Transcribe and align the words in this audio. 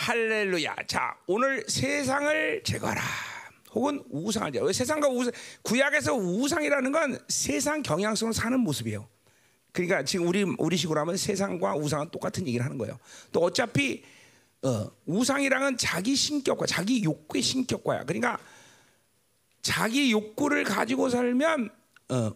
할렐루야. 0.00 0.76
자, 0.86 1.14
오늘 1.26 1.62
세상을 1.68 2.62
제거하라. 2.64 3.02
혹은 3.74 4.02
우상을 4.08 4.50
제거. 4.50 4.72
세상과 4.72 5.08
우상, 5.08 5.30
구약에서 5.60 6.14
우상이라는 6.14 6.90
건 6.90 7.18
세상 7.28 7.82
경향성으로 7.82 8.32
사는 8.32 8.58
모습이에요. 8.60 9.06
그러니까 9.72 10.02
지금 10.02 10.26
우리 10.26 10.42
우리 10.56 10.78
식으로 10.78 11.00
하면 11.00 11.18
세상과 11.18 11.74
우상은 11.76 12.08
똑같은 12.08 12.46
얘기를 12.46 12.64
하는 12.64 12.78
거예요. 12.78 12.98
또 13.30 13.40
어차피 13.40 14.02
어, 14.62 14.90
우상이랑은 15.04 15.76
자기 15.76 16.16
신격과 16.16 16.64
자기 16.64 17.04
욕구의 17.04 17.42
신격과야. 17.42 18.04
그러니까 18.04 18.38
자기 19.60 20.10
욕구를 20.12 20.64
가지고 20.64 21.10
살면 21.10 21.68
어, 22.08 22.32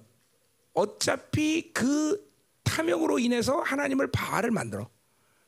어차피 0.75 1.73
그 1.73 2.31
탐욕으로 2.63 3.19
인해서 3.19 3.63
하나님을 3.63 4.11
바알을 4.13 4.51
만들어. 4.51 4.91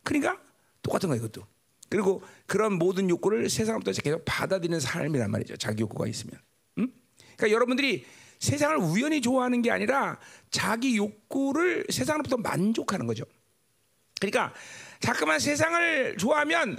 그러니까 0.02 0.40
똑같은 0.82 1.10
거예요, 1.10 1.22
이것도. 1.22 1.55
그리고 1.88 2.22
그런 2.46 2.74
모든 2.74 3.08
욕구를 3.08 3.48
세상부터 3.48 3.92
계속 4.02 4.24
받아들이는 4.24 4.80
삶이란 4.80 5.30
말이죠. 5.30 5.56
자기 5.56 5.82
욕구가 5.82 6.06
있으면. 6.06 6.38
음? 6.78 6.88
그러니까 7.36 7.50
여러분들이 7.50 8.04
세상을 8.38 8.76
우연히 8.76 9.20
좋아하는 9.20 9.62
게 9.62 9.70
아니라 9.70 10.18
자기 10.50 10.96
욕구를 10.96 11.86
세상으로부터 11.90 12.36
만족하는 12.36 13.06
거죠. 13.06 13.24
그러니까 14.20 14.52
자꾸만 15.00 15.38
세상을 15.38 16.16
좋아하면 16.18 16.78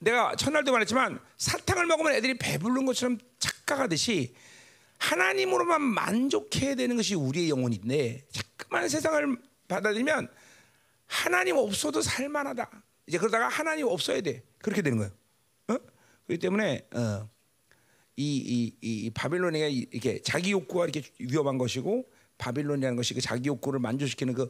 내가 0.00 0.34
첫날도 0.36 0.72
말했지만 0.72 1.18
사탕을 1.38 1.86
먹으면 1.86 2.14
애들이 2.14 2.36
배부른 2.36 2.84
것처럼 2.86 3.18
착각하듯이 3.38 4.34
하나님으로만 4.98 5.82
만족해야 5.82 6.74
되는 6.74 6.96
것이 6.96 7.14
우리의 7.14 7.50
영혼인데 7.50 8.26
자꾸만 8.32 8.88
세상을 8.88 9.36
받아들이면 9.68 10.28
하나님 11.06 11.56
없어도 11.56 12.02
살만하다. 12.02 12.70
이제 13.06 13.18
그러다가 13.18 13.48
하나님 13.48 13.86
없어야 13.86 14.20
돼. 14.20 14.42
그렇게 14.58 14.82
되는 14.82 14.98
거예요. 14.98 15.12
어? 15.68 15.76
그렇기 16.26 16.38
때문에 16.40 16.86
어, 16.94 17.28
이, 18.16 18.36
이, 18.36 18.76
이 18.80 19.10
바빌론이 19.10 19.58
이렇게 19.92 20.20
자기 20.22 20.52
욕구가 20.52 20.84
이렇게 20.86 21.02
위험한 21.18 21.58
것이고 21.58 22.04
바빌론이라는 22.38 22.96
것이 22.96 23.14
그 23.14 23.20
자기 23.20 23.48
욕구를 23.48 23.78
만족시키는 23.80 24.34
그 24.34 24.42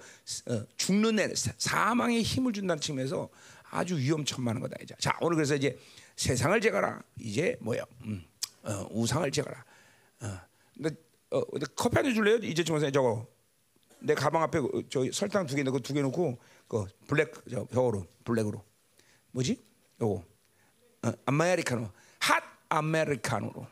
어, 0.46 0.66
죽는 0.76 1.18
애 1.18 1.28
사망의 1.34 2.22
힘을 2.22 2.52
준다는 2.52 2.80
측면에서 2.80 3.28
아주 3.70 3.96
위험천만한 3.98 4.62
거다 4.62 4.76
이제. 4.82 4.94
자 4.98 5.16
오늘 5.20 5.36
그래서 5.36 5.56
이제 5.56 5.76
세상을 6.16 6.60
제거라. 6.60 7.02
이제 7.18 7.56
뭐요? 7.60 7.82
음, 8.04 8.24
어, 8.62 8.86
우상을 8.90 9.28
제거라. 9.32 9.64
어, 10.20 10.40
근데, 10.76 10.90
어, 11.30 11.42
커피 11.74 11.96
한 11.96 12.04
잔 12.04 12.14
줄래요? 12.14 12.36
이제 12.36 12.62
좀 12.62 12.78
저거 12.92 13.26
내 13.98 14.14
가방 14.14 14.42
앞에 14.42 14.60
저 14.90 15.04
설탕 15.12 15.46
두 15.46 15.56
개 15.56 15.62
넣고 15.64 15.80
두 15.80 15.92
개 15.92 16.02
넣고 16.02 16.38
그 16.74 16.86
블랙 17.06 17.32
저 17.48 17.64
벽으로 17.66 18.04
블랙으로 18.24 18.64
뭐지? 19.30 19.64
요거 20.00 20.24
어, 21.04 21.12
아메리카노 21.26 21.88
핫 22.18 22.42
아메리카노로 22.68 23.64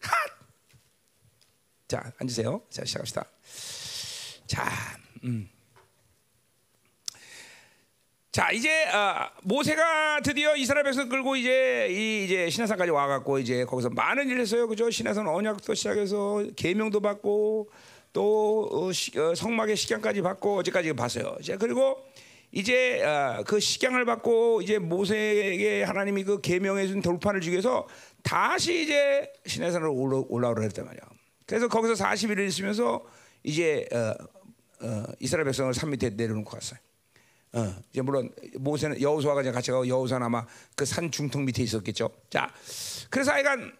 핫. 0.00 0.14
자 1.88 2.12
앉으세요. 2.20 2.62
자 2.70 2.84
시작합시다. 2.84 3.24
자, 4.46 4.70
음. 5.24 5.50
자 8.30 8.52
이제 8.52 8.84
어, 8.86 9.28
모세가 9.42 10.20
드디어 10.20 10.54
이스라엘 10.54 10.84
백성 10.84 11.08
끌고 11.08 11.34
이제 11.34 11.88
이 11.90 12.24
이제 12.24 12.50
신화산까지 12.50 12.92
와갖고 12.92 13.40
이제 13.40 13.64
거기서 13.64 13.90
많은 13.90 14.28
일을 14.28 14.42
했어요, 14.42 14.68
그죠? 14.68 14.88
신화산 14.90 15.26
언약도 15.26 15.74
시작해서 15.74 16.44
계명도 16.54 17.00
받고 17.00 17.68
또 18.12 18.68
어, 18.72 18.92
시, 18.92 19.16
어, 19.18 19.34
성막의 19.34 19.76
식양까지 19.76 20.22
받고 20.22 20.58
어제까지 20.58 20.92
봤어요. 20.94 21.36
그리고 21.58 21.98
이제 22.52 23.02
어, 23.04 23.42
그 23.46 23.60
식양을 23.60 24.04
받고 24.04 24.62
이제 24.62 24.78
모세에게 24.78 25.84
하나님이 25.84 26.24
그 26.24 26.40
계명해 26.40 26.86
준 26.88 27.00
돌판을 27.02 27.40
주기 27.40 27.52
위해서 27.52 27.86
다시 28.22 28.82
이제 28.84 29.30
신화산으로 29.46 29.94
올라, 29.94 30.22
올라오라 30.28 30.62
했단 30.62 30.84
말이야. 30.84 31.02
그래서 31.46 31.68
거기서 31.68 31.94
40일을 31.94 32.46
있으면서 32.48 33.04
이제 33.42 33.86
어, 33.92 34.14
어, 34.82 35.04
이스라엘 35.20 35.44
백성을 35.44 35.72
산 35.74 35.90
밑에 35.90 36.10
내려놓고 36.10 36.50
갔어요. 36.50 36.78
어, 37.52 37.74
이제 37.92 38.00
물론 38.02 38.30
모세는 38.58 39.00
여호수아가 39.00 39.40
이제 39.42 39.50
같이 39.50 39.70
가고 39.70 39.86
여호수아는 39.86 40.26
아마 40.26 40.46
그 40.76 40.84
산 40.84 41.10
중턱 41.10 41.42
밑에 41.42 41.62
있었겠죠. 41.62 42.10
자, 42.30 42.52
그래서 43.10 43.32
하여간 43.32 43.72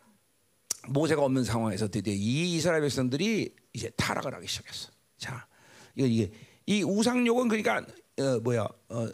모세가 0.89 1.23
없는 1.23 1.45
상황에서 1.45 1.89
드디어 1.89 2.13
이 2.15 2.57
이스라엘 2.57 2.81
백성들이 2.83 3.55
이제 3.73 3.91
타락을 3.97 4.35
하기 4.35 4.47
시작했어. 4.47 4.91
자, 5.17 5.47
이거 5.95 6.07
이게 6.07 6.31
이 6.67 6.83
우상욕은 6.83 7.49
그러니까 7.49 7.85
어, 8.19 8.41
뭐야 8.41 8.67
어, 8.89 9.09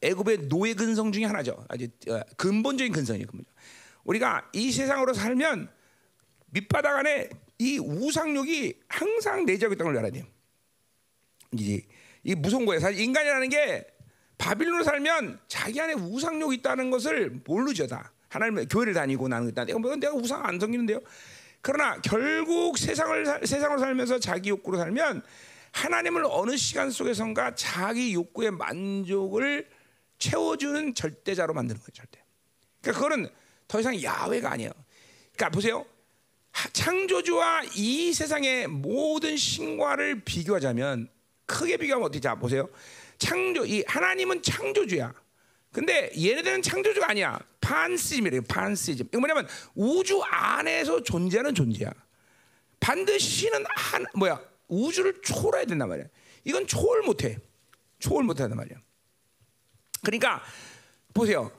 애굽의 0.00 0.48
노예 0.48 0.74
근성 0.74 1.12
중에 1.12 1.24
하나죠. 1.24 1.64
아주 1.68 1.88
어, 2.08 2.20
근본적인 2.36 2.92
근성이에요. 2.92 3.26
근본적. 3.26 3.54
우리가 4.04 4.50
이 4.52 4.70
세상으로 4.70 5.14
살면 5.14 5.70
밑바닥 6.46 6.98
안에 6.98 7.30
이 7.58 7.78
우상욕이 7.78 8.74
항상 8.88 9.44
내재하고 9.44 9.74
있다는 9.74 9.92
걸 9.92 9.98
알아야 9.98 10.12
돼요. 10.12 10.24
이제 11.52 11.82
이 12.22 12.34
무서운 12.34 12.66
거예요. 12.66 12.80
사실 12.80 13.00
인간이라는 13.00 13.48
게 13.48 13.86
바빌론으로 14.38 14.84
살면 14.84 15.40
자기 15.48 15.80
안에 15.80 15.94
우상욕이 15.94 16.56
있다는 16.56 16.90
것을 16.90 17.42
모르죠 17.44 17.86
다. 17.86 18.12
하나님 18.28 18.66
교회를 18.66 18.94
다니고 18.94 19.28
나는 19.28 19.48
있다. 19.48 19.64
내가 19.64 19.78
뭐 19.78 19.94
내가 19.94 20.12
우상 20.12 20.44
안 20.44 20.58
섬기는데요. 20.58 21.00
그러나 21.64 21.98
결국 22.02 22.76
세상을 22.76 23.46
세상으로 23.46 23.80
살면서 23.80 24.18
자기 24.18 24.50
욕구로 24.50 24.76
살면 24.76 25.22
하나님을 25.72 26.26
어느 26.28 26.58
시간 26.58 26.90
속에선가 26.90 27.54
자기 27.54 28.12
욕구의 28.12 28.50
만족을 28.50 29.66
채워주는 30.18 30.94
절대자로 30.94 31.54
만드는 31.54 31.80
거예요. 31.80 31.88
절대. 31.94 32.22
그러니까 32.82 33.02
그거는 33.02 33.30
더 33.66 33.80
이상 33.80 34.00
야훼가 34.00 34.52
아니에요. 34.52 34.72
그러니까 35.34 35.48
보세요. 35.48 35.86
창조주와 36.74 37.62
이 37.76 38.12
세상의 38.12 38.66
모든 38.66 39.34
신과를 39.34 40.20
비교하자면 40.20 41.08
크게 41.46 41.78
비교하면 41.78 42.04
어떻게 42.04 42.20
자 42.20 42.34
보세요. 42.34 42.68
창조 43.16 43.64
이 43.64 43.82
하나님은 43.86 44.42
창조주야. 44.42 45.14
근데 45.74 46.08
얘네들은 46.16 46.62
창조주가 46.62 47.10
아니야. 47.10 47.36
판시즘이래요. 47.60 48.42
판시즘. 48.42 49.08
이거 49.08 49.18
뭐냐면 49.18 49.48
우주 49.74 50.22
안에서 50.22 51.02
존재하는 51.02 51.52
존재야. 51.52 51.90
반드시 52.78 53.50
는 53.50 53.64
한 53.74 54.06
뭐야 54.14 54.40
우주를 54.68 55.20
초월해야 55.20 55.64
된단 55.64 55.88
말이야. 55.88 56.06
이건 56.44 56.66
초월 56.68 57.02
못해. 57.02 57.38
초월 57.98 58.22
못한단 58.22 58.56
말이야. 58.56 58.76
그러니까 60.04 60.42
보세요. 61.12 61.50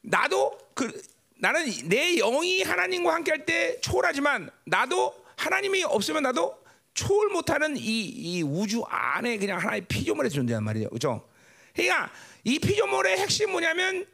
나도 0.00 0.58
그 0.74 0.90
나는 1.38 1.66
내 1.88 2.16
영이 2.16 2.62
하나님과 2.62 3.14
함께할 3.14 3.44
때 3.44 3.78
초월하지만 3.82 4.48
나도 4.64 5.14
하나님이 5.36 5.82
없으면 5.84 6.22
나도 6.22 6.56
초월 6.94 7.28
못하는 7.28 7.76
이, 7.76 7.80
이 7.82 8.42
우주 8.42 8.82
안에 8.88 9.36
그냥 9.36 9.58
하나의 9.58 9.82
피조물에서 9.82 10.36
존재한 10.36 10.64
말이에요. 10.64 10.88
그죠? 10.88 11.28
그러니까 11.74 12.10
이 12.44 12.58
피조물의 12.58 13.18
핵심 13.18 13.50
뭐냐면 13.50 14.06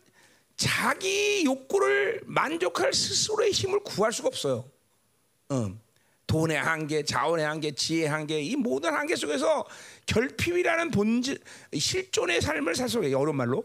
자기 0.56 1.44
욕구를 1.44 2.22
만족할 2.24 2.92
스스로의 2.92 3.52
힘을 3.52 3.80
구할 3.80 4.12
수가 4.12 4.28
없어요. 4.28 4.70
음. 5.50 5.80
돈의 6.26 6.58
한계, 6.58 7.04
자원의 7.04 7.46
한계, 7.46 7.70
지혜의 7.70 8.08
한계, 8.08 8.40
이 8.40 8.54
모든 8.54 8.92
한계 8.92 9.16
속에서 9.16 9.66
결핍이라는 10.04 10.90
본질, 10.90 11.38
실존의 11.72 12.42
삶을 12.42 12.74
살 12.74 12.88
수가 12.88 13.06
있어요. 13.06 13.18
어려운 13.18 13.36
말로. 13.36 13.64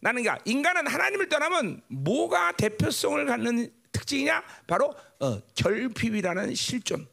나는 0.00 0.22
그러니까 0.22 0.42
인간은 0.46 0.86
하나님을 0.86 1.28
떠나면 1.28 1.82
뭐가 1.88 2.52
대표성을 2.52 3.26
갖는 3.26 3.70
특징이냐? 3.92 4.42
바로 4.66 4.94
어, 5.20 5.40
결핍이라는 5.54 6.54
실존. 6.54 7.06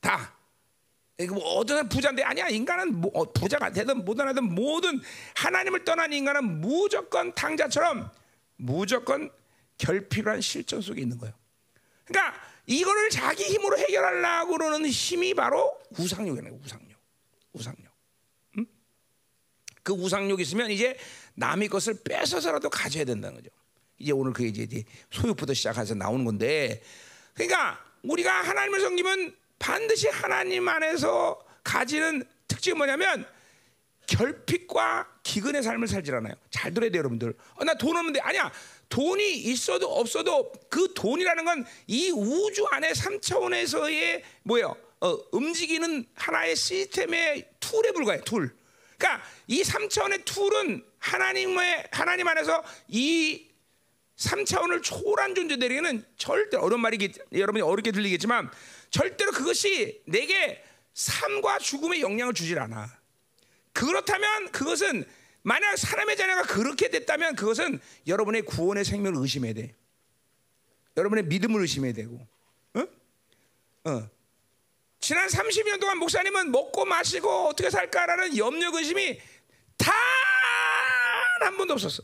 다. 0.00 0.34
이거 1.20 1.34
뭐 1.34 1.44
어떤 1.54 1.88
부자인데 1.88 2.22
아니야 2.22 2.48
인간은 2.48 3.00
뭐 3.00 3.10
어, 3.14 3.30
부자가 3.32 3.70
되든 3.70 4.04
못든 4.04 4.26
하든 4.28 4.54
모든 4.54 5.00
하나님을 5.34 5.84
떠난 5.84 6.12
인간은 6.12 6.60
무조건 6.60 7.34
탕자처럼 7.34 8.10
무조건 8.56 9.30
결핍한 9.78 10.40
실존 10.40 10.80
속에 10.80 11.02
있는 11.02 11.18
거예요. 11.18 11.34
그러니까 12.04 12.40
이거를 12.66 13.10
자기 13.10 13.44
힘으로 13.44 13.78
해결하려고 13.78 14.52
그러는 14.52 14.86
힘이 14.88 15.34
바로 15.34 15.78
우상욕이에요. 15.98 16.58
우상욕, 16.64 16.88
우상욕. 17.52 17.84
음? 18.58 18.66
그 19.82 19.92
우상욕 19.92 20.40
있으면 20.40 20.70
이제 20.70 20.96
남의 21.34 21.68
것을 21.68 21.98
뺏어서라도 22.04 22.70
가져야 22.70 23.04
된다는 23.04 23.36
거죠. 23.36 23.50
이제 23.98 24.12
오늘 24.12 24.32
그 24.32 24.44
이제 24.44 24.84
소유부터 25.10 25.52
시작해서 25.52 25.94
나오는 25.94 26.24
건데, 26.24 26.82
그러니까 27.34 27.82
우리가 28.02 28.42
하나님을 28.42 28.80
섬기면 28.80 29.36
반드시 29.64 30.08
하나님 30.08 30.66
안에서 30.68 31.38
가지는 31.62 32.24
특징이 32.48 32.74
뭐냐면 32.76 33.24
결핍과 34.08 35.06
기근의 35.22 35.62
삶을 35.62 35.86
살질 35.86 36.14
않아요. 36.16 36.34
잘 36.50 36.74
들어야 36.74 36.90
돼요, 36.90 36.98
여러분들. 37.00 37.32
어, 37.54 37.64
나 37.64 37.74
돈 37.74 37.96
없는데 37.96 38.18
아니야. 38.20 38.50
돈이 38.88 39.36
있어도 39.36 39.86
없어도 39.94 40.50
그 40.68 40.92
돈이라는 40.94 41.44
건 41.44 41.64
이 41.86 42.10
우주 42.10 42.66
안에 42.72 42.90
3차원에서의 42.90 44.22
뭐예요? 44.42 44.74
어, 45.00 45.16
움직이는 45.30 46.06
하나의 46.14 46.56
시스템의 46.56 47.46
tool에 47.60 47.92
불과해. 47.92 48.20
tool. 48.24 48.52
그러니까 48.98 49.24
이 49.46 49.62
3차원의 49.62 50.24
tool은 50.24 50.84
하나님의 50.98 51.88
하나님 51.92 52.26
안에서 52.26 52.64
이 52.88 53.46
3차원을 54.16 54.82
초월한 54.82 55.34
존재들에게는 55.34 56.04
절대 56.16 56.56
어려운 56.56 56.80
말이 56.80 56.98
여러분이 57.32 57.62
어렵게 57.62 57.92
들리겠지만 57.92 58.50
절대로 58.90 59.32
그것이 59.32 60.02
내게 60.06 60.62
삶과 60.94 61.58
죽음의 61.58 62.00
영향을 62.00 62.34
주질 62.34 62.58
않아. 62.58 62.98
그렇다면 63.72 64.50
그것은 64.50 65.04
만약 65.42 65.76
사람의 65.76 66.16
자녀가 66.16 66.42
그렇게 66.42 66.90
됐다면 66.90 67.36
그것은 67.36 67.80
여러분의 68.06 68.42
구원의 68.42 68.84
생명을 68.84 69.20
의심해야 69.20 69.54
돼. 69.54 69.74
여러분의 70.96 71.24
믿음을 71.24 71.60
의심해야 71.62 71.92
되고. 71.92 72.26
어? 72.74 72.86
어. 73.84 74.10
지난 74.98 75.28
30년 75.28 75.80
동안 75.80 75.98
목사님은 75.98 76.50
먹고 76.50 76.84
마시고 76.84 77.48
어떻게 77.48 77.70
살까라는 77.70 78.36
염려 78.36 78.70
근심이 78.70 79.18
단 79.78 79.94
한 81.40 81.56
번도 81.56 81.74
없었어. 81.74 82.02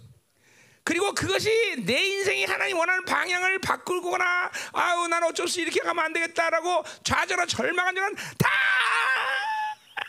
그리고 0.86 1.12
그것이 1.12 1.50
내 1.84 2.00
인생이 2.00 2.44
하나님 2.44 2.78
원하는 2.78 3.04
방향을 3.04 3.58
바꾸거나 3.58 4.50
아우 4.72 5.08
난 5.08 5.20
어쩔 5.24 5.48
수 5.48 5.60
이렇게 5.60 5.80
가면 5.80 6.04
안 6.04 6.12
되겠다라고 6.12 6.84
좌절하 7.02 7.44
절망한 7.46 7.92
적은 7.96 8.14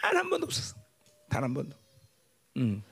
단한 0.01 0.29
번도 0.29 0.45
없었어. 0.45 0.75
단 1.29 1.43
한 1.43 1.51
번도. 1.55 1.75
음. 2.57 2.83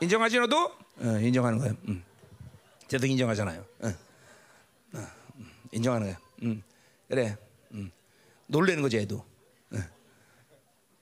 인정하지 0.00 0.38
너도? 0.38 0.66
어, 1.00 1.18
인정하는 1.20 1.58
거야. 1.58 1.72
음. 1.88 2.04
쟤도 2.86 3.04
인정하잖아요. 3.08 3.64
어. 3.80 3.88
어, 4.94 5.06
음. 5.38 5.52
인정하는 5.72 6.06
거야. 6.06 6.18
음. 6.44 6.62
그래. 7.08 7.36
음. 7.72 7.90
놀래는 8.46 8.80
거지 8.82 8.96
애도. 8.98 9.26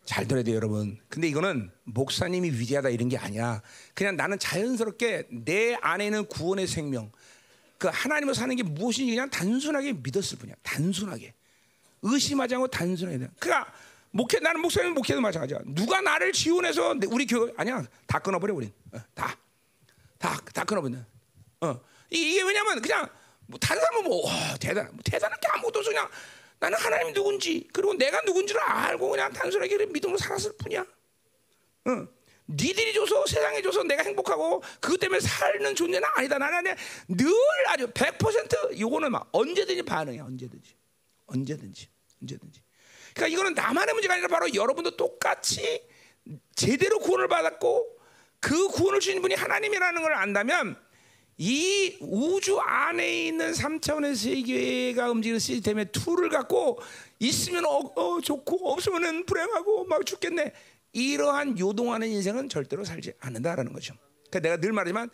어. 0.08 0.14
잘 0.14 0.26
들어야 0.26 0.42
돼요, 0.42 0.56
여러분. 0.56 0.98
근데 1.08 1.28
이거는 1.28 1.70
목사님이 1.84 2.50
위대하다 2.50 2.88
이런 2.88 3.08
게 3.08 3.18
아니야. 3.18 3.60
그냥 3.94 4.16
나는 4.16 4.38
자연스럽게 4.38 5.28
내 5.30 5.76
안에는 5.80 6.26
구원의 6.26 6.66
생명, 6.66 7.12
그 7.76 7.88
하나님을 7.88 8.34
사는 8.34 8.54
게 8.56 8.62
무엇인지 8.62 9.12
그냥 9.12 9.28
단순하게 9.28 9.92
믿었을 9.92 10.38
뿐이야. 10.38 10.56
단순하게 10.62 11.34
의심하지 12.02 12.54
않고 12.54 12.68
단순하게. 12.68 13.28
그러니까 13.38 13.72
목회 14.10 14.40
나는 14.40 14.62
목사님 14.62 14.94
목회도 14.94 15.20
마찬가지야. 15.20 15.60
누가 15.66 16.00
나를 16.00 16.32
지원해서 16.32 16.94
우리 17.08 17.26
교회 17.26 17.52
아니야 17.56 17.84
다 18.06 18.18
끊어버려 18.18 18.54
우린 18.54 18.72
어, 18.92 18.98
다다 19.14 20.40
다 20.54 20.64
끊어버려. 20.64 20.96
어 21.60 21.80
이게 22.10 22.42
왜냐면 22.42 22.80
그냥 22.80 23.08
뭐 23.46 23.58
다른 23.58 23.82
사람은 23.82 24.04
뭐 24.04 24.26
와, 24.26 24.56
대단 24.56 24.86
뭐 24.92 24.98
대단한 25.04 25.38
게 25.40 25.48
아무것도 25.48 25.80
없어 25.80 25.90
그냥 25.90 26.08
나는 26.60 26.78
하나님 26.78 27.14
누군지 27.14 27.68
그리고 27.72 27.94
내가 27.94 28.20
누군지를 28.22 28.60
알고 28.60 29.10
그냥 29.10 29.32
단순하게 29.32 29.86
믿음으로 29.86 30.18
살았을 30.18 30.52
뿐이야. 30.58 30.80
어. 30.80 32.08
니들이 32.50 32.94
줘서 32.94 33.26
세상에 33.26 33.60
줘서 33.60 33.82
내가 33.82 34.02
행복하고 34.02 34.62
그것 34.80 34.98
때문에 34.98 35.20
살는 35.20 35.74
존재는 35.74 36.08
아니다. 36.14 36.38
나는 36.38 36.74
늘 37.08 37.30
아주 37.66 37.86
100% 37.88 38.78
요거는 38.80 39.12
막 39.12 39.28
언제든지 39.32 39.82
반응해 39.82 40.20
언제든지 40.20 40.74
언제든지 41.26 41.88
언제든지. 42.22 42.62
그러니까 43.14 43.34
이거는 43.34 43.54
나만의 43.54 43.92
문제가 43.94 44.14
아니라 44.14 44.28
바로 44.28 44.52
여러분도 44.52 44.96
똑같이 44.96 45.82
제대로 46.54 46.98
구원을 46.98 47.28
받았고 47.28 47.98
그 48.40 48.68
구원을 48.68 49.00
주신 49.00 49.20
분이 49.20 49.34
하나님이라는 49.34 50.02
걸 50.02 50.14
안다면 50.14 50.87
이 51.40 51.96
우주 52.00 52.58
안에 52.58 53.26
있는 53.28 53.52
3차원의 53.52 54.16
세계가 54.16 55.10
움직이는 55.12 55.38
시스템의 55.38 55.92
tool을 55.92 56.30
갖고 56.30 56.80
있으면 57.20 57.64
어, 57.64 57.78
어, 57.94 58.20
좋고 58.20 58.72
없으면 58.72 59.24
불행하고 59.24 59.84
막 59.84 60.04
죽겠네. 60.04 60.52
이러한 60.92 61.56
요동하는 61.56 62.08
인생은 62.08 62.48
절대로 62.48 62.84
살지 62.84 63.12
않는다라는 63.20 63.72
거죠. 63.72 63.94
그러니까 64.28 64.40
내가 64.40 64.56
늘 64.56 64.72
말하지만 64.72 65.08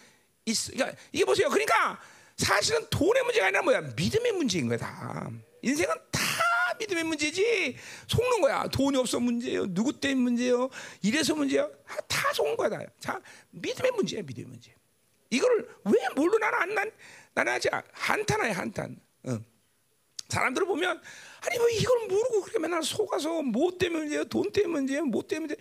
있, 0.46 0.72
그러니까 0.72 0.98
이게 1.12 1.26
보세요. 1.26 1.50
그러니까 1.50 2.00
사실은 2.38 2.86
돈의 2.88 3.22
문제가 3.24 3.46
아니라 3.46 3.62
뭐야 3.62 3.80
믿음의 3.94 4.32
문제인 4.32 4.66
거야 4.68 4.78
다. 4.78 5.30
인생은 5.60 5.94
다 6.10 6.20
믿음의 6.78 7.04
문제지 7.04 7.76
속는 8.06 8.40
거야. 8.40 8.66
돈이 8.68 8.96
없어 8.96 9.20
문제예요. 9.20 9.66
누구 9.74 9.92
때문에 9.92 10.22
문제예요. 10.22 10.70
이래서 11.02 11.34
문제예요. 11.34 11.70
다 12.08 12.32
속는 12.32 12.56
거야. 12.56 12.70
다. 12.70 12.80
자 12.98 13.20
믿음의 13.50 13.92
문제야 13.92 14.22
믿음의 14.22 14.48
문제. 14.48 14.73
이거를 15.36 15.68
왜 15.84 15.92
뭘로 16.14 16.38
나는 16.38 16.58
안 16.58 16.74
난, 16.74 16.90
나는 17.34 17.52
아직 17.52 17.70
한탄해 17.92 18.50
한탄. 18.52 18.98
어. 19.24 19.38
사람들을 20.28 20.66
보면 20.66 21.00
아니 21.42 21.58
뭐 21.58 21.68
이걸 21.68 22.08
모르고 22.08 22.42
그렇게 22.42 22.58
맨날 22.58 22.82
속아서 22.82 23.42
뭐 23.42 23.76
때문에 23.78 24.00
문제예요, 24.00 24.24
돈 24.24 24.50
때문에 24.50 24.72
문제예요, 24.72 25.04
뭐 25.06 25.22
때문에 25.26 25.54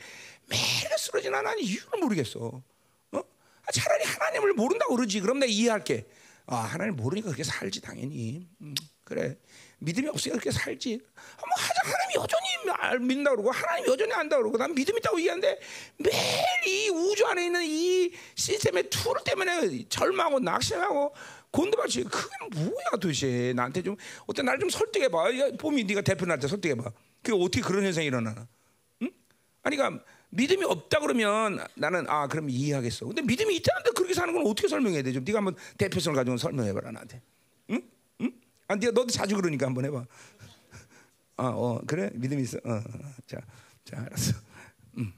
매일 0.48 0.98
쓰러지나 0.98 1.42
나는 1.42 1.60
이유를 1.60 2.00
모르겠어. 2.00 2.40
어? 2.40 3.20
아, 3.66 3.72
차라리 3.72 4.04
하나님을 4.04 4.54
모른다고 4.54 4.96
그러지. 4.96 5.20
그럼 5.22 5.40
내가 5.40 5.52
이해할게. 5.52 6.08
아 6.46 6.58
하나님 6.58 6.96
모르니까 6.96 7.28
그렇게 7.28 7.44
살지 7.44 7.82
당연히. 7.82 8.48
음, 8.62 8.76
그래. 9.04 9.38
믿음이 9.80 10.08
없으니까 10.08 10.40
그렇게 10.40 10.52
살지. 10.58 11.02
아, 11.16 11.42
뭐 11.46 11.53
하나님 11.84 12.22
여전히 12.22 13.06
믿는다 13.06 13.32
그러고 13.32 13.52
하나님 13.52 13.88
여전히 13.88 14.12
안다 14.14 14.38
그러고 14.38 14.58
난 14.58 14.74
믿음 14.74 14.98
있다고 14.98 15.20
얘기하는데 15.20 15.60
매일 15.98 16.18
이 16.68 16.90
우주 16.90 17.26
안에 17.26 17.46
있는 17.46 17.64
이 17.64 18.12
시스템의 18.36 18.90
툴 18.90 19.14
때문에 19.26 19.86
절망하고 19.90 20.40
낙심하고 20.40 21.14
곤두박질 21.52 22.06
그게 22.06 22.30
뭐야 22.52 22.92
도대체 23.00 23.54
나한테 23.56 23.84
좀 23.84 23.96
어때 24.26 24.42
나를 24.42 24.60
좀 24.60 24.70
설득해 24.70 25.10
봐. 25.10 25.26
봄이 25.60 25.84
네가 25.84 26.02
대표 26.02 26.26
날때 26.26 26.48
설득해 26.48 26.76
봐. 26.76 26.92
그게 27.22 27.38
어떻게 27.40 27.62
그런 27.62 27.84
현상이 27.84 28.08
일어나나? 28.08 28.48
응? 29.04 29.12
아니 29.62 29.76
그러니까 29.78 30.04
믿음이 30.30 30.64
없다 30.66 31.00
그러면 31.00 31.64
나는 31.76 32.06
아 32.10 32.28
그럼 32.28 32.50
이해하겠어. 32.50 33.06
근데 33.06 33.22
믿음이 33.22 33.56
있다는데 33.58 33.92
그렇게 33.92 34.14
사는 34.16 34.34
건 34.34 34.48
어떻게 34.48 34.68
설명해야 34.68 35.04
돼? 35.04 35.12
좀 35.14 35.24
네가 35.24 35.38
한번 35.38 35.56
대표성을 35.78 36.16
가지고 36.16 36.38
설명해 36.38 36.74
봐라 36.74 36.92
나한테. 36.92 37.22
응? 37.70 37.82
응? 38.22 38.32
아 38.68 38.76
네가 38.76 38.92
너도 38.94 39.08
자주 39.08 39.36
그러니까 39.36 39.68
한번 39.68 39.86
해봐. 39.86 40.06
아, 41.38 41.48
어 41.48 41.82
그래? 41.88 42.10
믿음이 42.14 42.44
있어. 42.44 42.58
어, 42.64 42.74
어. 42.74 42.82
자, 43.28 43.38
자 43.86 44.02
알았어. 44.02 44.34
음. 44.98 45.14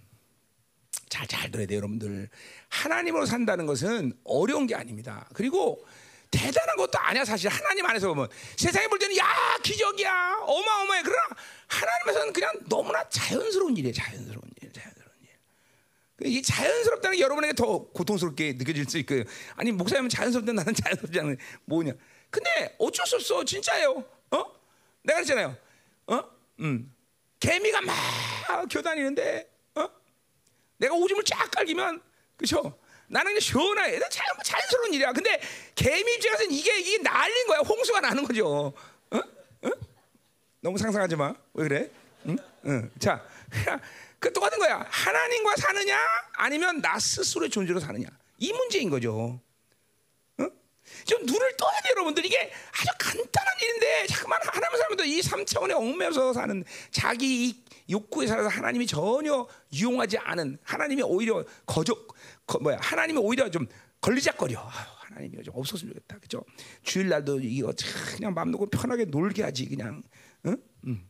잘, 1.09 1.27
잘 1.27 1.51
들어야 1.51 1.67
돼요, 1.67 1.77
여러분들. 1.77 2.29
하나님으로 2.69 3.25
산다는 3.25 3.65
것은 3.65 4.13
어려운 4.23 4.67
게 4.67 4.75
아닙니다. 4.75 5.27
그리고 5.33 5.85
대단한 6.31 6.75
것도 6.77 6.97
아니야 6.99 7.23
사실. 7.23 7.49
하나님 7.49 7.85
안에서 7.85 8.07
보면. 8.07 8.27
세상에 8.57 8.87
볼 8.87 8.99
때는 8.99 9.15
야 9.17 9.25
기적이야. 9.63 10.37
어마어마해. 10.41 11.03
그러나 11.03 11.23
하나님에서는 11.67 12.33
그냥 12.33 12.51
너무나 12.67 13.07
자연스러운 13.09 13.77
일이에요. 13.77 13.93
자연스러운 13.93 14.43
일 14.61 14.73
자연스러운 14.73 15.11
일. 15.21 16.27
이게 16.27 16.41
자연스럽다는 16.41 17.17
게 17.17 17.23
여러분에게 17.23 17.53
더 17.53 17.85
고통스럽게 17.89 18.53
느껴질 18.53 18.85
수 18.89 18.97
있고요. 18.99 19.23
아니 19.55 19.71
목사님은 19.71 20.09
자연스럽다 20.09 20.51
나는 20.53 20.73
자연스럽지 20.73 21.19
않은 21.19 21.37
뭐냐. 21.65 21.93
근데 22.29 22.75
어쩔 22.79 23.05
수 23.05 23.15
없어. 23.15 23.45
진짜예요. 23.45 24.03
어? 24.31 24.45
내가 25.03 25.19
그랬잖아요. 25.19 25.49
어 25.49 25.64
음 26.59 26.93
개미가 27.39 27.81
막 27.81 28.69
겨다니는데 28.69 29.49
어 29.75 29.89
내가 30.77 30.95
오줌을 30.95 31.23
쫙 31.23 31.49
깔기면 31.51 32.01
그죠 32.37 32.77
나는 33.07 33.31
그냥 33.31 33.39
시원하게 33.39 33.99
자연, 34.09 34.35
자연스러운 34.43 34.93
일이야. 34.93 35.13
근데 35.13 35.39
개미 35.75 36.13
입장에서는 36.15 36.51
이게 36.51 36.79
이게 36.79 36.97
날린 36.99 37.47
거야. 37.47 37.59
홍수가 37.59 38.01
나는 38.01 38.23
거죠. 38.23 38.73
어? 39.11 39.17
어? 39.17 39.69
너무 40.61 40.77
상상하지 40.77 41.15
마. 41.15 41.33
왜 41.53 41.67
그래? 41.67 41.91
응? 42.27 42.37
응. 42.65 42.91
자, 42.97 43.23
그 44.19 44.33
똑같은 44.33 44.57
거야. 44.57 44.85
하나님과 44.89 45.55
사느냐, 45.57 45.99
아니면 46.33 46.81
나 46.81 46.97
스스로의 46.97 47.49
존재로 47.49 47.79
사느냐. 47.79 48.07
이 48.39 48.51
문제인 48.51 48.89
거죠. 48.89 49.39
어? 51.05 51.15
좀 51.15 51.25
눈을 51.25 51.57
떠야 51.57 51.81
돼, 51.83 51.89
여러분들. 51.91 52.25
이게 52.25 52.51
아주 52.71 52.89
간단한 52.97 53.53
일인데, 53.61 54.07
자꾸만 54.07 54.39
하나님 54.43 54.77
사람들 54.77 55.05
이 55.05 55.21
3차원에 55.21 55.75
얽매여서 55.75 56.33
사는 56.33 56.63
자기 56.91 57.63
욕구에 57.89 58.27
살아서 58.27 58.49
하나님이 58.49 58.87
전혀 58.87 59.47
이용하지 59.69 60.17
않은 60.17 60.57
하나님이 60.63 61.03
오히려 61.03 61.45
거적 61.65 62.07
거, 62.47 62.59
뭐야 62.59 62.77
하나님이 62.81 63.19
오히려 63.19 63.49
좀 63.49 63.67
걸리작거려. 64.01 64.59
아유, 64.59 64.87
하나님이 64.99 65.43
좀 65.43 65.55
없었으면 65.55 65.93
좋겠다. 65.93 66.19
그죠? 66.19 66.43
주일날도 66.83 67.39
이거 67.41 67.73
그냥 68.15 68.33
마음 68.33 68.51
놓고 68.51 68.67
편하게 68.67 69.05
놀게 69.05 69.43
하지 69.43 69.67
그냥. 69.67 70.01
응? 70.45 70.57
응. 70.87 71.09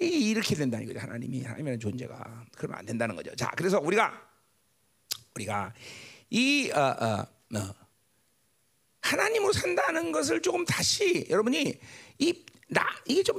이렇게 0.00 0.54
된다는 0.54 0.86
거죠. 0.86 0.98
하나님이 0.98 1.42
하나님이라는 1.42 1.80
존재가 1.80 2.46
그러면 2.56 2.78
안 2.78 2.86
된다는 2.86 3.14
거죠. 3.14 3.34
자, 3.36 3.50
그래서 3.56 3.78
우리가 3.78 4.12
우리가 5.36 5.72
이 6.30 6.70
어, 6.72 6.80
어, 6.80 7.26
어, 7.58 7.74
하나님으로 9.02 9.52
산다는 9.52 10.10
것을 10.12 10.40
조금 10.40 10.64
다시 10.64 11.26
여러분이 11.28 11.74
이 12.18 12.52
나 12.72 12.86
이게 13.06 13.22
좀 13.22 13.38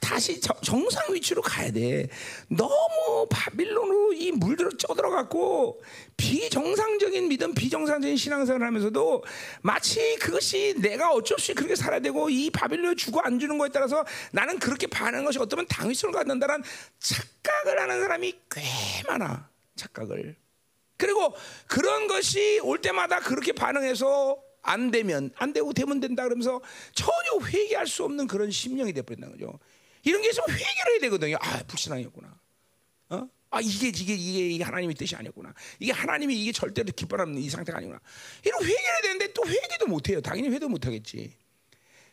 다시 0.00 0.40
정상 0.40 1.12
위치로 1.12 1.42
가야 1.42 1.70
돼. 1.70 2.08
너무 2.48 3.26
바빌론으로 3.30 4.14
이 4.14 4.32
물들어 4.32 4.70
쪄들어갖고 4.70 5.82
비정상적인 6.16 7.28
믿음, 7.28 7.52
비정상적인 7.52 8.16
신앙생활을 8.16 8.66
하면서도 8.66 9.22
마치 9.60 10.16
그것이 10.16 10.74
내가 10.78 11.10
어쩔 11.10 11.38
수 11.38 11.52
없이 11.52 11.54
그렇게 11.54 11.76
살아야 11.76 12.00
되고 12.00 12.30
이 12.30 12.48
바빌론을 12.48 12.96
주고 12.96 13.20
안 13.20 13.38
주는 13.38 13.58
거에 13.58 13.68
따라서 13.68 14.06
나는 14.32 14.58
그렇게 14.58 14.86
반하는 14.86 15.26
것이 15.26 15.38
어쩌면 15.38 15.66
당위성을 15.68 16.14
갖는다는 16.14 16.62
착각을 16.98 17.78
하는 17.78 18.00
사람이 18.00 18.40
꽤 18.50 18.62
많아. 19.06 19.50
착각을. 19.76 20.34
그리고 20.96 21.34
그런 21.66 22.06
것이 22.06 22.58
올 22.62 22.80
때마다 22.80 23.20
그렇게 23.20 23.52
반응해서 23.52 24.45
안 24.66 24.90
되면 24.90 25.30
안 25.36 25.52
되고 25.52 25.72
되면 25.72 26.00
된다 26.00 26.24
그러면서 26.24 26.60
전혀 26.94 27.46
회개할 27.46 27.86
수 27.86 28.04
없는 28.04 28.26
그런 28.26 28.50
심령이 28.50 28.92
돼버린다는 28.92 29.38
거죠. 29.38 29.58
이런 30.02 30.22
게 30.22 30.28
있으면 30.30 30.48
회개를 30.50 30.92
해야 30.92 31.00
되거든요. 31.00 31.36
아 31.40 31.62
불신앙이었구나. 31.66 32.40
어? 33.10 33.28
아 33.50 33.60
이게 33.60 33.88
이게 33.88 34.14
이게 34.14 34.64
하나님의 34.64 34.94
뜻이 34.96 35.16
아니었구나. 35.16 35.54
이게 35.78 35.92
하나님이 35.92 36.40
이게 36.40 36.52
절대로 36.52 36.92
기뻐하는 36.94 37.38
이 37.38 37.48
상태가 37.48 37.78
아니구나. 37.78 38.00
이런 38.44 38.62
회개를 38.62 39.02
되는데 39.02 39.32
또 39.32 39.46
회개도 39.46 39.86
못 39.86 40.08
해요. 40.08 40.20
당연히 40.20 40.48
회도 40.50 40.68
못 40.68 40.86
하겠지. 40.86 41.32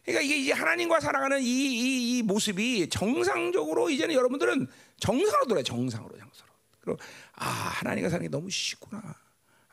그러니까 0.03 0.21
이게 0.21 0.37
이제 0.37 0.51
하나님과 0.51 0.99
살아가는 0.99 1.41
이, 1.41 1.45
이, 1.45 2.17
이 2.17 2.23
모습이 2.23 2.89
정상적으로 2.89 3.89
이제는 3.89 4.13
여러분들은 4.15 4.67
정상으로 4.99 5.47
돌아요. 5.47 5.63
정상으로 5.63 6.17
정상으로. 6.17 6.53
그리고 6.81 6.99
아 7.33 7.45
하나님과 7.49 8.09
사는 8.09 8.21
게 8.23 8.29
너무 8.29 8.49
쉽구나. 8.49 9.01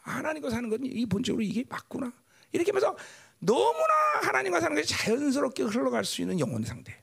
아, 0.03 0.11
하나님과 0.13 0.51
사는 0.51 0.69
건 0.71 0.81
이 0.85 1.05
본적으로 1.07 1.43
이게 1.43 1.65
맞구나. 1.69 2.13
이렇게 2.52 2.71
하면서 2.71 2.97
너무나 3.38 3.95
하나님과 4.23 4.61
사는 4.61 4.76
것이 4.76 4.88
자연스럽게 4.88 5.64
흘러갈 5.64 6.04
수 6.04 6.21
있는 6.21 6.38
영혼 6.40 6.62
상태. 6.64 7.00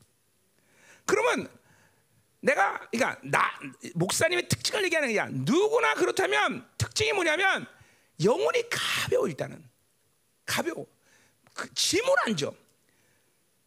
그러면 1.05 1.49
내가 2.39 2.79
그러니까 2.91 3.19
나 3.23 3.51
목사님의 3.95 4.47
특징을 4.47 4.83
얘기하는 4.85 5.13
거야. 5.13 5.27
누구나 5.31 5.95
그렇다면 5.95 6.67
특징이 6.77 7.13
뭐냐면 7.13 7.65
영혼이 8.23 8.63
가벼워 8.69 9.27
일단은 9.27 9.63
가벼워. 10.45 10.85
그 11.53 11.73
짐을 11.73 12.13
안 12.25 12.37
져. 12.37 12.53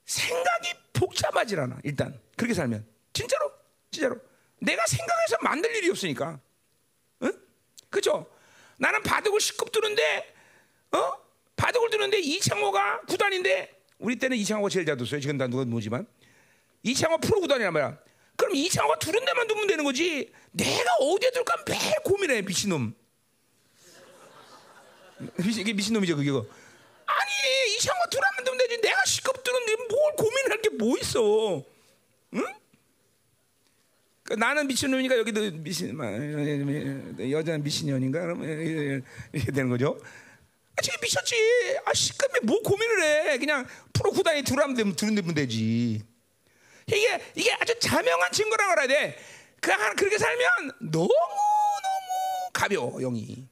생각이 0.04 0.74
복잡하질 0.92 1.60
않아. 1.60 1.78
일단 1.84 2.20
그렇게 2.36 2.54
살면 2.54 2.86
진짜로 3.12 3.52
진짜로 3.90 4.16
내가 4.60 4.84
생각해서 4.86 5.36
만들 5.42 5.74
일이 5.76 5.90
없으니까. 5.90 6.38
응? 7.22 7.32
그죠? 7.88 8.30
나는 8.76 9.02
바둑을 9.02 9.40
10급 9.40 9.72
두는데 9.72 10.34
어? 10.92 11.29
바둑을 11.60 11.90
두는데 11.90 12.18
이창호가 12.20 13.02
구단인데 13.02 13.70
우리 13.98 14.16
때는 14.16 14.34
이창호가 14.38 14.70
제일 14.70 14.86
잘 14.86 14.96
뒀어요. 14.96 15.20
지금 15.20 15.36
다 15.36 15.46
누가 15.46 15.62
모지만 15.66 16.06
이창호 16.82 17.18
프로 17.18 17.40
구단이란 17.40 17.72
말이야. 17.74 17.98
그럼 18.36 18.54
이창호가 18.54 18.98
두는 18.98 19.22
데만 19.26 19.46
두면 19.46 19.66
되는 19.66 19.84
거지. 19.84 20.32
내가 20.52 20.94
어디에 21.00 21.30
둘까 21.30 21.56
매일 21.68 21.92
고민해 22.02 22.42
미친놈. 22.42 22.94
미친, 25.36 25.60
이게 25.60 25.74
미친놈이죠 25.74 26.16
그게. 26.16 26.30
아니 26.30 27.30
이창호 27.76 28.00
두라면 28.10 28.44
두면 28.44 28.58
되지. 28.66 28.80
내가 28.80 29.04
시급 29.04 29.44
두는데 29.44 29.76
뭘 29.90 30.12
고민할 30.16 30.62
게 30.62 30.70
뭐 30.80 30.96
있어? 30.96 31.62
응? 32.32 32.44
그 34.22 34.32
나는 34.32 34.66
미친놈이니까 34.66 35.18
여기도 35.18 35.50
미친 35.50 35.98
여자는 37.30 37.62
미친년인가 37.62 38.18
이렇게 38.22 39.52
되는 39.52 39.68
거죠. 39.68 40.00
아, 40.80 40.82
지금 40.82 40.98
미쳤지. 41.02 41.36
아 41.84 41.92
시급에 41.92 42.40
뭐 42.42 42.62
고민을 42.62 43.02
해? 43.32 43.38
그냥 43.38 43.66
프로 43.92 44.10
구단이 44.12 44.42
두라면 44.42 44.74
되면 44.74 44.96
데면 45.14 45.34
되지. 45.34 46.02
이게 46.86 47.22
이게 47.34 47.52
아주 47.52 47.78
자명한 47.78 48.32
증거라고 48.32 48.72
알아야 48.72 48.86
돼. 48.86 49.18
그 49.60 49.70
한- 49.70 49.94
그렇게 49.94 50.16
살면 50.16 50.72
너무 50.90 51.08
너무 51.08 52.50
가벼워 52.54 52.98
영이. 52.98 53.46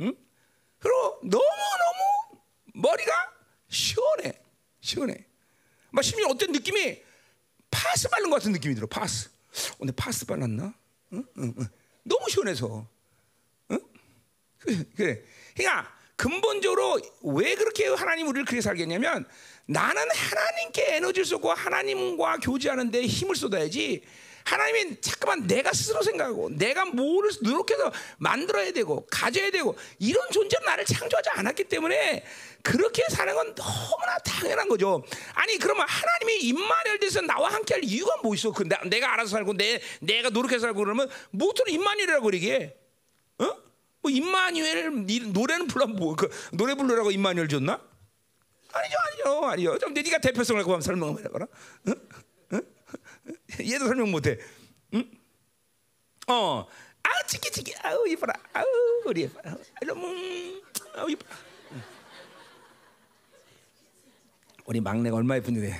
응? 0.00 0.16
그리고 0.80 1.20
너무 1.22 1.44
너무 1.44 2.40
머리가 2.74 3.12
시원해, 3.68 4.32
시원해. 4.80 5.24
막 5.90 6.02
심지어 6.02 6.26
어떤 6.26 6.50
느낌이 6.50 7.00
파스 7.70 8.08
바른 8.08 8.30
것 8.30 8.36
같은 8.36 8.50
느낌이 8.50 8.74
들어. 8.74 8.88
파스. 8.88 9.30
오늘 9.78 9.94
파스 9.94 10.26
발랐나? 10.26 10.74
응? 11.12 11.24
응, 11.38 11.54
응. 11.56 11.68
너무 12.02 12.28
시원해서. 12.28 12.84
응? 13.70 13.78
그래, 14.58 14.84
그래. 14.96 15.22
그러니까 15.58 15.92
근본적으로 16.16 17.00
왜 17.22 17.54
그렇게 17.54 17.88
하나님 17.88 18.28
우리를 18.28 18.44
그렇게 18.44 18.60
살게 18.60 18.82
했냐면 18.82 19.26
나는 19.66 20.02
하나님께 20.10 20.96
에너지를 20.96 21.24
쏟고 21.26 21.52
하나님과 21.52 22.38
교제하는 22.38 22.90
데 22.90 23.02
힘을 23.02 23.36
쏟아야지. 23.36 24.02
하나님이 24.44 24.98
자꾸만 25.02 25.46
내가 25.46 25.74
스스로 25.74 26.00
생각하고 26.00 26.48
내가 26.50 26.86
뭐를 26.86 27.30
노력해서 27.42 27.92
만들어야 28.16 28.72
되고 28.72 29.06
가져야 29.10 29.50
되고 29.50 29.76
이런 29.98 30.26
존재로 30.30 30.64
나를 30.64 30.86
창조하지 30.86 31.28
않았기 31.34 31.64
때문에 31.64 32.24
그렇게 32.62 33.04
사는 33.10 33.34
건 33.34 33.54
너무나 33.54 34.16
당연한 34.24 34.66
거죠. 34.68 35.04
아니 35.34 35.58
그러면 35.58 35.86
하나님이 35.86 36.46
임마누엘 36.48 36.98
돼서 36.98 37.20
나와 37.20 37.52
함께할 37.52 37.84
이유가 37.84 38.16
뭐 38.22 38.34
있어? 38.34 38.50
그 38.52 38.62
나- 38.66 38.80
내가 38.86 39.12
알아서 39.12 39.32
살고 39.32 39.52
내 39.54 39.82
내가 40.00 40.30
노력해서 40.30 40.60
살고 40.60 40.78
그러면 40.82 41.10
뭐든 41.32 41.68
임마누엘이라고 41.68 42.24
그러게. 42.24 42.74
어? 43.40 43.67
뭐 44.08 44.10
임마누엘 44.10 45.06
니- 45.06 45.20
노래는 45.20 45.66
불러 45.66 45.86
뭐그 45.86 46.30
노래 46.54 46.74
부르라고 46.74 47.10
임마누엘 47.10 47.46
줬나? 47.48 47.78
아니죠, 48.72 48.96
아니죠, 48.98 49.44
아니죠. 49.46 49.78
좀 49.78 49.92
네가 49.92 50.18
대표성을 50.18 50.60
갖고 50.62 50.72
한번 50.72 50.80
설명을 50.82 51.24
해봐라. 51.26 51.46
응? 51.88 51.94
응? 52.54 52.62
얘도 53.60 53.86
설명 53.86 54.10
못해. 54.10 54.38
응? 54.94 55.10
어, 56.28 56.66
아우 57.02 57.26
치키 57.26 57.50
치키, 57.50 57.74
아우 57.82 58.06
이뻐라, 58.08 58.32
아우 58.54 58.64
우리 59.04 59.22
예뻐, 59.22 59.40
음, 59.44 60.62
아우 60.96 61.10
이뻐. 61.10 61.26
응. 61.72 61.82
우리 64.66 64.80
막내가 64.80 65.16
얼마 65.16 65.36
예쁜데. 65.36 65.76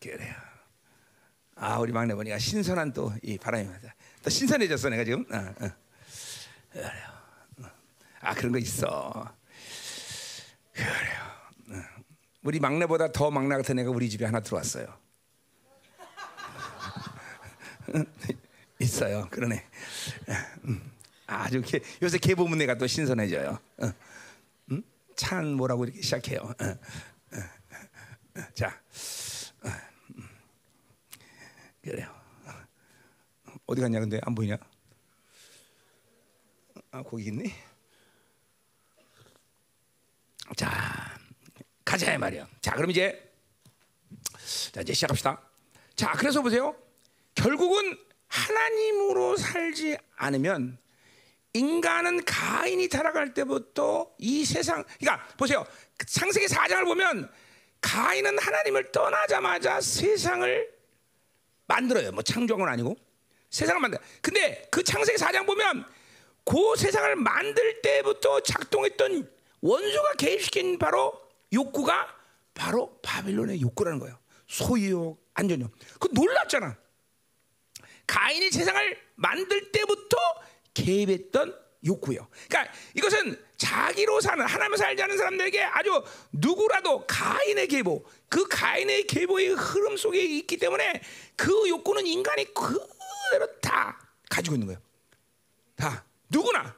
그래요. 0.00 0.34
아 1.62 1.78
우리 1.78 1.92
막내 1.92 2.14
보니까 2.14 2.38
신선한 2.38 2.92
또 2.94 3.12
이 3.22 3.36
바람이 3.36 3.66
맞아. 3.68 3.92
또 4.22 4.30
신선해졌어 4.30 4.88
내가 4.88 5.04
지금. 5.04 5.26
어, 5.30 5.36
어. 5.36 5.70
그래요. 6.72 6.90
어. 7.62 7.64
아 8.20 8.34
그런 8.34 8.52
거 8.52 8.58
있어. 8.58 9.34
그래요. 10.72 11.20
어. 11.70 11.82
우리 12.42 12.60
막내보다 12.60 13.12
더 13.12 13.30
막내 13.30 13.56
같은 13.56 13.78
애가 13.78 13.90
우리 13.90 14.08
집에 14.08 14.24
하나 14.24 14.40
들어왔어요. 14.40 14.86
있어요. 18.80 19.28
그러네. 19.30 19.62
음. 20.64 20.90
아주 21.26 21.60
개, 21.60 21.80
요새 22.02 22.16
개 22.18 22.34
보면 22.34 22.56
내가 22.58 22.78
또 22.78 22.86
신선해져요. 22.86 23.58
어. 23.82 23.92
음? 24.70 24.82
찬 25.14 25.52
뭐라고 25.52 25.84
이렇게 25.84 26.00
시작해요. 26.00 26.40
어. 26.40 26.64
어. 26.64 26.78
어. 28.36 28.40
자, 28.54 28.68
어. 28.68 28.70
음. 28.70 29.19
그래요. 31.90 32.08
어디 33.66 33.80
갔냐 33.80 33.98
근데 33.98 34.20
안 34.22 34.32
보이냐? 34.32 34.56
아 36.92 37.02
거기 37.02 37.24
있네. 37.24 37.52
자 40.56 41.18
가자 41.84 42.16
말이야. 42.16 42.48
자 42.60 42.76
그럼 42.76 42.92
이제 42.92 43.32
자 44.70 44.82
이제 44.82 44.92
시작합시다. 44.92 45.42
자 45.96 46.12
그래서 46.12 46.42
보세요. 46.42 46.76
결국은 47.34 47.98
하나님으로 48.28 49.36
살지 49.36 49.98
않으면 50.14 50.78
인간은 51.54 52.24
가인이 52.24 52.88
타락할 52.88 53.34
때부터 53.34 54.14
이 54.18 54.44
세상 54.44 54.84
그러니까 55.00 55.26
보세요. 55.36 55.66
창세기 56.06 56.46
4장을 56.46 56.84
보면 56.84 57.28
가인은 57.80 58.38
하나님을 58.38 58.92
떠나자마자 58.92 59.80
세상을 59.80 60.79
만들어요. 61.70 62.10
뭐 62.10 62.22
창조한 62.22 62.58
건 62.58 62.68
아니고 62.68 62.96
세상을 63.50 63.80
만들. 63.80 63.98
근데 64.20 64.66
그 64.70 64.82
창세기 64.82 65.18
4장 65.18 65.46
보면 65.46 65.84
그 66.44 66.76
세상을 66.76 67.16
만들 67.16 67.80
때부터 67.80 68.40
작동했던 68.40 69.30
원수가 69.60 70.12
개입시킨 70.14 70.78
바로 70.78 71.12
욕구가 71.52 72.16
바로 72.54 72.98
바빌론의 73.02 73.60
욕구라는 73.60 74.00
거예요. 74.00 74.18
소유욕, 74.48 75.22
안전욕. 75.34 75.70
그 76.00 76.08
놀랍잖아. 76.12 76.76
가인이 78.06 78.50
세상을 78.50 78.98
만들 79.14 79.70
때부터 79.70 80.16
개입했던 80.74 81.56
욕구요. 81.84 82.28
그러니까 82.48 82.72
이것은 82.94 83.42
자기로 83.56 84.20
사는 84.20 84.44
하나님을 84.44 84.78
살지 84.78 85.02
않는 85.02 85.16
사람들에게 85.16 85.62
아주 85.62 86.02
누구라도 86.32 87.06
가인의 87.06 87.68
계보, 87.68 88.04
그 88.28 88.46
가인의 88.48 89.06
계보의 89.06 89.48
흐름 89.50 89.96
속에 89.96 90.22
있기 90.22 90.56
때문에 90.58 91.02
그 91.36 91.68
욕구는 91.68 92.06
인간이 92.06 92.44
그대로 92.52 93.60
다 93.60 93.98
가지고 94.28 94.56
있는 94.56 94.66
거예요. 94.66 94.80
다 95.76 96.04
누구나 96.28 96.76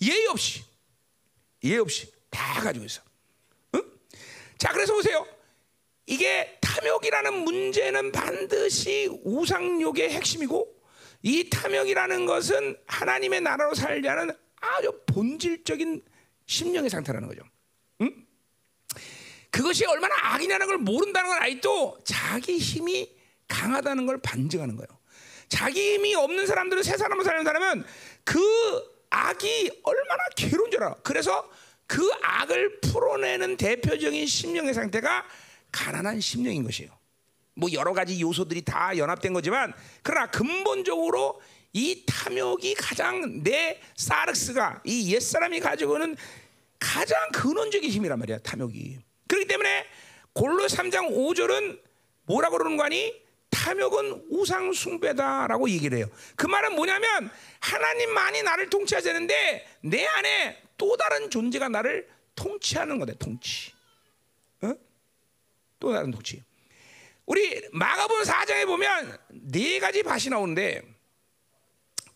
예의 0.00 0.26
없이 0.26 0.64
예의 1.64 1.78
없이 1.78 2.12
다 2.30 2.60
가지고 2.60 2.84
있어. 2.84 3.02
응? 3.74 3.82
자, 4.58 4.72
그래서 4.72 4.92
보세요. 4.92 5.26
이게 6.06 6.58
탐욕이라는 6.60 7.32
문제는 7.44 8.12
반드시 8.12 9.08
우상욕의 9.24 10.10
핵심이고 10.10 10.81
이 11.22 11.48
탐욕이라는 11.48 12.26
것은 12.26 12.76
하나님의 12.86 13.40
나라로 13.40 13.74
살자는 13.74 14.30
아주 14.56 15.00
본질적인 15.06 16.02
심령의 16.46 16.90
상태라는 16.90 17.28
거죠. 17.28 17.42
응? 18.00 18.26
그것이 19.50 19.84
얼마나 19.86 20.14
악이냐는 20.34 20.66
걸 20.66 20.78
모른다는 20.78 21.30
건 21.30 21.42
아직도 21.42 21.98
자기 22.04 22.58
힘이 22.58 23.14
강하다는 23.48 24.06
걸 24.06 24.18
반증하는 24.20 24.76
거예요. 24.76 24.88
자기 25.48 25.94
힘이 25.94 26.14
없는 26.14 26.46
사람들은 26.46 26.82
새 26.82 26.96
사람을 26.96 27.24
사는 27.24 27.44
사람은 27.44 27.84
그 28.24 28.40
악이 29.10 29.80
얼마나 29.82 30.22
괴로운 30.36 30.70
줄 30.70 30.82
알아. 30.82 30.94
그래서 31.02 31.48
그 31.86 32.10
악을 32.22 32.80
풀어내는 32.80 33.58
대표적인 33.58 34.26
심령의 34.26 34.72
상태가 34.72 35.26
가난한 35.70 36.20
심령인 36.20 36.64
것이에요. 36.64 36.90
뭐 37.54 37.70
여러 37.72 37.92
가지 37.92 38.20
요소들이 38.20 38.62
다 38.62 38.96
연합된 38.96 39.32
거지만 39.32 39.72
그러나 40.02 40.30
근본적으로 40.30 41.40
이 41.72 42.04
탐욕이 42.06 42.74
가장 42.74 43.42
내 43.42 43.80
사르스가 43.96 44.82
이 44.84 45.12
옛사람이 45.14 45.60
가지고 45.60 45.96
있는 45.96 46.16
가장 46.78 47.30
근원적인 47.32 47.88
힘이란 47.90 48.18
말이야 48.18 48.38
탐욕이. 48.38 48.98
그렇기 49.28 49.46
때문에 49.46 49.86
골로 50.32 50.66
3장 50.66 51.10
5절은 51.10 51.80
뭐라고 52.24 52.58
그러는 52.58 52.76
거니? 52.76 53.22
탐욕은 53.50 54.28
우상 54.30 54.72
숭배다라고 54.72 55.68
얘기를 55.70 55.98
해요. 55.98 56.06
그 56.36 56.46
말은 56.46 56.74
뭐냐면 56.74 57.30
하나님만이 57.60 58.42
나를 58.42 58.70
통치하자는데 58.70 59.66
내 59.82 60.06
안에 60.06 60.62
또 60.76 60.96
다른 60.96 61.30
존재가 61.30 61.68
나를 61.68 62.08
통치하는 62.34 62.98
거다 62.98 63.12
통치. 63.18 63.72
어? 64.62 64.74
또 65.78 65.92
다른 65.92 66.10
통치 66.10 66.42
우리 67.26 67.62
마가본 67.72 68.24
4장에 68.24 68.66
보면 68.66 69.18
네 69.30 69.78
가지 69.78 70.02
밭이 70.02 70.28
나오는데 70.30 70.82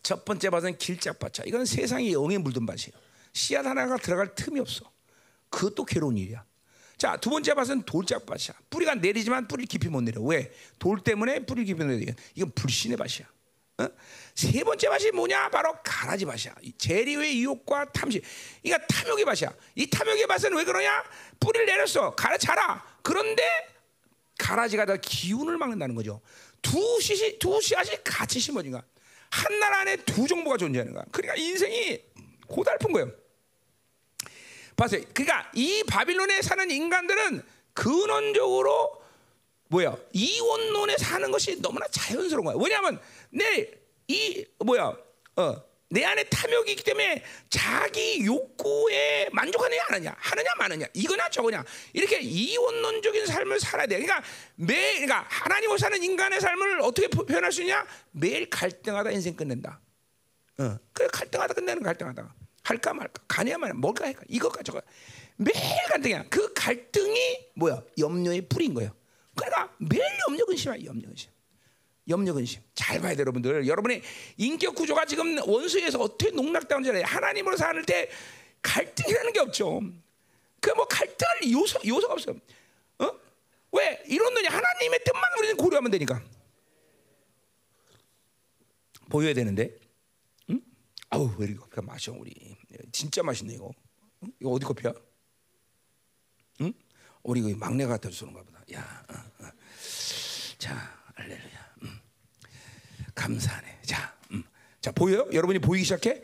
첫 0.03 0.25
번째 0.25 0.49
밭은 0.49 0.77
길짝밭이야. 0.77 1.45
이건 1.45 1.65
세상에 1.65 2.11
영에 2.11 2.37
물든 2.37 2.65
밭이에요. 2.65 2.91
씨앗 3.33 3.65
하나가 3.65 3.97
들어갈 3.97 4.33
틈이 4.35 4.59
없어. 4.59 4.89
그것도 5.49 5.85
괴로운 5.85 6.17
일이야. 6.17 6.45
자, 6.97 7.17
두 7.17 7.29
번째 7.29 7.53
밭은 7.53 7.83
돌짝밭이야. 7.83 8.57
뿌리가 8.69 8.95
내리지만 8.95 9.47
뿌리 9.47 9.65
깊이 9.65 9.87
못 9.87 10.01
내려. 10.01 10.21
왜? 10.21 10.51
돌 10.79 11.03
때문에 11.03 11.45
뿌리 11.45 11.63
깊이 11.63 11.83
못 11.83 11.91
내려. 11.91 12.13
이건 12.35 12.51
불신의 12.51 12.97
밭이야. 12.97 13.27
어? 13.79 13.89
세 14.33 14.63
번째 14.63 14.89
밭이 14.89 15.11
뭐냐? 15.11 15.49
바로 15.49 15.75
가라지 15.83 16.25
밭이야. 16.25 16.55
재리의 16.77 17.41
유혹과 17.41 17.91
탐심. 17.91 18.21
그러니까 18.63 18.87
탐욕의 18.87 19.25
밭이야. 19.25 19.53
이 19.75 19.89
탐욕의 19.89 20.25
밭은 20.25 20.55
왜 20.55 20.63
그러냐? 20.63 21.03
뿌리를 21.39 21.65
내렸어. 21.65 22.15
가라 22.15 22.37
자라. 22.37 22.83
그런데 23.03 23.43
가라지가 24.37 24.85
다 24.85 24.95
기운을 24.97 25.57
막는다는 25.57 25.95
거죠. 25.95 26.21
두 26.61 26.99
씨앗이 27.01 27.39
두 27.39 27.59
씨앗이 27.61 28.03
같이 28.03 28.39
심어진 28.39 28.71
거야. 28.71 28.83
한 29.29 29.59
나라 29.59 29.79
안에 29.81 29.97
두 29.97 30.27
정보가 30.27 30.57
존재하는 30.57 30.93
거야. 30.93 31.03
그러니까 31.11 31.35
인생이 31.35 31.99
고달픈 32.47 32.91
거예요. 32.93 33.11
봤어요. 34.75 35.01
그러니까 35.13 35.51
이 35.55 35.83
바빌론에 35.87 36.41
사는 36.41 36.69
인간들은 36.69 37.41
근원적으로 37.73 39.01
뭐야 39.69 39.97
이원론에 40.13 40.97
사는 40.97 41.29
것이 41.31 41.61
너무나 41.61 41.87
자연스러운 41.87 42.45
거야. 42.45 42.55
왜냐하면 42.57 42.99
내 43.29 43.87
이 44.07 44.45
뭐야 44.59 44.95
어, 45.35 45.63
내 45.89 46.03
안에 46.03 46.23
탐욕이 46.25 46.71
있기 46.71 46.83
때문에 46.83 47.23
자기 47.49 48.25
욕구에 48.25 49.29
만족하느냐 49.31 49.81
안 49.87 49.93
하느냐 49.93 50.15
하느냐 50.17 50.49
마느냐 50.57 50.85
이거냐 50.93 51.29
저거냐 51.29 51.63
이렇게 51.93 52.19
이원론적인 52.19 53.25
삶을 53.25 53.59
살아야 53.59 53.87
돼. 53.87 53.99
그러니까 53.99 54.21
매 54.55 54.93
그러니까 54.95 55.25
하나님을 55.29 55.79
사는 55.79 56.01
인간의 56.03 56.41
삶을 56.41 56.81
어떻게 56.81 57.07
표현할 57.07 57.51
수 57.51 57.61
있냐? 57.61 57.85
매일 58.11 58.49
갈등하다 58.49 59.11
인생 59.11 59.35
끝낸다. 59.35 59.79
어, 60.59 60.77
그래 60.91 61.07
갈등하다 61.11 61.53
끝내는 61.53 61.83
갈등하다. 61.83 62.35
할까 62.63 62.93
말까 62.93 63.23
가냐 63.27 63.57
말까 63.57 63.77
뭘까 63.77 64.05
할까 64.05 64.23
이거까 64.27 64.61
저거 64.63 64.81
매일 65.37 65.61
갈등이야. 65.87 66.25
그 66.29 66.53
갈등이 66.53 67.51
뭐야 67.55 67.81
염려의 67.97 68.49
뿌리인 68.49 68.73
거예요. 68.73 68.93
그러니까 69.35 69.73
매일 69.77 70.03
염려 70.27 70.45
근심이야 70.45 70.83
염려 70.83 71.07
근심. 71.07 71.31
염려 72.09 72.33
근심. 72.33 72.61
잘 72.73 72.99
봐야 73.01 73.13
돼 73.15 73.21
여러분들. 73.21 73.67
여러분의 73.67 74.01
인격 74.37 74.75
구조가 74.75 75.05
지금 75.05 75.37
원수에서 75.47 75.99
어떻게 75.99 76.31
농락당하는지 76.31 76.89
알아요. 76.91 77.05
하나님으로 77.05 77.57
사는 77.57 77.83
때 77.85 78.09
갈등이라는 78.61 79.33
게 79.33 79.39
없죠. 79.39 79.81
그 80.61 80.71
뭐 80.75 80.85
갈등할 80.87 81.51
요소 81.51 81.79
요소가 81.85 82.13
없어요. 82.13 82.35
어? 82.99 83.11
왜 83.73 84.03
이런 84.07 84.33
놈이 84.33 84.47
하나님의 84.47 84.99
뜻만 85.05 85.23
우리는 85.39 85.57
고려하면 85.57 85.91
되니까. 85.91 86.21
보여야 89.09 89.33
되는데. 89.33 89.75
응? 90.49 90.61
아우 91.09 91.29
왜 91.37 91.45
이렇게 91.47 91.59
커피가 91.59 91.81
마셔 91.83 92.11
우리. 92.13 92.33
진짜 92.91 93.23
맛있네 93.23 93.53
이거. 93.53 93.71
응? 94.23 94.31
이거 94.41 94.51
어디 94.51 94.65
커피야? 94.65 94.93
응? 96.61 96.73
우리 97.23 97.41
그 97.41 97.49
막내가 97.49 97.91
갖다 97.93 98.09
주는 98.09 98.33
가 98.33 98.41
보다. 98.43 98.61
야. 98.73 99.05
어, 99.09 99.45
어. 99.45 99.49
자, 100.57 100.99
알렐루야. 101.15 101.56
감사하네. 103.17 103.79
자, 103.83 104.13
음. 104.31 104.43
자 104.79 104.91
보여요? 104.91 105.27
여러분이 105.33 105.59
보이기 105.59 105.83
시작해? 105.83 106.21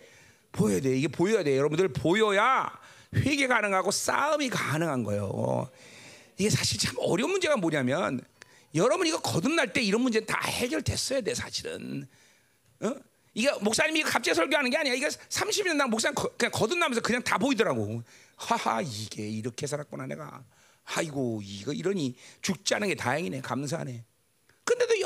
보여야 0.51 0.79
돼. 0.79 0.95
이게 0.95 1.08
보여야 1.08 1.43
돼. 1.43 1.58
여러분들 1.58 1.89
보여야 1.89 2.71
회개 3.15 3.47
가능하고 3.47 3.91
싸움이 3.91 4.49
가능한 4.49 5.03
거예요. 5.03 5.69
이게 6.38 6.49
사실 6.49 6.79
참 6.79 6.95
어려운 6.99 7.32
문제가 7.32 7.58
뭐냐면 7.58 8.21
여러분 8.75 9.08
이거 9.08 9.19
거듭날 9.19 9.73
때 9.73 9.82
이런 9.82 10.01
문제는 10.01 10.25
다 10.27 10.39
해결됐어야 10.43 11.21
돼 11.21 11.34
사실은. 11.34 12.08
어? 12.82 12.93
이게 13.34 13.51
목사님이 13.62 14.03
갑자기 14.03 14.36
설교하는 14.36 14.69
게 14.69 14.77
아니야. 14.77 14.93
이게 14.93 15.08
30년 15.08 15.75
난 15.75 15.89
목사님 15.89 16.15
그냥 16.38 16.51
거듭나면서 16.51 17.01
그냥 17.01 17.23
다 17.23 17.38
보이더라고. 17.39 18.03
하하 18.36 18.82
이게 18.82 19.27
이렇게 19.27 19.65
살았구나 19.65 20.06
내가. 20.06 20.43
아이고 20.86 21.41
이거 21.43 21.73
이러니 21.73 22.15
죽지 22.41 22.75
않은 22.75 22.89
게 22.89 22.95
다행이네. 22.95 23.41
감사하네. 23.41 24.06
근데도 24.63 24.99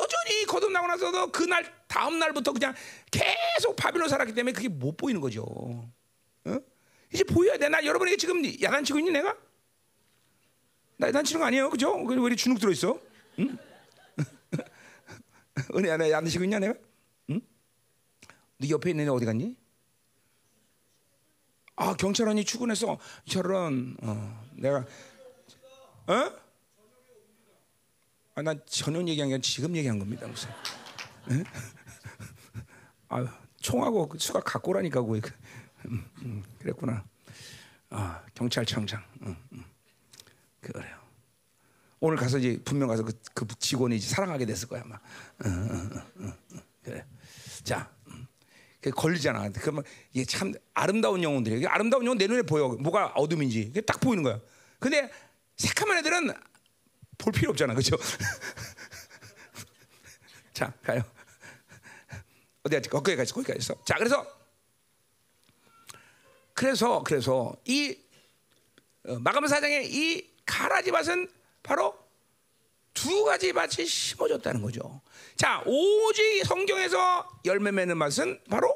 거듭나고 0.48 0.88
나서도 0.88 1.32
그날 1.32 1.72
다음 1.88 2.18
날부터 2.18 2.54
그냥 2.54 2.74
계속 3.12 3.76
바빌론 3.76 4.10
살았기 4.10 4.34
때문에 4.34 4.54
그게 4.54 4.68
못 4.68 4.98
보이는 4.98 5.22
거죠. 5.22 5.44
어? 5.44 6.60
이제 7.14 7.24
보여야 7.24 7.58
돼. 7.58 7.70
나 7.70 7.84
여러분에게 7.86 8.18
지금 8.18 8.42
야단치고 8.44 9.00
있니 9.00 9.12
내가? 9.12 9.38
나 10.98 11.08
야단치는 11.08 11.40
거 11.40 11.46
아니에요, 11.46 11.70
그죠? 11.70 11.94
왜 11.96 12.16
이렇게 12.16 12.36
주눅 12.36 12.60
들어 12.60 12.72
있어? 12.72 13.00
응? 13.40 13.58
은혜 15.76 15.92
안에 15.92 16.12
야단치고 16.12 16.44
있냐 16.46 16.60
내가? 16.60 16.74
응? 17.30 17.42
네 18.58 18.70
옆에 18.70 18.90
있는 18.90 19.06
애 19.06 19.10
어디 19.10 19.26
갔니? 19.26 19.56
아 21.76 21.96
경찰관이 21.96 22.44
출근해서 22.44 22.98
저런 23.26 23.96
어, 24.02 24.50
내가 24.56 24.86
어? 26.08 26.47
아, 28.38 28.43
난 28.43 28.62
저녁 28.67 29.08
얘기한 29.08 29.30
게 29.30 29.34
아니라 29.34 29.41
지금 29.41 29.76
얘기한 29.76 29.97
겁니다. 29.97 30.28
무슨? 30.28 30.47
아, 33.10 33.39
총하고 33.60 34.08
그 34.08 34.19
수가 34.19 34.41
갖고 34.41 34.69
오라니까 34.69 35.02
왜 35.02 35.19
그, 35.19 35.32
음, 35.88 36.06
음, 36.21 36.43
그랬구나. 36.60 37.04
아, 37.89 38.21
경찰청장. 38.36 39.04
음, 39.23 39.36
음. 39.54 39.63
그래요. 40.62 41.00
오늘 42.00 42.15
가서 42.15 42.38
이제 42.38 42.62
분명 42.63 42.89
가서 42.89 43.04
그, 43.04 43.13
그 43.34 43.47
직원이 43.58 43.95
이제 43.95 44.08
사랑하게 44.08 44.45
됐을 44.45 44.67
거야 44.67 44.84
아마. 44.86 44.97
어, 44.97 45.50
어, 45.50 46.28
어, 46.28 46.34
그래. 46.84 47.04
자, 47.63 47.89
그 48.80 48.91
걸리잖아. 48.91 49.50
그러면 49.50 49.84
이게 50.13 50.23
참 50.26 50.54
아름다운 50.76 51.23
영혼들이 51.23 51.65
아름다운 51.65 52.06
영혼 52.06 52.19
내 52.19 52.28
눈에 52.28 52.43
보여. 52.43 52.67
뭐가 52.67 53.13
어둠인지 53.15 53.73
딱 53.88 54.00
보이는 54.00 54.21
거야. 54.21 54.39
근데 54.78 55.10
새카만 55.56 55.97
애들은 55.97 56.32
볼 57.17 57.34
필요 57.34 57.51
없잖아, 57.51 57.73
그렇죠? 57.73 57.97
자, 60.53 60.73
가요. 60.84 61.03
어디 62.63 62.75
갔지? 62.75 62.89
거기까지, 62.89 63.34
거기까지 63.34 63.60
있어. 63.60 63.75
자, 63.86 63.95
그래서 63.97 64.25
그래서 66.53 67.03
그래서 67.03 67.56
이 67.65 67.95
어, 69.06 69.19
마감 69.19 69.47
사장의 69.47 69.93
이 69.93 70.27
가라지 70.45 70.91
밭은 70.91 71.30
바로 71.62 71.95
두 72.93 73.23
가지 73.23 73.53
밭이 73.53 73.86
심어졌다는 73.86 74.62
거죠. 74.63 75.01
자, 75.36 75.62
오직 75.67 76.43
성경에서 76.45 77.30
열매 77.45 77.71
맺는 77.71 77.99
밭은 77.99 78.41
바로 78.49 78.75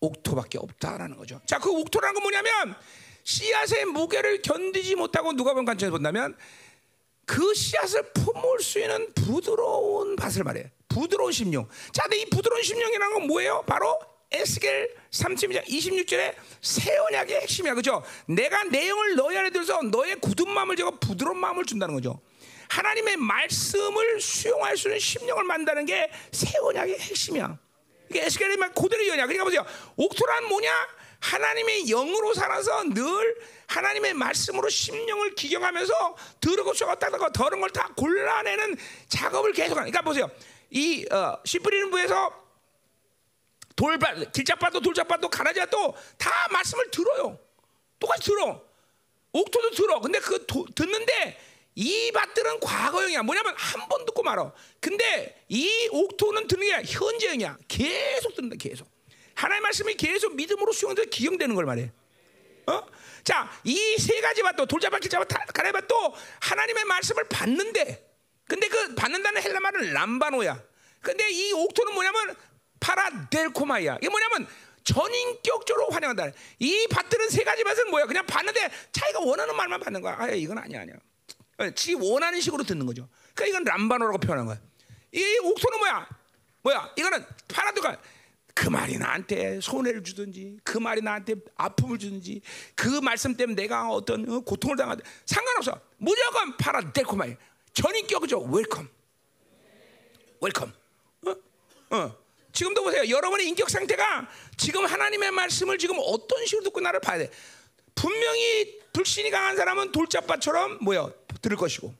옥토밖에 0.00 0.58
없다라는 0.58 1.16
거죠. 1.16 1.40
자, 1.46 1.60
그 1.60 1.70
옥토라는 1.70 2.14
건 2.14 2.22
뭐냐면 2.24 2.74
씨앗의 3.22 3.84
무게를 3.86 4.42
견디지 4.42 4.96
못하고 4.96 5.32
누가 5.32 5.54
본 5.54 5.64
관점에서 5.64 5.92
본다면 5.92 6.36
그 7.26 7.54
씨앗을 7.54 8.02
품을 8.12 8.60
수 8.60 8.78
있는 8.80 9.12
부드러운 9.14 10.16
밭을 10.16 10.44
말해. 10.44 10.70
부드러운 10.88 11.32
심령. 11.32 11.68
자, 11.92 12.02
근데 12.02 12.18
이 12.18 12.26
부드러운 12.26 12.62
심령이라는 12.62 13.14
건 13.14 13.26
뭐예요? 13.26 13.64
바로 13.66 13.98
에스겔 14.30 14.94
32장 15.10 15.64
26절에 15.66 16.34
새 16.60 16.96
언약의 16.96 17.40
핵심이야. 17.42 17.74
그죠? 17.74 18.02
내가 18.26 18.64
내용을 18.64 19.14
너희 19.16 19.36
안에 19.36 19.50
들어서 19.50 19.80
너의 19.82 20.16
굳은 20.16 20.48
마음을 20.48 20.76
제거 20.76 20.90
부드러운 20.98 21.38
마음을 21.38 21.64
준다는 21.64 21.94
거죠. 21.94 22.20
하나님의 22.68 23.16
말씀을 23.18 24.20
수용할 24.20 24.76
수 24.76 24.88
있는 24.88 24.98
심령을 24.98 25.44
만다는 25.44 25.86
게 25.86 26.10
새 26.32 26.58
언약의 26.58 26.98
핵심이야. 26.98 27.58
이게 28.10 28.24
에스겔의 28.24 28.56
말 28.56 28.72
그대로 28.74 29.06
연야. 29.08 29.26
그러니까 29.26 29.44
보세요. 29.44 29.64
옥토란 29.96 30.48
뭐냐? 30.48 30.70
하나님의 31.24 31.86
영으로 31.86 32.34
살아서 32.34 32.84
늘 32.84 33.36
하나님의 33.66 34.12
말씀으로 34.14 34.68
심령을 34.68 35.34
기경하면서 35.34 36.16
썩어 36.74 36.94
딱딱하고 36.96 37.32
더러운 37.32 37.60
걸 37.62 37.70
다 37.70 37.88
골라내는 37.96 38.76
작업을 39.08 39.52
계속하는. 39.52 39.90
그러니까 39.90 40.02
보세요. 40.02 40.30
이 40.70 41.06
어, 41.10 41.38
씨 41.44 41.58
뿌리는 41.58 41.90
부에서 41.90 42.30
돌밭, 43.74 44.32
길잡밭도 44.32 44.80
돌잡밭도 44.80 45.28
가라지밭도 45.30 45.96
다 46.18 46.30
말씀을 46.52 46.90
들어요. 46.90 47.38
똑같이 47.98 48.24
들어. 48.26 48.62
옥토도 49.32 49.70
들어. 49.70 50.00
근데 50.00 50.18
그 50.20 50.44
도, 50.46 50.64
듣는데 50.74 51.40
이 51.74 52.12
밭들은 52.12 52.60
과거형이야. 52.60 53.22
뭐냐면 53.22 53.54
한 53.56 53.88
번 53.88 54.04
듣고 54.04 54.22
말어. 54.22 54.52
근데 54.80 55.44
이 55.48 55.88
옥토는 55.90 56.46
듣는 56.46 56.82
게 56.82 56.92
현재형이야. 56.92 57.58
계속 57.66 58.34
듣는다. 58.34 58.56
계속. 58.60 58.86
하나님의 59.34 59.60
말씀이 59.60 59.94
계속 59.94 60.34
믿음으로 60.36 60.72
수용돼서 60.72 61.08
기용되는 61.10 61.54
걸 61.54 61.64
말해. 61.64 61.90
어? 62.66 62.82
자, 63.24 63.50
이 63.64 63.96
세 63.98 64.20
가지 64.20 64.42
밭도 64.42 64.66
돌잡밭, 64.66 65.00
길잡밭, 65.00 65.28
가라지밭도 65.52 66.14
하나님의 66.40 66.84
말씀을 66.84 67.24
받는데 67.28 68.10
근데 68.46 68.68
그 68.68 68.94
받는다는 68.94 69.42
헬라 69.42 69.60
말은 69.60 69.92
람바노야. 69.92 70.62
근데 71.00 71.28
이 71.30 71.52
옥토는 71.52 71.94
뭐냐면 71.94 72.36
파라델코마야. 72.80 73.96
이게 74.00 74.08
뭐냐면 74.08 74.46
전인격적으로 74.84 75.88
환영한다. 75.90 76.26
이 76.58 76.86
밭들은 76.88 77.30
세 77.30 77.42
가지 77.44 77.64
밭은 77.64 77.90
뭐야? 77.90 78.04
그냥 78.06 78.26
받는데 78.26 78.70
자기가 78.92 79.20
원하는 79.20 79.56
말만 79.56 79.80
받는 79.80 80.00
거야. 80.02 80.16
아, 80.18 80.28
이건 80.28 80.58
아니야, 80.58 80.82
아니야. 80.82 80.96
지 81.74 81.94
원하는 81.94 82.40
식으로 82.40 82.64
듣는 82.64 82.84
거죠. 82.84 83.08
그러니까 83.34 83.46
이건 83.60 83.64
λαμβάνω라고 83.64 84.18
표현한 84.18 84.46
거야. 84.46 84.58
이 85.12 85.38
옥토는 85.38 85.78
뭐야? 85.78 86.08
뭐야? 86.62 86.92
이거는 86.96 87.24
파라도가 87.48 87.98
그 88.54 88.68
말이 88.68 88.96
나한테 88.96 89.60
손해를 89.60 90.04
주든지 90.04 90.58
그 90.62 90.78
말이 90.78 91.02
나한테 91.02 91.34
아픔을 91.56 91.98
주든지 91.98 92.40
그 92.76 92.88
말씀 93.00 93.36
때문에 93.36 93.60
내가 93.60 93.90
어떤 93.90 94.28
어, 94.30 94.40
고통을 94.40 94.76
당하든 94.76 95.04
상관없어. 95.26 95.80
무조건 95.98 96.56
παραδέχομαι 96.56 97.36
전인격이죠. 97.72 98.40
Welcome. 98.42 98.88
Welcome. 100.40 100.72
어? 101.26 101.96
어. 101.96 102.16
지금도 102.52 102.84
보세요. 102.84 103.08
여러분의 103.08 103.48
인격 103.48 103.68
상태가 103.68 104.28
지금 104.56 104.86
하나님의 104.86 105.32
말씀을 105.32 105.76
지금 105.76 105.96
어떤 105.98 106.46
식으로 106.46 106.62
듣고 106.62 106.80
나를 106.80 107.00
봐야 107.00 107.18
돼. 107.18 107.30
분명히 107.96 108.78
불신이 108.92 109.30
강한 109.30 109.56
사람은 109.56 109.90
돌잡밭처럼 109.90 110.78
뭐야 110.80 111.10
들을 111.42 111.56
것이고, 111.56 111.92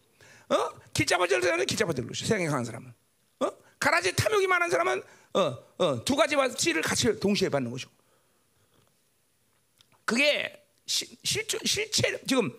어 0.50 0.70
길잡아들 0.92 1.42
사람은 1.42 1.66
길잡아 1.66 1.92
들을 1.92 2.08
것이고, 2.08 2.26
세상에 2.26 2.46
강한 2.46 2.64
사람은, 2.64 2.92
어 3.40 3.50
가라지 3.80 4.14
탐욕이 4.14 4.46
많은 4.46 4.70
사람은 4.70 5.02
어 5.34 5.64
어 5.78 6.04
두 6.04 6.14
가지 6.16 6.36
가치를 6.36 6.82
같이 6.82 7.18
동시에 7.18 7.48
받는 7.48 7.70
것이고. 7.70 7.90
그게 10.04 10.62
시, 10.86 11.16
실제 11.24 11.58
실체 11.64 12.20
지금 12.26 12.52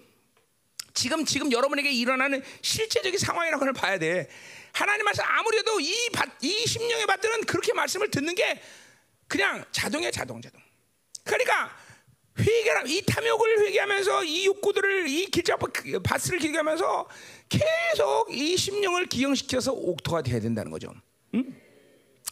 지금 0.93 1.25
지금 1.25 1.51
여러분에게 1.51 1.91
일어나는 1.91 2.43
실제적인 2.61 3.19
상황이라고 3.19 3.63
걸 3.63 3.73
봐야 3.73 3.97
돼. 3.99 4.29
하나님 4.73 5.05
말씀 5.05 5.23
아무래도 5.25 5.79
이, 5.79 5.93
밭, 6.11 6.29
이 6.41 6.65
심령의 6.65 7.05
밭들은 7.05 7.45
그렇게 7.45 7.73
말씀을 7.73 8.11
듣는 8.11 8.35
게 8.35 8.61
그냥 9.27 9.63
자동이야 9.71 10.11
자동 10.11 10.41
자동. 10.41 10.59
그러니까 11.23 11.75
회개람 12.37 12.87
이 12.87 13.01
탐욕을 13.05 13.59
회개하면서 13.67 14.23
이 14.25 14.45
욕구들을 14.47 15.07
이 15.07 15.27
길잡 15.27 15.59
밭을 16.03 16.39
길게 16.39 16.57
하면서 16.57 17.07
계속 17.47 18.27
이 18.33 18.57
심령을 18.57 19.05
기영시켜서 19.05 19.71
옥토가 19.71 20.21
돼야 20.21 20.39
된다는 20.41 20.71
거죠. 20.71 20.93
응? 21.35 21.55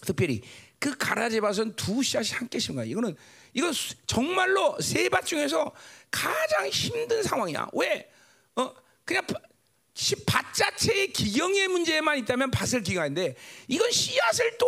특별히 0.06 0.42
그 0.80 0.98
가라지 0.98 1.40
밭은 1.40 1.76
두 1.76 2.04
씨앗이 2.04 2.32
함께 2.32 2.60
심은 2.60 2.78
거야. 2.78 2.86
이거는 2.86 3.16
이거 3.54 3.72
정말로 4.08 4.80
세 4.82 5.08
밭 5.10 5.26
중에서 5.26 5.72
가장 6.12 6.68
힘든 6.68 7.24
상황이야. 7.24 7.70
왜? 7.74 8.10
어 8.56 8.74
그냥 9.06 9.26
밭 10.26 10.54
자체의 10.54 11.14
기경의 11.14 11.68
문제만 11.70 12.18
있다면 12.20 12.52
밭을 12.52 12.84
기경하는데 12.84 13.36
이건 13.68 13.92
씨앗을 13.92 14.58
또 14.58 14.68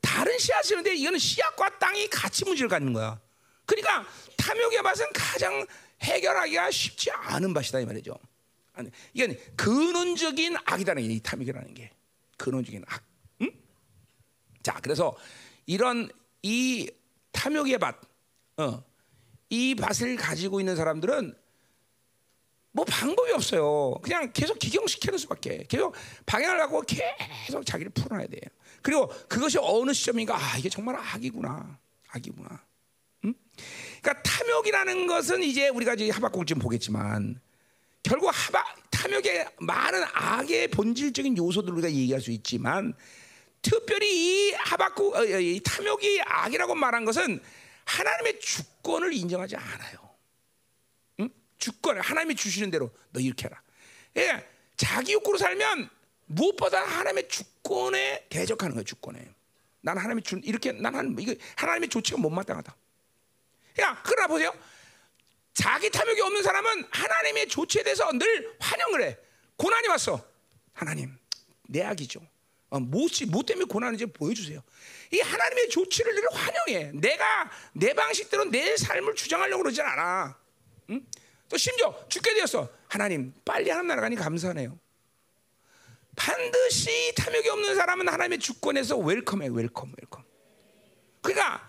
다른 0.00 0.38
씨앗이는데 0.38 0.94
이거는 0.96 1.18
씨앗과 1.18 1.78
땅이 1.78 2.08
같이 2.08 2.44
문제를 2.44 2.68
갖는 2.68 2.92
거야. 2.92 3.20
그러니까 3.66 4.06
탐욕의 4.36 4.82
밭은 4.82 5.06
가장 5.14 5.66
해결하기가 6.02 6.70
쉽지 6.70 7.10
않은 7.10 7.52
밭이다 7.54 7.80
이 7.80 7.86
말이죠. 7.86 8.16
이건 9.14 9.36
근원적인 9.56 10.56
악이다는 10.64 11.02
게 11.02 11.08
이 11.14 11.20
탐욕이라는 11.20 11.74
게 11.74 11.90
근원적인 12.38 12.84
악. 12.86 13.09
응? 14.60 14.62
자, 14.62 14.78
그래서 14.82 15.16
이런 15.66 16.08
이 16.42 16.90
탐욕의 17.32 17.78
밭, 17.78 17.96
어, 18.58 18.82
이 19.48 19.74
밭을 19.74 20.16
가지고 20.16 20.60
있는 20.60 20.76
사람들은 20.76 21.34
뭐 22.72 22.84
방법이 22.84 23.32
없어요. 23.32 23.94
그냥 24.02 24.30
계속 24.32 24.58
기경시키는 24.58 25.18
수밖에. 25.18 25.64
계속 25.68 25.94
방향을 26.26 26.60
하고 26.60 26.82
계속 26.82 27.66
자기를 27.66 27.90
풀어놔야 27.92 28.28
돼요. 28.28 28.42
그리고 28.82 29.08
그것이 29.28 29.58
어느 29.60 29.92
시점인가 29.92 30.36
아 30.36 30.56
이게 30.56 30.68
정말 30.68 30.96
악이구나, 30.96 31.78
악이구나. 32.08 32.64
음? 33.24 33.34
그러니까 34.00 34.22
탐욕이라는 34.22 35.06
것은 35.06 35.42
이제 35.42 35.68
우리가 35.68 35.94
이제 35.94 36.10
하박국을 36.10 36.46
지금 36.46 36.62
보겠지만 36.62 37.40
결국 38.02 38.30
하박 38.32 38.90
탐욕의 38.90 39.48
많은 39.60 40.04
악의 40.14 40.68
본질적인 40.68 41.36
요소들을 41.36 41.74
우리가 41.74 41.90
얘기할 41.90 42.20
수 42.20 42.30
있지만 42.30 42.94
특별히 43.62 44.48
이 44.48 44.52
하박국 44.52 45.16
어, 45.16 45.24
이 45.24 45.60
탐욕이 45.64 46.22
악이라고 46.24 46.74
말한 46.74 47.04
것은 47.04 47.42
하나님의 47.84 48.40
주권을 48.40 49.12
인정하지 49.12 49.56
않아요. 49.56 50.10
주권을 51.60 52.00
하나님이 52.00 52.34
주시는 52.34 52.70
대로 52.70 52.90
너 53.10 53.20
이렇게 53.20 53.44
해라. 53.44 53.62
예, 54.16 54.48
자기 54.76 55.12
욕구로 55.12 55.38
살면 55.38 55.88
무엇보다 56.26 56.82
하나님의 56.82 57.28
주권에 57.28 58.26
대적하는 58.28 58.74
거예요. 58.74 58.84
주권에. 58.84 59.28
난 59.82 59.96
하나님의 59.96 60.22
준 60.22 60.40
이렇게 60.44 60.72
난 60.72 60.94
하나님 60.94 61.18
이거 61.20 61.34
하나님의 61.56 61.88
조치가 61.88 62.18
못마땅하다. 62.18 62.74
야, 63.80 64.02
그러나 64.04 64.26
보세요. 64.26 64.52
자기 65.52 65.90
탐욕이 65.90 66.20
없는 66.20 66.42
사람은 66.42 66.88
하나님의 66.90 67.48
조치에 67.48 67.82
대해서 67.82 68.10
늘 68.12 68.56
환영을 68.58 69.02
해. 69.02 69.18
고난이 69.56 69.88
왔어. 69.88 70.24
하나님, 70.72 71.16
내 71.68 71.82
악이죠. 71.82 72.20
어, 72.70 72.78
무엇이 72.80 73.26
뭐 73.26 73.42
때문에 73.42 73.66
고난인지 73.66 74.06
보여주세요. 74.06 74.62
이 75.12 75.18
하나님의 75.20 75.68
조치를 75.70 76.14
늘 76.14 76.28
환영해. 76.32 76.92
내가 76.94 77.50
내 77.72 77.92
방식대로 77.92 78.44
내 78.44 78.76
삶을 78.76 79.14
주장하려고 79.16 79.62
그러지 79.64 79.82
않아. 79.82 80.38
응? 80.90 81.04
또 81.48 81.56
심지어 81.56 81.94
죽게 82.08 82.34
되었어. 82.34 82.68
하나님 82.88 83.34
빨리 83.44 83.70
하나님 83.70 83.88
나라가니 83.88 84.16
감사하네요. 84.16 84.78
반드시 86.16 87.12
탐욕이 87.16 87.48
없는 87.48 87.74
사람은 87.74 88.08
하나님의 88.08 88.38
주권에서 88.38 88.96
welcome해 88.98 89.48
welcome 89.48 89.92
welcome. 90.00 90.24
그러니까 91.22 91.68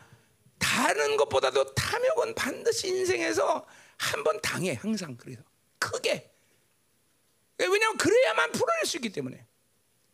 다른 0.59 1.17
것보다도 1.17 1.73
탐욕은 1.73 2.35
반드시 2.35 2.87
인생에서 2.87 3.65
한 3.97 4.23
번 4.23 4.39
당해 4.41 4.73
항상 4.73 5.15
그래서 5.15 5.41
크게. 5.79 6.31
왜냐하면 7.59 7.97
그래야만 7.97 8.51
풀어낼 8.51 8.85
수 8.85 8.97
있기 8.97 9.11
때문에. 9.11 9.45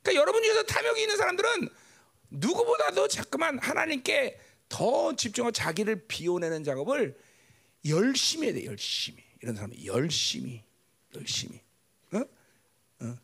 그러니까 0.07 0.21
여러분 0.21 0.41
중에서 0.41 0.63
탐욕이 0.63 1.01
있는 1.01 1.17
사람들은 1.17 1.69
누구보다도 2.29 3.09
자꾸만 3.09 3.59
하나님께 3.59 4.39
더 4.69 5.13
집중하고 5.13 5.51
자기를 5.51 6.07
비워내는 6.07 6.63
작업을 6.63 7.17
열심히 7.85 8.47
해야 8.47 8.53
돼 8.53 8.65
열심히. 8.65 9.21
이런 9.41 9.55
사람이 9.55 9.85
열심히 9.85 10.63
열심히 11.15 11.61
어? 12.13 12.21
어. 13.01 13.17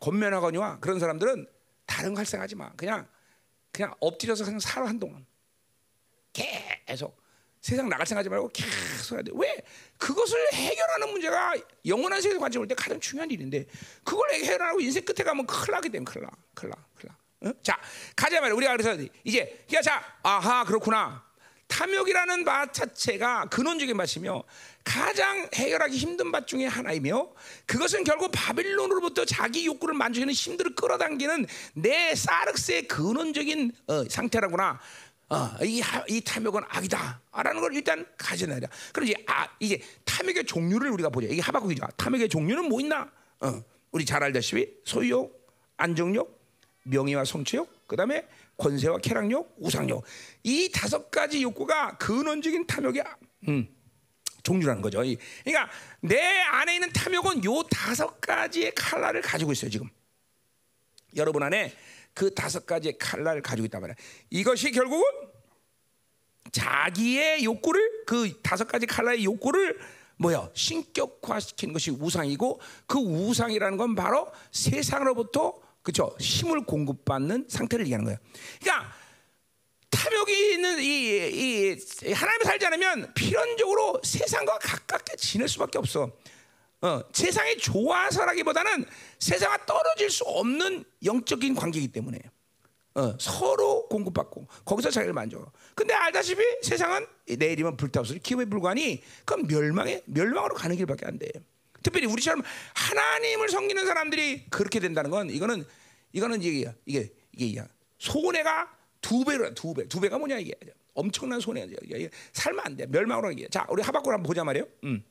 권면하거니와 0.00 0.80
그런 0.80 0.98
사람들은 0.98 1.46
다른 1.86 2.14
거 2.14 2.18
할생하지 2.18 2.56
마. 2.56 2.72
그냥 2.74 3.08
그냥 3.70 3.94
엎드려서 4.00 4.44
그냥 4.44 4.58
살아 4.58 4.88
한동안 4.88 5.24
계속 6.32 7.16
세상 7.66 7.88
나갈 7.88 8.06
생각하지 8.06 8.28
말고 8.28 8.48
계속 8.52 9.16
해야 9.16 9.22
돼. 9.22 9.32
왜? 9.34 9.56
그것을 9.98 10.38
해결하는 10.52 11.10
문제가 11.10 11.52
영원한 11.84 12.22
세계에서 12.22 12.38
관점 12.38 12.62
올 12.62 12.68
때 12.68 12.76
가장 12.76 13.00
중요한 13.00 13.28
일인데 13.28 13.66
그걸 14.04 14.30
해결하고 14.34 14.80
인생 14.80 15.04
끝에 15.04 15.24
가면 15.24 15.46
큰일 15.46 15.72
나게 15.72 15.88
되면 15.88 16.04
큰일 16.04 16.26
나. 16.26 16.30
큰일 16.54 16.70
나. 16.70 16.76
큰일 16.94 17.10
나. 17.42 17.50
어? 17.50 17.52
자, 17.64 17.76
가자 18.14 18.40
말이야. 18.40 18.54
우리가 18.54 18.76
그래서 18.76 18.96
이제 19.24 19.66
야, 19.74 19.82
자, 19.82 20.00
아하, 20.22 20.64
그렇구나. 20.64 21.26
탐욕이라는 21.66 22.44
밭 22.44 22.72
자체가 22.72 23.46
근원적인 23.46 23.96
밭이며 23.96 24.44
가장 24.84 25.48
해결하기 25.52 25.96
힘든 25.96 26.30
밭 26.30 26.46
중에 26.46 26.66
하나이며 26.66 27.32
그것은 27.66 28.04
결국 28.04 28.30
바빌론으로부터 28.32 29.24
자기 29.24 29.66
욕구를 29.66 29.96
만족하는 29.96 30.32
힘들을 30.32 30.76
끌어당기는 30.76 31.44
내 31.74 32.14
사르스의 32.14 32.86
근원적인 32.86 33.72
어, 33.88 34.04
상태라구나. 34.08 34.78
어, 35.28 35.50
이, 35.64 35.82
이 36.08 36.20
탐욕은 36.20 36.62
악이다라는 36.68 37.60
걸 37.60 37.74
일단 37.74 38.06
가져내야 38.16 38.60
돼. 38.60 38.68
그럼 38.92 39.08
이제 39.08 39.16
아, 39.26 39.48
이제 39.58 39.80
탐욕의 40.04 40.44
종류를 40.44 40.90
우리가 40.92 41.08
보자. 41.08 41.26
이게 41.28 41.40
하박국이죠. 41.42 41.84
탐욕의 41.96 42.28
종류는 42.28 42.68
뭐 42.68 42.80
있나? 42.80 43.10
어, 43.40 43.64
우리 43.90 44.04
잘 44.04 44.22
알다시피 44.22 44.68
소유욕, 44.84 45.34
안정욕, 45.76 46.40
명예와 46.84 47.24
성취욕, 47.24 47.88
그다음에 47.88 48.26
권세와 48.56 48.98
쾌락욕, 48.98 49.56
우상욕 49.58 50.04
이 50.44 50.70
다섯 50.72 51.10
가지 51.10 51.42
욕구가 51.42 51.98
근원적인 51.98 52.66
탐욕의 52.66 53.04
종류라는 54.44 54.80
거죠. 54.80 55.02
이- 55.02 55.18
그러니까 55.44 55.70
내 56.00 56.20
안에 56.42 56.74
있는 56.74 56.92
탐욕은 56.92 57.44
요 57.44 57.62
다섯 57.64 58.20
가지의 58.20 58.72
칼날을 58.76 59.22
가지고 59.22 59.50
있어요. 59.52 59.70
지금 59.70 59.88
여러분 61.16 61.42
안에 61.42 61.72
그 62.16 62.32
다섯 62.32 62.64
가지의 62.64 62.96
칼날을 62.96 63.42
가지고 63.42 63.66
있단 63.66 63.78
말이야. 63.82 63.94
이것이 64.30 64.70
결국은 64.70 65.04
자기의 66.50 67.44
욕구를 67.44 68.06
그 68.06 68.40
다섯 68.42 68.66
가지 68.66 68.86
칼날의 68.86 69.22
욕구를 69.22 69.78
뭐야 70.16 70.48
신격화시키는 70.54 71.74
것이 71.74 71.90
우상이고 71.90 72.58
그 72.86 72.98
우상이라는 72.98 73.76
건 73.76 73.94
바로 73.94 74.32
세상으로부터 74.50 75.60
그죠 75.82 76.16
힘을 76.18 76.64
공급받는 76.64 77.48
상태를 77.50 77.84
얘기하는 77.84 78.06
거예요. 78.06 78.18
그러니까 78.62 78.94
탐욕이 79.90 80.52
있는 80.54 80.78
이, 80.80 81.76
이 82.06 82.12
하나님을 82.12 82.46
살지 82.46 82.64
않으면 82.64 83.12
필연적으로 83.12 84.00
세상과 84.02 84.58
가깝게 84.58 85.16
지낼 85.16 85.48
수밖에 85.48 85.76
없어. 85.76 86.10
어, 86.86 87.02
세상이 87.12 87.58
좋아서라기보다는 87.58 88.84
세상과 89.18 89.66
떨어질 89.66 90.08
수 90.08 90.22
없는 90.22 90.84
영적인 91.04 91.56
관계이기 91.56 91.88
때문에 91.88 92.20
어, 92.94 93.16
서로 93.18 93.88
공급받고 93.88 94.46
거기서 94.64 94.90
자기를 94.90 95.12
만져. 95.12 95.44
근데 95.74 95.92
알다시피 95.94 96.40
세상은 96.62 97.04
내일이면 97.26 97.76
불타없을 97.76 98.20
기업에 98.20 98.44
불과하니 98.44 99.02
그건 99.24 99.48
멸망에 99.48 100.02
멸망으로 100.06 100.54
가는 100.54 100.76
길밖에 100.76 101.06
안 101.06 101.18
돼. 101.18 101.28
특별히 101.82 102.06
우리처럼 102.06 102.42
하나님을 102.74 103.48
섬기는 103.48 103.84
사람들이 103.84 104.46
그렇게 104.48 104.78
된다는 104.78 105.10
건 105.10 105.28
이거는 105.30 105.64
이거는 106.12 106.40
이게 106.42 106.72
이게 106.86 107.10
이게 107.32 107.62
손해가 107.98 108.70
두 109.00 109.24
배로 109.24 109.52
두 109.54 109.74
배. 109.74 109.88
두 109.88 110.00
배가 110.00 110.18
뭐냐 110.18 110.38
이게 110.38 110.54
엄청난 110.94 111.40
손해야. 111.40 111.66
이게 111.82 112.10
살면 112.32 112.64
안 112.64 112.76
돼. 112.76 112.86
멸망으로 112.86 113.24
가는 113.24 113.36
게. 113.36 113.48
자, 113.48 113.66
우리 113.68 113.82
하박국 113.82 114.12
한번 114.12 114.22
보자 114.22 114.44
말이에요. 114.44 114.66
음. 114.84 115.04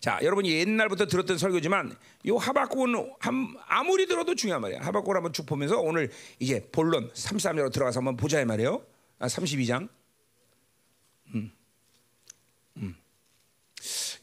자, 0.00 0.20
여러분이 0.22 0.50
옛날부터 0.50 1.06
들었던 1.06 1.38
설교지만 1.38 1.96
이 2.24 2.30
하박국은 2.30 3.14
한, 3.18 3.54
아무리 3.66 4.06
들어도 4.06 4.34
중요한 4.34 4.62
말이야. 4.62 4.80
하박국을 4.80 5.16
한번 5.16 5.32
쭉 5.32 5.44
보면서 5.44 5.80
오늘 5.80 6.10
이제 6.38 6.68
본론 6.70 7.10
33절로 7.12 7.72
들어가서 7.72 7.98
한번 7.98 8.16
보자 8.16 8.40
이 8.40 8.44
말이에요. 8.44 8.84
아, 9.18 9.26
32장. 9.26 9.88
음. 11.34 11.52
음. 12.76 12.96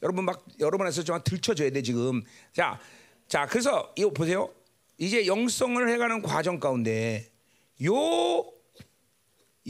여러분 0.01 0.23
막 0.23 0.45
여러분에서 0.59 1.03
좀 1.03 1.19
들춰줘야 1.23 1.69
돼 1.71 1.81
지금. 1.81 2.23
자, 2.53 2.79
자 3.27 3.45
그래서 3.45 3.93
이거 3.97 4.11
보세요. 4.11 4.53
이제 4.97 5.27
영성을 5.27 5.89
해가는 5.89 6.21
과정 6.21 6.57
가운데 6.57 7.29
요, 7.83 7.93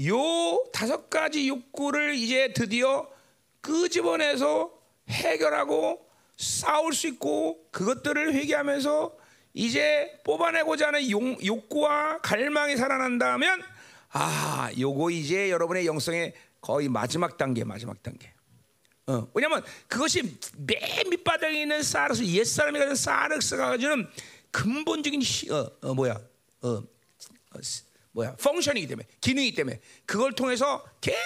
요 0.06 0.64
다섯 0.72 1.10
가지 1.10 1.48
욕구를 1.48 2.14
이제 2.14 2.54
드디어 2.54 3.10
끄집어내서 3.62 4.75
해결하고 5.10 6.06
싸울 6.38 6.94
수 6.94 7.08
있고 7.08 7.68
그것들을 7.72 8.34
회개하면서 8.34 9.18
이제 9.54 10.20
뽑아내고자 10.26 10.88
하는 10.88 11.10
용, 11.10 11.38
욕구와 11.44 12.20
갈망이 12.22 12.76
살아난다면 12.76 13.64
아, 14.12 14.72
요거 14.78 15.12
이제 15.12 15.50
여러분의 15.50 15.86
영성의 15.86 16.34
거의 16.62 16.90
마지막 16.90 17.38
단계, 17.38 17.64
마지막 17.64 18.02
단계. 18.02 18.34
어, 19.08 19.28
왜냐면 19.34 19.64
그것이 19.88 20.38
맨 20.58 21.10
밑바닥에 21.10 21.62
있는 21.62 21.84
사르스 21.84 22.24
옛사람이 22.24 22.80
가진 22.80 22.96
사르스가 22.96 23.70
가지는 23.70 24.08
근본적인 24.52 25.22
시, 25.22 25.52
어, 25.52 25.70
어, 25.82 25.94
뭐야 25.94 26.14
어, 26.62 26.68
어, 26.70 27.60
뭐야 28.14 28.36
펑션이기 28.38 28.88
때문에 28.88 29.08
기능이기 29.22 29.56
때문에 29.56 29.80
그걸 30.06 30.34
통해서 30.34 30.84
계속 31.02 31.20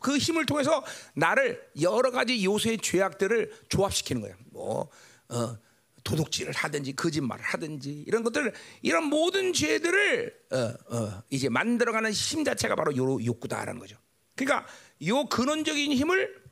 그 0.00 0.18
힘을 0.18 0.46
통해서 0.46 0.84
나를 1.14 1.70
여러 1.80 2.10
가지 2.10 2.44
요소의 2.44 2.78
죄악들을 2.78 3.64
조합시키는 3.68 4.22
거야. 4.22 4.34
뭐 4.50 4.88
어, 5.28 5.58
도둑질을 6.04 6.54
하든지 6.54 6.94
거짓말을 6.94 7.44
하든지 7.44 8.04
이런 8.06 8.22
것들 8.22 8.52
이런 8.82 9.04
모든 9.04 9.52
죄들을 9.52 10.46
어, 10.52 10.96
어, 10.96 11.22
이제 11.30 11.48
만들어가는 11.48 12.10
힘 12.12 12.44
자체가 12.44 12.74
바로 12.74 12.96
요 12.96 13.24
욕구다라는 13.24 13.78
거죠. 13.78 13.96
그러니까 14.34 14.66
요 15.06 15.24
근원적인 15.26 15.92
힘을 15.92 16.48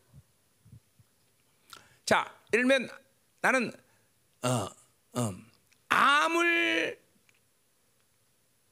자, 2.04 2.32
예를 2.52 2.68
들면 2.68 2.88
나는 3.40 3.72
어, 4.42 4.68
어, 5.20 5.34
암을 5.88 6.98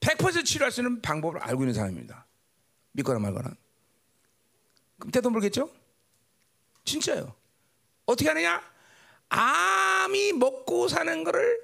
100% 0.01 0.45
치료할 0.45 0.71
수 0.71 0.81
있는 0.81 1.01
방법을 1.03 1.41
알고 1.41 1.63
있는 1.63 1.75
사람입니다. 1.75 2.27
믿거나 2.93 3.19
말거나. 3.19 3.57
그럼 4.99 5.11
때도 5.11 5.31
모르겠죠? 5.31 5.71
진짜요. 6.85 7.35
어떻게 8.07 8.29
하느냐? 8.29 8.63
암이 9.29 10.35
먹고 10.35 10.89
사는 10.89 11.25
거를 11.25 11.59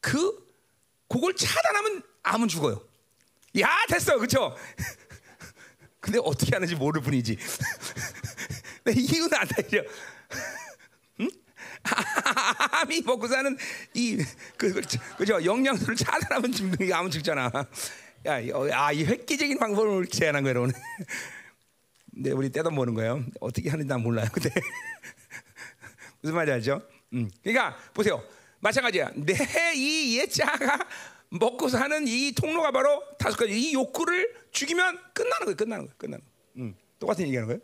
그 0.00 0.48
그걸 1.08 1.34
차단하면 1.34 2.02
암은 2.22 2.48
죽어요. 2.48 2.82
야 3.60 3.68
됐어, 3.88 4.16
그렇죠? 4.16 4.56
근데 6.00 6.18
어떻게 6.22 6.50
하는지 6.54 6.74
모를 6.74 7.02
뿐이지. 7.02 7.36
근데 8.84 9.00
이유는 9.00 9.34
안 9.34 9.46
되죠. 9.48 9.82
암이 12.72 13.02
먹고 13.02 13.26
사는 13.28 13.56
이 13.94 14.18
그 14.56 14.72
그죠 15.16 15.44
영양소를 15.44 15.96
차단하면 15.96 16.52
죽는 16.52 16.76
게 16.78 16.92
암은 16.92 17.10
죽잖아. 17.10 17.50
야 18.26 18.34
아 18.36 18.92
이 18.92 19.04
획기적인 19.04 19.58
방법을 19.58 20.06
제안한 20.06 20.42
거예요 20.42 20.62
오늘. 20.62 20.74
근데 22.12 22.32
우리 22.32 22.50
떼도 22.50 22.70
모는 22.70 22.94
거예요. 22.94 23.24
어떻게 23.40 23.70
하는지 23.70 23.88
난 23.88 24.02
몰라요. 24.02 24.26
근데 24.32 24.50
무슨 26.20 26.34
말인지 26.34 26.52
알죠? 26.52 26.82
음. 27.12 27.30
그러니까 27.42 27.76
보세요. 27.94 28.22
마찬가지야. 28.60 29.12
내 29.16 29.34
이 29.74 30.18
예자가 30.18 30.78
먹고 31.30 31.68
사는 31.68 32.06
이 32.06 32.32
통로가 32.32 32.72
바로 32.72 33.02
다섯 33.18 33.36
가지 33.36 33.58
이 33.58 33.72
욕구를 33.72 34.34
죽이면 34.50 34.98
끝나는 35.14 35.44
거예요. 35.46 35.56
끝나는 35.56 35.84
거예요. 35.86 35.94
끝나는 35.96 36.24
거예요. 36.24 36.68
음. 36.68 36.74
똑같은 36.98 37.24
얘기하는 37.26 37.46
거예요. 37.48 37.60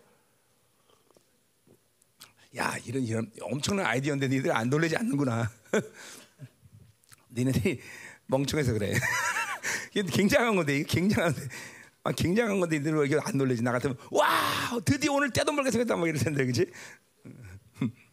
야 2.57 2.77
이런 2.87 3.03
이런 3.03 3.31
엄청난 3.43 3.87
아이디어인데 3.87 4.29
니들 4.29 4.53
안 4.57 4.71
놀라지 4.71 4.97
않는구나. 4.97 5.51
니네들이 7.35 7.81
멍청해서 8.27 8.73
그래. 8.73 8.95
굉장한 9.93 10.57
건데 10.57 10.77
이게 10.77 10.85
굉장한 10.85 11.33
아, 11.33 11.35
굉장한 12.13 12.61
건데 12.61 12.79
니들 12.79 12.95
왜 12.95 13.07
이게 13.07 13.19
안 13.23 13.37
놀라지? 13.37 13.63
나 13.63 13.73
같으면 13.73 13.97
와 14.11 14.27
드디어 14.85 15.13
오늘 15.13 15.31
떼도 15.31 15.53
모르게 15.53 15.71
생겼다 15.71 15.97
막 15.97 16.07
이럴 16.09 16.19
텐데 16.19 16.45
그지? 16.47 16.67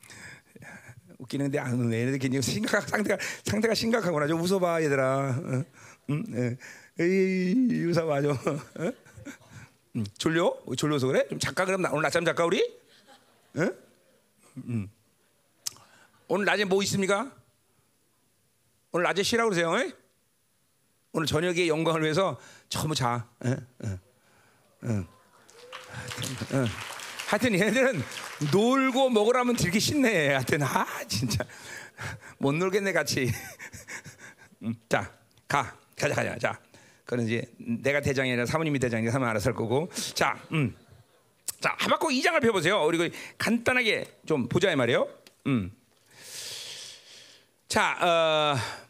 웃기는데 1.20 1.60
안 1.60 1.74
웃네. 1.80 2.00
얘네들 2.00 2.20
굉장히 2.20 2.42
심각 2.42 2.88
상태가 2.88 3.18
상태가 3.44 3.74
심각하구나. 3.74 4.28
좀 4.28 4.42
웃어봐 4.42 4.84
얘들아. 4.84 5.40
응, 5.44 5.66
응. 6.10 6.58
에이 7.00 7.86
웃어봐 7.86 8.22
좀. 8.22 8.38
응? 8.80 8.92
응. 9.96 10.04
졸려? 10.18 10.56
졸려서 10.76 11.08
그래? 11.08 11.26
좀 11.30 11.40
작가 11.40 11.66
그럼 11.66 11.82
나, 11.82 11.90
오늘 11.92 12.04
낮잠 12.04 12.26
작가 12.26 12.46
우리? 12.46 12.78
응? 13.58 13.74
음. 14.58 14.90
오늘 16.28 16.46
낮에 16.46 16.66
뭐 16.66 16.82
있습니까? 16.84 17.32
오늘 18.92 19.04
낮에 19.04 19.24
쉬라고 19.24 19.50
그러세요. 19.50 19.78
에? 19.80 19.92
오늘 21.14 21.28
저녁에 21.28 21.68
영광을 21.68 22.02
위해서 22.02 22.40
전부 22.74 22.96
자. 22.96 23.28
에? 23.46 23.52
에? 23.52 23.88
에? 24.86 25.06
하여튼, 27.28 27.54
얘네들은 27.54 28.02
놀고 28.52 29.12
먹으라면 29.12 29.56
들기 29.56 29.80
쉽네. 29.80 30.30
하여튼 30.30 30.64
아 30.64 30.86
진짜 31.08 31.46
못 32.40 32.54
놀겠네 32.54 32.92
같이. 32.92 33.32
음, 34.64 34.74
자, 34.90 35.12
가 35.48 35.78
가자 35.96 36.16
가자. 36.16 36.38
자, 36.40 36.60
그는 37.06 37.26
이제 37.26 37.46
내가 37.60 38.02
대장이 38.02 38.32
아니라 38.32 38.48
사모님이 38.48 38.80
대장이니까 38.80 39.12
사모님 39.12 39.30
알아서 39.30 39.52
할 39.52 39.56
거고. 39.56 39.88
자, 40.16 40.42
음. 40.52 40.76
자, 41.60 41.76
하박국 41.78 42.10
2장을 42.10 42.42
펴 42.42 42.52
보세요. 42.52 42.84
우리 42.84 43.12
간단하게 43.38 44.20
좀 44.26 44.50
보자 44.50 44.72
이 44.72 44.76
말이에요. 44.76 45.08
음. 45.46 45.72
자, 47.68 47.98
어, 48.02 48.83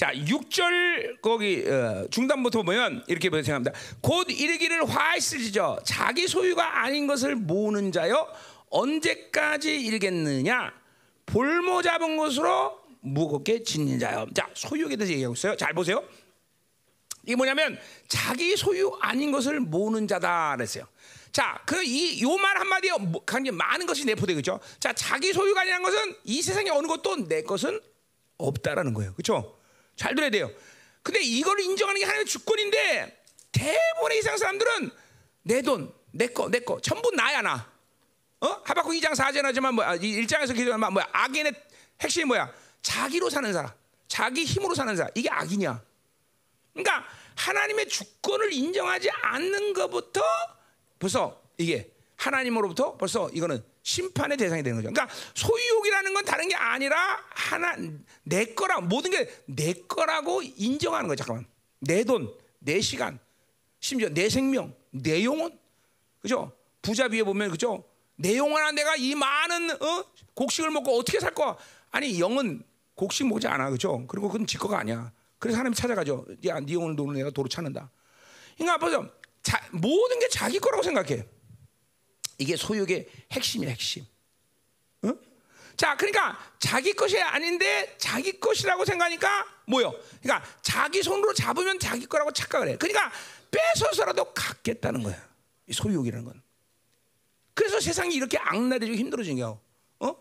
자, 0.00 0.14
6절 0.14 1.20
거기 1.20 1.62
어, 1.68 2.06
중단부터 2.10 2.62
보면 2.62 3.04
이렇게 3.06 3.28
생각합니다. 3.28 3.72
곧 4.00 4.30
이르기를 4.30 4.88
화이스지죠. 4.88 5.80
자기 5.84 6.26
소유가 6.26 6.82
아닌 6.84 7.06
것을 7.06 7.36
모으는 7.36 7.92
자여 7.92 8.26
언제까지 8.70 9.78
이르겠느냐? 9.78 10.72
볼모 11.26 11.82
잡은 11.82 12.16
것으로 12.16 12.80
무겁게 13.00 13.62
짓는 13.62 13.98
자요. 13.98 14.26
자, 14.34 14.48
소유에 14.54 14.96
대해서 14.96 15.12
얘기하고 15.12 15.34
있어요. 15.34 15.54
잘 15.54 15.74
보세요. 15.74 16.02
이게 17.26 17.36
뭐냐면 17.36 17.78
자기 18.08 18.56
소유 18.56 18.96
아닌 19.02 19.30
것을 19.30 19.60
모으는 19.60 20.08
자다 20.08 20.56
그랬어요. 20.56 20.86
자, 21.30 21.60
그이요 21.66 22.38
말 22.38 22.58
한마디에 22.58 22.92
굉장히 23.28 23.50
많은 23.50 23.84
것이 23.84 24.06
내포되겠죠. 24.06 24.60
자, 24.78 24.94
자기 24.94 25.34
소유가 25.34 25.60
아니라는 25.60 25.84
것은 25.84 26.16
이 26.24 26.40
세상에 26.40 26.70
어느 26.70 26.86
것도 26.86 27.28
내 27.28 27.42
것은 27.42 27.78
없다라는 28.38 28.94
거예요. 28.94 29.12
그렇죠? 29.12 29.59
잘 30.00 30.14
들어야 30.14 30.30
돼요. 30.30 30.50
근데 31.02 31.20
이걸 31.20 31.60
인정하는 31.60 31.98
게 31.98 32.06
하나님의 32.06 32.24
주권인데 32.24 33.22
대부분의 33.52 34.18
이상 34.18 34.38
사람들은 34.38 34.90
내 35.42 35.60
돈, 35.60 35.92
내 36.10 36.26
거, 36.28 36.48
내 36.48 36.60
거, 36.60 36.80
전부 36.80 37.10
나야 37.10 37.42
나. 37.42 37.70
어? 38.40 38.46
하박국 38.64 38.94
2장 38.94 39.12
4절 39.12 39.42
하지만 39.42 39.74
뭐야? 39.74 39.96
1장에서 39.96 40.56
기도하면 40.56 40.94
뭐야? 40.94 41.06
악인의 41.12 41.52
핵심이 42.00 42.24
뭐야? 42.24 42.50
자기로 42.80 43.28
사는 43.28 43.52
사람, 43.52 43.70
자기 44.08 44.44
힘으로 44.44 44.74
사는 44.74 44.96
사람. 44.96 45.12
이게 45.14 45.28
악이냐? 45.28 45.82
그러니까 46.72 47.06
하나님의 47.36 47.88
주권을 47.88 48.54
인정하지 48.54 49.10
않는 49.10 49.74
것부터 49.74 50.22
벌써 50.98 51.42
이게 51.58 51.92
하나님으로부터 52.16 52.96
벌써 52.96 53.28
이거는 53.34 53.62
심판의 53.82 54.36
대상이 54.36 54.62
되는 54.62 54.80
거죠. 54.80 54.92
그러니까 54.92 55.14
소유욕이라는 55.34 56.14
건 56.14 56.24
다른 56.24 56.48
게 56.48 56.54
아니라 56.54 57.18
하나 57.30 57.76
내 58.22 58.46
거라 58.54 58.80
모든 58.80 59.10
게 59.10 59.28
내 59.46 59.72
거라고 59.72 60.42
인정하는 60.42 61.06
거예요. 61.08 61.16
잠깐만. 61.16 61.46
내 61.80 62.04
돈, 62.04 62.32
내 62.58 62.80
시간, 62.80 63.18
심지어 63.80 64.08
내 64.10 64.28
생명, 64.28 64.74
내 64.90 65.24
영혼. 65.24 65.58
그죠? 66.20 66.52
부자 66.82 67.08
비에 67.08 67.22
보면 67.22 67.50
그죠? 67.50 67.84
내 68.16 68.36
영혼아 68.36 68.72
내가 68.72 68.96
이 68.96 69.14
많은 69.14 69.70
어? 69.70 70.04
곡식을 70.34 70.70
먹고 70.70 70.98
어떻게 70.98 71.18
살 71.20 71.34
거야? 71.34 71.56
아니 71.90 72.20
영은 72.20 72.62
곡식 72.94 73.26
먹지 73.26 73.46
않아. 73.46 73.70
그죠? 73.70 74.06
그리고 74.06 74.28
그건 74.28 74.46
지 74.46 74.58
거가 74.58 74.78
아니야. 74.78 75.10
그래서 75.38 75.58
하나님 75.58 75.74
찾아가죠. 75.74 76.26
야, 76.46 76.60
네 76.60 76.74
영혼을 76.74 76.96
도는 76.96 77.14
내가 77.14 77.30
도로 77.30 77.48
찾는다. 77.48 77.90
그러니까 78.56 78.76
벌써 78.78 79.06
자, 79.42 79.58
모든 79.72 80.18
게 80.18 80.28
자기 80.28 80.58
거라고 80.58 80.82
생각해. 80.82 81.26
이게 82.40 82.56
소유의 82.56 83.06
핵심이야, 83.32 83.68
핵심. 83.68 84.04
어? 85.02 85.12
자, 85.76 85.94
그러니까 85.96 86.38
자기 86.58 86.94
것이 86.94 87.20
아닌데 87.20 87.94
자기 87.98 88.40
것이라고 88.40 88.86
생각하니까 88.86 89.46
뭐요? 89.66 89.94
그러니까 90.22 90.42
자기 90.62 91.02
손으로 91.02 91.34
잡으면 91.34 91.78
자기 91.78 92.06
거라고 92.06 92.32
착각을 92.32 92.68
해. 92.68 92.76
그러니까 92.76 93.12
뺏어서라도 93.50 94.32
갖겠다는 94.32 95.02
거야. 95.02 95.22
이 95.66 95.74
소유욕이라는 95.74 96.24
건. 96.24 96.42
그래서 97.52 97.78
세상이 97.78 98.14
이렇게 98.14 98.38
악랄해지고 98.38 98.96
힘들어진 98.96 99.36
거야. 99.36 99.58
어? 99.98 100.16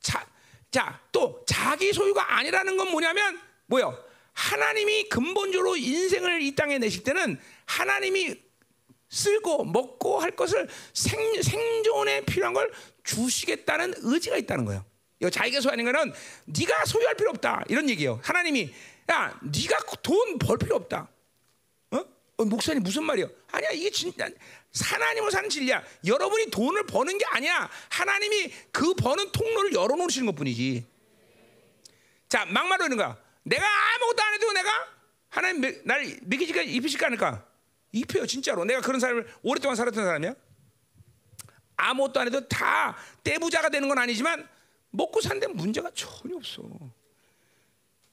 자, 0.00 0.26
자, 0.70 0.98
또 1.12 1.44
자기 1.46 1.92
소유가 1.92 2.38
아니라는 2.38 2.78
건 2.78 2.90
뭐냐면 2.90 3.38
뭐요? 3.66 4.02
하나님이 4.32 5.10
근본적으로 5.10 5.76
인생을 5.76 6.40
이 6.40 6.54
땅에 6.54 6.78
내실 6.78 7.02
때는 7.02 7.38
하나님이 7.66 8.47
쓸고 9.08 9.64
먹고 9.64 10.18
할 10.20 10.32
것을 10.32 10.68
생, 10.92 11.42
생존에 11.42 12.22
필요한 12.22 12.52
걸 12.54 12.70
주시겠다는 13.04 13.94
의지가 13.98 14.36
있다는 14.36 14.64
거예요. 14.64 14.84
이거 15.20 15.30
자기가 15.30 15.60
소유하는 15.60 15.84
거는 15.84 16.12
네가 16.44 16.84
소유할 16.84 17.14
필요 17.14 17.30
없다 17.30 17.64
이런 17.68 17.88
얘기예요. 17.90 18.20
하나님이 18.22 18.72
야 19.10 19.38
네가 19.42 19.78
돈 20.02 20.38
벌 20.38 20.58
필요 20.58 20.76
없다. 20.76 21.08
어? 21.90 22.04
어, 22.36 22.44
목사님 22.44 22.82
무슨 22.82 23.04
말이요? 23.04 23.28
아니야 23.50 23.70
이게 23.70 23.90
진짜 23.90 24.28
하나님으로 24.80 25.30
사는 25.30 25.48
진리야. 25.48 25.82
여러분이 26.06 26.50
돈을 26.50 26.86
버는 26.86 27.18
게 27.18 27.24
아니야. 27.26 27.68
하나님이 27.88 28.52
그 28.70 28.94
버는 28.94 29.32
통로를 29.32 29.72
열어놓으시는 29.72 30.26
것뿐이지. 30.26 30.86
자 32.28 32.44
막말로 32.44 32.84
이런 32.84 32.98
거야. 32.98 33.16
내가 33.42 33.66
아무것도 33.94 34.22
안 34.22 34.34
해도 34.34 34.52
내가 34.52 34.70
하나님 35.30 35.82
날 35.84 36.18
믿기지가 36.22 36.62
입히실까 36.62 37.06
않을까? 37.06 37.47
입혀요 37.92 38.26
진짜로. 38.26 38.64
내가 38.64 38.80
그런 38.80 39.00
삶을 39.00 39.26
오랫동안 39.42 39.76
살았던 39.76 40.04
사람이야. 40.04 40.34
아무것도 41.76 42.20
안 42.20 42.26
해도 42.26 42.46
다 42.48 42.96
떼부자가 43.22 43.68
되는 43.68 43.88
건 43.88 43.98
아니지만 43.98 44.48
먹고 44.90 45.20
사는데 45.20 45.46
문제가 45.48 45.90
전혀 45.94 46.36
없어. 46.36 46.62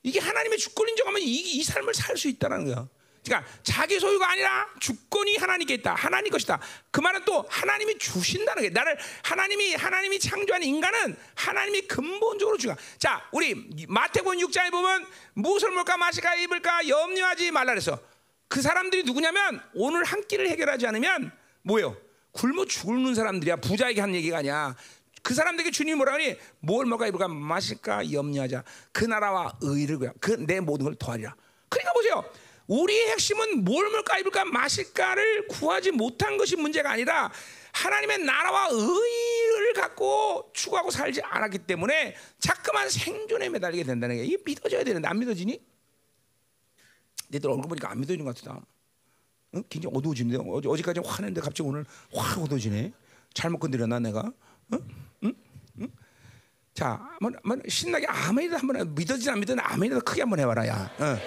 이게 0.03 0.19
하나님의 0.19 0.59
주권 0.59 0.87
인정하면 0.89 1.21
이, 1.21 1.57
이 1.57 1.63
삶을 1.63 1.93
살 1.93 2.15
수 2.15 2.27
있다는 2.27 2.65
거야. 2.65 2.87
그러니까 3.25 3.51
자기 3.63 3.99
소유가 3.99 4.29
아니라 4.29 4.67
주권이 4.79 5.37
하나님께 5.37 5.73
있다. 5.75 5.95
하나님 5.95 6.31
것이다. 6.31 6.61
그 6.91 7.01
말은 7.01 7.25
또 7.25 7.43
하나님이 7.49 7.97
주신다는 7.97 8.61
게 8.61 8.69
나를 8.69 8.97
하나님이 9.23 9.73
하나님이 9.73 10.19
창조한 10.19 10.61
인간은 10.61 11.17
하나님이 11.33 11.81
근본적으로 11.87 12.55
주가. 12.57 12.77
자, 12.99 13.27
우리 13.31 13.55
마태복음 13.87 14.37
6장에 14.37 14.69
보면 14.69 15.07
무엇을 15.33 15.71
먹을까 15.71 15.97
마실까 15.97 16.35
입을까 16.35 16.87
염려하지 16.87 17.49
말라 17.49 17.71
그래서 17.71 17.99
그 18.47 18.61
사람들이 18.61 19.03
누구냐면 19.03 19.61
오늘 19.73 20.03
한 20.03 20.25
끼를 20.27 20.49
해결하지 20.49 20.87
않으면 20.87 21.31
뭐예요? 21.63 21.97
굶어 22.31 22.65
죽는 22.65 23.15
사람들이야. 23.15 23.57
부자에게 23.57 24.01
한 24.01 24.13
얘기가 24.13 24.37
아니야. 24.37 24.75
그 25.23 25.33
사람들에게 25.33 25.71
주님이 25.71 25.95
뭐라 25.95 26.13
하니 26.13 26.37
뭘 26.59 26.85
먹을까 26.85 27.07
입을까 27.07 27.27
마실까 27.27 28.11
염려하자. 28.11 28.63
그 28.91 29.05
나라와 29.05 29.57
의를 29.61 29.97
구하. 29.97 30.13
그내 30.19 30.59
모든 30.59 30.83
걸 30.85 30.95
더하리라. 30.95 31.35
그러니까 31.69 31.93
보세요. 31.93 32.23
우리의 32.67 33.09
핵심은 33.11 33.63
뭘 33.63 33.85
먹을까 33.89 34.19
입을까 34.19 34.45
마실까를 34.45 35.47
구하지 35.47 35.91
못한 35.91 36.37
것이 36.37 36.55
문제가 36.55 36.91
아니라 36.91 37.31
하나님의 37.73 38.19
나라와 38.19 38.67
의를 38.71 39.73
갖고 39.73 40.51
추구하고 40.53 40.91
살지 40.91 41.21
않았기 41.23 41.59
때문에 41.59 42.15
자꾸만 42.39 42.89
생존에 42.89 43.49
매달리게 43.49 43.83
된다는 43.83 44.17
게 44.17 44.23
이게 44.23 44.37
믿어져야 44.45 44.83
되는데 44.83 45.07
안 45.07 45.19
믿어지니? 45.19 45.59
너희들 47.29 47.49
얼굴 47.49 47.67
보니까 47.69 47.91
안 47.91 47.99
믿어지는 47.99 48.25
것 48.25 48.35
같다. 48.37 48.65
어? 49.53 49.61
굉장히 49.69 49.95
어두워지는데 49.95 50.43
어제, 50.49 50.67
어제까지 50.67 51.01
화냈는데 51.03 51.41
갑자기 51.41 51.67
오늘 51.67 51.85
확 52.13 52.39
어두워지네. 52.41 52.93
잘못 53.33 53.59
건드렸나 53.59 53.99
내가? 53.99 54.19
어? 54.21 54.77
응? 55.23 55.33
응? 55.81 55.87
자, 56.73 57.07
한번, 57.19 57.61
신나게 57.67 58.05
아멘이라도 58.07 58.59
한번 58.59 58.95
믿어지나 58.95 59.33
안 59.33 59.39
믿어지나 59.39 59.63
아멘이라도 59.65 60.03
크게 60.03 60.21
한번 60.21 60.39
해봐라 60.39 60.67
야. 60.67 60.91
어. 60.99 61.17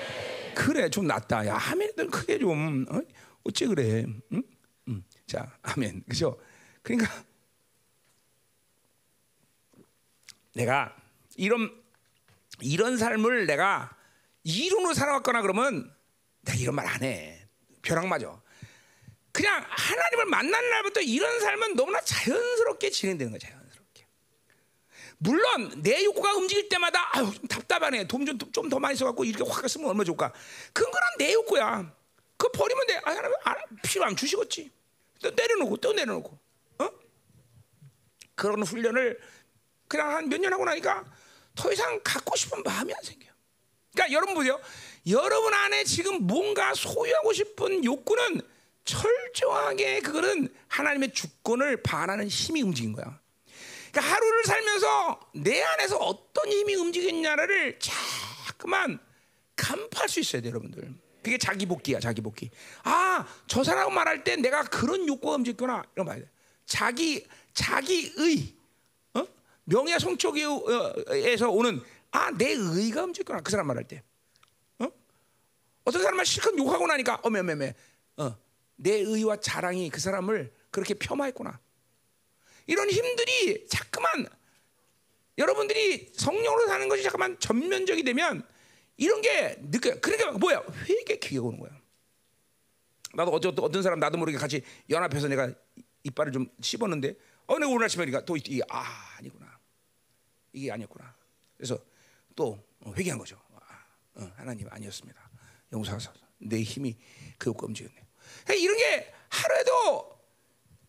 그래 0.55 0.89
좀 0.91 1.07
낫다. 1.07 1.47
야 1.47 1.57
아멘이라도 1.57 2.11
크게 2.11 2.39
좀 2.39 2.87
어? 2.91 3.01
어째 3.45 3.67
그래? 3.67 4.05
응? 4.33 4.43
응. 4.89 5.03
자, 5.27 5.51
아멘. 5.63 6.05
그죠? 6.09 6.39
그러니까 6.83 7.11
내가 10.55 10.95
이런 11.37 11.71
이런 12.61 12.97
삶을 12.97 13.47
내가 13.47 13.97
이론으로 14.49 14.95
살아왔거나 14.95 15.43
그러면 15.43 15.95
내가 16.43 16.57
이런 16.59 16.75
말 16.75 16.87
안 16.87 17.03
해. 17.03 17.47
벼락 17.83 18.07
맞아. 18.07 18.41
그냥 19.31 19.65
하나님을 19.69 20.25
만난 20.27 20.71
날부터 20.71 21.01
이런 21.03 21.39
삶은 21.41 21.77
너무나 21.77 22.01
자연스럽게 22.01 22.91
진행되는 22.91 23.31
거야. 23.31 23.39
자연스럽게. 23.39 24.07
물론 25.19 25.83
내 25.83 26.03
욕구가 26.05 26.35
움직일 26.35 26.69
때마다 26.69 27.15
아유 27.17 27.31
좀 27.35 27.47
답답하네. 27.47 28.07
돈 28.09 28.25
좀 28.25 28.39
좀 28.53 28.69
더 28.71 28.79
많이 28.79 28.97
써갖고 28.97 29.25
이렇게 29.25 29.45
확 29.49 29.69
쓰면 29.69 29.89
얼마 29.91 30.03
좋을까? 30.03 30.33
그건 30.73 30.93
내 31.19 31.33
욕구야. 31.35 31.95
그거 32.39 32.51
버리면 32.53 32.87
돼. 32.87 32.97
아, 33.05 33.11
하나님 33.11 33.33
아, 33.45 33.55
필요 33.83 34.05
안 34.05 34.17
주시겠지. 34.17 34.71
또 35.23 35.31
내려놓고 35.31 35.77
또 35.77 35.93
내려놓고. 35.93 36.39
어? 36.79 36.91
그런 38.35 38.63
훈련을 38.63 39.21
그냥 39.89 40.15
한 40.17 40.25
몇 40.29 40.41
년 40.41 40.53
하고 40.53 40.65
나니까 40.65 41.05
더 41.55 41.71
이상 41.73 42.01
갖고 42.03 42.35
싶은 42.37 42.63
마음이 42.63 42.95
안 42.95 43.03
생겨. 43.03 43.28
그러니까 43.99 44.13
여러분 44.13 44.35
보세요. 44.37 44.61
여러분 45.09 45.53
안에 45.53 45.83
지금 45.83 46.23
뭔가 46.23 46.73
소유하고 46.73 47.33
싶은 47.33 47.85
욕구는 47.85 48.41
철저하게 48.85 50.01
그거는 50.01 50.49
하나님의 50.69 51.13
주권을 51.13 51.83
반하는 51.83 52.29
힘이 52.29 52.63
움직인 52.63 52.93
거야. 52.93 53.19
그러니까 53.91 54.15
하루를 54.15 54.45
살면서 54.45 55.21
내 55.35 55.63
안에서 55.63 55.97
어떤 55.97 56.49
힘이 56.49 56.77
움직였냐를 56.77 57.81
자꾸만 57.81 59.01
간파할 59.57 60.09
수 60.09 60.21
있어야 60.21 60.43
돼, 60.43 60.49
여러분들. 60.51 60.95
그게 61.21 61.37
자기 61.37 61.67
복귀야, 61.67 61.99
자기 61.99 62.21
복귀. 62.21 62.51
아, 62.85 63.27
저 63.49 63.65
사람 63.65 63.93
말할 63.93 64.23
때 64.23 64.37
내가 64.37 64.63
그런 64.63 65.09
욕구가 65.09 65.35
움직였구나. 65.35 65.83
이런 65.97 66.07
말. 66.07 66.29
자기 66.67 67.27
자기의 67.53 68.55
어? 69.15 69.25
명예 69.65 69.99
성적에서 69.99 71.51
오는 71.51 71.83
아, 72.11 72.31
내 72.31 72.53
의가 72.53 73.05
움직였구나. 73.05 73.41
그 73.41 73.51
사람 73.51 73.67
말할 73.67 73.85
때. 73.85 74.03
어? 74.79 74.87
어떤 75.85 76.03
사람을 76.03 76.25
실컷 76.25 76.57
욕하고 76.57 76.87
나니까 76.87 77.21
어메메메. 77.23 77.75
어. 78.19 78.37
내 78.77 78.95
의와 78.95 79.37
자랑이 79.37 79.91
그 79.91 80.01
사람을 80.01 80.53
그렇게 80.71 80.95
폄하했구나. 80.95 81.61
이런 82.67 82.91
힘들이 82.91 83.67
자꾸만 83.67 84.27
여러분들이 85.39 86.13
성령으로 86.15 86.67
사는 86.67 86.89
것이 86.89 87.03
자꾸만 87.03 87.39
전면적이 87.39 88.03
되면 88.03 88.47
이런 88.97 89.21
게 89.23 89.57
느껴. 89.71 89.99
그러니까 90.01 90.33
뭐야? 90.33 90.63
회개 90.89 91.19
기가 91.19 91.43
오는 91.43 91.59
거야. 91.59 91.71
나도 93.15 93.33
어제 93.33 93.49
어떤 93.49 93.83
사람 93.83 93.99
나도 93.99 94.19
모르게 94.19 94.37
같이 94.37 94.63
연합해서 94.91 95.29
내가 95.29 95.53
이빨을 96.03 96.33
좀 96.33 96.47
씹었는데 96.61 97.17
어 97.47 97.59
내가 97.59 97.71
오늘 97.71 97.87
아침에 97.87 98.05
그러니까 98.05 98.25
또 98.25 98.37
이게 98.37 98.61
아 98.69 99.17
아니구나 99.19 99.59
이게 100.53 100.71
아니었구나. 100.71 101.15
그래서 101.57 101.79
또 102.39 102.57
회개한 102.97 103.19
거죠. 103.19 103.37
아, 103.53 104.23
어, 104.23 104.33
하나님 104.37 104.69
아니었습니다. 104.71 105.29
용서하소서. 105.73 106.13
내 106.39 106.63
힘이 106.63 106.97
그 107.37 107.53
움직였네요. 107.61 108.05
이런 108.57 108.77
게 108.77 109.13
하루에도 109.29 110.21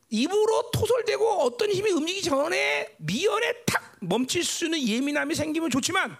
입으로 0.10 0.70
토설대고 0.70 1.42
어떤 1.42 1.72
힘이 1.72 1.90
움직이기 1.90 2.30
전에 2.30 2.96
미연에 3.00 3.64
탁 3.66 3.96
멈출 4.00 4.44
수 4.44 4.66
있는 4.66 4.88
예민함이 4.88 5.34
생기면 5.34 5.72
좋지만 5.72 6.16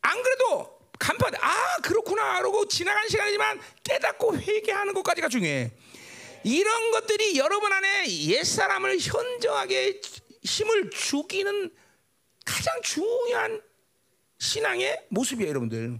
안 0.00 0.22
그래도 0.22 0.78
간판 0.98 1.34
아 1.34 1.76
그렇구나 1.82 2.38
그러고 2.38 2.66
지나간 2.66 3.06
시간이지만 3.06 3.60
깨닫고 3.82 4.38
회개하는 4.38 4.94
것까지가 4.94 5.28
중요해. 5.28 5.72
이런 6.44 6.90
것들이 6.90 7.36
여러분 7.36 7.70
안에 7.70 8.06
옛 8.08 8.42
사람을 8.42 8.98
현저하게 8.98 10.00
힘을 10.42 10.88
죽이는 10.88 11.70
가장 12.46 12.80
중요한 12.82 13.62
신앙의 14.44 15.06
모습이에요, 15.08 15.48
여러분들. 15.48 15.98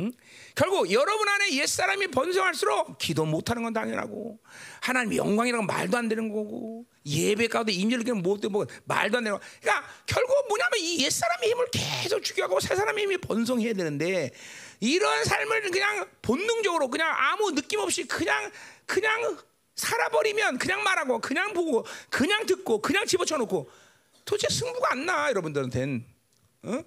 응? 0.00 0.12
결국 0.56 0.90
여러분 0.90 1.28
안에 1.28 1.52
옛 1.52 1.66
사람이 1.66 2.08
번성할수록 2.08 2.98
기도 2.98 3.24
못하는 3.24 3.62
건 3.62 3.72
당연하고 3.72 4.40
하나님 4.80 5.16
영광이라는 5.16 5.66
건 5.66 5.76
말도 5.76 5.96
안 5.96 6.08
되는 6.08 6.28
거고 6.28 6.84
예배 7.06 7.46
가운데 7.46 7.72
임재를 7.72 8.02
끼는 8.02 8.22
못 8.22 8.40
되고 8.40 8.64
말도 8.86 9.18
안 9.18 9.24
되는 9.24 9.38
거. 9.38 9.44
그러니까 9.60 9.86
결국 10.06 10.48
뭐냐면 10.48 10.80
이옛 10.80 11.12
사람의 11.12 11.48
힘을 11.48 11.66
계속 11.70 12.22
죽여가고 12.24 12.58
새 12.58 12.74
사람의 12.74 13.04
힘이 13.04 13.18
번성해야 13.18 13.72
되는데 13.74 14.30
이런 14.80 15.24
삶을 15.24 15.70
그냥 15.70 16.08
본능적으로 16.22 16.88
그냥 16.90 17.08
아무 17.16 17.52
느낌 17.54 17.78
없이 17.78 18.04
그냥 18.08 18.50
그냥 18.86 19.38
살아버리면 19.76 20.58
그냥 20.58 20.82
말하고 20.82 21.20
그냥 21.20 21.52
보고 21.52 21.86
그냥 22.10 22.46
듣고 22.46 22.80
그냥 22.82 23.06
집어쳐놓고 23.06 23.70
도대체 24.24 24.52
승부가 24.52 24.92
안 24.92 25.06
나 25.06 25.28
여러분들한텐 25.30 26.13
어? 26.64 26.82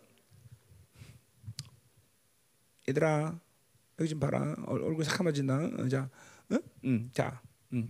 얘들아 2.90 3.40
여기 4.00 4.10
좀 4.10 4.20
봐라 4.20 4.56
얼- 4.66 4.82
얼굴 4.84 5.04
새카매진다 5.06 5.56
어, 5.78 5.88
자, 5.90 6.10
응? 6.52 6.60
응, 6.86 7.10
자, 7.14 7.42
응. 7.74 7.88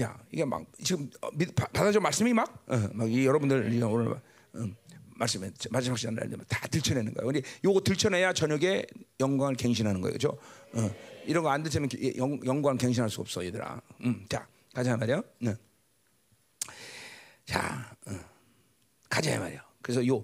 야 0.00 0.18
이게 0.30 0.44
막 0.44 0.64
지금 0.82 1.10
어, 1.20 1.30
받아줘 1.72 2.00
말씀이 2.00 2.32
막, 2.32 2.64
어, 2.68 2.88
막이 2.92 3.26
여러분들 3.26 3.72
이 3.72 3.82
오늘 3.82 4.14
응, 4.56 4.74
말씀에 5.16 5.50
마지막 5.70 5.96
시간 5.96 6.14
날다 6.14 6.68
들춰내는 6.68 7.12
거예요. 7.14 7.28
우리 7.28 7.42
요거 7.64 7.80
들춰내야 7.82 8.32
저녁에 8.32 8.84
영광을 9.18 9.54
갱신하는 9.56 10.00
거예요, 10.00 10.12
그죠? 10.14 10.38
어, 10.74 10.90
이런 11.26 11.42
거 11.42 11.50
안 11.50 11.62
들춰면 11.62 11.88
기- 11.88 12.14
영, 12.16 12.38
영광을 12.44 12.78
갱신할 12.78 13.10
수 13.10 13.20
없어, 13.20 13.44
얘들아. 13.44 13.80
음, 14.04 14.24
자, 14.28 14.46
가자 14.72 14.96
말이야. 14.96 15.22
응. 15.44 15.56
자, 17.44 17.96
어. 18.06 18.12
가자 19.10 19.38
말이야. 19.40 19.64
그래서 19.82 20.06
요 20.06 20.22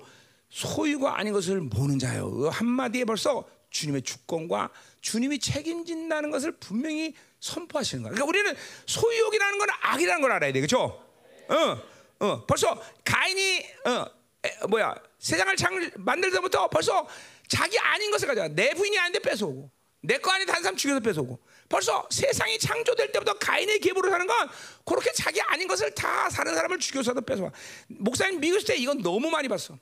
소유가 0.57 1.18
아닌 1.18 1.34
것을 1.34 1.61
모는 1.61 1.98
자요. 1.98 2.30
그 2.30 2.46
한마디에 2.48 3.04
벌써 3.04 3.46
주님의 3.68 4.00
주권과 4.02 4.70
주님이 5.02 5.38
책임진다는 5.38 6.30
것을 6.30 6.52
분명히 6.52 7.14
선포하시는 7.40 8.02
거야. 8.02 8.12
그러니까 8.12 8.26
우리는 8.26 8.57
소유욕이라는 8.86 9.59
건 9.59 9.68
악이라는 9.82 10.22
걸 10.22 10.32
알아야 10.32 10.52
돼. 10.52 10.61
그렇죠? 10.61 11.04
어. 11.48 11.82
어. 12.20 12.46
벌써 12.46 12.80
가인이 13.04 13.66
어 13.84 14.07
에, 14.46 14.66
뭐야? 14.68 14.94
세상을 15.18 15.54
장 15.57 15.90
만들 15.96 16.30
때부터 16.30 16.68
벌써 16.68 17.07
자기 17.48 17.78
아닌 17.78 18.11
것을 18.11 18.26
가져와. 18.26 18.48
내 18.48 18.72
부인이 18.72 18.98
아닌데 18.98 19.18
뺏어오고 19.18 19.70
내 20.00 20.16
거 20.16 20.30
아닌 20.30 20.46
다른 20.46 20.62
사람 20.62 20.76
죽여서 20.76 21.00
뺏어오고 21.00 21.38
벌써 21.68 22.09
세상이 22.11 22.59
창조될 22.59 23.12
때부터 23.12 23.34
가인의 23.34 23.80
계보로 23.80 24.09
사는 24.09 24.26
건 24.26 24.48
그렇게 24.86 25.12
자기 25.12 25.38
아닌 25.42 25.68
것을 25.68 25.90
다 25.94 26.30
사는 26.30 26.54
사람을 26.54 26.78
죽여서도 26.78 27.20
뺏어와. 27.20 27.50
목사님 27.88 28.40
미국 28.40 28.64
때 28.64 28.74
이건 28.74 29.02
너무 29.02 29.28
많이 29.28 29.48
봤어. 29.48 29.76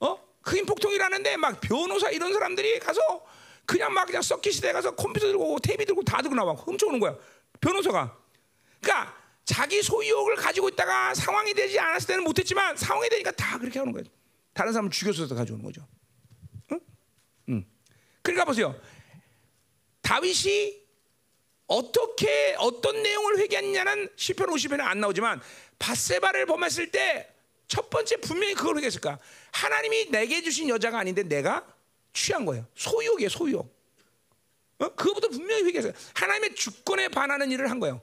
어? 0.00 0.18
흑인 0.42 0.66
폭동이라는데 0.66 1.36
막 1.36 1.60
변호사 1.60 2.10
이런 2.10 2.32
사람들이 2.32 2.78
가서 2.78 3.00
그냥 3.64 3.92
막 3.92 4.06
그냥 4.06 4.22
썩기 4.22 4.52
시대에 4.52 4.72
가서 4.72 4.94
컴퓨터 4.94 5.26
들고 5.26 5.58
테이프 5.58 5.84
들고 5.84 6.02
다 6.04 6.22
들고 6.22 6.34
나와 6.34 6.52
훔쳐오는 6.52 7.00
거야. 7.00 7.16
변호사가. 7.60 8.16
그러니까 8.80 9.16
자기 9.44 9.82
소유욕을 9.82 10.36
가지고 10.36 10.68
있다가 10.68 11.14
상황이 11.14 11.52
되지 11.52 11.78
않았을 11.78 12.06
때는 12.08 12.24
못했지만 12.24 12.76
상황이 12.76 13.08
되니까 13.08 13.32
다 13.32 13.58
그렇게 13.58 13.78
하는 13.78 13.92
거예요. 13.92 14.04
다른 14.52 14.72
사람을 14.72 14.90
죽여서도 14.90 15.34
가져오는 15.34 15.64
거죠. 15.64 15.86
응? 16.72 16.80
응. 17.50 17.66
그러니까 18.22 18.44
보세요. 18.44 18.78
다윗이 20.02 20.86
어떻게 21.66 22.54
어떤 22.58 23.02
내용을 23.02 23.38
회개했냐는 23.38 24.08
시편 24.16 24.48
50편에 24.48 24.80
안 24.80 25.00
나오지만 25.00 25.40
바세바를 25.78 26.46
범했을 26.46 26.90
때 26.90 27.32
첫 27.68 27.90
번째 27.90 28.16
분명히 28.18 28.54
그걸 28.54 28.76
회개했을까? 28.76 29.18
하나님이 29.52 30.10
내게 30.10 30.42
주신 30.42 30.68
여자가 30.68 30.98
아닌데 30.98 31.22
내가 31.22 31.66
취한 32.12 32.44
거예요. 32.44 32.66
소유욕이에요, 32.74 33.28
소유욕. 33.28 33.76
어? 34.78 34.88
그거부터 34.90 35.28
분명히 35.28 35.64
회개했어요. 35.64 35.92
하나님의 36.14 36.54
주권에 36.54 37.08
반하는 37.08 37.50
일을 37.50 37.70
한 37.70 37.80
거예요. 37.80 38.00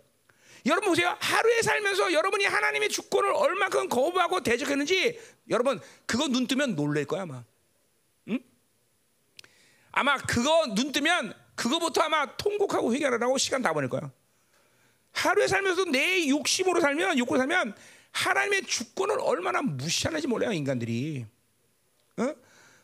여러분 0.65 0.89
보세요. 0.89 1.15
하루에 1.19 1.61
살면서 1.61 2.13
여러분이 2.13 2.45
하나님의 2.45 2.89
주권을 2.89 3.31
얼마큼 3.31 3.89
거부하고 3.89 4.41
대적했는지 4.43 5.19
여러분 5.49 5.79
그거 6.05 6.27
눈 6.27 6.47
뜨면 6.47 6.75
놀랄 6.75 7.05
거야 7.05 7.23
아마. 7.23 7.43
응? 8.29 8.39
아마 9.91 10.17
그거 10.17 10.73
눈 10.73 10.91
뜨면 10.91 11.33
그거부터 11.55 12.01
아마 12.01 12.37
통곡하고 12.37 12.93
회개하라고 12.93 13.37
시간 13.37 13.61
다 13.61 13.73
보낼 13.73 13.89
거야. 13.89 14.09
하루에 15.11 15.47
살면서 15.47 15.85
내 15.85 16.27
욕심으로 16.29 16.79
살면 16.79 17.19
욕으로 17.19 17.37
살면 17.37 17.75
하나님의 18.13 18.63
주권을 18.63 19.17
얼마나 19.19 19.61
무시하는지 19.61 20.27
몰라요 20.27 20.51
인간들이. 20.53 21.25
어? 22.17 22.33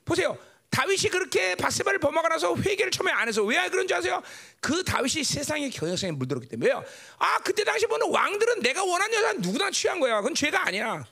보세요. 0.03 0.37
다윗이 0.71 1.09
그렇게 1.09 1.55
바세바를 1.55 1.99
범하고 1.99 2.27
나서 2.27 2.55
회개를 2.55 2.91
처음에 2.91 3.11
안 3.11 3.27
해서 3.27 3.43
왜 3.43 3.69
그런 3.69 3.87
줄 3.87 3.97
아세요? 3.97 4.21
그 4.59 4.83
다윗이 4.83 5.23
세상의 5.23 5.71
경향성에 5.71 6.11
물들었기 6.11 6.47
때문에 6.47 6.69
왜요? 6.69 6.83
아 7.17 7.39
그때 7.39 7.63
당시 7.63 7.87
보는 7.87 8.11
왕들은 8.11 8.61
내가 8.61 8.83
원하는 8.83 9.15
여자 9.15 9.33
누구나 9.33 9.71
취한 9.71 9.99
거야. 9.99 10.17
그건 10.17 10.35
죄가 10.35 10.67
아니야. 10.67 11.05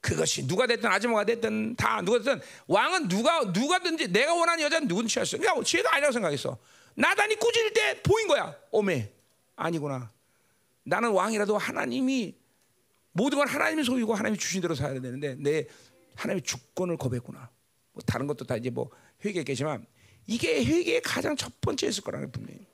그것이 0.00 0.46
누가 0.46 0.66
됐든 0.66 0.88
아주머가 0.90 1.24
됐든 1.24 1.76
다 1.76 2.00
누가 2.02 2.18
됐든 2.18 2.40
왕은 2.66 3.08
누가 3.08 3.40
누가든지 3.44 4.08
내가 4.08 4.34
원하는 4.34 4.64
여자는 4.64 4.88
누군 4.88 5.06
취했어. 5.06 5.36
그러니까 5.36 5.62
죄가 5.62 5.94
아니라고 5.94 6.12
생각했어. 6.12 6.58
나단이 6.94 7.36
꾸짖을 7.36 7.72
때 7.74 8.02
보인 8.02 8.28
거야. 8.28 8.54
오메 8.70 9.10
아니구나. 9.56 10.10
나는 10.84 11.10
왕이라도 11.10 11.58
하나님이 11.58 12.34
모든 13.12 13.38
건 13.38 13.48
하나님의 13.48 13.84
소유고 13.84 14.14
하나님이 14.14 14.38
주신 14.38 14.60
대로 14.60 14.74
살아야 14.74 15.00
되는데 15.00 15.34
내 15.38 15.66
하나님의 16.16 16.42
주권을 16.42 16.96
거부했구나. 16.96 17.50
뭐 17.92 18.02
다른 18.06 18.26
것도 18.26 18.44
다 18.46 18.56
이제 18.56 18.70
뭐 18.70 18.90
회개했겠지만 19.24 19.86
이게 20.26 20.64
회개의 20.64 21.02
가장 21.02 21.36
첫 21.36 21.60
번째였을 21.60 22.04
거라는 22.04 22.30
분명히. 22.30 22.66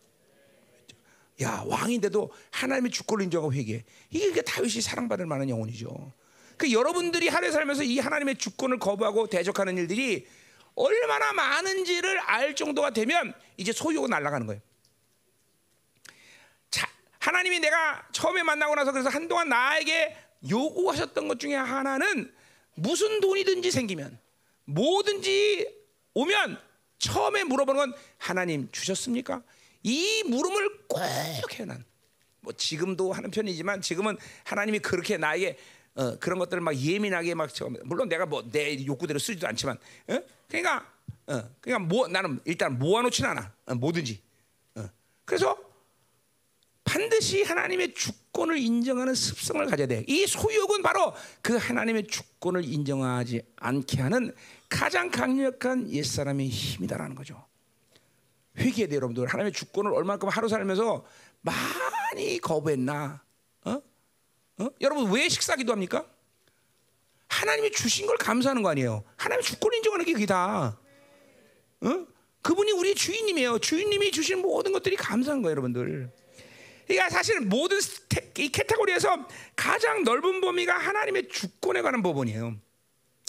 야 1.43 1.63
왕인데도 1.67 2.31
하나님의 2.51 2.91
주권을 2.91 3.25
인정하고 3.25 3.53
회개. 3.53 3.85
이게 4.11 4.29
그게 4.29 4.43
다윗이 4.43 4.81
사랑받을 4.81 5.27
만한 5.27 5.49
영혼이죠. 5.49 6.13
그 6.57 6.73
여러분들이 6.73 7.29
하루에 7.29 7.51
살면서 7.51 7.83
이 7.83 7.99
하나님의 7.99 8.37
주권을 8.37 8.79
거부하고 8.79 9.27
대적하는 9.27 9.77
일들이 9.77 10.27
얼마나 10.75 11.33
많은지를 11.33 12.19
알 12.21 12.55
정도가 12.55 12.91
되면 12.91 13.35
이제 13.57 13.73
소유가 13.73 14.09
날아가는 14.09 14.47
거예요. 14.47 14.61
자, 16.71 16.89
하나님이 17.19 17.61
내가 17.61 18.07
처음에 18.13 18.43
만나고 18.43 18.75
나서 18.75 18.93
그래서 18.93 19.09
한동안 19.09 19.49
나에게 19.49 20.17
요구하셨던 20.49 21.29
것 21.29 21.39
중에 21.41 21.55
하나는 21.55 22.33
무슨 22.75 23.21
돈이든지 23.21 23.71
생기면 23.71 24.19
뭐든지 24.65 25.67
오면 26.15 26.59
처음에 26.99 27.45
물어보는 27.45 27.79
건 27.79 27.95
하나님 28.19 28.69
주셨습니까? 28.73 29.43
이 29.83 30.23
물음을 30.25 30.87
꼭 30.89 31.01
해요 31.59 31.67
난. 31.67 31.85
뭐 32.41 32.53
지금도 32.53 33.13
하는 33.13 33.31
편이지만 33.31 33.81
지금은 33.83 34.17
하나님이 34.45 34.79
그렇게 34.81 35.17
나에게 35.17 35.59
어, 35.95 36.19
그런 36.19 36.39
것들을 36.39 36.61
막 36.61 36.77
예민하게 36.77 37.35
막 37.35 37.53
저- 37.55 37.71
물론 37.85 38.09
내가 38.09 38.27
뭐 38.27 38.43
내 38.51 38.85
욕구대로 38.85 39.19
쓰지도 39.19 39.47
않지만 39.49 39.79
어? 40.09 40.19
그러니까 40.49 40.87
어, 41.27 41.43
그러니까 41.61 41.79
뭐 41.89 42.07
나는 42.09 42.41
일단 42.45 42.79
모아놓지는 42.79 43.31
않아 43.31 43.53
어, 43.67 43.75
뭐든지 43.75 44.21
어. 44.77 44.89
그래서 45.25 45.57
반드시 46.87 47.43
하나님의 47.43 47.95
주권을 47.95 48.57
인정하는 48.59 49.15
습성을 49.15 49.67
가져야 49.67 49.89
돼. 49.89 50.05
이 50.07 50.27
소유욕은 50.27 50.83
바로 50.83 51.13
그 51.43 51.57
하나님의 51.57 52.07
주권을 52.07 52.65
인정하지 52.65 53.43
않게 53.57 54.01
하는 54.01 54.33
가장 54.69 55.11
강력한 55.11 55.91
옛사람의 55.91 56.49
힘이다라는 56.49 57.17
거죠. 57.17 57.45
회개해야 58.57 58.89
돼요, 58.89 58.97
여러분들. 58.99 59.27
하나님의 59.27 59.53
주권을 59.53 59.93
얼마큼 59.93 60.29
하루 60.29 60.49
살면서 60.49 61.05
많이 61.43 62.39
거부했나? 62.39 63.23
어? 63.65 63.83
어? 64.59 64.69
여러분 64.81 65.11
왜 65.11 65.29
식사 65.29 65.57
기도합니까? 65.57 66.07
하나님이 67.29 67.73
주신 67.73 68.07
걸 68.07 68.17
감사하는 68.17 68.63
거 68.63 68.71
아니에요. 68.71 69.03
하나님의 69.17 69.43
주권을 69.45 69.77
인정하는 69.79 70.05
게 70.07 70.13
그게 70.13 70.25
다. 70.25 70.79
어? 71.81 72.07
그분이 72.43 72.71
우리 72.73 72.95
주인님이에요. 72.95 73.59
주인님이 73.59 74.13
주신 74.13 74.41
모든 74.41 74.71
것들이 74.71 74.95
감사한 74.95 75.43
거예요, 75.43 75.51
여러분들. 75.51 76.13
그러니까 76.87 77.11
사실 77.11 77.41
모든 77.41 77.79
이 78.39 78.49
캐테고리에서 78.51 79.27
가장 79.57 80.05
넓은 80.05 80.41
범위가 80.41 80.77
하나님의 80.79 81.29
주권에 81.29 81.83
관한 81.83 82.03
부분이에요. 82.03 82.55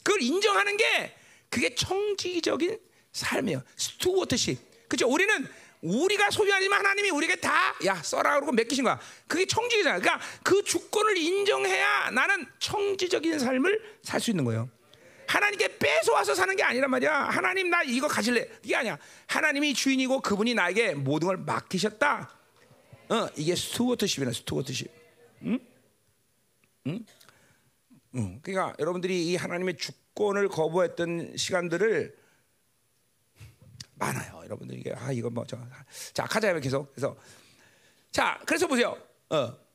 그걸 0.04 0.22
인정하는 0.22 0.78
게 0.78 1.16
그게 1.50 1.74
청지적인 1.76 2.80
삶이에요. 3.14 3.64
스튜어트십. 3.76 4.60
그렇죠? 4.88 5.08
우리는 5.10 5.48
우리가 5.82 6.30
소유하지만 6.32 6.80
하나님이 6.80 7.10
우리에게 7.12 7.36
다 7.38 7.68
야 7.86 7.96
써라 8.02 8.34
그러고 8.36 8.52
맡기신 8.54 8.84
거야. 8.84 9.00
그게 9.28 9.46
청지잖아. 9.46 10.00
그러니까 10.00 10.26
그 10.44 10.64
주권을 10.64 11.16
인정해야 11.16 12.10
나는 12.12 12.46
청지적인 12.60 13.38
삶을 13.40 13.98
살 14.04 14.20
수 14.20 14.32
있는 14.32 14.44
거예요. 14.46 14.70
하나님께 15.28 15.78
뺏어와서 15.78 16.34
사는 16.34 16.56
게 16.56 16.64
아니란 16.64 16.90
말이야. 16.90 17.14
하나님 17.26 17.70
나 17.70 17.84
이거 17.84 18.08
가질래. 18.08 18.48
이게 18.64 18.76
아니야. 18.76 18.98
하나님이 19.28 19.74
주인이고 19.74 20.22
그분이 20.22 20.54
나에게 20.56 20.94
모든 20.96 21.28
걸 21.28 21.38
맡기셨다. 21.38 22.37
어, 23.10 23.30
이게 23.36 23.56
스튜어트십이나 23.56 24.32
스튜어트십. 24.32 24.92
응? 25.44 25.60
응? 26.88 27.06
응. 28.16 28.40
그러니까 28.42 28.76
여러분들이 28.80 29.28
이 29.28 29.36
하나님의 29.36 29.78
주권을 29.78 30.50
거부했던 30.50 31.38
시간들을 31.38 32.18
많아요. 33.96 34.42
여러분들 34.44 34.78
이게 34.78 34.94
아 34.94 35.12
이거 35.12 35.30
뭐저 35.30 35.58
자, 36.14 36.26
가자 36.26 36.58
계속. 36.60 36.94
그래서 36.94 37.16
자, 38.12 38.40
그래서 38.46 38.68
보세요. 38.68 38.98
어. 39.30 39.68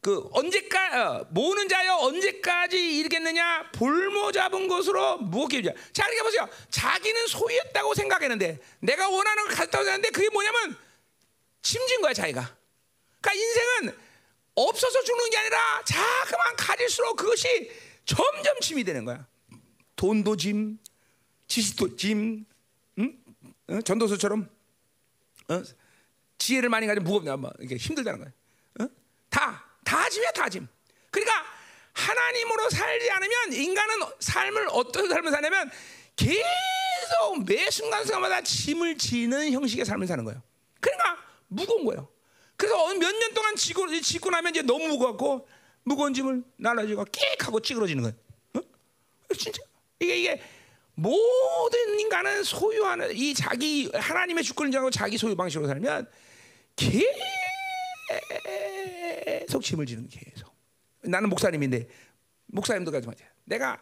그 0.00 0.28
언제까 0.32 1.18
어, 1.18 1.26
모으는 1.30 1.68
자여 1.68 1.96
언제까지 1.96 2.98
이르겠느냐 3.00 3.72
볼모 3.72 4.30
잡은 4.30 4.68
것으로 4.68 5.18
무겁게 5.18 5.60
자 5.62 5.72
그러니까 6.04 6.22
보세요 6.22 6.48
자기는 6.70 7.26
소유했다고 7.26 7.92
생각했는데 7.92 8.60
내가 8.78 9.08
원하는 9.08 9.46
걸 9.46 9.54
가졌다고 9.56 9.82
생각했는데 9.82 10.10
그게 10.10 10.28
뭐냐면 10.30 10.76
침진 11.66 12.00
거야 12.00 12.12
자기가 12.12 12.56
그러니까 13.20 13.32
인생은 13.32 13.98
없어서 14.54 15.02
죽는 15.02 15.30
게 15.30 15.38
아니라 15.38 15.82
자그만 15.84 16.56
가질수록 16.56 17.16
그것이 17.16 17.70
점점 18.04 18.60
짐이 18.60 18.84
되는 18.84 19.04
거야 19.04 19.26
돈도 19.96 20.36
짐 20.36 20.78
지식도 21.48 21.96
짐 21.96 22.44
응? 22.98 23.18
어? 23.68 23.80
전도서처럼 23.80 24.48
어? 25.48 25.62
지혜를 26.38 26.68
많이 26.68 26.86
가지면 26.86 27.04
무겁냐 27.04 27.36
뭐 27.36 27.50
이게 27.60 27.76
힘들다는 27.76 28.20
거야 28.20 28.32
어? 28.80 28.88
다 29.30 29.66
다 29.86 30.08
짐이야 30.10 30.32
다 30.32 30.48
짐. 30.48 30.66
그러니까 31.10 31.46
하나님으로 31.92 32.68
살지 32.68 33.10
않으면 33.10 33.52
인간은 33.52 33.94
삶을 34.18 34.68
어떤 34.72 35.08
삶을 35.08 35.30
사냐면 35.30 35.70
계속 36.16 37.44
매 37.46 37.70
순간 37.70 38.04
순간마다 38.04 38.42
짐을 38.42 38.98
지는 38.98 39.52
형식의 39.52 39.84
삶을 39.84 40.06
사는 40.08 40.24
거예요. 40.24 40.42
그러니까 40.80 41.16
무거운 41.48 41.84
거예요. 41.84 42.08
그래서 42.56 42.76
몇 42.94 43.12
년 43.18 43.34
동안 43.34 43.54
지고, 43.56 43.86
짓고 44.00 44.30
나면 44.30 44.52
이제 44.52 44.62
너무 44.62 44.88
무겁고 44.88 45.46
무거운 45.84 46.14
짐을 46.14 46.42
날라지고 46.56 47.04
깨끗하고 47.12 47.60
찌그러지는 47.60 48.02
거예요. 48.02 48.16
어? 48.54 48.60
진짜 49.34 49.62
이게 50.00 50.18
이게 50.18 50.42
모든 50.94 52.00
인간은 52.00 52.42
소유하는 52.42 53.14
이 53.14 53.34
자기 53.34 53.90
하나님의 53.94 54.42
주권을 54.42 54.68
인정하고 54.68 54.90
자기 54.90 55.18
소유 55.18 55.36
방식으로 55.36 55.66
살면 55.68 56.10
계속 59.46 59.62
짐을 59.62 59.84
지는 59.86 60.08
계속. 60.08 60.54
나는 61.02 61.28
목사님인데 61.28 61.86
목사님도 62.46 62.90
가지 62.90 63.06
마세요. 63.06 63.28
내가 63.44 63.80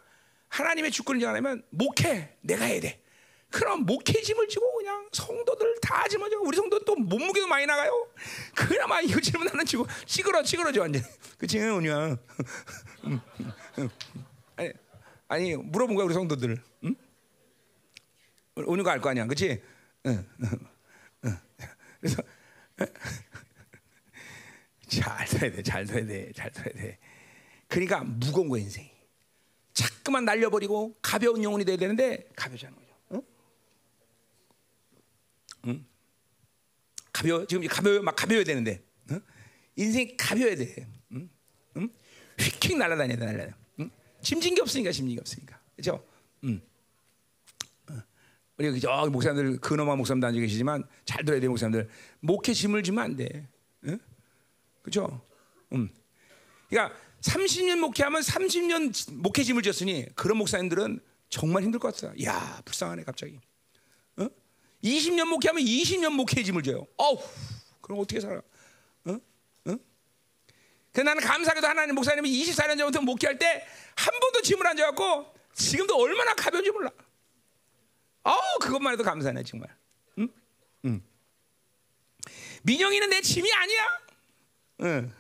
하나님의 0.49 0.91
주권을 0.91 1.21
인정하면 1.21 1.63
목회 1.71 2.37
내가 2.41 2.65
해야 2.65 2.81
돼. 2.81 3.01
그럼 3.55 3.87
목회 3.87 4.21
짐을 4.21 4.49
지고 4.49 4.75
그냥 4.75 5.09
성도들 5.13 5.77
다 5.81 6.09
지고 6.09 6.25
우리 6.43 6.57
성도 6.57 6.85
또 6.85 6.97
몸무게도 6.97 7.47
많이 7.47 7.65
나가요. 7.67 8.09
그나마 8.53 9.01
이거 9.01 9.21
짐을 9.21 9.47
나는 9.47 9.65
지고 9.65 9.87
찌그러 10.07 10.43
찌그러져 10.43 10.81
완전. 10.81 11.05
그치 11.39 11.61
은우야. 11.61 12.17
아니 14.57 14.73
아니 15.29 15.57
물어본 15.57 15.95
거야 15.95 16.05
우리 16.05 16.15
성도들. 16.15 16.61
응? 16.83 16.97
은우가 18.59 18.91
알거 18.95 19.11
아니야, 19.11 19.25
그치? 19.27 19.63
응. 20.07 20.29
응. 21.25 21.39
그래서 22.01 22.23
잘 24.89 25.27
둬야 25.27 25.53
돼, 25.53 25.63
잘 25.63 25.87
둬야 25.87 26.05
돼, 26.05 26.33
잘 26.33 26.51
둬야 26.51 26.73
돼. 26.75 26.99
그러니까 27.69 28.03
무거운 28.03 28.49
거 28.49 28.59
인생이. 28.59 28.91
자꾸만 29.73 30.25
날려버리고 30.25 30.97
가벼운 31.01 31.45
영혼이 31.45 31.65
돼야 31.65 31.77
되는데 31.77 32.29
가벼지 32.35 32.67
않은. 32.67 32.84
응? 35.67 35.71
응? 35.71 35.87
가벼워 37.13 37.47
지금 37.47 37.67
가벼워 37.67 38.03
막 38.03 38.17
가벼워야 38.17 38.45
되는데 38.45 38.83
응? 39.11 39.21
인생이 39.77 40.17
가벼워야 40.17 40.57
돼. 40.57 40.89
응? 41.13 41.29
응? 41.77 41.89
휙휙 42.39 42.77
날아다녀야 42.77 43.19
돼, 43.19 43.25
날아다녀. 43.25 43.53
응? 43.81 43.91
짐진 44.23 44.55
게 44.55 44.63
없으니까 44.63 44.91
짐진 44.93 45.17
게 45.17 45.21
없으니까. 45.21 45.61
그렇죠? 45.77 46.05
응. 46.45 46.61
우리 48.57 48.81
저 48.81 49.09
목사님들 49.11 49.59
근엄한 49.59 49.99
목사님도 49.99 50.27
앉아 50.29 50.39
계시지만 50.39 50.85
잘 51.05 51.25
들어야 51.25 51.41
돼 51.41 51.49
목사님들 51.49 51.89
목회 52.21 52.53
짐을 52.53 52.83
지면 52.83 53.05
안 53.05 53.17
돼. 53.17 53.49
응? 53.87 53.99
그죠? 54.83 55.21
음. 55.73 55.89
그러니까 56.69 56.97
30년 57.23 57.79
목회하면 57.79 58.21
30년 58.23 59.15
목회 59.15 59.43
짐을 59.43 59.63
졌으니 59.63 60.07
그런 60.15 60.39
목사님들은 60.39 61.01
정말 61.31 61.65
힘들 61.65 61.81
것 61.81 61.97
같아. 61.97 62.15
야, 62.23 62.63
불쌍하네 62.65 63.03
갑자기. 63.05 63.41
어? 64.85 64.89
20년 64.89 65.25
목회하면 65.27 65.63
20년 65.65 66.11
목회 66.11 66.43
짐을 66.43 66.63
져요. 66.63 66.87
어우, 66.97 67.19
그럼 67.81 68.01
어떻게 68.01 68.21
살아? 68.21 68.41
어? 69.07 69.13
어? 69.67 69.77
그 70.93 71.01
나는 71.01 71.23
감사하게도 71.23 71.67
하나님 71.67 71.95
목사님이 71.95 72.31
24년 72.45 72.79
전부터 72.79 73.01
목회할 73.03 73.39
때 73.39 73.67
한 73.97 74.13
번도 74.21 74.43
짐을 74.43 74.67
안 74.67 74.77
져갖고 74.77 75.35
지금도 75.55 75.97
얼마나 75.97 76.35
가벼운지 76.35 76.71
몰라. 76.71 76.91
어우, 78.25 78.59
그것만 78.61 78.95
해도 78.95 79.05
감사하네 79.05 79.43
정말. 79.45 79.69
응? 80.19 80.29
응. 80.87 81.03
민영이는 82.63 83.11
내 83.11 83.21
짐이 83.21 83.53
아니야. 83.53 83.87
응, 84.81 85.13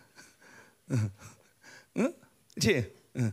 응, 0.91 1.11
응, 1.99 2.15
그렇지? 2.55 2.93
응. 3.17 3.33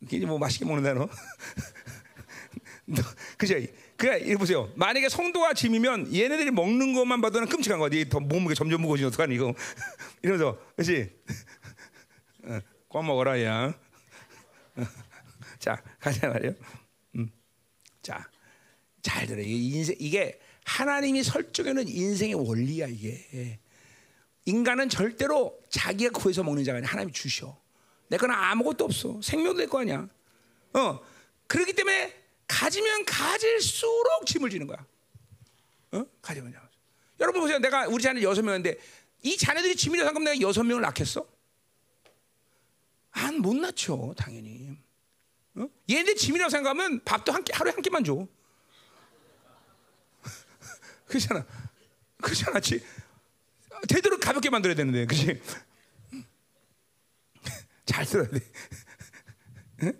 이게 0.00 0.24
뭐 0.26 0.38
맛있게 0.38 0.64
먹는다 0.64 0.94
너. 0.94 1.08
너 2.86 3.02
그죠? 3.36 3.54
그래, 3.98 4.20
이거 4.24 4.38
보세요. 4.38 4.72
만약에 4.76 5.08
성도가 5.08 5.54
짐이면 5.54 6.14
얘네들이 6.14 6.52
먹는 6.52 6.92
것만 6.94 7.20
봐도는 7.20 7.48
끔찍한 7.48 7.80
거야. 7.80 7.90
더 8.08 8.20
몸무게 8.20 8.54
점점 8.54 8.80
무거워지면 8.82 9.08
어떡하니 9.08 9.34
이거. 9.34 9.52
이러면서, 10.22 10.56
그렇지? 10.76 11.10
응, 12.44 12.60
꽉 12.88 13.04
먹어라 13.04 13.42
야. 13.42 13.74
자, 15.58 15.82
가자 15.98 16.28
말이요. 16.28 16.52
음. 17.16 17.28
자, 18.00 18.24
잘 19.02 19.26
들어. 19.26 19.40
이게 19.42 19.52
인생 19.78 19.96
이게 19.98 20.38
하나님이 20.64 21.24
설정해놓은 21.24 21.88
인생의 21.88 22.34
원리야 22.36 22.86
이게. 22.86 23.58
인간은 24.44 24.88
절대로 24.90 25.58
자기가 25.70 26.10
구해서 26.12 26.44
먹는 26.44 26.62
자가 26.62 26.76
아니라 26.78 26.92
하나님이 26.92 27.12
주셔. 27.12 27.60
내 28.08 28.16
거는 28.16 28.32
아무것도 28.32 28.84
없어. 28.84 29.20
생명도 29.20 29.60
내 29.60 29.66
거 29.66 29.80
아니야. 29.80 30.08
어. 30.74 31.00
그렇기 31.48 31.72
때문에 31.72 32.14
가지면 32.48 33.04
가질수록 33.04 34.26
짐을 34.26 34.50
지는 34.50 34.66
거야. 34.66 34.84
어? 35.92 36.04
가지면 36.20 36.52
자. 36.52 36.68
여러분 37.20 37.42
보세요. 37.42 37.58
내가 37.58 37.86
우리 37.88 38.02
자녀 38.02 38.20
여섯 38.22 38.42
명인데 38.42 38.76
이 39.22 39.36
자녀들이 39.36 39.76
짐이 39.76 39.98
상금 39.98 40.24
내가 40.24 40.40
여섯 40.40 40.62
명을 40.64 40.82
낳겠어? 40.82 41.26
안 43.10 43.38
못 43.40 43.54
낳죠, 43.56 44.14
당연히. 44.16 44.78
어? 45.56 45.68
얘네 45.90 46.14
짐이라고 46.14 46.50
생각하면 46.50 47.02
밥도 47.04 47.32
한 47.32 47.42
끼, 47.44 47.52
하루에 47.52 47.72
한 47.72 47.82
끼만 47.82 48.04
줘. 48.04 48.26
그렇잖아. 51.06 51.44
그렇잖아. 52.22 52.60
지, 52.60 52.80
되도록 53.88 54.20
가볍게 54.20 54.50
만들어야 54.50 54.74
되는데, 54.76 55.06
그렇지? 55.06 55.40
잘 57.86 58.04
들어야 58.06 58.28
돼. 58.28 58.40
응? 59.84 59.92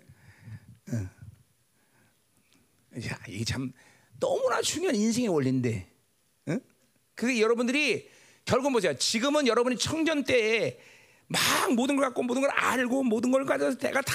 야, 3.07 3.19
이게 3.27 3.43
참 3.45 3.71
너무나 4.19 4.61
중요한 4.61 4.95
인생의 4.95 5.29
원리인데, 5.29 5.89
응? 6.49 6.59
그게 7.15 7.39
여러분들이 7.41 8.09
결국 8.45 8.71
보세요. 8.71 8.97
지금은 8.97 9.47
여러분이 9.47 9.77
청년 9.77 10.23
때에 10.23 10.79
막 11.27 11.41
모든 11.75 11.95
걸 11.95 12.05
갖고 12.05 12.23
모든 12.23 12.41
걸 12.41 12.49
알고 12.49 13.03
모든 13.03 13.31
걸 13.31 13.45
가져서 13.45 13.77
내가 13.77 14.01
다 14.01 14.13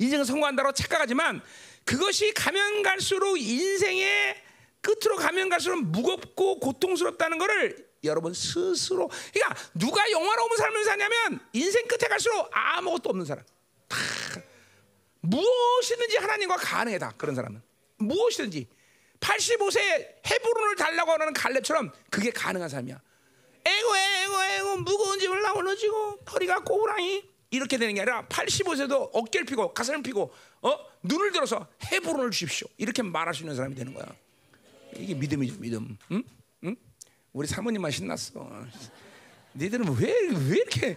인생을 0.00 0.24
성공한다고 0.24 0.72
착각하지만 0.72 1.40
그것이 1.84 2.34
가면 2.34 2.82
갈수록 2.82 3.36
인생의 3.36 4.36
끝으로 4.80 5.16
가면 5.16 5.48
갈수록 5.48 5.80
무겁고 5.82 6.58
고통스럽다는 6.58 7.38
것을 7.38 7.88
여러분 8.02 8.34
스스로 8.34 9.08
그러니까 9.32 9.54
누가 9.74 10.10
영화로운 10.10 10.56
삶을 10.56 10.84
사냐면 10.84 11.40
인생 11.52 11.86
끝에 11.86 12.08
갈수록 12.08 12.48
아무것도 12.50 13.10
없는 13.10 13.24
사람 13.24 13.44
다 13.86 13.96
무엇이든지 15.20 16.16
하나님과 16.16 16.56
가능해 16.56 16.98
다 16.98 17.12
그런 17.16 17.36
사람은 17.36 17.62
무엇이든지 18.00 18.68
85세 19.20 19.80
헤브론을 20.26 20.76
달라고 20.76 21.12
하는 21.12 21.32
갈렙처럼 21.32 21.92
그게 22.10 22.30
가능한 22.30 22.68
삶이야. 22.68 23.00
에고 23.64 23.96
에고 23.96 24.42
에고 24.42 24.76
무거운 24.78 25.18
짐을 25.18 25.42
나올라 25.42 25.74
지고 25.74 26.18
허리가 26.32 26.60
꼬부랑이. 26.60 27.28
이렇게 27.52 27.78
되는 27.78 27.94
게 27.94 28.02
아니라 28.02 28.26
85세도 28.26 29.10
어깨를 29.12 29.44
피고 29.44 29.74
가슴을 29.74 30.02
피고 30.02 30.32
어? 30.62 30.78
눈을 31.02 31.32
들어서 31.32 31.66
헤브론을 31.90 32.30
주십시오. 32.30 32.68
이렇게 32.78 33.02
말할 33.02 33.34
수 33.34 33.42
있는 33.42 33.56
사람이 33.56 33.74
되는 33.74 33.92
거야. 33.92 34.06
이게 34.96 35.14
믿음이죠 35.14 35.56
믿음. 35.58 35.98
응? 36.12 36.22
응? 36.64 36.76
우리 37.32 37.46
사모님만 37.48 37.90
신났어. 37.90 38.48
니들은 39.54 39.96
왜, 39.98 40.12
왜 40.48 40.56
이렇게 40.58 40.96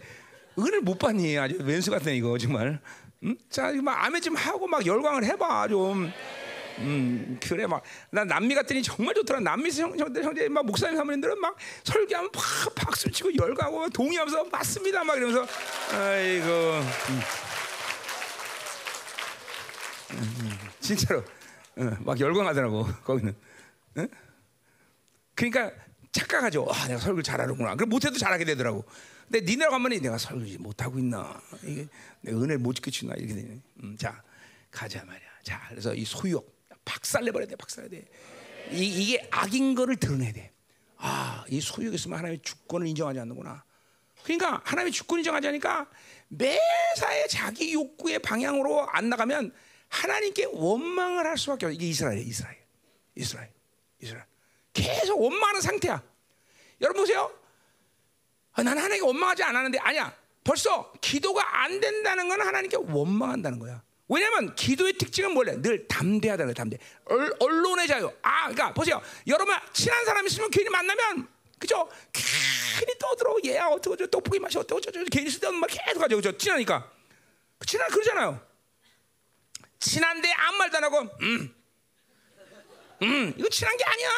은혜를 0.57 0.81
못 0.81 0.99
받니? 0.99 1.37
아주 1.39 1.57
왼수 1.61 1.89
같은 1.89 2.13
이거 2.13 2.37
정말. 2.37 2.79
응? 3.23 3.35
자, 3.49 3.71
막 3.81 4.03
아멘 4.05 4.21
좀 4.21 4.35
하고 4.35 4.67
막 4.67 4.85
열광을 4.85 5.25
해봐 5.25 5.67
좀 5.69 6.11
음 6.79 7.37
그래 7.41 7.65
막나 7.67 8.23
남미 8.25 8.55
갔더니 8.55 8.81
정말 8.81 9.13
좋더라. 9.15 9.39
남미에서 9.39 9.83
형, 9.83 9.99
형들 9.99 10.23
형제 10.23 10.49
막 10.49 10.65
목사님 10.65 10.95
사모님들은 10.95 11.39
막 11.39 11.55
설교하면 11.83 12.31
막 12.33 12.75
박수 12.75 13.11
치고 13.11 13.29
막 13.47 13.93
동의하면서 13.93 14.45
맞습니다 14.45 15.03
막 15.03 15.15
이러면서 15.17 15.45
아이고 15.91 16.47
음. 17.09 17.19
음, 20.13 20.57
진짜로 20.79 21.23
어, 21.75 21.97
막 22.01 22.19
열광하더라고 22.19 22.85
거기는. 23.03 23.35
응? 23.97 24.07
그러니까 25.35 25.71
착각하죠. 26.11 26.67
아, 26.69 26.87
내가 26.87 26.99
설교 26.99 27.21
잘하는구나. 27.21 27.75
그럼 27.75 27.89
못해도 27.89 28.17
잘하게 28.17 28.45
되더라고. 28.45 28.85
근데 29.29 29.41
니네라고 29.51 29.75
하면 29.75 30.01
내가 30.01 30.17
설교 30.17 30.61
못하고 30.61 30.99
있나? 30.99 31.41
이게 31.63 31.87
내 32.21 32.31
은혜를 32.31 32.59
못 32.59 32.73
지켜주나? 32.73 33.15
이렇게 33.17 33.33
되네. 33.33 33.59
음, 33.83 33.97
자, 33.97 34.21
가자 34.69 35.03
말이야. 35.03 35.27
자, 35.43 35.65
그래서 35.69 35.93
이 35.95 36.05
소유욕 36.05 36.52
박살내버려야 36.85 37.47
돼, 37.47 37.55
박살내야 37.55 37.89
돼. 37.89 38.07
이, 38.71 39.03
이게 39.03 39.27
악인 39.31 39.75
거를 39.75 39.95
드러내야 39.95 40.33
돼. 40.33 40.51
아, 40.97 41.43
이 41.49 41.59
소유욕 41.59 41.93
있으면 41.93 42.17
하나님의 42.17 42.41
주권을 42.41 42.87
인정하지 42.87 43.19
않는구나. 43.19 43.63
그러니까 44.23 44.61
하나님의 44.63 44.93
주권 44.93 45.19
인정하지 45.19 45.47
않으니까 45.47 45.89
매사에 46.29 47.27
자기 47.27 47.73
욕구의 47.73 48.19
방향으로 48.19 48.87
안 48.89 49.09
나가면 49.09 49.53
하나님께 49.89 50.45
원망을 50.53 51.25
할 51.25 51.37
수밖에 51.37 51.65
없어. 51.65 51.73
이게 51.73 51.87
이스라엘이에요, 51.87 52.27
이스라엘. 52.27 52.57
이스라엘. 53.15 53.53
이스라엘. 54.01 54.25
계속 54.71 55.21
원망하는 55.21 55.61
상태야. 55.61 56.01
여러분 56.81 57.03
보세요. 57.03 57.31
아, 58.53 58.63
나는 58.63 58.81
하나님께 58.81 59.05
원망하지 59.05 59.43
않았는데 59.43 59.79
아니야. 59.79 60.15
벌써 60.43 60.91
기도가 60.99 61.63
안 61.63 61.79
된다는 61.79 62.27
건 62.27 62.41
하나님께 62.41 62.77
원망한다는 62.77 63.59
거야. 63.59 63.83
왜냐하면 64.13 64.53
기도의 64.53 64.93
특징은 64.93 65.33
뭐래? 65.33 65.59
늘 65.59 65.87
담대하다는 65.87 66.53
거야. 66.53 66.53
담대. 66.53 66.77
얼, 67.05 67.33
언론의 67.39 67.87
자유. 67.87 68.11
아, 68.21 68.43
그러니까 68.43 68.71
보세요. 68.73 69.01
여러분 69.25 69.55
친한 69.73 70.05
사람 70.05 70.25
있으면 70.27 70.51
괜히 70.51 70.69
만나면 70.69 71.27
그죠? 71.57 71.89
괜히 72.11 72.93
떠들어. 72.99 73.35
얘야 73.45 73.65
어떻게 73.67 73.95
저 73.95 74.07
떡볶이 74.07 74.37
맛이 74.37 74.57
어떻고 74.57 74.79
저 74.81 74.91
괜히 75.11 75.29
쓰던 75.29 75.55
막 75.55 75.67
계속 75.67 75.99
가죠. 75.99 76.15
그죠? 76.17 76.37
친하니까. 76.37 76.91
친한 77.65 77.89
그러잖아요. 77.89 78.39
친한데 79.79 80.31
아무 80.31 80.57
말도 80.57 80.77
안 80.77 80.83
하고 80.83 80.99
음. 81.21 81.55
음, 83.01 83.33
이거 83.35 83.49
친한 83.49 83.75
게 83.75 83.83
아니야. 83.83 84.09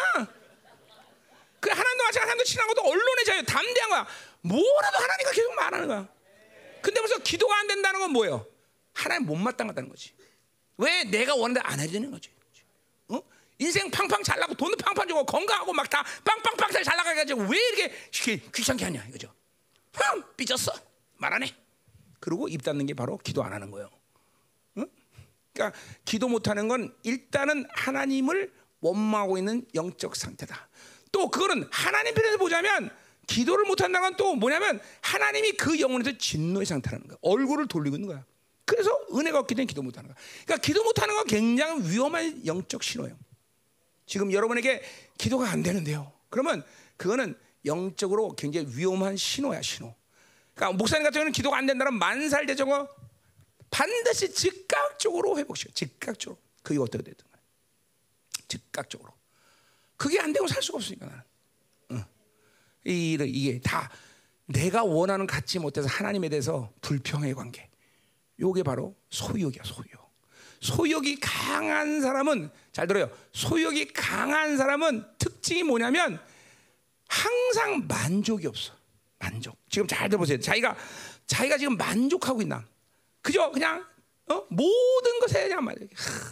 그 1.60 1.70
하나님도 1.70 2.04
마찬가지 2.04 2.20
하나님도 2.20 2.44
친한 2.44 2.68
것도 2.68 2.82
언론의 2.82 3.26
자유, 3.26 3.44
담대한 3.44 3.90
거야. 3.90 4.08
뭐라도 4.42 4.98
하나님과 4.98 5.32
계속 5.32 5.56
말하는 5.56 5.88
거야. 5.88 6.08
근데 6.82 7.00
벌써 7.00 7.18
기도가 7.20 7.58
안 7.58 7.68
된다는 7.68 8.00
건 8.00 8.12
뭐예요? 8.12 8.46
하나님 8.96 9.28
못마땅하다는 9.28 9.90
거지. 9.90 10.14
왜 10.78 11.04
내가 11.04 11.36
원하는데 11.36 11.62
안 11.62 11.80
해주는 11.80 12.10
거지. 12.10 12.30
어? 13.10 13.22
인생 13.60 13.92
팡팡 13.92 14.24
잘 14.24 14.40
나고 14.40 14.56
돈도 14.56 14.78
팡팡 14.78 15.08
주고 15.08 15.24
건강하고 15.26 15.72
막 15.74 15.88
다 15.90 16.04
빵빵빵 16.24 16.72
잘 16.84 16.98
나가가지고 16.98 17.44
왜 17.44 17.58
이렇게 17.58 17.96
귀찮게 18.52 18.84
하냐 18.86 19.06
이거죠. 19.10 19.32
흥 19.94 20.24
삐졌어 20.36 20.74
말 21.18 21.32
안 21.34 21.44
해. 21.44 21.54
그리고 22.20 22.48
입 22.48 22.64
닫는 22.64 22.86
게 22.88 22.94
바로 22.94 23.18
기도 23.20 23.44
안 23.44 23.54
하는 23.54 23.70
거예요. 23.70 23.90
응? 24.78 24.88
그러니까 25.54 25.78
기도 26.04 26.28
못 26.28 26.48
하는 26.48 26.68
건 26.68 26.94
일단은 27.04 27.66
하나님을 27.74 28.52
원망하고 28.82 29.38
있는 29.38 29.66
영적 29.76 30.16
상태다. 30.16 30.68
또 31.12 31.30
그거는 31.30 31.68
하나님 31.72 32.14
편에서 32.14 32.38
보자면 32.38 32.90
기도를 33.28 33.66
못 33.66 33.82
한다는 33.82 34.10
건 34.10 34.18
또 34.18 34.36
뭐냐면 34.36 34.82
하나님이 35.02 35.54
그 35.54 35.80
영혼에서 35.80 36.18
진노의 36.18 36.66
상태라는 36.66 37.08
거야. 37.08 37.18
얼굴을 37.22 37.68
돌리고 37.68 37.96
있는 37.96 38.08
거야. 38.10 38.26
그래서 38.66 38.90
은혜가 39.14 39.40
없기 39.40 39.56
때문에 39.56 39.68
기도 39.68 39.82
못하는 39.82 40.10
거야. 40.10 40.18
그러니까 40.44 40.66
기도 40.66 40.84
못하는 40.84 41.16
건 41.16 41.28
굉장히 41.28 41.90
위험한 41.90 42.46
영적 42.46 42.84
신호예요. 42.84 43.18
지금 44.06 44.32
여러분에게 44.32 44.84
기도가 45.18 45.50
안 45.50 45.64
되는데요. 45.64 46.12
그러면 46.30 46.64
그거는 46.98 47.38
영적으로 47.66 48.36
굉장히 48.36 48.68
위험한 48.76 49.18
신호야, 49.18 49.62
신호. 49.62 49.96
그러니까 50.54 50.78
목사님 50.78 51.04
같은 51.04 51.20
경우는 51.20 51.32
기도가 51.32 51.58
안 51.58 51.66
된다면 51.66 51.96
만살대적어 51.96 52.88
반드시 53.70 54.34
즉각적으로 54.34 55.38
회복시켜. 55.38 55.72
즉각적으로. 55.74 56.40
그게 56.64 56.80
어떻게 56.80 57.04
되든. 57.04 57.26
즉각적으로. 58.48 59.14
그게 59.98 60.20
안 60.20 60.34
되고 60.34 60.48
살 60.48 60.62
수가 60.62 60.78
없으니까 60.78 61.06
나는. 61.06 61.22
응. 61.92 62.06
이게 62.86 63.60
다 63.60 63.92
내가 64.46 64.84
원하는 64.84 65.28
갖지 65.28 65.60
못해서 65.60 65.88
하나님에 65.88 66.30
대해서 66.30 66.72
불평의 66.82 67.34
관계. 67.34 67.70
요게 68.40 68.64
바로 68.64 68.96
소유욕이야, 69.10 69.64
소유욕. 69.64 70.06
소유욕이 70.62 71.20
강한 71.20 72.02
사람은 72.02 72.50
잘 72.72 72.88
들어요. 72.88 73.10
소유욕이 73.34 73.94
강한 73.94 74.58
사람은 74.58 75.06
특징이 75.18 75.64
뭐냐면 75.64 76.20
항상 77.08 77.86
만족이 77.88 78.48
없어. 78.48 78.74
만족. 79.20 79.58
지금 79.70 79.88
잘 79.88 80.10
들어보세요. 80.10 80.40
자기가 80.40 80.76
자기가 81.28 81.58
지금 81.58 81.78
만족하고 81.78 82.42
있나? 82.42 82.66
그죠? 83.22 83.52
그냥 83.52 83.86
어? 84.28 84.46
모든 84.50 85.20
것에 85.22 85.44
그냥 85.48 85.64
말이야. 85.64 85.88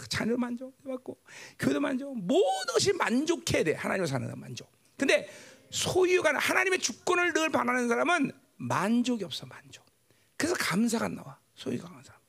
자녀 0.10 0.36
만족받고 0.36 1.18
교도 1.60 1.80
만족, 1.80 2.18
모든 2.18 2.74
것이 2.74 2.94
만족해야 2.94 3.64
돼. 3.64 3.74
하나님을 3.74 4.08
사는 4.08 4.26
사람 4.26 4.40
만족. 4.40 4.72
근데 4.98 5.30
소유가 5.70 6.36
하나님의 6.38 6.80
주권을 6.80 7.34
늘 7.34 7.50
바라는 7.50 7.88
사람은 7.88 8.32
만족이 8.58 9.24
없어 9.24 9.46
만족. 9.46 9.86
그래서 10.38 10.56
감사가 10.56 11.06
안 11.06 11.16
나와. 11.16 11.40
소유가 11.56 11.88
강한 11.88 12.04
사람. 12.04 12.20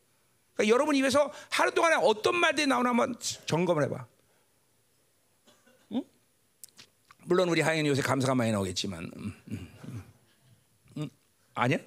그러니까 0.55 0.72
여러분 0.72 0.95
입에서 0.95 1.33
하루 1.51 1.70
동안에 1.72 1.97
어떤 1.97 2.37
말들이 2.37 2.66
나오나 2.66 2.91
한번 2.91 3.16
점검을 3.47 3.85
해봐. 3.85 4.07
응? 5.93 6.05
물론 7.25 7.49
우리 7.49 7.61
하영이 7.61 7.89
요새 7.89 8.03
감사가 8.03 8.35
많이 8.35 8.53
나오겠지만, 8.53 9.11
음, 9.16 9.43
음, 9.51 9.72
음. 10.99 11.11
아니야? 11.55 11.79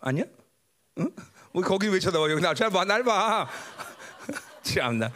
아니야? 0.00 0.24
응? 0.98 1.10
뭐 1.52 1.62
거기 1.62 1.88
왜 1.88 1.98
쳐다봐? 1.98 2.30
여기 2.30 2.40
나잘 2.40 2.70
봐, 2.70 2.84
날 2.84 3.02
봐. 3.02 3.48
참나 4.62 5.10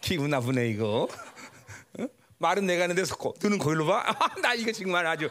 기분 0.00 0.30
나쁘네 0.30 0.68
이거. 0.68 1.08
어? 1.98 2.06
말은 2.38 2.66
내가 2.66 2.84
하는데 2.84 3.04
서 3.04 3.16
눈은 3.42 3.58
거기로 3.58 3.86
봐. 3.86 4.04
나 4.40 4.54
이거 4.54 4.70
정말 4.70 5.06
아주. 5.06 5.28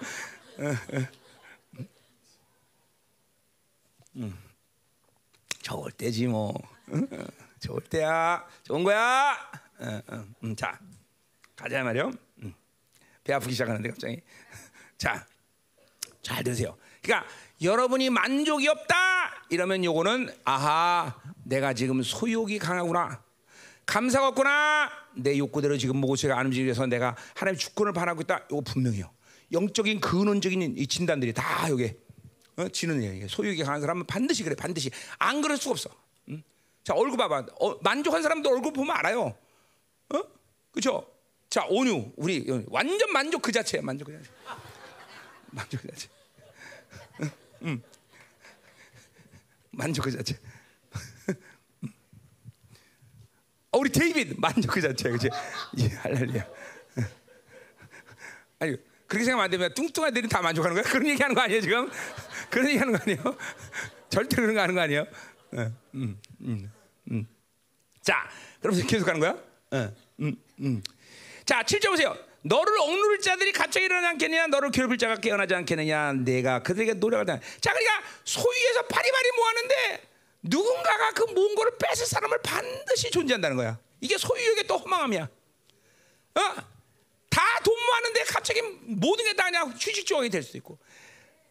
음. 4.17 4.44
좋을 5.65 5.91
때지 5.91 6.27
뭐. 6.27 6.53
좋을 7.59 7.81
때야. 7.81 8.45
좋은 8.63 8.83
거야. 8.83 9.35
음, 10.43 10.55
자, 10.55 10.79
가자 11.55 11.83
말이요. 11.83 12.11
음. 12.43 12.53
배 13.23 13.33
아프기 13.33 13.53
시작하는데 13.53 13.89
갑자기. 13.89 14.21
자, 14.97 15.25
잘 16.21 16.43
들으세요. 16.43 16.77
그러니까 17.01 17.27
여러분이 17.63 18.11
만족이 18.11 18.67
없다 18.67 18.95
이러면 19.49 19.83
요거는 19.83 20.29
아하 20.43 21.19
내가 21.43 21.73
지금 21.73 22.03
소욕이 22.03 22.59
강하구나 22.59 23.23
감사가 23.85 24.29
없구나 24.29 24.89
내 25.15 25.37
욕구대로 25.37 25.77
지금 25.77 25.97
모고체가 25.97 26.37
안 26.37 26.47
움직여서 26.47 26.87
내가 26.87 27.15
하나님 27.35 27.59
주권을 27.59 27.93
반하고 27.93 28.21
있다 28.21 28.45
이거 28.49 28.61
분명해요 28.61 29.11
영적인 29.51 30.01
근원적인 30.01 30.77
이 30.77 30.87
진단들이 30.87 31.33
다 31.33 31.69
여기 31.69 31.95
어? 32.57 32.69
지는 32.69 33.03
얘기 33.03 33.27
소욕이 33.27 33.63
강한 33.63 33.81
사람은 33.81 34.05
반드시 34.05 34.43
그래 34.43 34.55
반드시 34.55 34.89
안 35.17 35.41
그럴 35.41 35.57
수가 35.57 35.71
없어 35.71 35.89
응? 36.29 36.41
자 36.83 36.93
얼굴 36.93 37.17
봐봐 37.17 37.45
어, 37.59 37.77
만족한 37.81 38.21
사람도 38.21 38.49
얼굴 38.49 38.73
보면 38.73 38.95
알아요 38.95 39.35
어? 40.13 40.23
그죠 40.71 41.05
자 41.49 41.65
온유 41.69 42.11
우리 42.15 42.45
완전 42.67 43.11
만족 43.11 43.41
그 43.41 43.51
자체야 43.51 43.81
만족 43.81 44.05
그 44.05 44.13
자체 44.13 44.29
만족 45.51 45.81
그 45.81 45.87
자체 45.89 46.09
음. 47.65 47.81
만족 49.71 50.03
그 50.03 50.11
자체. 50.11 50.37
어, 53.71 53.77
우리 53.79 53.89
데이빗 53.89 54.39
만족 54.39 54.71
그 54.71 54.81
자체, 54.81 55.09
그지? 55.09 55.29
예, 55.79 55.87
할렐루야. 55.87 56.47
아니 58.59 58.77
그렇게 59.07 59.25
생각하면 59.25 59.43
안 59.43 59.51
되면 59.51 59.73
뚱뚱한 59.73 60.11
애들이 60.11 60.29
다 60.29 60.41
만족하는 60.41 60.81
거야? 60.81 60.91
그런 60.91 61.07
얘기하는 61.07 61.35
거 61.35 61.41
아니에요 61.41 61.61
지금? 61.61 61.91
그런 62.49 62.67
얘기 62.69 62.77
하는 62.77 62.93
거 62.93 62.99
아니에요? 63.01 63.37
절대 64.09 64.35
그런 64.37 64.53
거 64.55 64.61
하는 64.61 64.75
거 64.75 64.81
아니에요? 64.81 65.05
음, 65.53 65.77
음, 65.93 66.21
음, 66.41 66.71
음. 67.11 67.27
자, 68.01 68.29
그럼 68.61 68.75
계속 68.85 69.05
가는 69.05 69.19
거야? 69.19 69.37
음, 70.19 70.35
음. 70.59 70.83
자, 71.45 71.61
7절 71.63 71.89
보세요. 71.89 72.15
너를 72.43 72.77
억누를 72.79 73.19
자들이 73.19 73.51
갑자기 73.51 73.85
일어나지 73.85 74.05
않겠느냐 74.07 74.47
너를 74.47 74.69
괴롭힐 74.69 74.99
자가 74.99 75.15
깨어나지 75.15 75.55
않겠느냐 75.55 76.13
내가 76.13 76.61
그들에게 76.61 76.93
노력하다 76.93 77.39
자 77.59 77.73
그러니까 77.73 78.03
소위에서 78.23 78.83
파리파리 78.83 79.31
모았는데 79.35 80.07
누군가가 80.43 81.11
그 81.13 81.23
모은 81.33 81.55
거를 81.55 81.71
뺏을 81.79 82.05
사람을 82.05 82.43
반드시 82.43 83.09
존재한다는 83.09 83.57
거야 83.57 83.79
이게 83.99 84.15
소유욕의 84.19 84.67
또 84.67 84.77
허망함이야 84.77 85.23
어? 85.23 86.41
다 87.31 87.41
돈 87.63 87.73
모았는데 87.83 88.23
갑자기 88.25 88.61
모든 88.61 89.25
게 89.25 89.33
다 89.33 89.45
그냥 89.45 89.71
휴식조각이 89.71 90.29
될 90.29 90.43
수도 90.43 90.59
있고 90.59 90.77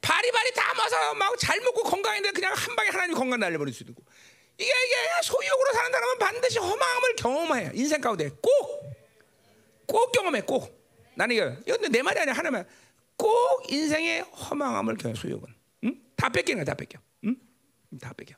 바리바리 0.04 0.52
다 0.54 0.74
모아서 0.74 1.14
막 1.14 1.34
잘 1.38 1.60
먹고 1.60 1.82
건강했는데 1.82 2.32
그냥 2.34 2.52
한 2.54 2.76
방에 2.76 2.88
하나님 2.90 3.14
건강 3.16 3.40
날려버릴 3.40 3.72
수도 3.72 3.90
있고 3.92 4.04
이게 4.58 4.66
이게 4.68 4.94
소유욕으로 5.22 5.72
사는 5.72 5.90
사람은 5.90 6.18
반드시 6.18 6.58
허망함을 6.58 7.16
경험해요. 7.16 7.70
인생 7.74 8.00
가운데 8.00 8.30
꼭, 8.40 8.94
꼭 9.86 10.12
경험해. 10.12 10.42
꼭. 10.42 10.84
나는 11.16 11.34
이거 11.34 11.56
이건 11.66 11.90
내 11.90 12.02
말이 12.02 12.20
아니야. 12.20 12.34
하나만 12.34 12.66
꼭 13.16 13.64
인생의 13.68 14.20
허망함을 14.22 14.96
경험. 14.96 15.16
소유욕은. 15.16 15.48
응? 15.84 16.00
다 16.16 16.28
뺏기는 16.28 16.58
거야. 16.58 16.64
다 16.64 16.74
뺏겨. 16.74 17.00
응? 17.24 17.36
다 18.00 18.12
뺏겨. 18.12 18.34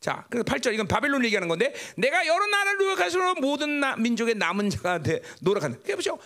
자, 0.00 0.26
그래서 0.28 0.44
8절 0.44 0.74
이건 0.74 0.86
바벨론 0.86 1.24
얘기하는 1.24 1.48
건데 1.48 1.74
내가 1.96 2.26
여러 2.26 2.44
나라를 2.46 2.76
노력할수록 2.78 3.40
모든 3.40 3.80
나, 3.80 3.96
민족의 3.96 4.34
남은 4.34 4.68
자가 4.68 4.98
돼 5.02 5.22
노력한다. 5.40 5.78
그게 5.78 5.94
보죠. 5.96 6.18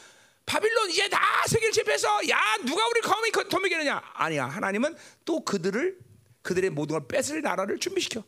바빌론 0.49 0.91
이제 0.91 1.09
다 1.11 1.21
세계를 1.47 1.73
제패해서 1.73 2.27
야 2.31 2.39
누가 2.65 2.87
우리 2.89 3.03
거미 3.03 3.31
도매겠느냐? 3.31 4.01
아니야. 4.15 4.47
하나님은 4.47 4.97
또 5.27 5.45
그들을 5.45 5.99
그들의 6.41 6.71
모든 6.71 6.99
걸 6.99 7.07
뺏을 7.07 7.43
나라를 7.43 7.79
준비시켜. 7.79 8.25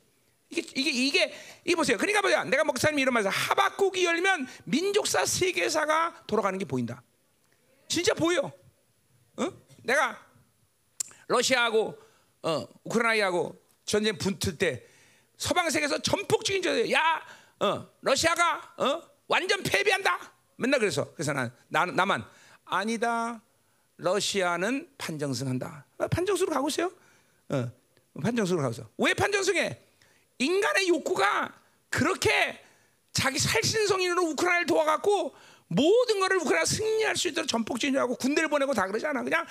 이게 0.51 0.61
이게 0.75 0.91
이게 0.91 1.35
이 1.65 1.75
보세요. 1.75 1.97
그러니까 1.97 2.21
뭐야? 2.21 2.45
내가 2.45 2.63
목사님 2.65 2.99
이런 2.99 3.15
말에서 3.15 3.31
하박국이 3.31 4.05
열면 4.05 4.47
민족사 4.65 5.25
세계사가 5.25 6.25
돌아가는 6.27 6.59
게 6.59 6.67
보인다. 6.67 7.03
진짜 7.89 8.13
보여. 8.13 8.53
어? 9.37 9.53
내가 9.83 10.23
러시아하고 11.29 11.99
어, 12.43 12.67
우크라이나하고 12.85 13.59
전쟁 13.87 14.19
붙을 14.19 14.59
때 14.59 14.85
서방 15.39 15.71
세계에서 15.71 16.03
전폭적인 16.03 16.61
저야 16.63 17.23
어, 17.61 17.89
러시아가 18.03 18.75
어, 18.77 19.03
완전 19.27 19.63
패배한다. 19.63 20.40
맨날 20.61 20.79
그래서 20.79 21.11
그래서 21.15 21.33
난, 21.33 21.51
나, 21.69 21.87
나만 21.87 22.25
아니다. 22.67 23.41
러시아는 23.97 24.91
판정승한다. 24.99 25.87
어, 25.99 26.09
판정승으로 26.09 26.55
가고 26.55 26.69
있어요. 26.69 26.93
어, 27.49 27.71
판정승으로 28.23 28.63
가고 28.63 28.73
있어. 28.73 28.89
왜 28.99 29.15
판정승해? 29.15 29.81
인간의 30.39 30.89
욕구가 30.89 31.55
그렇게 31.89 32.63
자기 33.13 33.39
살신성인으로 33.39 34.23
우크라이나를 34.23 34.67
도와갖고 34.67 35.35
모든 35.69 36.21
것을 36.21 36.37
우크라이나 36.37 36.65
승리할 36.65 37.17
수 37.17 37.29
있도록 37.29 37.49
전폭진이하고 37.49 38.17
군대를 38.17 38.49
보내고 38.49 38.75
다 38.75 38.87
그러지 38.87 39.07
않아. 39.07 39.23
그냥 39.23 39.47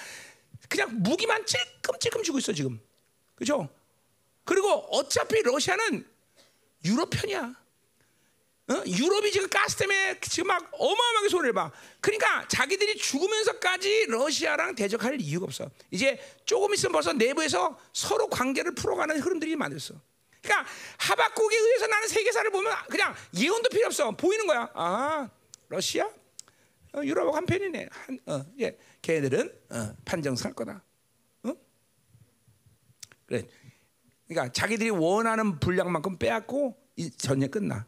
그냥 0.68 0.90
무기만 1.02 1.46
찔끔찔끔 1.46 2.24
주고 2.24 2.38
있어 2.38 2.54
지금. 2.54 2.80
그죠? 3.36 3.68
그리고 4.44 4.70
어차피 4.92 5.42
러시아는 5.42 6.08
유럽 6.86 7.10
편이야. 7.10 7.56
어? 8.70 8.84
유럽이 8.86 9.32
지금 9.32 9.50
가스 9.50 9.76
때문에 9.78 10.20
지금 10.22 10.48
막 10.48 10.70
어마어마하게 10.74 11.30
손해를 11.30 11.54
봐. 11.54 11.72
그러니까 12.02 12.48
자기들이 12.48 12.98
죽으면서까지 12.98 14.06
러시아랑 14.10 14.76
대적할 14.76 15.20
이유가 15.20 15.46
없어. 15.46 15.70
이제 15.90 16.20
조금 16.46 16.74
있으면 16.76 16.94
벌써 16.94 17.12
내부에서 17.12 17.80
서로 17.94 18.28
관계를 18.28 18.76
풀어가는 18.76 19.20
흐름들이 19.20 19.56
많았어. 19.56 19.96
그러니까 20.42 20.72
하박국에 21.00 21.58
의해서 21.58 21.88
나는 21.88 22.08
세계사를 22.08 22.52
보면 22.52 22.72
그냥 22.90 23.16
예언도 23.36 23.70
필요 23.70 23.88
없어. 23.88 24.12
보이는 24.12 24.46
거야. 24.46 24.70
아, 24.76 25.30
러시아? 25.68 26.06
어, 26.94 27.02
유럽하고 27.04 27.36
한 27.36 27.46
편이네. 27.48 27.90
한, 27.92 28.20
어, 28.28 28.46
예. 28.60 28.78
걔네들은 29.02 29.52
어, 29.72 29.96
판정살 30.06 30.54
거다. 30.54 30.84
어? 31.44 31.54
그래. 33.26 33.48
그러니까 34.28 34.54
자기들이 34.54 34.92
원하는 34.92 35.60
분량만큼 35.60 36.20
빼앗고 36.20 36.78
이 36.98 37.10
전쟁 37.12 37.50
끝나. 37.50 37.88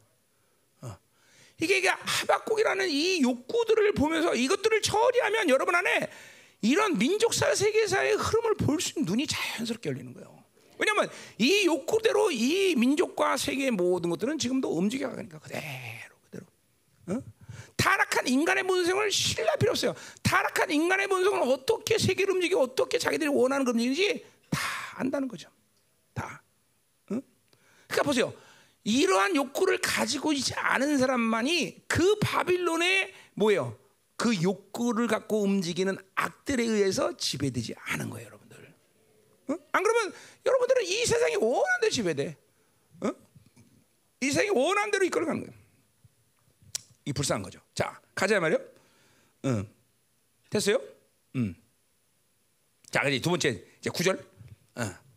어. 1.61 1.65
이게, 1.65 1.77
이게 1.77 1.89
하박국이라는 1.89 2.89
이 2.89 3.21
욕구들을 3.21 3.93
보면서 3.93 4.33
이것들을 4.35 4.81
처리하면 4.81 5.49
여러분 5.49 5.75
안에 5.75 6.09
이런 6.61 6.97
민족사 6.97 7.53
세계사의 7.53 8.15
흐름을 8.15 8.55
볼 8.55 8.79
수 8.81 8.93
있는 8.97 9.11
눈이 9.11 9.27
자연스럽게 9.27 9.89
열리는 9.89 10.13
거예요. 10.13 10.43
왜냐하면 10.77 11.09
이 11.37 11.65
욕구대로 11.65 12.31
이 12.31 12.75
민족과 12.75 13.37
세계의 13.37 13.71
모든 13.71 14.09
것들은 14.09 14.39
지금도 14.39 14.75
움직여가니까 14.75 15.39
그대로 15.39 15.61
그대로. 16.23 16.45
어? 17.07 17.23
타락한 17.77 18.27
인간의 18.27 18.63
본성을 18.63 19.11
신뢰할 19.11 19.57
필요 19.57 19.71
없어요. 19.71 19.93
타락한 20.23 20.71
인간의 20.71 21.07
본성을 21.07 21.41
어떻게 21.51 21.97
세계를 21.97 22.33
움직이고 22.35 22.61
어떻게 22.61 22.97
자기들이 22.97 23.29
원하는 23.29 23.65
걸 23.65 23.73
움직이는지 23.75 24.25
다 24.49 24.59
안다는 24.95 25.27
거죠. 25.27 25.49
다. 26.13 26.43
응? 27.11 27.21
그러니까 27.87 28.03
보세요. 28.03 28.33
이러한 28.83 29.35
욕구를 29.35 29.79
가지고 29.79 30.33
있지 30.33 30.53
않은 30.55 30.97
사람만이 30.97 31.83
그 31.87 32.15
바빌론의 32.19 33.13
뭐예요? 33.35 33.77
그 34.15 34.41
욕구를 34.41 35.07
갖고 35.07 35.41
움직이는 35.43 35.97
악들에 36.15 36.63
의해서 36.63 37.15
지배되지 37.17 37.75
않은 37.77 38.09
거예요, 38.09 38.27
여러분들. 38.27 38.75
응? 39.49 39.59
안 39.71 39.83
그러면 39.83 40.13
여러분들은 40.45 40.83
이 40.83 41.05
세상이 41.05 41.35
원하는 41.37 41.81
대로 41.81 41.91
지배돼. 41.91 42.37
응? 43.03 43.13
이 44.21 44.25
세상이 44.27 44.49
원하는 44.49 44.91
대로 44.91 45.05
이끌어가는 45.05 45.43
거예요. 45.43 45.61
이 47.05 47.13
불쌍한 47.13 47.41
거죠. 47.41 47.59
자, 47.73 47.99
가자 48.13 48.39
말이요. 48.39 48.59
응. 49.45 49.67
됐어요? 50.49 50.79
음. 51.35 51.55
자, 52.91 53.07
이제 53.07 53.19
두 53.21 53.29
번째 53.29 53.63
이제 53.79 53.89
구절. 53.89 54.23
어. 54.75 55.10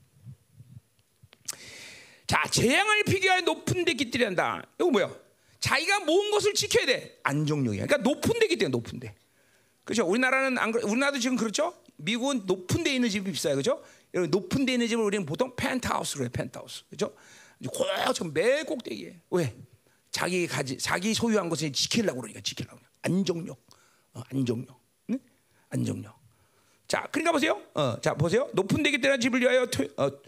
자, 2.26 2.42
재앙을 2.50 3.04
피기하여 3.04 3.42
높은 3.42 3.84
데 3.84 3.94
깃들이 3.94 4.24
한다. 4.24 4.64
이거 4.78 4.90
뭐야? 4.90 5.14
자기가 5.60 6.00
모은 6.00 6.30
것을 6.30 6.54
지켜야 6.54 6.86
돼. 6.86 7.18
안정력이야. 7.22 7.86
그러니까 7.86 8.08
높은 8.08 8.38
데 8.38 8.46
깃들이 8.48 8.70
높은 8.70 9.00
데. 9.00 9.14
그렇죠? 9.84 10.06
우리나라는 10.06 10.58
안 10.58 10.72
그래. 10.72 10.84
우리나라도 10.84 11.18
지금 11.18 11.36
그렇죠? 11.36 11.74
미국은 11.96 12.42
높은 12.46 12.82
데 12.84 12.94
있는 12.94 13.08
집이 13.08 13.30
비싸요. 13.32 13.54
그렇죠? 13.54 13.82
여러분 14.14 14.30
높은 14.30 14.64
데 14.66 14.72
있는 14.72 14.88
집을 14.88 15.04
우리는 15.04 15.26
보통 15.26 15.54
펜트하우스 15.56 16.18
그래. 16.18 16.28
펜트하우스. 16.32 16.84
그렇죠? 16.88 17.14
꼭저 17.72 18.24
매꼭대기에. 18.24 19.20
왜? 19.30 19.54
자기 20.10 20.46
가지 20.46 20.78
자기 20.78 21.12
소유한 21.12 21.48
것을 21.48 21.72
지키려고 21.72 22.20
그러니까 22.20 22.40
지키려고. 22.40 22.78
안정력. 23.02 23.58
어, 24.14 24.22
안정력. 24.30 24.80
응? 25.10 25.18
안정력. 25.70 26.18
자, 26.86 27.08
그러니까 27.10 27.32
보세요. 27.32 27.60
어, 27.74 28.00
자, 28.00 28.14
보세요. 28.14 28.48
높은 28.54 28.82
데기 28.82 29.00
때나 29.00 29.16
집을 29.18 29.40
위하여 29.40 29.66
토, 29.66 29.84
어, 29.96 30.08
무, 30.08 30.18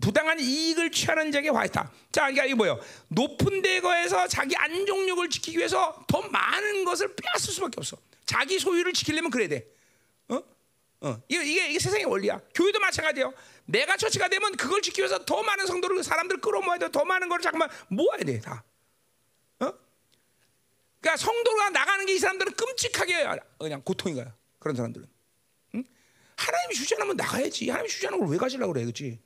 부당한 0.00 0.40
이익을 0.40 0.90
취하는 0.90 1.30
자에게 1.32 1.50
화이다. 1.50 1.92
자, 2.12 2.22
그러니까 2.22 2.44
이거 2.46 2.56
뭐예요? 2.56 2.80
높은 3.08 3.62
데거에서 3.62 4.26
자기 4.28 4.56
안정력을 4.56 5.28
지키기 5.28 5.58
위해서 5.58 6.04
더 6.08 6.22
많은 6.22 6.84
것을 6.84 7.14
빼앗을 7.14 7.52
수밖에 7.52 7.74
없어. 7.78 7.96
자기 8.24 8.58
소유를 8.58 8.92
지키려면 8.92 9.30
그래야 9.30 9.48
돼. 9.48 9.66
어? 10.28 10.42
어. 11.02 11.22
이게, 11.28 11.44
이게, 11.44 11.70
이게 11.70 11.78
세상의 11.78 12.06
원리야. 12.06 12.40
교회도 12.54 12.78
마찬가지예요. 12.80 13.32
내가 13.66 13.96
처치가 13.96 14.28
되면 14.28 14.56
그걸 14.56 14.80
지키기 14.80 15.02
위해서 15.02 15.24
더 15.24 15.42
많은 15.42 15.66
성도를 15.66 16.02
사람들 16.02 16.40
끌어모아야 16.40 16.78
돼. 16.78 16.90
더 16.90 17.04
많은 17.04 17.28
걸 17.28 17.40
잠깐만 17.40 17.68
모아야 17.88 18.18
돼. 18.24 18.40
다. 18.40 18.64
어? 19.60 19.72
그러니까 21.00 21.16
성도가 21.16 21.70
나가는 21.70 22.06
게 22.06 22.14
이 22.14 22.18
사람들은 22.18 22.52
끔찍하게 22.52 23.26
그냥 23.58 23.82
고통인 23.82 24.16
거야. 24.16 24.34
그런 24.58 24.74
사람들은. 24.74 25.06
응? 25.74 25.84
하나님이 26.36 26.74
주지 26.74 26.94
않으면 26.94 27.16
나가야지. 27.16 27.68
하나님이 27.68 27.90
주지 27.90 28.06
않은 28.06 28.18
걸 28.20 28.28
왜 28.28 28.38
가지려고 28.38 28.72
그래, 28.72 28.82
그렇지? 28.84 29.18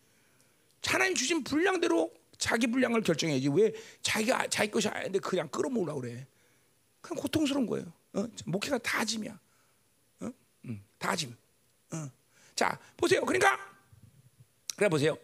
하나님 0.86 1.14
주신 1.14 1.44
분량대로 1.44 2.12
자기 2.38 2.66
분량을 2.66 3.02
결정해야지. 3.02 3.48
왜 3.48 3.72
자기가 4.02 4.48
자기 4.48 4.70
것이 4.70 4.88
아닌데 4.88 5.18
그냥 5.18 5.48
끌어모으려고 5.48 6.00
그래? 6.00 6.26
그냥 7.00 7.20
고통스러운 7.22 7.66
거예요. 7.66 7.92
어? 8.14 8.26
목회가 8.46 8.78
다 8.78 9.04
짐이야. 9.04 9.38
어? 10.20 10.30
응, 10.66 10.82
다짐. 10.98 11.36
어. 11.92 12.10
자, 12.54 12.78
보세요. 12.96 13.24
그러니까 13.24 13.58
그래 14.76 14.88
보세요. 14.88 15.16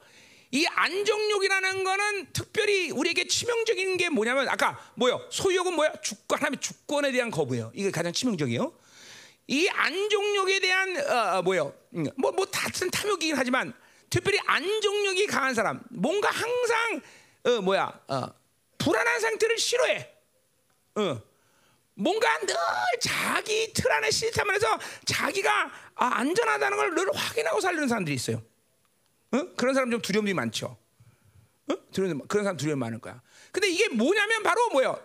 이 0.52 0.64
안정욕이라는 0.66 1.84
거는 1.84 2.32
특별히 2.32 2.90
우리에게 2.90 3.26
치명적인 3.26 3.96
게 3.96 4.08
뭐냐면 4.08 4.48
아까 4.48 4.78
뭐요? 4.94 5.26
소유욕은 5.30 5.74
뭐야? 5.74 5.92
주권 6.02 6.38
하나님의 6.38 6.60
주권에 6.60 7.12
대한 7.12 7.30
거부예요. 7.30 7.72
이게 7.74 7.90
가장 7.90 8.12
치명적이에요. 8.12 8.72
이 9.48 9.68
안정욕에 9.68 10.60
대한 10.60 10.96
어, 10.96 11.42
뭐요? 11.42 11.74
뭐뭐 12.16 12.46
같은 12.50 12.90
탐욕이긴 12.90 13.36
하지만 13.36 13.72
특별히 14.10 14.38
안정력이 14.46 15.26
강한 15.26 15.54
사람, 15.54 15.82
뭔가 15.90 16.30
항상 16.30 17.00
어, 17.44 17.60
뭐야 17.60 18.00
어, 18.08 18.26
불안한 18.78 19.20
상태를 19.20 19.58
싫어해. 19.58 20.12
어, 20.96 21.22
뭔가 21.94 22.38
늘 22.40 22.54
자기 23.00 23.72
틀 23.72 23.90
안에 23.90 24.10
시스템에서 24.10 24.78
자기가 25.04 25.70
아, 25.94 26.06
안전하다는 26.18 26.76
걸 26.76 26.94
늘 26.94 27.08
확인하고 27.14 27.60
살려는 27.60 27.88
사람들이 27.88 28.14
있어요. 28.14 28.42
어? 29.32 29.54
그런 29.56 29.74
사람 29.74 29.90
좀 29.90 30.00
두려움이 30.00 30.34
많죠. 30.34 30.76
어? 31.70 31.74
두려움, 31.92 32.26
그런 32.28 32.44
사람 32.44 32.56
두려움 32.56 32.78
많을 32.80 33.00
거야. 33.00 33.20
근데 33.50 33.68
이게 33.68 33.88
뭐냐면 33.88 34.42
바로 34.42 34.68
뭐예요? 34.70 35.00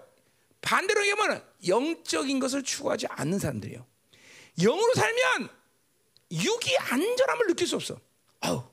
반대로 0.61 1.01
얘기하면 1.07 1.43
영적인 1.67 2.39
것을 2.39 2.63
추구하지 2.63 3.07
않는 3.07 3.39
사람들이에요. 3.39 3.85
영으로 4.59 4.93
살면 4.93 5.49
육이 6.31 6.77
안전함을 6.77 7.47
느낄 7.47 7.67
수 7.67 7.75
없어. 7.77 7.99
아우, 8.41 8.63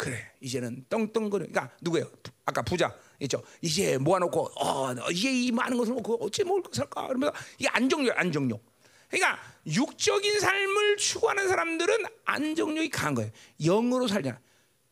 그래 0.00 0.16
이제는 0.40 0.86
떵떵거려. 0.88 1.44
그러니까 1.44 1.70
누구예요? 1.82 2.10
아까 2.46 2.62
부자 2.62 2.90
있죠. 3.20 3.42
이제 3.60 3.98
모아놓고 3.98 4.50
어 4.56 4.94
이제 5.12 5.30
이 5.30 5.52
많은 5.52 5.76
것을 5.76 5.92
놓고 5.92 6.24
어찌 6.24 6.42
뭘 6.42 6.62
살까? 6.72 7.08
그러면서 7.08 7.34
이게 7.58 7.68
안정력, 7.68 8.16
안정력. 8.16 8.64
그러니까 9.10 9.38
육적인 9.66 10.40
삶을 10.40 10.96
추구하는 10.96 11.48
사람들은 11.48 12.04
안정력이 12.24 12.88
강한 12.88 13.14
거예요. 13.14 13.30
영으로 13.62 14.08
살잖아. 14.08 14.40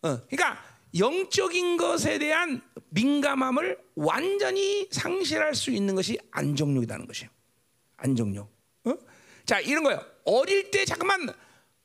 어, 0.02 0.20
그러니까 0.28 0.62
영적인 0.98 1.78
것에 1.78 2.18
대한 2.18 2.60
민감함을 2.90 3.78
완전히 3.94 4.88
상실할 4.90 5.54
수 5.54 5.70
있는 5.70 5.94
것이 5.94 6.18
안정욕이라는 6.32 7.06
것이에요. 7.06 7.30
안정욕. 7.96 8.46
어? 8.84 8.94
자 9.46 9.58
이런 9.60 9.84
거예요. 9.84 10.04
어릴 10.26 10.70
때 10.70 10.84
잠깐만 10.84 11.32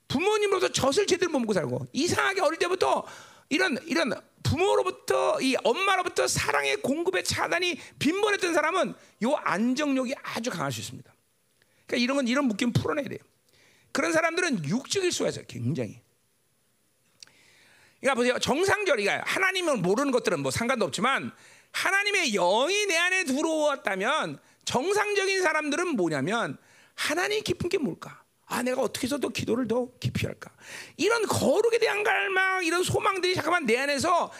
부모님으로부터 0.07 0.71
젖을 0.71 1.07
제대로 1.07 1.31
못 1.31 1.39
먹고 1.39 1.53
살고 1.53 1.87
이상하게 1.93 2.41
어릴 2.41 2.59
때부터 2.59 3.05
이런 3.49 3.77
이런 3.85 4.13
부모로부터 4.43 5.39
이 5.41 5.55
엄마로부터 5.63 6.27
사랑의 6.27 6.77
공급의 6.77 7.23
차단이 7.23 7.79
빈번했던 7.99 8.53
사람은 8.53 8.93
요 9.23 9.35
안정력이 9.35 10.13
아주 10.21 10.49
강할 10.49 10.71
수 10.71 10.81
있습니다. 10.81 11.13
그러니까 11.87 12.03
이런 12.03 12.17
건 12.17 12.27
이런 12.27 12.45
묶임 12.45 12.71
풀어내야 12.73 13.07
돼요. 13.07 13.19
그런 13.91 14.11
사람들은 14.11 14.65
육적일 14.65 15.11
수가 15.11 15.29
있어요. 15.29 15.45
굉장히. 15.47 16.01
그러니까 17.99 18.15
보세요. 18.15 18.39
정상적이가 18.39 19.23
하나님을 19.25 19.77
모르는 19.77 20.11
것들은 20.11 20.41
뭐 20.41 20.51
상관도 20.51 20.85
없지만 20.85 21.31
하나님의 21.71 22.31
영이 22.33 22.85
내 22.87 22.97
안에 22.97 23.23
들어왔다면 23.23 24.39
정상적인 24.65 25.41
사람들은 25.41 25.95
뭐냐면 25.95 26.57
하나님 26.95 27.43
깊은 27.43 27.69
게 27.69 27.77
뭘까? 27.77 28.22
아, 28.53 28.61
내가 28.61 28.83
어떻게 28.83 29.07
해서 29.07 29.17
더 29.17 29.29
기도를 29.29 29.67
더 29.67 29.87
깊이 29.99 30.27
할까? 30.27 30.51
이런 30.95 31.23
거룩에 31.25 31.79
대한 31.79 32.03
갈망, 32.03 32.63
이런 32.63 32.83
소망들이 32.83 33.33
잠깐만 33.33 33.65
내 33.65 33.77
안에서 33.79 34.31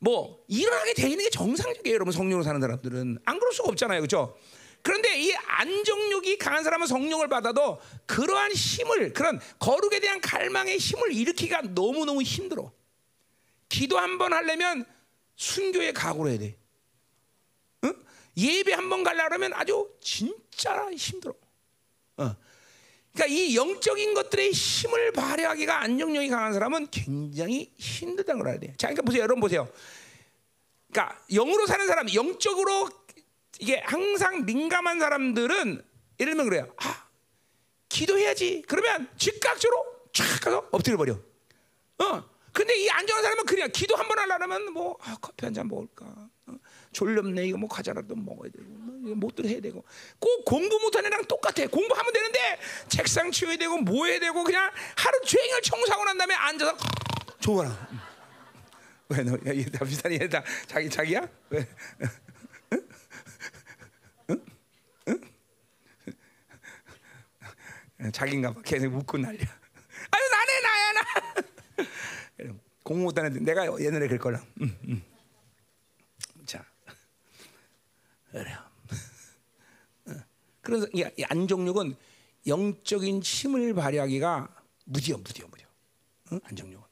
뭐 0.00 0.44
일어나게 0.48 0.92
돼 0.92 1.08
있는 1.08 1.24
게 1.24 1.30
정상적이에요, 1.30 1.94
여러분. 1.94 2.12
성령으로 2.12 2.44
사는 2.44 2.60
사람들은 2.60 3.18
안 3.24 3.38
그럴 3.38 3.54
수가 3.54 3.70
없잖아요, 3.70 4.00
그렇죠? 4.00 4.36
그런데 4.82 5.18
이 5.18 5.32
안정력이 5.32 6.36
강한 6.36 6.62
사람은 6.62 6.86
성령을 6.86 7.28
받아도 7.28 7.80
그러한 8.04 8.52
힘을, 8.52 9.14
그런 9.14 9.40
거룩에 9.58 9.98
대한 9.98 10.20
갈망의 10.20 10.76
힘을 10.76 11.12
일으키기가 11.14 11.62
너무 11.74 12.04
너무 12.04 12.20
힘들어. 12.20 12.70
기도 13.70 13.96
한 13.98 14.18
번 14.18 14.34
하려면 14.34 14.84
순교의 15.36 15.94
각오를 15.94 16.32
해야 16.32 16.38
돼. 16.38 16.58
응? 17.84 17.94
예배 18.36 18.74
한번 18.74 19.02
가려면 19.04 19.54
아주 19.54 19.90
진짜 20.02 20.86
힘들어. 20.92 21.32
어. 22.18 22.36
그러니까 23.14 23.26
이 23.26 23.56
영적인 23.56 24.12
것들의 24.14 24.50
힘을 24.50 25.12
발휘하기가 25.12 25.80
안정력이 25.82 26.28
강한 26.28 26.52
사람은 26.52 26.88
굉장히 26.90 27.72
힘들다는 27.78 28.40
걸 28.40 28.48
알아야 28.48 28.60
돼. 28.60 28.74
자, 28.76 28.88
그러니까 28.88 29.02
보세요, 29.02 29.22
여러분 29.22 29.40
보세요. 29.40 29.68
그러니까 30.90 31.20
영으로 31.30 31.66
사는 31.66 31.86
사람, 31.86 32.12
영적으로 32.12 32.88
이게 33.60 33.80
항상 33.84 34.44
민감한 34.44 34.98
사람들은 34.98 35.84
예를 36.20 36.32
들면 36.32 36.48
그래요. 36.48 36.72
아, 36.78 37.06
기도해야지. 37.88 38.64
그러면 38.66 39.08
즉각적으로 39.16 39.84
쫙 40.12 40.24
가서 40.42 40.68
엎드려 40.72 40.96
버려. 40.96 41.14
어. 41.98 42.24
근데 42.52 42.76
이 42.76 42.88
안정한 42.88 43.22
사람은 43.22 43.46
그냥 43.46 43.68
기도 43.72 43.96
한 43.96 44.06
번 44.08 44.18
하려면 44.18 44.72
뭐 44.72 44.96
아, 45.02 45.16
커피 45.20 45.44
한 45.44 45.54
잔 45.54 45.66
먹을까? 45.68 46.23
어? 46.94 47.04
졸렵네. 47.04 47.46
이거 47.46 47.58
뭐 47.58 47.68
과자라도 47.68 48.14
먹어야 48.14 48.50
되고 48.50 48.64
뭐 48.68 49.14
못들 49.16 49.46
해야 49.46 49.60
되고. 49.60 49.84
꼭 50.18 50.44
공부 50.44 50.78
못하는 50.78 51.12
애랑 51.12 51.24
똑같아. 51.26 51.66
공부하면 51.66 52.12
되는데 52.12 52.58
책상 52.88 53.30
치워야 53.30 53.56
되고 53.56 53.76
뭐 53.78 54.06
해야 54.06 54.20
되고 54.20 54.44
그냥 54.44 54.70
하루 54.96 55.20
종일 55.22 55.60
청소하고 55.62 56.04
난 56.04 56.16
다음에 56.16 56.34
앉아서 56.34 56.76
좋아라. 57.40 57.88
왜너 59.08 59.36
비슷하니 59.84 60.18
얘다 60.22 60.42
자기 60.66 60.88
자기야? 60.88 61.28
왜? 61.50 61.66
자기인가 68.12 68.52
봐. 68.52 68.60
계속 68.62 68.94
웃고 68.94 69.18
난리야. 69.18 69.46
아유 70.10 70.22
나네 70.30 70.60
나야 70.60 70.92
나. 70.92 71.02
공부 72.82 73.04
못하는 73.04 73.34
애 73.34 73.40
내가 73.40 73.66
옛날에 73.80 74.06
그럴 74.06 74.18
거라. 74.18 74.44
음, 74.60 74.76
음. 74.88 75.02
자 76.44 76.62
그래요. 78.34 78.58
그래서 80.60 80.88
이 80.92 81.04
안정력은 81.22 81.94
영적인 82.48 83.22
힘을 83.22 83.74
발휘하기가 83.74 84.48
무디어 84.86 85.16
무디어 85.18 85.46
무디어. 85.46 85.66
응? 86.32 86.40
안정력은. 86.42 86.84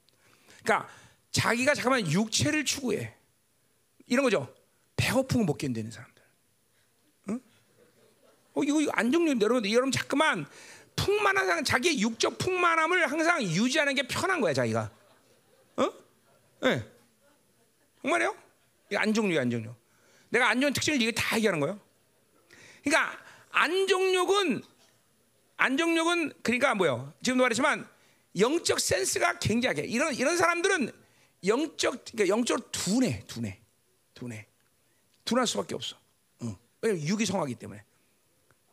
그러니까 0.63 0.89
자기가 1.31 1.73
잠깐만 1.73 2.09
육체를 2.09 2.63
추구해. 2.63 3.13
이런 4.07 4.23
거죠. 4.23 4.53
배고픈 4.95 5.41
거못 5.41 5.57
견디는 5.57 5.91
사람들. 5.91 6.23
응? 7.29 7.41
어, 8.53 8.63
이거, 8.63 8.79
이거 8.79 8.91
안정력 8.93 9.41
여러분 9.41 9.69
여러분 9.69 9.91
자꾸만 9.91 10.45
풍만한 10.95 11.45
사람 11.45 11.63
자기의 11.65 11.99
육적 11.99 12.37
풍만함을 12.37 13.11
항상 13.11 13.43
유지하는 13.43 13.95
게 13.95 14.07
편한 14.07 14.39
거야 14.39 14.53
자기가. 14.53 14.89
어? 15.75 15.93
예. 16.63 16.69
네. 16.69 16.91
정말요? 18.01 18.33
이 18.91 18.95
안정력 18.95 19.41
안정력. 19.41 19.82
내가 20.33 20.49
안정력 20.49 20.73
특징을 20.73 20.99
이게 20.99 21.11
다 21.11 21.37
얘기하는 21.37 21.59
거예요. 21.59 21.79
그러니까 22.83 23.17
안정력은 23.51 24.63
안정력은 25.57 26.33
그러니까 26.41 26.73
뭐요? 26.73 27.13
지금도 27.21 27.43
말했지만 27.43 27.87
영적 28.39 28.79
센스가 28.79 29.37
굉장하게 29.37 29.83
이런 29.83 30.15
이런 30.15 30.35
사람들은 30.35 30.91
영적 31.45 32.05
그러니까 32.05 32.35
영적으로 32.35 32.67
둔해 32.71 33.25
둔해 33.27 33.61
둔해 34.15 34.47
둔할 35.23 35.45
수밖에 35.45 35.75
없어. 35.75 35.97
어. 36.39 36.57
왜냐면 36.81 37.07
육이 37.07 37.27
성하기 37.27 37.53
때문에. 37.53 37.81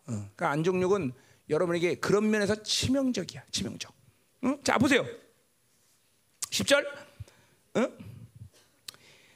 어. 0.07 0.13
그러니까 0.13 0.51
안정력은 0.53 1.13
여러분에게 1.51 1.97
그런 1.97 2.31
면에서 2.31 2.63
치명적이야 2.63 3.45
치명적. 3.51 3.93
응? 4.45 4.59
자 4.65 4.79
보세요. 4.79 5.05
10절. 6.49 6.87
응? 7.77 8.10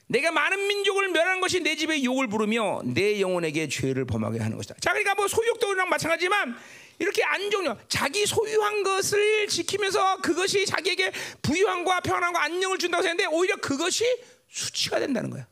내가 0.07 0.31
많은 0.31 0.67
민족을 0.67 1.09
멸한 1.09 1.41
것이 1.41 1.61
내 1.61 1.77
집에 1.77 2.03
욕을 2.05 2.29
부르며 2.29 2.81
내 2.85 3.21
영혼에게 3.21 3.69
죄를 3.69 4.05
범하게 4.05 4.39
하는 4.39 4.57
것이다. 4.57 4.75
자, 4.81 4.91
그러니까 4.91 5.15
뭐 5.15 5.27
소유욕도랑 5.29 5.89
마찬가지지만 5.89 6.57
이렇게 6.99 7.25
안정력, 7.25 7.89
자기 7.89 8.27
소유한 8.27 8.83
것을 8.83 9.49
지키면서 9.49 10.19
그것이 10.19 10.67
자기에게 10.67 11.13
부유함과 11.43 12.01
평안과 12.01 12.45
안녕을 12.45 12.79
준다고 12.79 13.03
했는데 13.03 13.27
오히려 13.27 13.57
그것이 13.57 14.05
수치가 14.49 15.01
된다는 15.01 15.31
거야. 15.31 15.47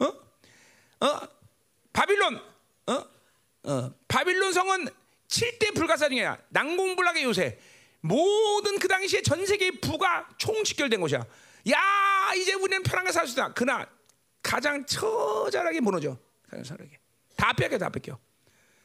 어? 0.00 1.06
어? 1.06 1.20
바빌론, 1.92 2.40
어? 2.86 3.04
어? 3.64 3.94
바빌론 4.08 4.52
성은 4.52 4.88
7대 5.28 5.74
불가사중이야. 5.74 6.38
난공불락의 6.50 7.22
요새. 7.24 7.58
모든 8.00 8.78
그 8.78 8.88
당시에 8.88 9.22
전 9.22 9.44
세계의 9.44 9.72
부가 9.80 10.28
총집결된 10.38 11.00
곳이야. 11.00 11.24
야 11.70 12.32
이제 12.36 12.54
우리는 12.54 12.82
편하게 12.82 13.12
살 13.12 13.26
수 13.26 13.32
있다. 13.34 13.52
그러나 13.54 13.86
가장 14.42 14.84
처절하게 14.86 15.80
무너져. 15.80 16.16
처절하게 16.50 16.98
다 17.36 17.52
뺏겨 17.52 17.78
다 17.78 17.88
뺏겨. 17.88 18.18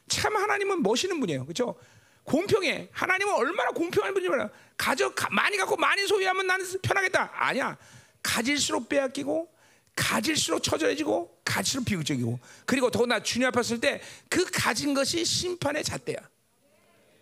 참 0.07 0.35
하나님은 0.35 0.83
멋있는 0.83 1.19
분이에요. 1.19 1.45
그렇죠? 1.45 1.75
공평해. 2.23 2.89
하나님은 2.91 3.33
얼마나 3.33 3.71
공평한 3.71 4.13
분이냐. 4.13 4.49
가져 4.77 5.13
많이 5.31 5.57
갖고 5.57 5.75
많이 5.77 6.05
소유하면 6.07 6.47
나는 6.47 6.65
편하겠다. 6.81 7.31
아니야. 7.33 7.77
가질수록 8.21 8.87
빼앗기고 8.89 9.51
가질수록 9.95 10.63
처절해지고 10.63 11.41
가질수록 11.45 11.85
비극적이고 11.85 12.39
그리고 12.65 12.89
더구나 12.89 13.21
주님 13.21 13.47
앞에 13.49 13.61
섰을 13.61 13.79
때 13.81 14.01
그 14.29 14.45
가진 14.51 14.93
것이 14.93 15.23
심판의 15.25 15.83
잣대야. 15.83 16.17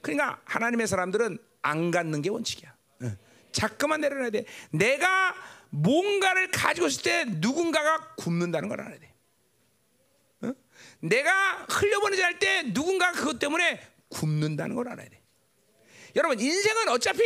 그러니까 0.01 0.39
하나님의 0.45 0.87
사람들은 0.87 1.37
안 1.63 1.91
갖는 1.91 2.21
게 2.21 2.29
원칙이야. 2.29 2.70
자꾸만 3.51 4.01
내려놔야 4.01 4.29
돼. 4.29 4.45
내가 4.71 5.35
뭔가를 5.69 6.51
가지고 6.51 6.87
있을 6.87 7.03
때 7.03 7.25
누군가가 7.27 8.15
굶는다는 8.15 8.69
걸 8.69 8.81
알아야 8.81 8.99
돼. 8.99 9.13
어? 10.41 10.53
내가 10.99 11.65
흘려보내지 11.69 12.21
할때 12.21 12.63
누군가가 12.63 13.17
그것 13.17 13.39
때문에 13.39 13.81
굶는다는 14.09 14.75
걸 14.75 14.89
알아야 14.89 15.09
돼. 15.09 15.21
여러분 16.15 16.39
인생은 16.39 16.89
어차피 16.89 17.21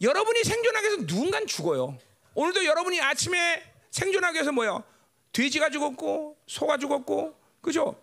여러분이 0.00 0.44
생존하기 0.44 0.86
위해서 0.86 1.02
누군가는 1.02 1.46
죽어요. 1.46 1.98
오늘도 2.34 2.64
여러분이 2.64 3.00
아침에 3.00 3.62
생존하기 3.90 4.34
위해서 4.34 4.52
뭐요? 4.52 4.84
돼지가 5.32 5.70
죽었고 5.70 6.36
소가 6.46 6.78
죽었고 6.78 7.38
그죠? 7.60 8.00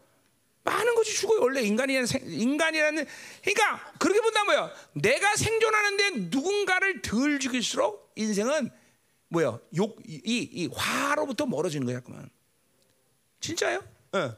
많은 0.64 0.96
것이 0.96 1.14
죽어요. 1.16 1.42
원래 1.42 1.62
인간이라는 1.62 2.08
인간이라는 2.26 3.06
그러니까 3.44 3.94
그렇게 4.00 4.22
본다면 4.22 4.56
뭐야? 4.56 4.74
내가 4.94 5.36
생존하는데 5.36 6.10
누군가를 6.30 7.02
덜 7.02 7.40
죽일수록 7.40 8.14
인생은 8.16 8.72
뭐야? 9.28 9.60
욕이 9.76 10.04
이 10.06 10.70
화로부터 10.74 11.46
멀어지는 11.46 11.88
거야, 11.88 12.00
그만. 12.00 12.30
진짜요? 13.40 13.84
응. 14.16 14.36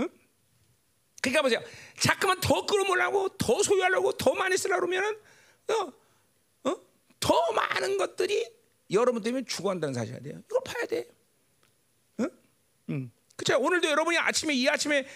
응? 0.00 0.08
그러니까 1.22 1.42
보세요. 1.42 1.60
자꾸만 1.98 2.38
더 2.40 2.64
끌어모으려고, 2.66 3.30
더 3.30 3.62
소유하려고, 3.62 4.12
더 4.12 4.34
많이 4.34 4.56
쓰려고 4.56 4.86
그러면은 4.86 5.18
어? 5.70 6.70
어? 6.70 6.76
더 7.18 7.52
많은 7.52 7.96
것들이 7.96 8.46
여러분 8.90 9.22
때문에 9.22 9.44
죽어간다는 9.44 9.94
사실이야 9.94 10.20
돼요. 10.20 10.42
이걸 10.44 10.60
봐야 10.64 10.86
돼. 10.86 11.08
응? 12.20 12.30
응. 12.90 13.10
그죠? 13.34 13.58
오늘도 13.58 13.88
여러분이 13.88 14.18
아침에 14.18 14.54
이 14.54 14.68
아침에 14.68 15.06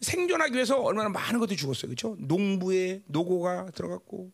생존하기 0.00 0.54
위해서 0.54 0.80
얼마나 0.80 1.08
많은 1.08 1.38
것들이 1.40 1.56
죽었어요. 1.56 1.88
그렇죠? 1.88 2.16
농부에 2.18 3.02
노고가 3.06 3.70
들어갔고 3.70 4.32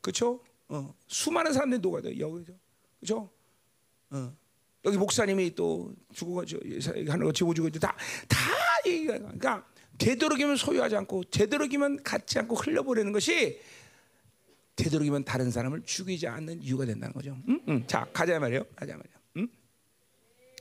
그렇죠? 0.00 0.40
어, 0.68 0.94
수많은 1.06 1.52
사람들이 1.52 1.80
녹아요. 1.80 2.18
여기죠. 2.18 2.54
그렇죠? 3.00 3.30
어. 4.10 4.36
여기 4.84 4.98
목사님이 4.98 5.54
또 5.54 5.94
죽어 6.12 6.44
저 6.44 6.58
하는 7.08 7.24
거 7.24 7.32
지고주고 7.32 7.70
다다 7.70 7.96
그러니까 8.82 9.66
되도록이면 9.96 10.56
소유하지 10.56 10.96
않고 10.96 11.24
되도록이면 11.30 12.02
갖지 12.02 12.38
않고 12.40 12.56
흘려보내는 12.56 13.12
것이 13.12 13.60
되도록이면 14.76 15.24
다른 15.24 15.50
사람을 15.50 15.82
죽이지 15.84 16.26
않는 16.26 16.60
이유가 16.60 16.84
된다는 16.84 17.14
거죠. 17.14 17.36
응? 17.48 17.60
응. 17.68 17.86
자 17.86 18.06
가자 18.12 18.38
말이에요. 18.38 18.64
가자 18.76 18.96
말이에요. 18.96 19.16
응? 19.38 19.48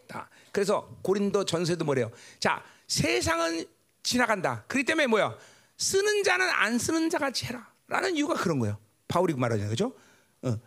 다 0.07 0.29
그래서 0.51 0.97
고린도 1.01 1.45
전세도 1.45 1.83
뭐래요? 1.83 2.11
자 2.39 2.63
세상은 2.87 3.65
지나간다. 4.03 4.65
그렇기 4.67 4.85
때문에 4.85 5.07
뭐야? 5.07 5.35
쓰는 5.77 6.23
자는 6.23 6.47
안 6.49 6.77
쓰는 6.77 7.09
자 7.09 7.17
같이 7.17 7.45
해라라는 7.45 8.15
이유가 8.15 8.35
그런 8.35 8.59
거예요. 8.59 8.77
바울이 9.07 9.33
말하잖아요, 9.33 9.69
그죠? 9.69 9.95
어, 10.43 10.59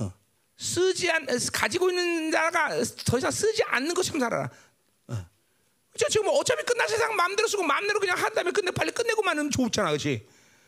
어. 0.00 0.12
쓰지 0.56 1.10
않 1.10 1.26
가지고 1.52 1.90
있는 1.90 2.30
자가 2.30 2.70
더 3.04 3.18
이상 3.18 3.30
쓰지 3.30 3.62
않는 3.64 3.94
것처럼 3.94 4.20
살아라. 4.20 4.50
어. 5.08 5.26
그죠? 5.92 6.06
지금 6.08 6.26
뭐 6.26 6.38
어차피 6.38 6.62
끝날 6.64 6.88
세상 6.88 7.14
마음대로 7.16 7.48
쓰고 7.48 7.62
마음대로 7.62 8.00
그냥 8.00 8.16
한 8.16 8.32
다음에 8.32 8.50
끝내 8.50 8.70
빨리 8.70 8.90
끝내고만 8.92 9.38
하면 9.38 9.50
좋잖아, 9.50 9.90
그렇지? 9.90 10.26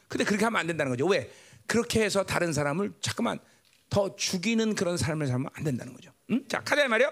근데 0.09 0.25
그렇게 0.25 0.45
하면 0.45 0.61
안 0.61 0.67
된다는 0.67 0.91
거죠. 0.91 1.07
왜? 1.07 1.33
그렇게 1.67 2.03
해서 2.05 2.25
다른 2.25 2.53
사람을 2.53 2.93
잠깐만 3.01 3.39
더 3.89 4.15
죽이는 4.17 4.75
그런 4.75 4.97
삶을 4.97 5.27
살면 5.27 5.51
안 5.55 5.65
된다는 5.65 5.93
거죠. 5.95 6.13
응? 6.31 6.45
자, 6.49 6.61
카드 6.63 6.81
말이요. 6.81 7.11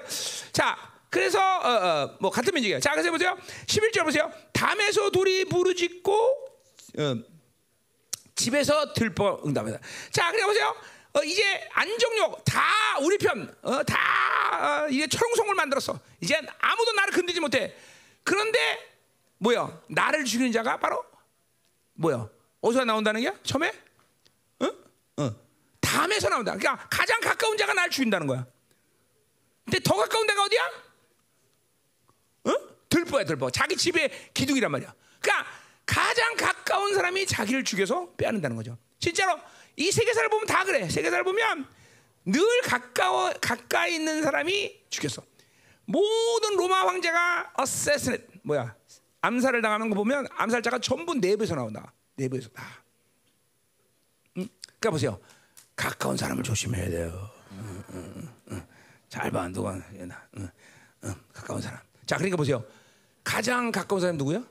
자, 0.53 0.77
그래서 1.15 1.39
어, 1.39 1.69
어, 1.69 2.17
뭐 2.19 2.29
같은 2.29 2.53
민족이에요. 2.53 2.81
자, 2.81 2.91
그래서 2.91 3.09
보세요. 3.13 3.39
11절 3.67 4.03
보세요. 4.03 4.33
담에서 4.53 5.11
돌이 5.11 5.45
부르짖고 5.45 6.13
어, 6.99 7.17
집에서 8.35 8.93
들보 8.93 9.43
응답이다. 9.47 9.79
자, 10.11 10.33
그래 10.33 10.45
보세요. 10.45 10.75
어, 11.13 11.23
이제 11.23 11.69
안정력 11.73 12.45
다 12.45 12.61
우리 13.01 13.17
편, 13.17 13.57
어, 13.63 13.85
다 13.85 14.83
어, 14.83 14.89
이제 14.89 15.07
철옹성을 15.07 15.55
만들었어. 15.55 16.01
이제 16.21 16.35
아무도 16.59 16.93
나를 16.95 17.13
건드지 17.13 17.39
못해. 17.39 17.77
그런데 18.25 18.59
뭐야? 19.39 19.83
나를 19.87 20.25
죽이는 20.25 20.51
자가 20.51 20.79
바로 20.79 21.05
뭐야? 21.93 22.29
어디서 22.61 22.85
나온다는 22.87 23.21
게 23.21 23.33
처음에? 23.45 23.73
어? 24.59 24.67
어. 25.19 25.31
담에서 25.81 26.29
나온다. 26.29 26.57
그러니까 26.57 26.89
가장 26.91 27.21
가까운 27.21 27.57
자가 27.57 27.73
나를 27.73 27.89
죽인다는 27.91 28.27
거야. 28.27 28.45
근데 29.65 29.79
더 29.79 29.95
가까운 29.95 30.27
데가 30.27 30.43
어디야? 30.43 30.84
어? 32.45 32.53
들보야 32.89 33.25
들보. 33.25 33.51
자기 33.51 33.77
집에 33.77 34.09
기둥이란 34.33 34.71
말이야. 34.71 34.95
그러니까 35.21 35.51
가장 35.87 36.37
가까운 36.37 36.95
사람이 36.95 37.27
자기를 37.27 37.65
죽여서 37.65 38.13
빼앗는다는 38.17 38.57
거죠. 38.57 38.79
진짜로 38.99 39.39
이 39.77 39.91
세계사를 39.91 40.29
보면 40.29 40.47
다 40.47 40.65
그래. 40.65 40.89
세계사를 40.89 41.25
보면 41.25 41.67
늘 42.27 42.43
가까워 42.63 43.33
가까이 43.41 43.95
있는 43.97 44.23
사람이 44.23 44.85
죽였어. 44.89 45.23
모든 45.87 46.57
로마 46.57 46.87
황제가 46.87 47.53
어세스넷 47.59 48.27
뭐야 48.43 48.75
암살을 49.21 49.61
당하는 49.63 49.91
거 49.91 49.97
보면 49.97 50.27
암살자가 50.31 50.79
전부 50.79 51.15
내부에서 51.15 51.55
나온다. 51.55 51.93
내부에서 52.17 52.49
다. 52.51 52.83
음? 54.37 54.49
그러니까 54.79 54.91
보세요. 54.91 55.21
가까운 55.77 56.17
사람을 56.17 56.43
조심해야 56.43 56.89
돼요. 56.89 57.31
응, 57.53 57.85
응, 57.93 58.29
응, 58.53 58.67
잘 59.09 59.31
봐, 59.31 59.49
누가 59.49 59.81
가까운 61.33 61.61
사람. 61.61 61.81
자, 62.07 62.17
그러니까 62.17 62.37
보세요. 62.37 62.65
가장 63.23 63.73
가까운 63.73 64.01
사람 64.01 64.17
누구야? 64.17 64.45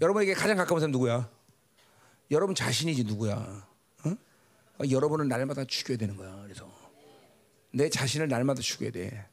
여러분에게 0.00 0.34
가장 0.34 0.56
가까운 0.56 0.80
사람 0.80 0.90
누구야? 0.92 1.30
여러분 2.30 2.54
자신이지 2.54 3.04
누구야? 3.04 3.66
응? 4.06 4.16
여러분은 4.90 5.28
날마다 5.28 5.64
죽여야 5.64 5.96
되는 5.96 6.16
거야. 6.16 6.42
그래서 6.42 6.70
내 7.72 7.88
자신을 7.88 8.28
날마다 8.28 8.60
죽여야 8.60 8.90
돼. 8.90 9.28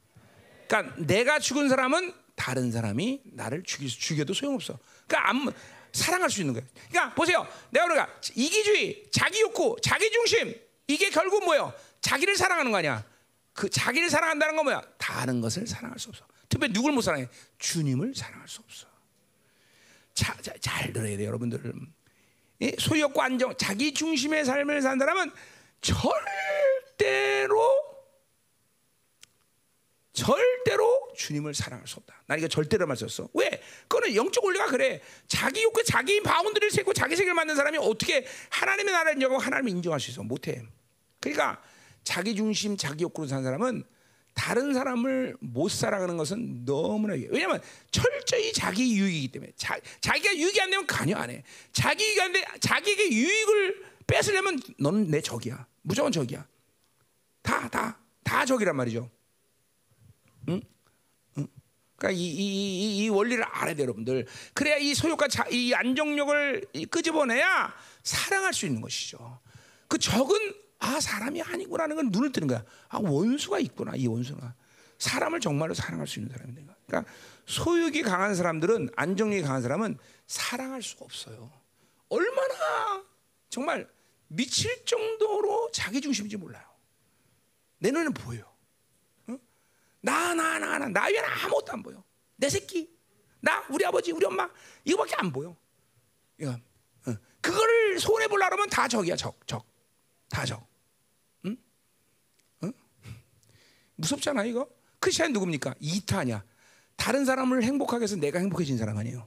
그러니까 0.68 0.94
내가 0.98 1.38
죽은 1.38 1.68
사람은 1.68 2.14
다른 2.34 2.72
사람이 2.72 3.22
나를 3.32 3.62
죽이, 3.64 3.88
죽여도 3.88 4.32
소용없어. 4.32 4.78
그러니까 5.06 5.28
안, 5.28 5.52
사랑할 5.92 6.30
수 6.30 6.40
있는 6.40 6.54
거예요. 6.54 6.66
그러니까 6.88 7.14
보세요. 7.14 7.46
내가 7.70 7.86
그러니까 7.86 8.20
이기주의, 8.34 9.10
자기 9.12 9.40
욕구, 9.42 9.76
자기 9.82 10.10
중심 10.10 10.54
이게 10.86 11.10
결국 11.10 11.44
뭐예요? 11.44 11.72
자기를 12.00 12.36
사랑하는 12.36 12.70
거 12.70 12.78
아니야? 12.78 13.04
그 13.52 13.68
자기를 13.68 14.08
사랑한다는 14.08 14.56
건 14.56 14.64
뭐야? 14.64 14.80
다른 14.96 15.40
것을 15.40 15.66
사랑할 15.66 15.98
수 15.98 16.08
없어. 16.08 16.24
특별히 16.52 16.72
누굴 16.74 16.92
못 16.92 17.00
사랑해? 17.00 17.28
주님을 17.58 18.14
사랑할 18.14 18.46
수 18.46 18.60
없어. 18.60 18.86
자, 20.12 20.36
자, 20.42 20.52
잘 20.60 20.92
들어야 20.92 21.16
돼요, 21.16 21.28
여러분들. 21.28 21.72
예? 22.60 22.76
소유욕구 22.78 23.22
안정, 23.22 23.56
자기 23.56 23.94
중심의 23.94 24.44
삶을 24.44 24.82
산 24.82 24.98
사람은 24.98 25.30
절대로 25.80 27.62
절대로 30.12 31.10
주님을 31.16 31.54
사랑할 31.54 31.86
수 31.86 31.98
없다. 32.00 32.22
나 32.26 32.36
이거 32.36 32.46
절대로만 32.48 32.98
썼어. 32.98 33.30
왜? 33.32 33.48
그거는 33.88 34.14
영적 34.14 34.44
원리가 34.44 34.66
그래. 34.66 35.00
자기 35.26 35.62
욕구, 35.62 35.82
자기 35.82 36.22
바운드를 36.22 36.70
세고 36.70 36.92
자기 36.92 37.16
세계를 37.16 37.32
만든 37.32 37.56
사람이 37.56 37.78
어떻게 37.78 38.26
하나님의 38.50 38.92
나라를 38.92 39.14
인정하고 39.14 39.40
하나님을 39.40 39.70
인정할 39.70 39.98
수 40.00 40.10
있어? 40.10 40.22
못해. 40.22 40.62
그러니까 41.18 41.62
자기 42.04 42.36
중심, 42.36 42.76
자기 42.76 43.04
욕구로 43.04 43.26
산 43.26 43.42
사람은 43.42 43.84
다른 44.34 44.72
사람을 44.74 45.36
못 45.40 45.70
사랑하는 45.70 46.16
것은 46.16 46.64
너무나. 46.64 47.14
왜냐하면 47.14 47.60
철저히 47.90 48.52
자기 48.52 48.96
유익이기 48.96 49.28
때문에 49.28 49.52
자, 49.56 49.78
자기가 50.00 50.36
유익이 50.36 50.60
안 50.60 50.70
되면 50.70 50.86
관여 50.86 51.16
안 51.16 51.30
해. 51.30 51.42
자기 51.72 52.04
유익이 52.04 52.20
안 52.20 52.32
돼, 52.32 52.44
자기에게 52.60 53.12
유익을 53.12 53.84
뺏으려면 54.06 54.60
너는 54.78 55.10
내 55.10 55.20
적이야. 55.20 55.66
무조건 55.82 56.12
적이야. 56.12 56.46
다, 57.42 57.68
다, 57.68 57.98
다 58.22 58.44
적이란 58.44 58.76
말이죠. 58.76 59.10
응? 60.48 60.60
응? 61.38 61.46
그러니까 61.96 62.18
이, 62.18 62.24
이, 62.24 62.36
이, 62.36 63.04
이, 63.04 63.08
원리를 63.08 63.42
알아야 63.44 63.74
돼요, 63.74 63.84
여러분들. 63.84 64.26
그래야 64.54 64.76
이 64.76 64.94
소유과 64.94 65.28
자, 65.28 65.44
이 65.50 65.72
안정력을 65.74 66.66
끄집어내야 66.90 67.74
사랑할 68.02 68.54
수 68.54 68.66
있는 68.66 68.80
것이죠. 68.80 69.40
그 69.88 69.98
적은 69.98 70.61
아 70.82 70.98
사람이 70.98 71.40
아니구나는 71.40 71.94
건 71.94 72.08
눈을 72.10 72.32
뜨는 72.32 72.48
거야. 72.48 72.64
아 72.88 72.98
원수가 72.98 73.60
있구나 73.60 73.94
이 73.94 74.08
원수가 74.08 74.54
사람을 74.98 75.38
정말로 75.40 75.74
사랑할 75.74 76.08
수 76.08 76.18
있는 76.18 76.32
사람인가. 76.32 76.76
그러니까 76.86 77.10
소유욕이 77.46 78.02
강한 78.02 78.34
사람들은 78.34 78.90
안정력이 78.96 79.42
강한 79.42 79.62
사람은 79.62 79.96
사랑할 80.26 80.82
수가 80.82 81.04
없어요. 81.04 81.52
얼마나 82.08 83.04
정말 83.48 83.88
미칠 84.26 84.84
정도로 84.84 85.70
자기 85.72 86.00
중심인지 86.00 86.36
몰라요. 86.36 86.64
내 87.78 87.90
눈에는 87.90 88.12
보여. 88.14 88.52
나, 90.00 90.34
나, 90.34 90.58
나, 90.58 90.78
나, 90.78 90.88
나 90.88 91.06
외에는 91.06 91.28
아무것도 91.44 91.72
안 91.72 91.82
보여. 91.82 92.02
내 92.34 92.48
새끼, 92.48 92.90
나, 93.40 93.64
우리 93.70 93.84
아버지, 93.86 94.10
우리 94.10 94.26
엄마, 94.26 94.50
이거밖에 94.84 95.14
안 95.16 95.30
보여. 95.30 95.56
이거, 96.38 96.50
어. 96.50 97.14
그거를 97.40 98.00
손해 98.00 98.26
보려고 98.26 98.54
하면 98.54 98.68
다 98.68 98.88
적이야, 98.88 99.14
적, 99.14 99.46
적. 99.46 99.64
다 100.28 100.44
적. 100.44 100.66
응? 101.44 101.56
응? 102.64 102.72
무섭잖아, 103.96 104.44
이거? 104.44 104.68
크리스찬 105.00 105.32
누굽니까? 105.32 105.74
이타냐. 105.80 106.44
다른 106.96 107.24
사람을 107.24 107.62
행복하게 107.62 108.04
해서 108.04 108.16
내가 108.16 108.38
행복해진 108.38 108.78
사람 108.78 108.96
아니에요. 108.98 109.26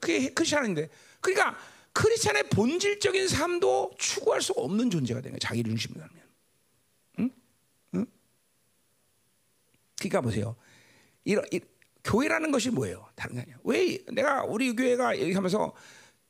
그게 0.00 0.30
크리스찬인데. 0.30 0.88
그러니까 1.20 1.56
크리스찬의 1.92 2.48
본질적인 2.50 3.28
삶도 3.28 3.92
추구할 3.98 4.42
수 4.42 4.52
없는 4.52 4.90
존재가 4.90 5.20
되는 5.20 5.38
거야, 5.38 5.38
자기 5.48 5.62
중심으로 5.62 6.02
하면. 6.02 6.24
그러니까 9.98 10.20
보세요. 10.20 10.56
이런, 11.24 11.44
이, 11.50 11.60
교회라는 12.04 12.50
것이 12.50 12.70
뭐예요? 12.70 13.08
다른 13.14 13.36
게 13.36 13.42
아니야. 13.42 13.56
왜 13.64 13.98
내가 14.12 14.44
우리 14.44 14.74
교회가 14.74 15.14
이렇게 15.14 15.34
하면서 15.34 15.72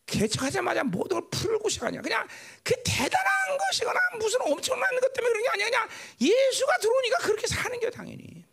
개척하자마자 0.07 0.85
모든 0.85 1.21
걸 1.21 1.31
풀고 1.31 1.69
시작하냐? 1.69 2.01
그냥 2.03 2.27
그 2.63 2.75
대단한 2.85 3.59
것이거나 3.59 3.99
무슨 4.19 4.41
엄청난 4.43 4.89
것 5.01 5.13
때문에 5.13 5.33
그런 5.33 5.43
게 5.43 5.49
아니야. 5.51 5.67
그냥 5.67 5.89
예수가 6.21 6.79
들어오니까 6.79 7.19
그렇게 7.19 7.47
사는 7.47 7.81
게 7.81 7.91
당연히. 7.91 8.45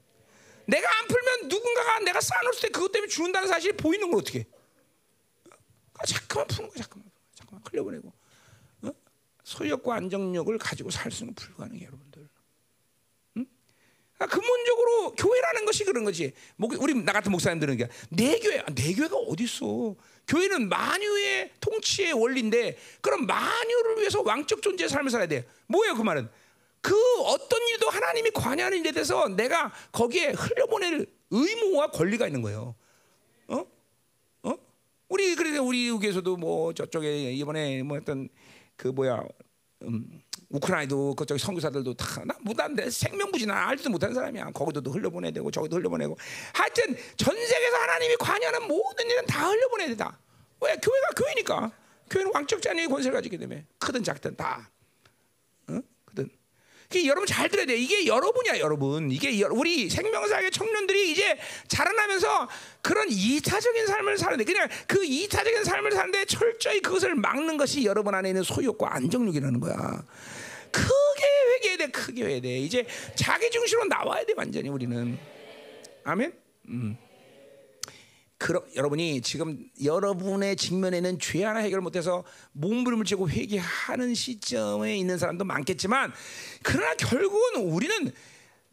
내가 0.66 0.88
안 0.99 1.08
풀면 1.08 1.47
누군가가 1.49 1.99
내가 1.99 2.22
쌓아놓을 2.22 2.54
때 2.62 2.70
그것 2.70 2.91
때문에 2.91 3.10
죽는다는 3.10 3.47
사실이 3.47 3.76
보이는 3.76 4.10
걸 4.10 4.22
어떻게? 4.22 4.45
아, 5.95 6.06
잠깐만 6.06 6.47
푸는 6.47 6.70
거 6.70 6.76
잠깐만, 6.76 7.12
잠깐만 7.36 7.64
흘려보내고 7.70 8.14
어? 8.84 8.91
소유욕과 9.43 9.95
안정력을 9.95 10.58
가지고 10.58 10.89
살 10.89 11.12
수는 11.12 11.34
불가능해, 11.36 11.86
여러분들. 11.86 12.30
그러니까 13.34 14.38
근본적으로 14.38 15.16
교회라는 15.16 15.66
것이 15.66 15.84
그런 15.84 16.04
거지. 16.04 16.32
우리 16.58 16.93
나 16.93 17.12
같은 17.12 17.32
목사님들은 17.32 17.78
내 18.10 18.39
교회, 18.39 18.64
내 18.74 18.93
교회가 18.93 19.16
어디 19.18 19.45
있어? 19.45 19.95
교회는 20.32 20.70
만유의 20.70 21.52
통치의 21.60 22.14
원리인데 22.14 22.78
그럼 23.02 23.26
만유를 23.26 23.98
위해서 23.98 24.22
왕적 24.22 24.62
존재의 24.62 24.88
삶을 24.88 25.12
살아야 25.12 25.28
돼. 25.28 25.46
뭐예요 25.68 25.94
그 25.96 26.02
말은? 26.02 26.30
그 26.80 26.96
어떤 27.24 27.60
일도 27.68 27.90
하나님이 27.90 28.32
관여하는 28.32 28.80
일에 28.80 28.92
대해서 28.94 29.28
내가 29.28 29.72
거기에 29.92 30.32
흘려보낼 30.32 31.06
의무와 31.30 31.92
권리가 31.92 32.28
있는 32.28 32.42
거예요. 32.42 32.76
어? 33.48 33.66
어? 34.44 34.56
우리 35.10 35.36
그래서 35.36 35.62
우리 35.62 35.92
교회에서도 35.92 36.38
뭐 36.38 36.74
저쪽에 36.74 37.34
이번에 37.34 37.84
뭐 37.84 37.98
어떤 37.98 38.30
그 38.78 38.88
뭐야 38.88 39.22
음, 39.84 40.22
우크라이나도 40.52 41.16
그쪽 41.16 41.38
선교사들도 41.38 41.93
다나 41.95 42.34
무단데 42.41 42.89
생명부지나 42.89 43.70
알지도 43.70 43.89
못하는 43.89 44.14
사람이야. 44.14 44.52
거기도 44.52 44.91
흘려보내야 44.91 45.32
되고 45.32 45.49
저기도 45.49 45.78
흘려보내고. 45.78 46.18
하여튼 46.54 46.95
전 47.18 47.36
세계에서 47.36 47.78
하나님이 47.78 48.16
관여하는 48.18 48.68
모든 48.68 49.10
일은 49.10 49.26
다 49.26 49.47
흘려보내야 49.49 49.88
된다. 49.89 50.20
왜 50.62 50.76
교회가 50.76 51.08
교회니까. 51.16 51.72
교회는 52.10 52.32
왕적 52.34 52.62
자녀의 52.62 52.88
권세를 52.89 53.16
가지기 53.16 53.38
때문에 53.38 53.66
크든 53.80 54.04
작든 54.04 54.36
다. 54.36 54.70
응? 55.70 55.82
크든. 56.06 56.30
그 56.89 57.06
여러분 57.08 57.26
잘 57.26 57.47
들어야 57.47 57.66
돼. 57.66 57.78
이게 57.78 58.06
여러분이야, 58.06 58.60
여러분. 58.60 59.10
이게 59.12 59.39
여- 59.39 59.47
우리 59.49 59.89
생명사의 59.89 60.52
청년들이 60.52 61.14
이제 61.14 61.39
자라나면서 61.70 62.49
그런 62.82 63.08
이타적인 63.10 63.88
삶을 63.88 64.18
사는데 64.18 64.43
그냥 64.43 64.68
그 64.88 65.06
이타적인 65.06 65.64
삶을 65.64 65.93
사는데 65.93 66.26
철저히 66.26 66.82
그것을 66.82 67.16
막는 67.16 67.56
것이 67.56 67.86
여러분 67.86 68.14
안에 68.14 68.30
있는 68.32 68.43
소유욕과 68.43 68.93
안정욕이라는 68.95 69.62
거야. 69.62 70.04
크게 70.72 71.26
회개해야 71.55 71.78
돼, 71.78 71.88
크게 71.88 72.22
회개해야 72.24 72.41
돼. 72.41 72.59
이제 72.59 72.86
자기 73.15 73.49
중심으로 73.49 73.88
나와야 73.88 74.26
돼, 74.26 74.34
완전히 74.36 74.69
우리는. 74.69 75.17
아멘. 76.03 76.34
그러, 78.38 78.63
여러분이 78.76 79.22
지금 79.22 79.69
여러분의 79.84 80.55
직면에는 80.55 81.19
죄 81.19 81.43
하나 81.43 81.59
해결 81.59 81.80
못해서 81.80 82.24
몸부림을 82.53 83.05
치고 83.05 83.30
회개하는 83.30 84.15
시점에 84.15 84.97
있는 84.97 85.19
사람도 85.19 85.45
많겠지만 85.45 86.11
그러나 86.63 86.95
결국은 86.95 87.61
우리는 87.61 88.11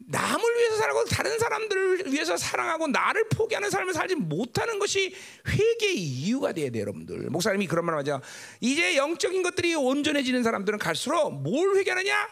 남을 0.07 0.55
위해서 0.57 0.77
살고 0.77 1.05
다른 1.05 1.37
사람들을 1.37 2.11
위해서 2.11 2.37
사랑하고 2.37 2.87
나를 2.87 3.27
포기하는 3.29 3.69
삶을 3.69 3.93
살지 3.93 4.15
못하는 4.15 4.79
것이 4.79 5.15
회개의 5.47 5.95
이유가 5.97 6.51
돼야 6.53 6.69
돼요, 6.71 6.81
여러분들. 6.81 7.29
목사님이 7.29 7.67
그런 7.67 7.85
말 7.85 7.97
하죠. 7.99 8.21
이제 8.59 8.95
영적인 8.95 9.43
것들이 9.43 9.75
온전해지는 9.75 10.41
사람들은 10.43 10.79
갈수록 10.79 11.31
뭘 11.31 11.75
회개하느냐? 11.75 12.29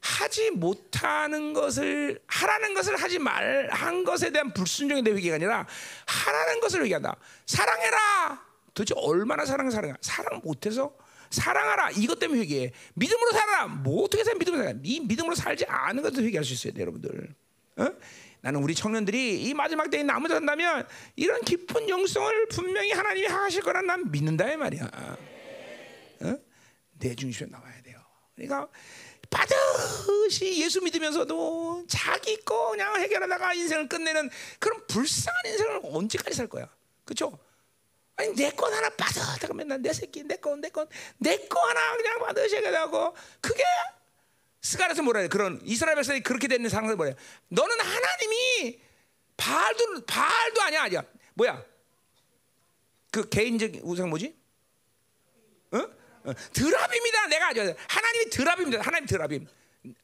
하지 0.00 0.50
못하는 0.50 1.52
것을 1.52 2.20
하라는 2.26 2.74
것을 2.74 2.96
하지 2.96 3.20
말 3.20 3.68
한 3.70 4.02
것에 4.02 4.30
대한 4.30 4.52
불순종에 4.52 5.02
대한 5.02 5.16
회개가 5.16 5.36
아니라 5.36 5.66
하라는 6.06 6.60
것을 6.60 6.82
회개한다. 6.84 7.14
사랑해라. 7.46 8.42
도대체 8.74 8.94
얼마나 8.96 9.44
사랑 9.44 9.70
사랑해? 9.70 9.94
사랑 10.00 10.40
못해서 10.42 10.92
사랑하라. 11.32 11.90
이것 11.92 12.18
때문에 12.18 12.40
회개해. 12.42 12.72
믿음으로 12.94 13.32
살아라. 13.32 13.66
뭐 13.66 14.04
어떻게 14.04 14.22
살 14.22 14.34
믿음으로 14.36 14.62
살아? 14.62 14.78
이 14.82 15.00
믿음으로 15.00 15.34
살지 15.34 15.64
않은 15.66 16.02
것도 16.02 16.22
회개할 16.22 16.44
수 16.44 16.52
있어야 16.52 16.72
돼, 16.72 16.82
여러분들. 16.82 17.34
어? 17.76 17.88
나는 18.42 18.62
우리 18.62 18.74
청년들이 18.74 19.42
이 19.42 19.54
마지막 19.54 19.88
때에 19.88 20.02
나무자 20.02 20.34
산다면 20.34 20.86
이런 21.16 21.40
깊은 21.42 21.88
영성을 21.88 22.48
분명히 22.48 22.90
하나님이 22.90 23.26
하실 23.26 23.62
거란 23.62 23.86
난 23.86 24.10
믿는다 24.10 24.52
이 24.52 24.56
말이야. 24.56 24.90
어? 26.22 26.38
내 26.98 27.14
중심에 27.14 27.48
나와야 27.50 27.80
돼요. 27.82 27.98
그러니까 28.34 28.68
반드시 29.30 30.60
예수 30.60 30.82
믿으면서도 30.82 31.86
자기 31.88 32.36
거 32.44 32.70
그냥 32.70 33.00
해결하다가 33.00 33.54
인생을 33.54 33.88
끝내는 33.88 34.28
그런 34.58 34.86
불쌍한 34.86 35.40
인생을 35.46 35.80
언제까지 35.84 36.36
살 36.36 36.48
거야? 36.48 36.68
그렇죠? 37.04 37.38
아니 38.16 38.34
내 38.34 38.50
건 38.50 38.72
하나 38.72 38.88
빠듯하고 38.90 39.54
맨날 39.54 39.80
내 39.80 39.92
새끼 39.92 40.22
내건내건내거 40.22 41.60
하나 41.60 41.96
그냥 41.96 42.36
해결하고 42.38 43.16
그게 43.40 43.62
스가랴서 44.60 45.02
뭐라 45.02 45.20
해? 45.20 45.28
그런 45.28 45.60
이스라엘 45.64 45.96
백성이 45.96 46.20
그렇게 46.20 46.46
되는 46.46 46.68
상황을 46.68 46.96
뭐래? 46.96 47.14
너는 47.48 47.80
하나님이 47.80 48.80
바알도 49.36 50.04
바알도 50.06 50.62
아니야 50.62 50.82
아니야 50.82 51.02
뭐야? 51.34 51.64
그 53.10 53.28
개인적 53.28 53.72
우상 53.82 54.08
뭐지? 54.10 54.34
어? 55.72 55.78
어, 55.78 56.32
드라빔이다. 56.52 57.26
내가 57.28 57.48
아주 57.48 57.74
하나님이 57.88 58.30
드라빔이다. 58.30 58.80
하나님 58.82 59.06
드라빔. 59.06 59.48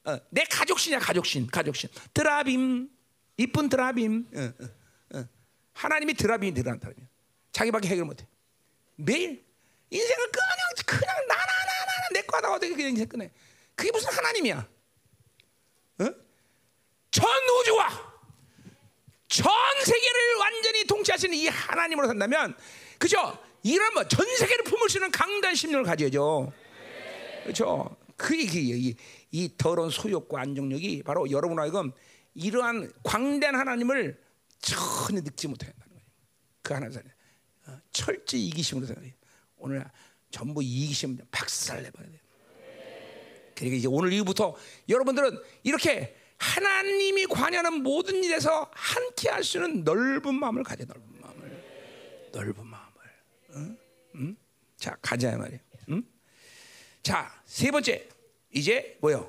어, 0.04 0.18
내 0.30 0.44
가족신이야 0.44 0.98
가족신 0.98 1.46
가족신. 1.46 1.88
드라빔 2.12 2.90
이쁜 3.36 3.68
드라빔. 3.68 4.26
어, 4.34 4.40
어, 4.40 5.18
어. 5.18 5.28
하나님이 5.74 6.14
드라빔이 6.14 6.54
드라빔. 6.54 7.08
자기밖에 7.58 7.88
해결 7.88 8.04
못해. 8.04 8.24
매일 8.94 9.44
인생을 9.90 10.30
그냥 10.30 10.56
그냥 10.86 11.16
나나나나 11.26 12.08
내 12.12 12.22
거다 12.22 12.52
어떻게 12.52 12.72
그냥 12.72 12.90
인생 12.90 13.08
끝내? 13.08 13.30
그게 13.74 13.90
무슨 13.90 14.12
하나님이야? 14.12 14.68
어? 15.98 16.04
전 17.10 17.28
우주와 17.60 17.88
전 19.26 19.52
세계를 19.84 20.34
완전히 20.38 20.84
통치하시는 20.84 21.36
이 21.36 21.48
하나님으로 21.48 22.06
산다면 22.06 22.56
그죠? 22.96 23.36
이런 23.64 23.92
뭐전 23.94 24.24
세계를 24.36 24.64
품을 24.64 24.88
수 24.88 24.98
있는 24.98 25.10
강단 25.10 25.54
심령을 25.56 25.84
가져야죠. 25.84 26.52
그렇죠? 27.42 27.96
그게 28.16 28.44
이, 28.44 28.94
이 29.32 29.56
더러운 29.56 29.90
소욕과 29.90 30.40
안정력이 30.42 31.02
바로 31.02 31.28
여러분 31.30 31.58
하여금 31.58 31.92
이러한 32.34 32.92
광대한 33.02 33.56
하나님을 33.56 34.20
전혀 34.60 35.20
늙지 35.20 35.48
못하게 35.48 35.72
한다는 35.72 35.94
거예요. 35.94 36.06
그 36.62 36.74
하나님 36.74 37.17
철저히 37.92 38.46
이기심으로 38.48 38.86
생각해요. 38.86 39.12
오늘 39.56 39.84
전부 40.30 40.62
이기심 40.62 41.18
박살 41.30 41.82
내버려야 41.82 42.10
돼요. 42.10 42.20
그러니까 43.54 43.76
이제 43.76 43.88
오늘 43.88 44.12
이후부터 44.12 44.54
여러분들은 44.88 45.38
이렇게 45.64 46.16
하나님이 46.38 47.26
관여하는 47.26 47.82
모든 47.82 48.22
일에서 48.22 48.70
함께 48.72 49.28
할 49.28 49.42
수 49.42 49.58
있는 49.58 49.82
넓은 49.82 50.34
마음을 50.34 50.62
가져 50.62 50.84
넓은 50.84 51.02
마음을 51.20 52.30
넓은 52.32 52.66
마음을 52.66 52.94
응? 53.56 53.78
응? 54.14 54.36
자 54.76 54.96
가자 55.02 55.36
말이에요 55.36 55.60
응? 55.88 56.02
자세 57.02 57.72
번째 57.72 58.08
이제 58.54 58.96
뭐요 59.00 59.28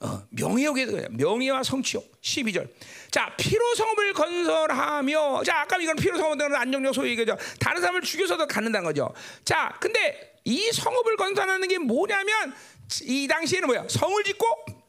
어, 0.00 0.22
명예욕에 0.30 0.86
대해 0.86 1.06
명예와 1.10 1.62
성취욕. 1.62 2.20
12절. 2.22 2.68
자 3.10 3.34
피로 3.36 3.74
성읍을 3.74 4.12
건설하며 4.12 5.42
자 5.44 5.60
아까 5.60 5.76
이건 5.78 5.96
피로 5.96 6.18
성읍은 6.18 6.54
안정력 6.54 6.94
소위 6.94 7.10
얘기죠. 7.10 7.36
다른 7.58 7.80
사람을 7.80 8.02
죽여서도 8.02 8.46
갖는다는 8.46 8.86
거죠. 8.86 9.12
자 9.44 9.76
근데 9.80 10.36
이 10.44 10.70
성읍을 10.72 11.16
건설하는 11.16 11.66
게 11.68 11.78
뭐냐면 11.78 12.54
이 13.02 13.26
당시에는 13.26 13.66
뭐야? 13.66 13.86
성을 13.88 14.22
짓고 14.24 14.46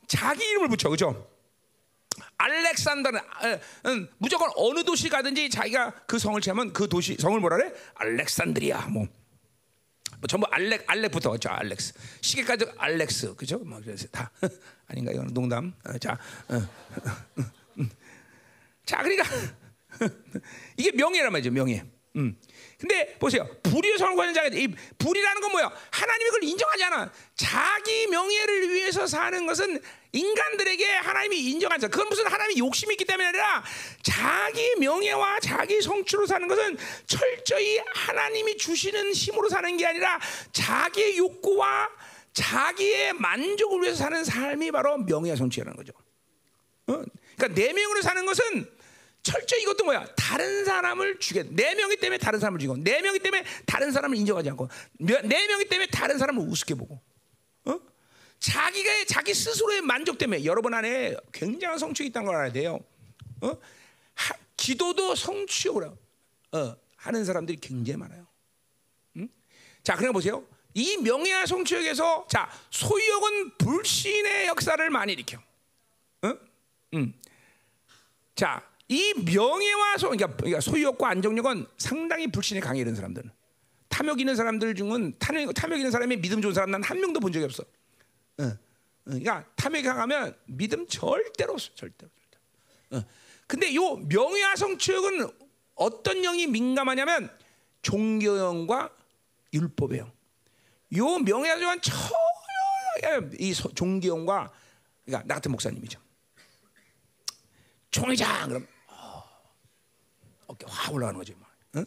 자기 0.07 0.45
이름을 0.45 0.69
붙여. 0.69 0.89
그죠? 0.89 1.27
알렉산더는 2.37 3.19
어, 3.19 3.59
음, 3.87 4.09
무조건 4.17 4.49
어느 4.55 4.83
도시 4.83 5.09
가든지 5.09 5.49
자기가 5.49 5.91
그 6.07 6.17
성을 6.17 6.39
취하면 6.39 6.71
그 6.71 6.87
도시 6.87 7.17
성을 7.19 7.37
뭐라 7.39 7.57
그래? 7.57 7.73
알렉산드리아. 7.95 8.87
뭐, 8.87 9.07
뭐 10.19 10.27
전부 10.27 10.47
알렉 10.51 10.83
알렉부터 10.87 11.37
저 11.37 11.49
알렉스 11.49 11.93
시계까지 12.21 12.65
알렉스 12.77 13.35
그죠? 13.35 13.57
뭐 13.59 13.79
그래서 13.83 14.07
다 14.09 14.31
아닌가 14.87 15.11
이거는 15.11 15.33
농담. 15.33 15.73
어, 15.85 15.97
자, 15.97 16.17
어, 16.49 16.55
어, 16.55 17.41
음. 17.79 17.89
자 18.85 19.01
그러니까 19.01 19.23
이게 20.77 20.91
명예란 20.91 21.31
말이죠 21.31 21.51
명예. 21.51 21.85
음. 22.15 22.35
근데 22.77 23.15
보세요. 23.19 23.47
불의의 23.63 23.97
성을 23.97 24.13
구하는 24.15 24.33
자가 24.33 24.47
이 24.47 24.67
불이라는 24.97 25.41
건 25.41 25.51
뭐야? 25.51 25.71
하나님이 25.91 26.29
그걸 26.29 26.43
인정하지 26.43 26.83
않아. 26.85 27.11
자기 27.35 28.07
명예를 28.07 28.69
위해서 28.73 29.05
사는 29.05 29.45
것은 29.45 29.81
인간들에게 30.11 30.85
하나님이 30.85 31.37
인정하지 31.51 31.85
않아. 31.85 31.91
그건 31.91 32.09
무슨 32.09 32.25
하나님이 32.25 32.59
욕심이 32.59 32.93
있기 32.93 33.05
때문에 33.05 33.27
아니라 33.27 33.63
자기 34.01 34.75
명예와 34.79 35.39
자기 35.39 35.81
성취로 35.81 36.25
사는 36.25 36.47
것은 36.47 36.77
철저히 37.05 37.79
하나님이 37.93 38.57
주시는 38.57 39.13
힘으로 39.13 39.49
사는 39.49 39.77
게 39.77 39.85
아니라 39.85 40.19
자기의 40.51 41.17
욕구와 41.17 41.89
자기의 42.33 43.13
만족을 43.13 43.81
위해서 43.81 43.97
사는 43.97 44.23
삶이 44.23 44.71
바로 44.71 44.97
명예와 44.97 45.35
성취라는 45.35 45.75
거죠. 45.75 45.93
어? 46.87 47.03
그러니까 47.35 47.47
내 47.49 47.73
명으로 47.73 48.01
사는 48.01 48.25
것은 48.25 48.79
철저히 49.21 49.61
이것도 49.61 49.83
뭐야? 49.83 50.05
다른 50.15 50.65
사람을 50.65 51.19
죽여. 51.19 51.43
내 51.49 51.75
명이 51.75 51.97
때문에 51.97 52.17
다른 52.17 52.39
사람을 52.39 52.59
죽이고, 52.59 52.77
내 52.77 53.01
명이 53.01 53.19
때문에 53.19 53.43
다른 53.65 53.91
사람을 53.91 54.17
인정하지 54.17 54.49
않고, 54.51 54.69
내 54.99 55.47
명이 55.47 55.65
때문에 55.65 55.87
다른 55.91 56.17
사람을 56.17 56.41
우습게 56.47 56.75
보고, 56.75 57.01
어? 57.65 57.79
자기가 58.39 59.05
자기 59.07 59.33
스스로의 59.33 59.81
만족 59.81 60.17
때문에 60.17 60.45
여러분 60.45 60.73
안에 60.73 61.15
굉장한 61.33 61.77
성취가 61.77 62.07
있다는 62.07 62.25
걸 62.27 62.35
알아야 62.35 62.51
돼요. 62.51 62.79
어? 63.41 63.57
하, 64.15 64.33
기도도 64.55 65.15
성취욕을 65.15 65.91
어, 66.53 66.77
하는 66.95 67.25
사람들이 67.25 67.57
굉장히 67.59 67.97
많아요. 67.97 68.25
응? 69.17 69.29
자, 69.83 69.95
그냥 69.95 70.13
보세요. 70.13 70.45
이 70.73 70.97
명예와 70.97 71.45
성취욕에서 71.45 72.27
자 72.29 72.49
소유욕은 72.69 73.57
불신의 73.57 74.47
역사를 74.47 74.89
많이 74.89 75.13
일으켜. 75.13 75.37
어? 76.21 76.33
음. 76.93 77.13
자, 78.35 78.63
이 78.87 79.13
명예와 79.13 79.97
소, 79.97 80.09
그러니까, 80.09 80.35
그러니까 80.37 80.61
소유욕과 80.61 81.09
안정력은 81.09 81.67
상당히 81.77 82.27
불신에 82.31 82.59
강해 82.61 82.79
이런 82.79 82.95
사람들은 82.95 83.31
탐욕 83.89 84.19
있는 84.19 84.35
사람들 84.35 84.75
중은 84.75 85.15
탐욕, 85.19 85.53
탐욕 85.53 85.77
있는 85.77 85.91
사람이 85.91 86.17
믿음 86.21 86.41
좋은 86.41 86.53
사람 86.53 86.71
난 86.71 86.81
한 86.83 86.99
명도 87.01 87.19
본 87.19 87.31
적이 87.33 87.45
없어. 87.45 87.63
어. 88.39 88.43
어, 88.43 88.57
그러니까 89.05 89.45
탐욕이 89.55 89.83
강하면 89.83 90.37
믿음 90.45 90.85
절대로 90.87 91.53
없어, 91.53 91.73
절대로. 91.75 92.11
절대로. 92.89 93.03
어. 93.05 93.09
근데 93.47 93.73
요 93.75 93.95
명예와 93.95 94.55
성취욕은 94.55 95.27
어떤 95.75 96.21
영이 96.21 96.47
민감하냐면 96.47 97.35
종교형과 97.81 98.91
율법의 99.53 99.99
영. 99.99 100.11
요 100.97 101.17
명예와 101.19 101.57
성취욕은 101.59 101.81
전혀 101.81 103.29
이 103.39 103.53
소- 103.53 103.73
존경과 103.73 104.51
그러니까 105.05 105.27
나 105.27 105.35
같은 105.35 105.51
목사님이죠. 105.51 105.99
총회장 107.91 108.47
그럼 108.49 108.67
어, 108.87 109.23
어깨 110.47 110.65
확 110.69 110.93
올라가는 110.93 111.17
거지. 111.17 111.33
막. 111.39 111.49
응? 111.77 111.85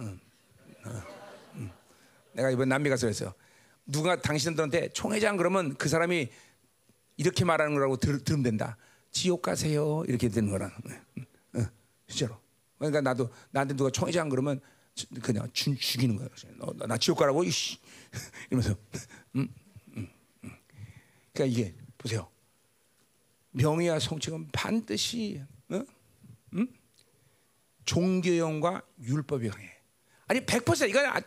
응. 0.00 0.20
어, 0.86 1.02
응. 1.54 1.70
내가 2.32 2.50
이번 2.50 2.68
남미 2.68 2.88
가서 2.90 3.06
그랬어요. 3.06 3.32
누가 3.88 4.20
당신들한테 4.20 4.90
총회장 4.92 5.36
그러면 5.36 5.74
그 5.76 5.88
사람이 5.88 6.28
이렇게 7.16 7.44
말하는 7.44 7.74
거라고 7.74 7.96
들, 7.96 8.22
들으면 8.22 8.42
된다. 8.44 8.76
지옥 9.10 9.42
가세요 9.42 10.04
이렇게 10.06 10.28
되는 10.28 10.50
거라. 10.50 10.70
응, 10.86 10.96
응, 11.18 11.24
응. 11.56 11.66
진짜로. 12.06 12.38
그러니까 12.76 13.00
나도 13.00 13.30
나한테 13.50 13.74
누가 13.74 13.90
총회장 13.90 14.28
그러면 14.28 14.60
주- 14.94 15.06
그냥 15.22 15.48
주, 15.52 15.74
죽이는 15.74 16.16
거야. 16.16 16.28
너, 16.58 16.72
나- 16.76 16.86
나 16.86 16.98
지옥 16.98 17.18
가라고 17.18 17.42
이씨 17.44 17.78
이러면서. 18.50 18.76
음, 19.36 19.48
음, 19.96 20.08
음. 20.44 20.50
그러니까 21.32 21.44
이게 21.46 21.74
보세요. 21.96 22.28
명예와 23.52 23.98
성취는 23.98 24.48
반드시 24.52 25.42
어? 25.70 25.82
음? 26.52 26.68
종교형과 27.86 28.82
율법이 29.00 29.48
강해. 29.48 29.72
아니 30.26 30.40
100% 30.40 30.90
이거 30.90 31.00
아, 31.00 31.20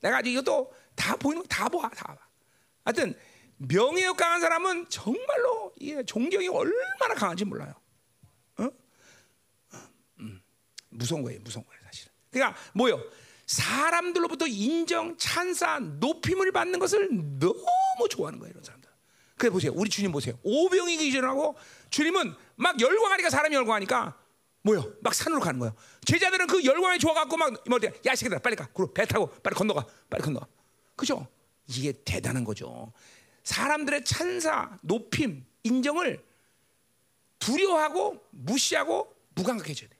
내가 0.00 0.20
이것도 0.20 0.72
다 0.98 1.16
보이는 1.16 1.42
거다 1.42 1.68
봐, 1.68 1.88
다 1.90 2.14
봐. 2.14 2.18
하여튼 2.84 3.14
명예욕 3.58 4.16
강한 4.16 4.40
사람은 4.40 4.88
정말로 4.88 5.72
이 5.78 6.02
존경이 6.04 6.48
얼마나 6.48 7.14
강한지 7.14 7.44
몰라요. 7.44 7.72
어? 8.58 8.68
음, 10.20 10.42
무서운 10.90 11.22
거예요, 11.22 11.40
무서운 11.40 11.64
거예요, 11.64 11.80
사실. 11.84 12.10
그러니까 12.30 12.58
뭐요? 12.74 13.00
사람들로부터 13.46 14.46
인정, 14.46 15.16
찬사, 15.16 15.78
높임을 15.80 16.52
받는 16.52 16.78
것을 16.78 17.08
너무 17.10 18.08
좋아하는 18.10 18.38
거예요, 18.38 18.50
이런 18.50 18.62
사람들. 18.62 18.90
그래 19.36 19.50
보세요, 19.50 19.72
우리 19.74 19.88
주님 19.88 20.12
보세요. 20.12 20.38
오병이 20.42 20.98
기준하고 20.98 21.56
주님은 21.90 22.34
막 22.56 22.80
열광하니까 22.80 23.30
사람이 23.30 23.54
열광하니까 23.54 24.18
뭐요? 24.62 24.92
막 25.00 25.14
산으로 25.14 25.40
가는 25.40 25.58
거예요. 25.60 25.74
제자들은 26.04 26.48
그 26.48 26.64
열광에 26.64 26.98
좋아갖고 26.98 27.36
막 27.36 27.54
뭐야? 27.68 27.92
야 28.06 28.14
새끼들아 28.14 28.40
빨리 28.40 28.56
가. 28.56 28.68
그리고 28.74 28.92
배 28.92 29.06
타고 29.06 29.28
빨리 29.42 29.54
건너가. 29.54 29.86
빨리 30.10 30.22
건너가. 30.22 30.46
그죠? 30.98 31.26
이게 31.68 31.92
대단한 32.04 32.44
거죠. 32.44 32.92
사람들의 33.44 34.04
찬사, 34.04 34.76
높임, 34.82 35.46
인정을 35.62 36.22
두려워하고 37.38 38.26
무시하고 38.30 39.14
무감각해져야 39.34 39.88
돼. 39.88 39.96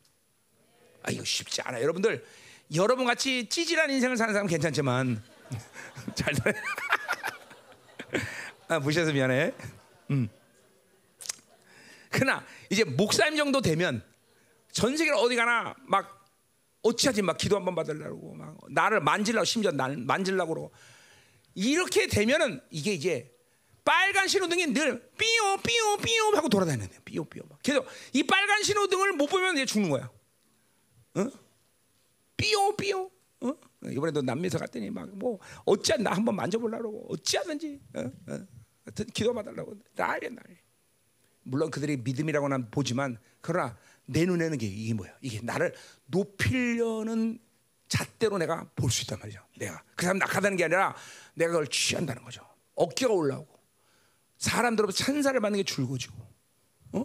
아 1.04 1.10
이거 1.12 1.24
쉽지 1.24 1.62
않아. 1.62 1.80
여러분들 1.80 2.26
여러분 2.74 3.06
같이 3.06 3.48
찌질한 3.48 3.90
인생을 3.90 4.16
사는 4.16 4.34
사람 4.34 4.46
은 4.46 4.50
괜찮지만 4.50 5.22
잘 6.16 6.34
살. 6.34 6.54
아 8.68 8.80
무시해서 8.80 9.12
미안해. 9.12 9.54
음. 10.10 10.28
그러나 12.10 12.44
이제 12.70 12.82
목사님 12.82 13.36
정도 13.36 13.60
되면 13.60 14.02
전 14.72 14.96
세계를 14.96 15.16
어디 15.16 15.36
가나 15.36 15.76
막 15.86 16.17
어찌하지 16.82 17.22
막 17.22 17.36
기도 17.38 17.56
한번 17.56 17.74
받으려고 17.74 18.34
막 18.34 18.56
나를 18.70 19.00
만질라고 19.00 19.44
심지어 19.44 19.70
날 19.72 19.96
만질라고 19.96 20.54
그러고 20.54 20.72
이렇게 21.54 22.06
되면은 22.06 22.60
이게 22.70 22.92
이제 22.94 23.34
빨간 23.84 24.28
신호등이 24.28 24.66
늘 24.68 25.00
삐요 25.16 25.56
삐요 25.66 25.96
삐요 26.04 26.22
하고 26.36 26.48
돌아다니는 26.48 26.88
거예요. 26.88 27.24
삐요 27.24 27.42
막. 27.48 27.58
그래서 27.64 27.84
이 28.12 28.22
빨간 28.22 28.62
신호등을 28.62 29.14
못 29.14 29.26
보면 29.26 29.56
이제 29.56 29.66
죽는 29.66 29.90
거야. 29.90 30.10
어? 31.14 31.30
삐요 32.36 32.76
삐요. 32.76 33.10
어? 33.40 33.54
이번에도 33.84 34.22
남미에서 34.22 34.58
갔더니 34.58 34.90
막 34.90 35.08
뭐 35.14 35.38
어찌한 35.64 36.02
나 36.02 36.12
한번 36.12 36.36
만져보려고 36.36 37.06
어찌하든지 37.10 37.80
어? 37.96 38.00
어? 38.00 38.46
하여튼 38.84 39.06
기도 39.14 39.34
받으려고 39.34 39.74
난리 39.94 40.28
난리. 40.28 40.58
물론 41.42 41.70
그들이 41.70 41.96
믿음이라고는 41.96 42.70
보지만 42.70 43.18
그러나 43.40 43.76
내 44.10 44.24
눈에는 44.24 44.54
이게, 44.54 44.66
이게 44.66 44.94
뭐야? 44.94 45.12
이게 45.20 45.40
나를 45.42 45.74
높이려는 46.06 47.38
잣대로 47.88 48.38
내가 48.38 48.66
볼 48.74 48.90
수 48.90 49.02
있단 49.02 49.18
말이죠. 49.18 49.40
내가 49.58 49.82
그 49.96 50.04
사람 50.04 50.18
낙하다는 50.18 50.56
게 50.56 50.64
아니라 50.64 50.94
내가 51.34 51.52
그걸 51.52 51.66
취한다는 51.68 52.22
거죠. 52.24 52.42
어깨가 52.74 53.12
올라오고 53.12 53.58
사람들로부터 54.38 54.96
찬사를 55.04 55.38
받는 55.40 55.58
게 55.58 55.62
줄고지고. 55.64 56.16
어? 56.92 57.04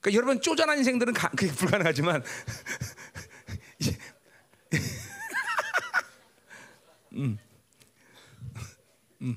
그러니까 0.00 0.18
여러분 0.18 0.40
쪼잔한 0.40 0.78
인생들은 0.78 1.12
가, 1.12 1.28
그게 1.30 1.52
불가능하지만 1.52 2.24
음. 7.12 7.38
음. 9.20 9.36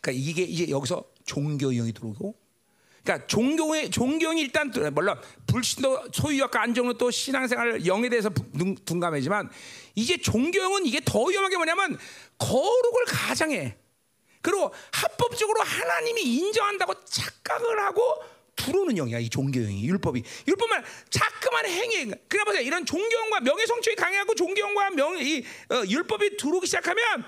그러니까 0.00 0.12
이게 0.12 0.42
이제 0.42 0.70
여기서 0.70 1.04
종교형이 1.24 1.92
들어오고 1.92 2.36
그러니까 3.04 3.26
종교의 3.26 3.90
종교형이 3.90 4.40
일단 4.40 4.72
물론 4.92 5.20
불신도 5.46 6.08
소유학과 6.12 6.62
안정은 6.62 6.96
또 6.96 7.10
신앙생활 7.10 7.86
영에 7.86 8.08
대해서 8.08 8.30
둔- 8.30 8.76
둔감하지만 8.84 9.50
이제 9.94 10.16
종교형은 10.16 10.86
이게 10.86 11.00
더 11.04 11.22
위험하게 11.22 11.56
뭐냐면 11.56 11.98
거룩을 12.38 13.04
가장해. 13.06 13.76
그리고 14.40 14.72
합법적으로 14.92 15.60
하나님이 15.62 16.22
인정한다고 16.22 17.04
착각을 17.04 17.78
하고 17.80 18.02
들어오는 18.56 18.94
영이야 18.96 19.18
이 19.18 19.28
종교형이 19.28 19.84
율법이 19.84 20.22
율법만 20.46 20.84
자꾸만 21.10 21.66
행위 21.66 22.10
그래 22.28 22.44
보세요 22.44 22.62
이런 22.62 22.86
종교형과 22.86 23.40
명예성취이 23.40 23.96
강해하고 23.96 24.34
종교형과 24.34 24.90
명, 24.90 25.18
이 25.18 25.44
어, 25.70 25.82
율법이 25.88 26.36
들어오기 26.36 26.66
시작하면 26.66 27.24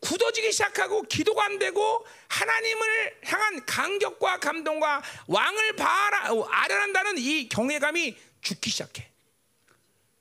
굳어지기 0.00 0.52
시작하고 0.52 1.02
기도가 1.02 1.44
안 1.44 1.58
되고 1.58 2.04
하나님을 2.28 3.18
향한 3.24 3.66
감격과 3.66 4.38
감동과 4.38 5.02
왕을 5.26 5.76
바라 5.76 6.32
어, 6.32 6.44
아련한다는 6.44 7.18
이 7.18 7.48
경외감이 7.48 8.16
죽기 8.40 8.70
시작해. 8.70 9.10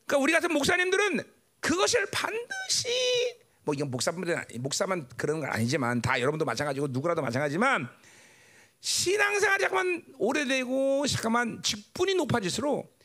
그러니까 0.05 0.23
우리 0.23 0.33
같은 0.33 0.51
목사님들은 0.53 1.23
그것을 1.59 2.07
반드시 2.11 2.89
뭐 3.63 3.73
이건 3.75 3.91
목사분들 3.91 4.45
목사만 4.59 5.09
그런 5.17 5.41
건 5.41 5.49
아니지만 5.51 6.01
다 6.01 6.19
여러분도 6.19 6.45
마찬가지고 6.45 6.87
누구라도 6.87 7.21
마찬가지지만 7.21 7.89
신앙생활이 8.79 9.61
잠깐만 9.61 10.03
오래되고 10.17 11.05
잠깐만 11.07 11.61
직분이 11.61 12.15
높아질수록 12.15 12.97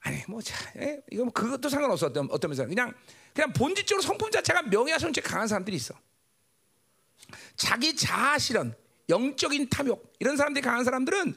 아니 0.00 0.22
뭐 0.28 0.40
자, 0.40 0.54
예? 0.78 1.00
이거 1.10 1.24
뭐 1.24 1.32
그것도 1.32 1.68
상관없어 1.68 2.06
어떤 2.06 2.28
어떤 2.30 2.50
면에서 2.50 2.66
그냥 2.66 2.94
그냥 3.34 3.52
본질적으로 3.52 4.02
성품 4.02 4.30
자체가 4.30 4.62
명예와 4.62 4.98
성취 4.98 5.20
강한 5.20 5.48
사람들이 5.48 5.76
있어. 5.76 5.94
자기 7.56 7.94
자아 7.96 8.38
실현, 8.38 8.74
영적인 9.08 9.68
탐욕 9.68 10.12
이런 10.20 10.36
사람들이 10.36 10.62
강한 10.62 10.84
사람들은 10.84 11.34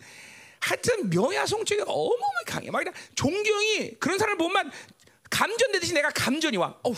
하여튼 0.59 1.09
명예와 1.09 1.45
성취가 1.45 1.83
어마어마하게 1.83 2.45
강해. 2.47 2.71
막 2.71 2.79
그냥 2.79 2.93
존경이 3.15 3.95
그런 3.99 4.17
사람을 4.17 4.37
보면 4.37 4.71
감전되듯이 5.29 5.93
내가 5.93 6.09
감전이 6.09 6.57
와. 6.57 6.79
어우, 6.83 6.95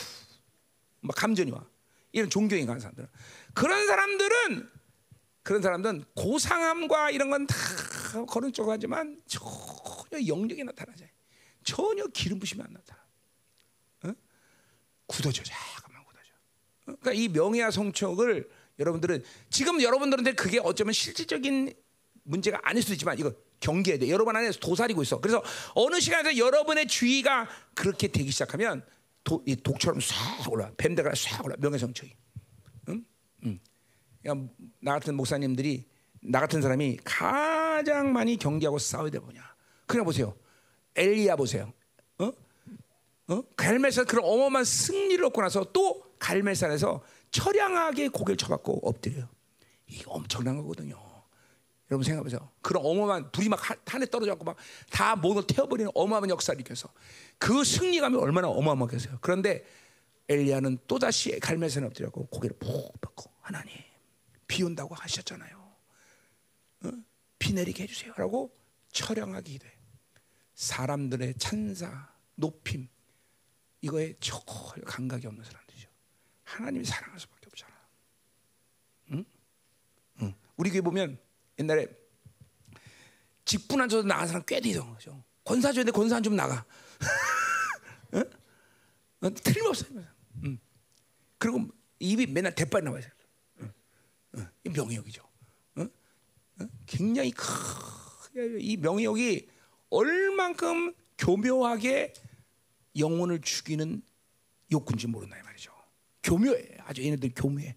막 1.02 1.16
감전이 1.16 1.52
와. 1.52 1.66
이런 2.12 2.30
존경이 2.30 2.66
강한 2.66 2.80
사람들은 2.80 3.08
그런 3.54 3.86
사람들은 3.88 4.70
그런 5.44 5.62
사람들은 5.62 6.06
고상함과 6.16 7.12
이런 7.12 7.30
건 7.30 7.48
다 7.48 8.26
거는 8.26 8.54
쪽 8.54 8.70
하지만 8.70 9.22
전혀 9.28 10.26
영적이 10.26 10.64
나타나지. 10.64 11.10
전혀 11.64 12.06
기름 12.08 12.40
부심이 12.40 12.62
안 12.64 12.72
나타나. 12.72 13.06
어? 15.08 15.14
굳어져 15.14 15.44
잠깐만 15.44 16.04
굳어져. 16.06 16.34
어? 16.88 16.96
그러니까 17.00 17.14
이 17.14 17.28
명예와 17.30 17.72
성적을 17.72 18.50
여러분들은 18.80 19.24
지금 19.50 19.82
여러분들한테 19.82 20.34
그게 20.34 20.60
어쩌면 20.64 20.94
실질적인 20.94 21.74
문제가 22.24 22.60
아닐 22.64 22.82
수도 22.82 22.94
있지만 22.94 23.18
이거 23.18 23.34
경계해야 23.60 24.00
돼. 24.00 24.10
여러분 24.10 24.36
안에 24.36 24.52
도사리고 24.52 25.02
있어. 25.02 25.20
그래서 25.20 25.44
어느 25.74 26.00
시간에서 26.00 26.38
여러분의 26.38 26.88
주의가 26.88 27.48
그렇게 27.74 28.08
되기 28.08 28.30
시작하면 28.30 28.86
도, 29.24 29.44
이 29.48 29.56
독처럼 29.56 30.00
싹 30.00 30.52
올라. 30.52 30.72
뱀대가 30.78 31.14
싹 31.16 31.44
올라. 31.44 31.56
명예성적이. 31.58 32.14
응? 32.90 33.06
응. 33.46 33.60
그러니까 34.22 34.54
나 34.80 34.94
같은 34.94 35.16
목사님들이 35.16 35.86
나 36.22 36.40
같은 36.40 36.62
사람이 36.62 37.00
가장 37.04 38.14
많이 38.14 38.38
경계하고 38.38 38.78
싸워야 38.78 39.10
돼 39.10 39.20
뭐냐. 39.20 39.42
그냥 39.88 40.06
보세요. 40.06 40.36
엘리야 40.96 41.36
보세요. 41.36 41.74
어? 42.20 42.32
어? 43.30 43.42
갈멜산 43.56 44.06
그런 44.06 44.26
어마어마한 44.26 44.64
승리를 44.66 45.24
얻고 45.26 45.42
나서 45.42 45.64
또 45.74 46.04
갈멜산에서 46.20 47.04
처량하게 47.32 48.10
고개를 48.10 48.38
쳐받고 48.38 48.88
엎드려요. 48.88 49.28
이게 49.88 50.04
엄청난 50.08 50.56
거거든요. 50.58 50.96
여러분 51.90 52.04
생각해보세요. 52.04 52.52
그런 52.62 52.86
어마어마한 52.86 53.32
불이 53.32 53.50
막 53.50 53.70
한- 53.70 53.78
하늘에 53.86 54.10
떨어져갖고 54.10 54.46
막다걸 54.46 55.44
태워버리는 55.48 55.92
어마어마한 55.94 56.30
역사를 56.30 56.58
일으켜서 56.60 56.90
그 57.38 57.64
승리감이 57.64 58.18
얼마나 58.18 58.48
어마어마하겠어요. 58.50 59.20
그런데 59.22 59.66
엘리야는 60.30 60.80
또 60.88 61.00
다시 61.00 61.38
갈멜산에 61.40 61.86
엎드려고 61.88 62.28
고개를 62.28 62.58
푹 62.60 63.00
뻗고 63.00 63.32
하나님 63.42 63.74
비 64.48 64.64
온다고 64.64 64.96
하셨잖아요. 64.96 65.58
어? 66.86 66.92
비 67.40 67.54
내리게 67.54 67.84
해주세요 67.84 68.14
라고 68.18 68.54
처량하게 68.92 69.52
기도해. 69.54 69.72
사람들의 70.56 71.36
찬사, 71.38 72.10
높임 72.36 72.90
이거에 73.82 74.16
전혀 74.20 74.84
감각이 74.86 75.28
없는 75.28 75.44
사람들이죠. 75.44 75.90
하나님이 76.44 76.86
사랑할 76.86 77.20
수밖에 77.20 77.48
없잖아. 77.48 77.78
우리 80.58 80.72
교회 80.72 80.82
보면 80.82 81.18
옛날에 81.60 81.88
직분 83.46 83.80
안 83.80 83.88
줘도 83.88 84.06
나간 84.06 84.28
사람 84.28 84.44
꽤 84.46 84.60
되죠. 84.60 84.94
그죠? 84.96 85.24
권사 85.44 85.72
줘야 85.72 85.86
돼. 85.86 85.92
권사 85.92 86.18
안 86.18 86.24
주면 86.24 86.36
나가. 86.36 86.66
어? 88.12 88.20
어, 89.22 89.34
틀림없어요. 89.34 90.04
음. 90.44 90.60
그리고 91.38 91.68
입이 92.00 92.28
맨날 92.28 92.54
대빨 92.54 92.84
나와요. 92.84 93.04
어, 93.62 93.66
어, 94.38 94.48
이 94.64 94.70
명예욕이죠. 94.70 95.24
어? 95.76 95.82
어? 95.82 96.68
굉장히 96.86 97.32
크, 97.32 98.60
이 98.60 98.76
명예욕이 98.78 99.48
얼만큼 99.90 100.94
교묘하게 101.18 102.14
영혼을 102.98 103.42
죽이는 103.42 104.02
욕구인지 104.72 105.08
모른다 105.08 105.38
이 105.38 105.42
말이죠. 105.44 105.72
교묘해. 106.24 106.78
아주 106.86 107.04
얘네들 107.04 107.32
교묘해. 107.36 107.76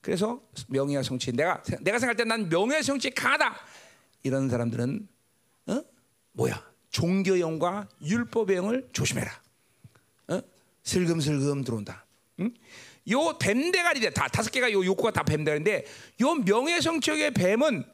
그래서 0.00 0.42
명예와 0.68 1.02
성취. 1.02 1.32
내가 1.32 1.62
내가 1.80 1.98
생각할 1.98 2.16
때 2.16 2.24
난 2.24 2.48
명예와 2.48 2.82
성취 2.82 3.10
강하다. 3.10 3.54
이런 4.22 4.48
사람들은 4.48 5.08
어? 5.66 5.82
뭐야? 6.32 6.62
종교 6.90 7.38
영과 7.40 7.88
율법의 8.02 8.56
영을 8.56 8.88
조심해라. 8.92 9.42
어? 10.28 10.40
슬금슬금 10.82 11.64
들어온다. 11.64 12.06
응? 12.40 12.52
요 13.10 13.36
뱀대가리들 13.38 14.12
다 14.14 14.28
다섯 14.28 14.50
개가 14.50 14.72
요 14.72 14.84
욕구가 14.84 15.10
다 15.10 15.22
뱀대가리인데 15.24 15.84
요 16.22 16.34
명예성적의 16.34 17.32
뱀은 17.32 17.84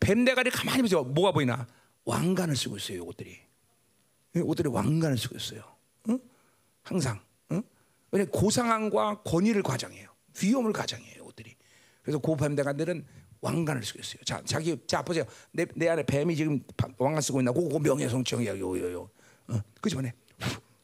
뱀대가리 0.00 0.50
가만히 0.50 0.82
보세요. 0.82 1.04
뭐가 1.04 1.32
보이나? 1.32 1.66
왕관을 2.04 2.56
쓰고 2.56 2.76
있어요. 2.76 2.98
요것들이. 2.98 3.38
요것들이 4.36 4.68
왕관을 4.68 5.16
쓰고 5.16 5.36
있어요. 5.36 5.71
응? 6.08 6.18
항상. 6.82 7.20
응? 7.50 7.62
고상함과 8.30 9.22
권위를 9.22 9.62
과장해요. 9.62 10.08
위험을 10.42 10.72
과장해요. 10.72 11.18
요것들이. 11.18 11.54
그래서 12.02 12.18
고뱀대가리들은 12.18 13.04
왕관을 13.40 13.82
쓰고 13.84 14.00
있어요. 14.00 14.22
자, 14.24 14.40
자기 14.44 14.78
자 14.86 15.02
보세요. 15.02 15.24
내, 15.50 15.66
내 15.74 15.88
안에 15.88 16.04
뱀이 16.04 16.36
지금 16.36 16.60
왕관 16.98 17.20
쓰고 17.20 17.40
있나? 17.40 17.52
그거 17.52 17.78
명예성적이야. 17.78 18.58
요요요. 18.58 19.10
어, 19.48 19.60
그지 19.80 19.96
말해. 19.96 20.12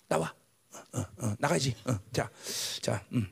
나와. 0.08 0.34
어, 0.92 0.98
어, 0.98 1.00
어, 1.00 1.34
나가야지. 1.38 1.76
어, 1.86 1.98
자, 2.12 2.28
자, 2.82 3.04
음. 3.12 3.26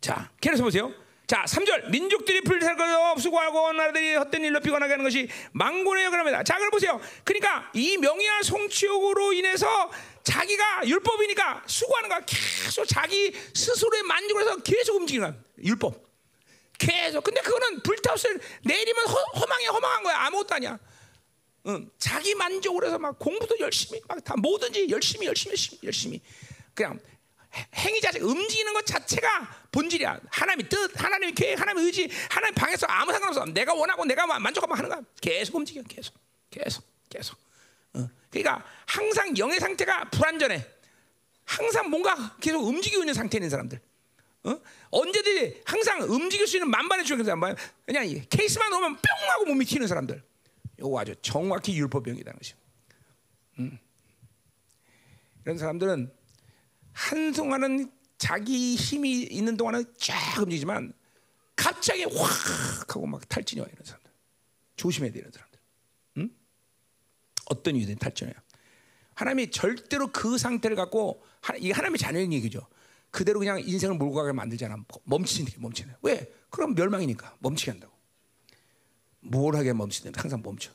자, 0.00 0.30
계속해서 0.40 0.64
보세요. 0.64 0.92
자, 1.32 1.44
3절 1.46 1.88
민족들이 1.88 2.42
불살거 2.42 3.16
수고하고 3.18 3.72
나라들이 3.72 4.16
헛된 4.16 4.44
일로 4.44 4.60
피곤하게 4.60 4.92
하는 4.92 5.02
것이 5.02 5.30
망군의 5.52 6.10
그럽니다. 6.10 6.42
자, 6.42 6.58
그럼 6.58 6.70
보세요. 6.70 7.00
그러니까 7.24 7.70
이 7.72 7.96
명예와 7.96 8.42
성취욕으로 8.42 9.32
인해서 9.32 9.90
자기가 10.24 10.86
율법이니까 10.86 11.62
수고하는 11.66 12.10
거야. 12.10 12.20
계속 12.26 12.84
자기 12.84 13.32
스스로의 13.54 14.02
만족을 14.02 14.42
해서 14.42 14.56
계속 14.58 14.96
움직이는 14.96 15.30
거야. 15.30 15.42
율법. 15.64 16.04
계속. 16.78 17.24
근데 17.24 17.40
그거는 17.40 17.82
불타서 17.82 18.28
내리면 18.64 19.06
허, 19.06 19.46
망해 19.46 19.66
허망한 19.68 20.02
거야. 20.02 20.18
아무것도 20.26 20.54
아니야. 20.56 20.78
응. 21.68 21.90
자기 21.96 22.34
만족을 22.34 22.84
해서 22.84 22.98
막 22.98 23.18
공부도 23.18 23.58
열심히 23.58 24.02
막 24.06 24.22
다 24.22 24.36
뭐든지 24.36 24.88
열심히 24.90 25.26
열심히 25.28 25.52
열심히 25.52 25.80
열심히 25.82 26.20
그냥 26.74 27.00
행위 27.74 28.00
자체 28.00 28.18
움직이는 28.18 28.72
것 28.72 28.86
자체가 28.86 29.66
본질이야. 29.72 30.20
하나님의 30.30 30.68
뜻, 30.68 31.00
하나님의 31.00 31.34
계획, 31.34 31.60
하나님의 31.60 31.86
의지, 31.86 32.08
하나님 32.30 32.54
방에서 32.54 32.86
아무 32.86 33.12
상관없어. 33.12 33.44
내가 33.46 33.74
원하고 33.74 34.04
내가 34.04 34.26
만족하면 34.26 34.76
하는 34.76 34.90
거야. 34.90 35.02
계속 35.20 35.56
움직여, 35.56 35.82
계속, 35.82 36.14
계속, 36.50 36.84
계속. 37.08 37.38
어. 37.94 38.08
그러니까 38.30 38.64
항상 38.86 39.36
영의 39.36 39.60
상태가 39.60 40.08
불안전해. 40.10 40.66
항상 41.44 41.90
뭔가 41.90 42.36
계속 42.40 42.62
움직이고 42.62 43.02
있는 43.02 43.14
상태에 43.14 43.38
있는 43.38 43.50
사람들. 43.50 43.80
어? 44.44 44.60
언제든지 44.90 45.62
항상 45.64 46.02
움직일 46.02 46.46
수 46.46 46.56
있는 46.56 46.70
만반의 46.70 47.04
주역인 47.04 47.24
사람, 47.24 47.40
그냥 47.86 48.24
케이스만 48.28 48.72
오면 48.72 48.96
뿅 48.96 49.02
하고 49.30 49.44
몸이 49.46 49.64
튀는 49.64 49.86
사람들. 49.86 50.22
이거 50.78 50.98
아주 50.98 51.14
정확히 51.22 51.76
율법병이라는 51.76 52.38
것이. 52.38 52.54
음. 53.58 53.78
이런 55.44 55.58
사람들은 55.58 56.12
한동안은 56.92 57.90
자기 58.18 58.76
힘이 58.76 59.22
있는 59.22 59.56
동안은 59.56 59.84
쫙 59.98 60.38
움직이지만 60.38 60.92
갑자기 61.56 62.04
확 62.04 62.94
하고 62.94 63.06
막 63.06 63.28
탈진이 63.28 63.60
와 63.60 63.66
이런 63.70 63.84
사람들 63.84 64.10
조심해야 64.76 65.12
돼 65.12 65.18
이런 65.18 65.32
사람들. 65.32 65.60
응? 66.18 66.30
어떤 67.46 67.76
이유든 67.76 67.96
탈진이야. 67.96 68.34
하나님이 69.14 69.50
절대로 69.50 70.08
그 70.10 70.38
상태를 70.38 70.76
갖고 70.76 71.22
이 71.58 71.70
하나님의 71.70 71.98
자녀인 71.98 72.32
얘기죠. 72.32 72.66
그대로 73.10 73.38
그냥 73.38 73.60
인생을 73.60 73.96
몰고 73.96 74.14
가게 74.14 74.32
만들잖아. 74.32 74.76
멈추는 75.04 75.50
게 75.50 75.58
멈추네. 75.58 75.96
왜? 76.02 76.32
그럼 76.48 76.74
멸망이니까 76.74 77.36
멈추게 77.40 77.72
한다고. 77.72 77.92
뭘 79.20 79.54
하게 79.54 79.72
멈추든 79.72 80.12
항상 80.16 80.42
멈춰. 80.42 80.72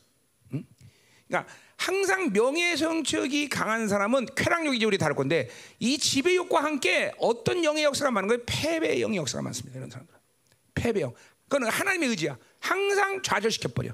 응? 1.28 1.44
그러니까 1.44 1.54
항상 1.78 2.32
명예성적이 2.34 3.50
강한 3.50 3.88
사람은 3.88 4.28
쾌락욕이 4.36 4.84
우리 4.86 4.98
다를 4.98 5.16
건데 5.16 5.50
이 5.80 5.98
지배욕과 5.98 6.64
함께 6.64 7.12
어떤 7.20 7.64
영의 7.64 7.84
역사가 7.84 8.12
많은 8.12 8.28
거예요? 8.28 8.44
패배의 8.46 9.02
영의 9.02 9.18
역사가 9.18 9.42
많습니다. 9.44 9.78
이런 9.78 9.90
사람들. 9.90 10.14
패배형. 10.74 11.14
그거는 11.44 11.70
하나님의 11.70 12.10
의지야. 12.10 12.38
항상 12.60 13.22
좌절시켜 13.22 13.70
버려. 13.70 13.94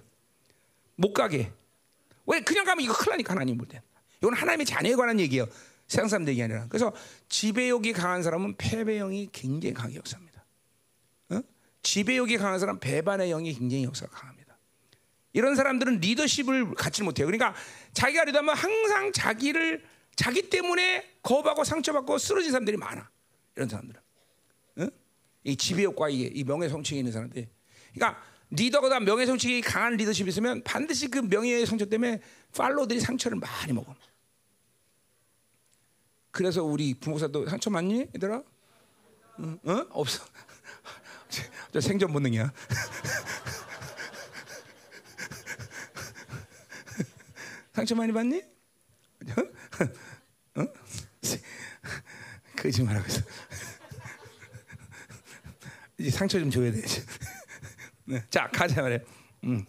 못 0.96 1.14
가게. 1.14 1.52
왜 2.26 2.40
그냥 2.42 2.66
가면 2.66 2.84
이거 2.84 2.94
큰일 2.94 3.12
나니까 3.12 3.34
하나님 3.34 3.58
볼 3.58 3.68
때. 3.68 3.82
이건 4.22 4.34
하나님의 4.34 4.66
자녀에 4.66 4.96
관한 4.96 5.20
얘기예요. 5.20 5.48
세상 5.88 6.08
사람들 6.08 6.32
얘기 6.32 6.42
아니라. 6.42 6.66
그래서 6.70 6.94
지배욕이 7.30 7.94
강한 7.94 8.24
사람은 8.24 8.56
패배형이 8.58 9.30
굉장히 9.32 9.74
강하게 9.74 9.98
역사합니다. 9.98 10.46
어? 11.32 11.42
지배욕이 11.84 12.38
강한 12.38 12.60
사람 12.60 12.80
배반의 12.80 13.30
영이 13.30 13.54
굉장히 13.54 13.84
역사가 13.84 14.12
강합니다. 14.12 14.43
이런 15.34 15.56
사람들은 15.56 16.00
리더십을 16.00 16.76
갖지 16.76 17.04
못해요. 17.04 17.26
그러니까 17.26 17.56
자기가 17.94 18.26
리더하면 18.26 18.56
항상 18.56 19.12
자기를 19.12 19.84
자기 20.16 20.50
때문에 20.50 21.18
거부하고 21.24 21.64
상처받고 21.64 22.20
쓰러진 22.20 22.52
사람들이 22.52 22.78
많아. 22.78 23.10
이런 23.56 23.68
사람들은. 23.68 24.00
응? 24.80 24.92
이 25.44 25.58
지배욕과 25.58 26.10
이게 26.10 26.30
이 26.34 26.44
명예 26.44 26.70
성취가 26.70 26.98
있는 26.98 27.12
사람들. 27.12 27.48
그러니까 27.94 28.24
리더가 28.52 29.00
명예 29.00 29.26
성취가 29.26 29.68
강한 29.68 29.98
리더십이 29.98 30.30
있으면 30.30 30.64
반드시 30.64 31.08
그 31.08 31.18
명예의 31.18 31.66
성취 31.66 31.88
때문에 31.88 32.22
팔로들이 32.56 33.00
상처를 33.00 33.40
많이 33.40 33.74
먹어. 33.74 33.96
그래서 36.30 36.64
우리 36.64 36.94
부목사도 36.94 37.48
상처 37.48 37.70
많니, 37.70 38.08
얘들아? 38.16 38.44
응? 39.40 39.60
어? 39.64 39.88
없어. 39.92 40.24
저 41.72 41.82
생존 41.82 42.12
본능이야. 42.12 42.52
상처 47.74 47.96
많이 47.96 48.12
받니? 48.14 48.38
어? 48.38 48.42
어? 50.62 50.68
거짓말하고 52.56 53.08
있어. 53.08 53.22
이제 55.98 56.12
상처 56.12 56.40
좀 56.40 56.50
줘야 56.52 56.72
돼. 56.72 56.82
네. 58.06 58.24
자 58.30 58.48
가자 58.54 58.82
말해. 58.82 59.00
음. 59.46 59.66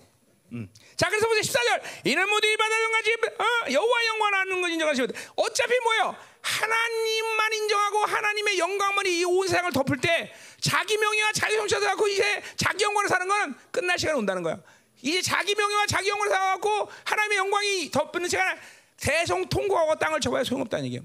음. 0.52 0.68
자 0.96 1.08
그래서 1.08 1.26
보세요 1.26 1.42
14절 1.42 1.82
이는 2.06 2.28
모두 2.28 2.46
영가지 2.46 3.16
어, 3.38 3.72
여호와 3.72 4.06
영광하는 4.06 4.60
것 4.60 4.68
인정하시면 4.68 5.10
어차피 5.34 5.72
뭐예요 5.80 6.14
하나님만 6.42 7.52
인정하고 7.54 7.98
하나님의 8.04 8.58
영광만 8.58 9.06
이 9.06 9.24
온 9.24 9.48
세상을 9.48 9.72
덮을 9.72 10.00
때 10.00 10.32
자기 10.60 10.96
명예와 10.96 11.32
자기 11.32 11.56
형체를 11.56 11.88
갖고 11.88 12.06
이제 12.06 12.40
자기 12.56 12.84
영광을 12.84 13.08
사는 13.08 13.26
건 13.26 13.56
끝날 13.72 13.98
시간이 13.98 14.16
온다는 14.18 14.44
거야 14.44 14.60
이제 15.04 15.20
자기 15.20 15.54
명예와 15.54 15.86
자기 15.86 16.08
영광을 16.08 16.30
사갖고 16.34 16.88
하나님의 17.04 17.36
영광이 17.38 17.90
덮는 17.90 18.26
시간에 18.26 18.58
대성 18.96 19.46
통과하고 19.48 19.96
땅을 19.98 20.18
접어야 20.18 20.42
소용없다는 20.44 20.86
얘기예요. 20.86 21.04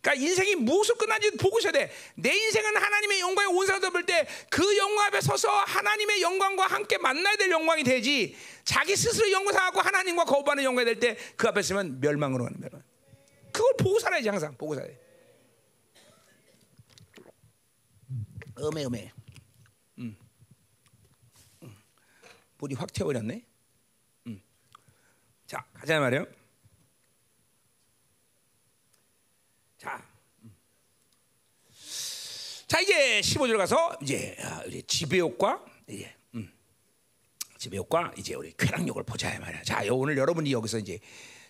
그러니까 0.00 0.24
인생이 0.24 0.54
무엇을 0.54 0.94
끝난지 0.94 1.32
보고 1.32 1.58
있어야 1.58 1.72
돼. 1.72 1.92
내 2.14 2.34
인생은 2.34 2.76
하나님의 2.76 3.20
영광에 3.20 3.46
온상을 3.48 3.80
덮을 3.82 4.06
때그 4.06 4.76
영광 4.78 5.06
앞에 5.08 5.20
서서 5.20 5.50
하나님의 5.50 6.22
영광과 6.22 6.66
함께 6.66 6.96
만나야 6.96 7.36
될 7.36 7.50
영광이 7.50 7.82
되지. 7.84 8.34
자기 8.64 8.96
스스로 8.96 9.30
영광 9.30 9.52
사갖고 9.52 9.80
하나님과 9.80 10.24
거부하는 10.24 10.64
영광이 10.64 10.86
될 10.86 10.98
때 11.00 11.16
그 11.36 11.48
앞에 11.48 11.60
서면 11.60 12.00
멸망으로 12.00 12.44
가는 12.44 12.58
멸망. 12.58 12.82
그걸 13.52 13.72
보고 13.78 13.98
살아야지 13.98 14.28
항상 14.30 14.56
보고 14.56 14.74
살아야 14.74 14.90
돼. 14.90 14.98
음해 18.58 18.86
음해. 18.86 19.12
불이 22.58 22.74
확 22.74 22.92
튀어버렸네. 22.92 23.44
음. 24.28 24.42
자, 25.46 25.64
가자 25.74 26.00
말이요. 26.00 26.26
자, 29.78 30.02
음. 30.42 30.54
자 32.66 32.80
이제 32.80 33.20
15절 33.20 33.56
가서 33.58 33.96
이제 34.02 34.36
아, 34.40 34.62
지배욕과 34.86 35.64
이제 35.88 36.14
음. 36.34 36.50
지배욕과 37.58 38.14
이제 38.16 38.34
우리 38.34 38.52
쾌락욕을 38.56 39.02
보자 39.04 39.38
말이야. 39.38 39.62
자, 39.62 39.82
오늘 39.90 40.16
여러분이 40.16 40.50
여기서 40.52 40.78
이제 40.78 40.98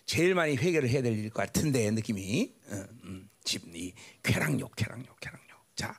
제일 0.05 0.35
많이 0.35 0.55
회개를 0.55 0.89
해야 0.89 1.01
될 1.01 1.29
것 1.29 1.33
같은데 1.33 1.89
느낌이 1.91 2.53
음, 2.69 2.99
음. 3.03 3.29
집, 3.43 3.63
이 3.75 3.93
쾌락욕, 4.23 4.75
쾌락욕, 4.75 5.19
쾌락욕. 5.19 5.47
자, 5.75 5.97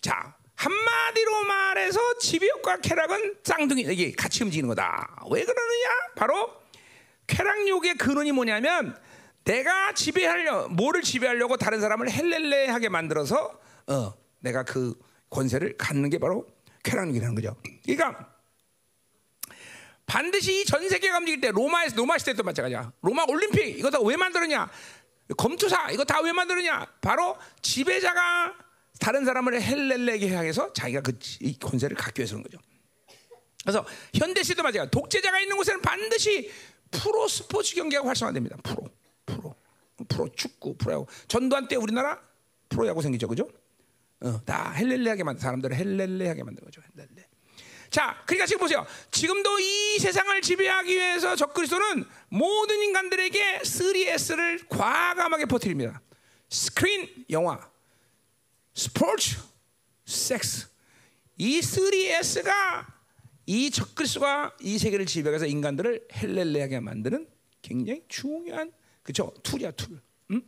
자 0.00 0.36
한마디로 0.64 1.44
말해서 1.44 2.18
지배욕과 2.18 2.78
쾌락은 2.78 3.36
쌍둥이 3.44 3.82
이게 3.82 4.12
같이 4.12 4.42
움직이는 4.44 4.68
거다. 4.68 5.24
왜 5.30 5.44
그러느냐? 5.44 5.88
바로 6.16 6.50
쾌락욕의 7.26 7.94
근원이 7.96 8.32
뭐냐면 8.32 8.96
내가 9.44 9.92
지배하려 9.92 10.68
뭐를 10.68 11.02
지배하려고 11.02 11.58
다른 11.58 11.80
사람을 11.82 12.10
헬렐레하게 12.10 12.88
만들어서 12.88 13.60
어, 13.88 14.14
내가 14.40 14.62
그 14.62 14.94
권세를 15.28 15.76
갖는 15.76 16.08
게 16.08 16.18
바로 16.18 16.46
쾌락욕이라는 16.82 17.34
거죠. 17.34 17.56
그러니까 17.84 18.30
반드시 20.06 20.64
전 20.64 20.88
세계가 20.88 21.18
움직일 21.18 21.40
때 21.42 21.50
로마에서 21.50 21.96
로마 21.96 22.16
시대도 22.16 22.42
마찬가지야. 22.42 22.92
로마 23.02 23.24
올림픽 23.28 23.78
이거 23.78 23.90
다 23.90 23.98
왜 24.00 24.16
만들었냐? 24.16 24.70
검투사 25.36 25.90
이거 25.90 26.04
다 26.04 26.20
왜 26.22 26.32
만들었냐? 26.32 26.86
바로 27.02 27.36
지배자가 27.60 28.54
다른 29.04 29.26
사람을 29.26 29.60
헬렐레게 29.60 30.30
향해서 30.34 30.72
자기가 30.72 31.02
그 31.02 31.12
권세를 31.60 31.94
갖기 31.94 32.20
위해서 32.20 32.36
그런 32.36 32.42
거죠. 32.42 32.56
그래서 33.62 33.84
현대 34.14 34.42
시대도 34.42 34.62
마찬가지야. 34.62 34.88
독재자가 34.88 35.40
있는 35.40 35.58
곳에는 35.58 35.82
반드시 35.82 36.50
프로 36.90 37.28
스포츠 37.28 37.74
경기가 37.74 38.02
활성화됩니다. 38.06 38.56
프로, 38.62 38.88
프로, 39.26 39.54
프로 40.08 40.32
축구, 40.32 40.78
프로야구. 40.78 41.04
전두환 41.28 41.68
때 41.68 41.76
우리나라 41.76 42.18
프로야구 42.70 43.02
생기죠, 43.02 43.28
그죠? 43.28 43.46
어, 44.20 44.42
다 44.46 44.72
헬렐레하게 44.72 45.22
만든 45.22 45.42
사람들을 45.42 45.76
헬렐레하게 45.76 46.42
만든 46.42 46.64
거죠. 46.64 46.80
헬렐레. 46.96 47.28
자, 47.90 48.22
그러니까 48.24 48.46
지금 48.46 48.60
보세요. 48.60 48.86
지금도 49.10 49.60
이 49.60 49.98
세상을 49.98 50.40
지배하기 50.40 50.90
위해서 50.90 51.36
적그리스도는 51.36 52.06
모든 52.30 52.82
인간들에게 52.82 53.58
3S를 53.64 54.66
과감하게 54.70 55.44
퍼뜨립니다. 55.44 56.00
스크린, 56.48 57.26
영화, 57.28 57.73
스포츠, 58.74 59.36
섹스. 60.04 60.68
이 61.38 61.60
3S가 61.60 62.86
이 63.46 63.70
적그리스도가 63.70 64.56
이 64.60 64.78
세계를 64.78 65.06
지배해서 65.06 65.46
인간들을 65.46 66.08
헬렐레하게 66.12 66.80
만드는 66.80 67.28
굉장히 67.62 68.04
중요한 68.08 68.72
그죠 69.02 69.32
tool이야 69.42 69.72
tool. 69.72 70.00
음? 70.30 70.42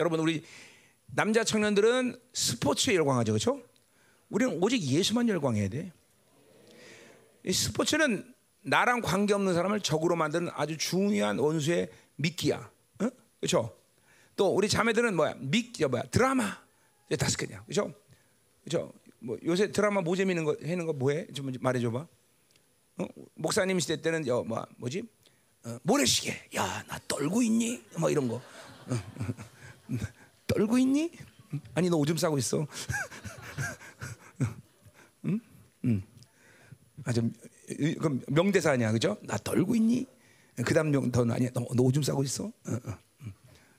여러분 0.00 0.20
우리 0.20 0.44
남자 1.06 1.44
청년들은 1.44 2.18
스포츠에 2.32 2.94
열광하죠, 2.96 3.32
그렇죠? 3.32 3.62
우리는 4.30 4.58
오직 4.60 4.82
예수만 4.82 5.28
열광해야 5.28 5.68
돼. 5.68 5.92
이 7.44 7.52
스포츠는 7.52 8.34
나랑 8.62 9.02
관계 9.02 9.34
없는 9.34 9.54
사람을 9.54 9.80
적으로 9.80 10.16
만드는 10.16 10.50
아주 10.54 10.76
중요한 10.76 11.38
원수의 11.38 11.90
미끼야. 12.16 12.70
어? 13.00 13.10
그렇죠? 13.38 13.76
또 14.36 14.48
우리 14.48 14.68
자매들은 14.68 15.14
뭐야? 15.14 15.34
미 15.38 15.70
뭐야? 15.88 16.04
드라마. 16.04 16.63
다섯 17.18 17.36
개냐. 17.36 17.62
그렇죠? 17.64 17.92
그렇죠? 18.64 18.92
뭐 19.20 19.38
요새 19.44 19.70
드라마 19.70 20.00
뭐 20.00 20.16
재밌는 20.16 20.44
거 20.44 20.56
하는 20.60 20.86
거 20.86 20.92
뭐해? 20.92 21.26
좀 21.32 21.52
말해 21.60 21.80
줘 21.80 21.90
봐. 21.90 22.06
어? 22.98 23.06
목사님 23.34 23.80
시대 23.80 24.00
때는 24.00 24.26
여, 24.26 24.42
뭐 24.42 24.64
뭐지? 24.76 25.02
어, 25.64 25.78
모래시계. 25.82 26.50
야, 26.56 26.84
나 26.86 26.98
떨고 27.08 27.42
있니? 27.42 27.82
뭐 27.98 28.10
이런 28.10 28.28
거. 28.28 28.36
어, 28.36 28.42
떨고 30.46 30.78
있니? 30.78 31.10
아니 31.74 31.88
너 31.88 31.96
오줌 31.96 32.16
싸고 32.16 32.38
있어. 32.38 32.66
응? 35.24 35.40
응. 35.84 36.02
아주 37.04 37.30
그 38.00 38.20
명대사 38.28 38.72
아니야, 38.72 38.92
그죠? 38.92 39.16
나 39.22 39.36
떨고 39.38 39.74
있니? 39.74 40.06
그다음 40.64 40.90
명더 40.90 41.26
아니야. 41.30 41.50
너, 41.52 41.66
너 41.74 41.82
오줌 41.82 42.02
싸고 42.02 42.22
있어? 42.24 42.44
어, 42.44 42.52
어, 42.66 42.98
응. 43.22 43.32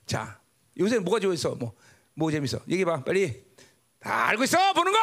자, 0.04 0.40
요새 0.78 0.98
뭐가 0.98 1.20
좋아있어? 1.20 1.54
뭐, 1.54 1.72
뭐 2.16 2.30
재밌어? 2.30 2.58
얘기해봐, 2.66 3.04
빨리. 3.04 3.44
다 4.00 4.28
알고 4.28 4.44
있어, 4.44 4.72
보는 4.72 4.92
거. 4.92 4.98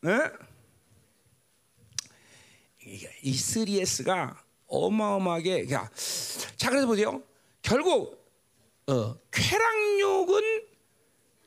네? 0.00 0.30
이 3.22 3.32
3S가 3.36 4.34
어마어마하게, 4.66 5.70
야, 5.70 5.88
자 6.56 6.70
그래서 6.70 6.86
보세요. 6.86 7.22
결국 7.60 8.22
어, 8.86 9.14
쾌락욕은 9.30 10.66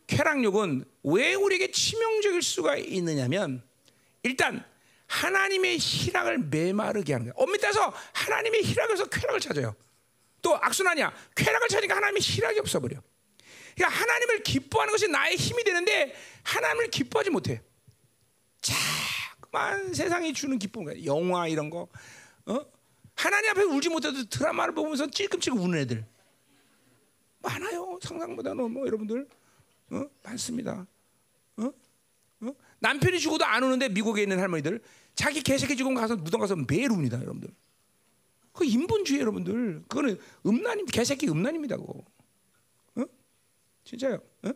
쾌락욕은 0.07 0.85
왜 1.03 1.33
우리에게 1.33 1.71
치명적일 1.71 2.41
수가 2.41 2.77
있느냐면 2.77 3.63
일단 4.23 4.63
하나님의 5.07 5.77
희락을 5.79 6.37
메마르게 6.37 7.13
하는 7.13 7.25
거예요. 7.25 7.33
엄밀히 7.35 7.59
따서 7.59 7.93
하나님의 8.13 8.63
희락에서 8.63 9.05
쾌락을 9.05 9.39
찾아요. 9.39 9.75
또 10.41 10.55
악순환이야. 10.55 11.11
쾌락을 11.35 11.67
찾으니까 11.67 11.95
하나님의 11.95 12.21
희락이 12.21 12.59
없어버려. 12.59 13.01
그러니까 13.75 14.01
하나님을 14.01 14.43
기뻐하는 14.43 14.91
것이 14.91 15.07
나의 15.07 15.35
힘이 15.35 15.63
되는데 15.63 16.15
하나님을 16.43 16.89
기뻐하지 16.89 17.29
못해. 17.29 17.61
자꾸만 18.61 19.93
세상이 19.93 20.33
주는 20.33 20.57
기쁨, 20.57 20.85
영화 21.05 21.47
이런 21.47 21.69
거, 21.69 21.87
어? 22.45 22.65
하나님 23.15 23.51
앞에 23.51 23.63
울지 23.63 23.89
못해도 23.89 24.25
드라마를 24.25 24.73
보면서 24.73 25.09
찔끔찔끔 25.09 25.59
우는 25.61 25.79
애들. 25.79 26.05
많아요. 27.41 27.99
상상보다 28.01 28.53
는 28.53 28.71
뭐 28.71 28.87
여러분들 28.87 29.27
어? 29.91 30.03
많습니다. 30.23 30.87
어? 31.57 31.71
어? 32.41 32.55
남편이 32.79 33.19
죽어도 33.19 33.45
안 33.45 33.63
우는데 33.63 33.89
미국에 33.89 34.23
있는 34.23 34.39
할머니들 34.39 34.81
자기 35.13 35.41
개새끼 35.41 35.77
죽으면 35.77 35.99
가서 35.99 36.15
무덤 36.15 36.41
가서 36.41 36.55
매일 36.55 36.91
웁니다, 36.91 37.17
여러분들. 37.21 37.49
그 38.51 38.65
인본주의 38.65 39.21
여러분들. 39.21 39.83
그거는 39.87 40.19
음란임 40.45 40.85
개새끼 40.85 41.27
음란입니다, 41.29 41.77
그거. 41.77 42.03
어? 43.85 43.89
진짜요. 43.89 44.19
어? 44.43 44.49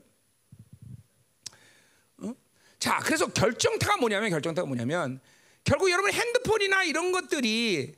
어? 2.23 2.35
자, 2.79 2.99
그래서 3.03 3.27
결정타가 3.27 3.97
뭐냐면 3.97 4.29
결정타가 4.31 4.65
뭐냐면 4.65 5.19
결국 5.63 5.91
여러분 5.91 6.11
핸드폰이나 6.11 6.83
이런 6.83 7.11
것들이 7.11 7.95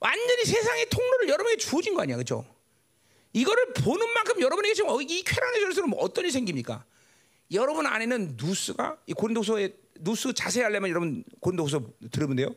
완전히 0.00 0.44
세상의 0.44 0.88
통로를 0.88 1.28
여러분에게 1.28 1.56
주어진 1.58 1.94
거 1.94 2.02
아니야, 2.02 2.16
그렇죠? 2.16 2.44
이거를 3.32 3.74
보는 3.74 4.08
만큼 4.14 4.40
여러분에게 4.40 4.74
지금 4.74 4.90
어, 4.90 5.00
이 5.00 5.22
쾌락의 5.22 5.60
절수는 5.60 5.90
뭐 5.90 6.00
어떤 6.00 6.24
일이 6.24 6.32
생깁니까? 6.32 6.84
여러분 7.52 7.86
안에는 7.86 8.36
누스가 8.40 8.98
이 9.06 9.12
고린도서의 9.12 9.76
누스 10.00 10.32
자세히 10.32 10.62
하려면 10.64 10.90
여러분 10.90 11.22
고린도서 11.40 11.82
들어보면 12.10 12.36
돼요. 12.36 12.54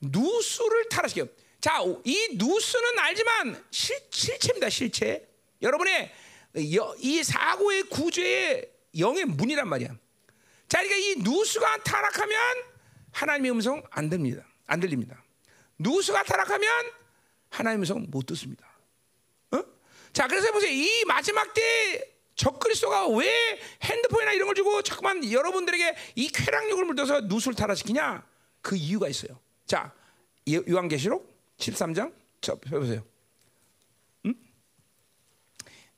누스를 0.00 0.88
타락시켜. 0.88 1.26
자, 1.60 1.82
이 2.04 2.28
누스는 2.36 2.98
알지만 2.98 3.64
실, 3.70 3.98
실체입니다. 4.10 4.70
실체. 4.70 5.26
여러분의 5.60 6.10
이 6.56 7.22
사고의 7.22 7.84
구조의 7.84 8.70
영의 8.98 9.24
문이란 9.24 9.68
말이야. 9.68 9.88
자, 10.68 10.82
그러니까 10.82 10.96
이 10.96 11.14
누스가 11.22 11.76
타락하면 11.82 12.38
하나님의 13.12 13.50
음성 13.52 13.82
안 13.90 14.08
됩니다. 14.08 14.44
안 14.66 14.80
들립니다. 14.80 15.22
누스가 15.78 16.22
타락하면 16.22 16.68
하나님의 17.50 17.82
음성 17.82 18.06
못 18.08 18.26
듣습니다. 18.26 18.68
자, 20.12 20.26
그래서 20.26 20.50
보세요. 20.50 20.72
이 20.72 21.04
마지막 21.04 21.54
때 21.54 22.16
적그리스도가 22.34 23.06
왜 23.10 23.60
핸드폰이나 23.82 24.32
이런 24.32 24.46
걸 24.46 24.56
주고 24.56 24.82
자꾸만 24.82 25.30
여러분들에게 25.30 25.94
이 26.16 26.28
쾌락욕을 26.28 26.84
물려서 26.84 27.20
누수를 27.22 27.54
타락시키냐? 27.54 28.26
그 28.60 28.74
이유가 28.74 29.08
있어요. 29.08 29.38
자, 29.66 29.94
요한계시록 30.68 31.32
13장 31.58 32.12
저 32.40 32.56
보세요. 32.56 33.04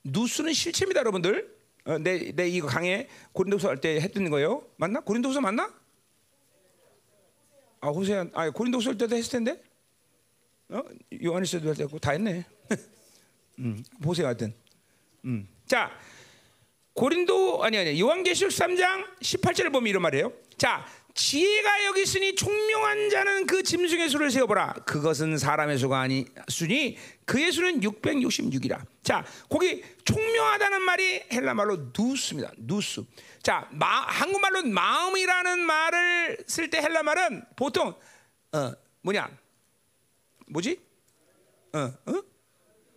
음? 0.04 0.10
누수는 0.12 0.52
실체입니다, 0.52 1.00
여러분들. 1.00 1.56
어, 1.84 1.98
내, 1.98 2.32
내 2.32 2.48
이거 2.48 2.66
강해 2.68 3.08
고린도서 3.32 3.68
할 3.68 3.76
때 3.80 4.00
했던 4.00 4.30
거예요. 4.30 4.64
맞나? 4.76 5.00
고린도서 5.00 5.40
맞나? 5.40 5.72
아, 7.80 7.88
호세아, 7.88 8.26
아, 8.34 8.50
고린도서 8.50 8.90
할 8.90 8.98
때도 8.98 9.16
했을 9.16 9.32
텐데. 9.32 9.62
어? 10.68 10.80
요한일서도 11.22 11.68
할 11.68 11.74
때고 11.76 11.98
다 11.98 12.12
했네. 12.12 12.44
음, 13.58 13.82
보세요, 14.00 14.26
하여튼. 14.26 14.54
음. 15.24 15.48
자, 15.66 15.90
고린도 16.94 17.64
아니 17.64 17.78
아니 17.78 18.00
요한계시록 18.00 18.52
3장 18.52 19.18
18절을 19.20 19.72
보면 19.72 19.88
이런 19.88 20.02
말이에요. 20.02 20.32
자, 20.56 20.86
지혜가 21.14 21.84
여기 21.84 22.02
있으니 22.02 22.34
총명한 22.34 23.10
자는 23.10 23.46
그 23.46 23.62
짐승의 23.62 24.08
수를 24.08 24.30
세어보라. 24.30 24.72
그것은 24.86 25.36
사람의 25.36 25.78
수가 25.78 26.00
아니 26.00 26.24
수니 26.48 26.96
그의 27.26 27.52
수는 27.52 27.80
666이라. 27.80 28.80
자, 29.02 29.24
거기 29.48 29.84
총명하다는 30.04 30.82
말이 30.82 31.22
헬라 31.32 31.54
말로 31.54 31.92
누스입니다. 31.96 32.52
누스. 32.56 33.02
자, 33.42 33.68
마, 33.72 34.02
한국말로 34.02 34.62
마음이라는 34.62 35.60
말을 35.60 36.38
쓸 36.46 36.70
때 36.70 36.80
헬라 36.80 37.02
말은 37.02 37.44
보통 37.56 37.94
어, 38.52 38.72
뭐냐? 39.02 39.30
뭐지? 40.46 40.80
어, 41.74 41.78
어? 41.78 42.22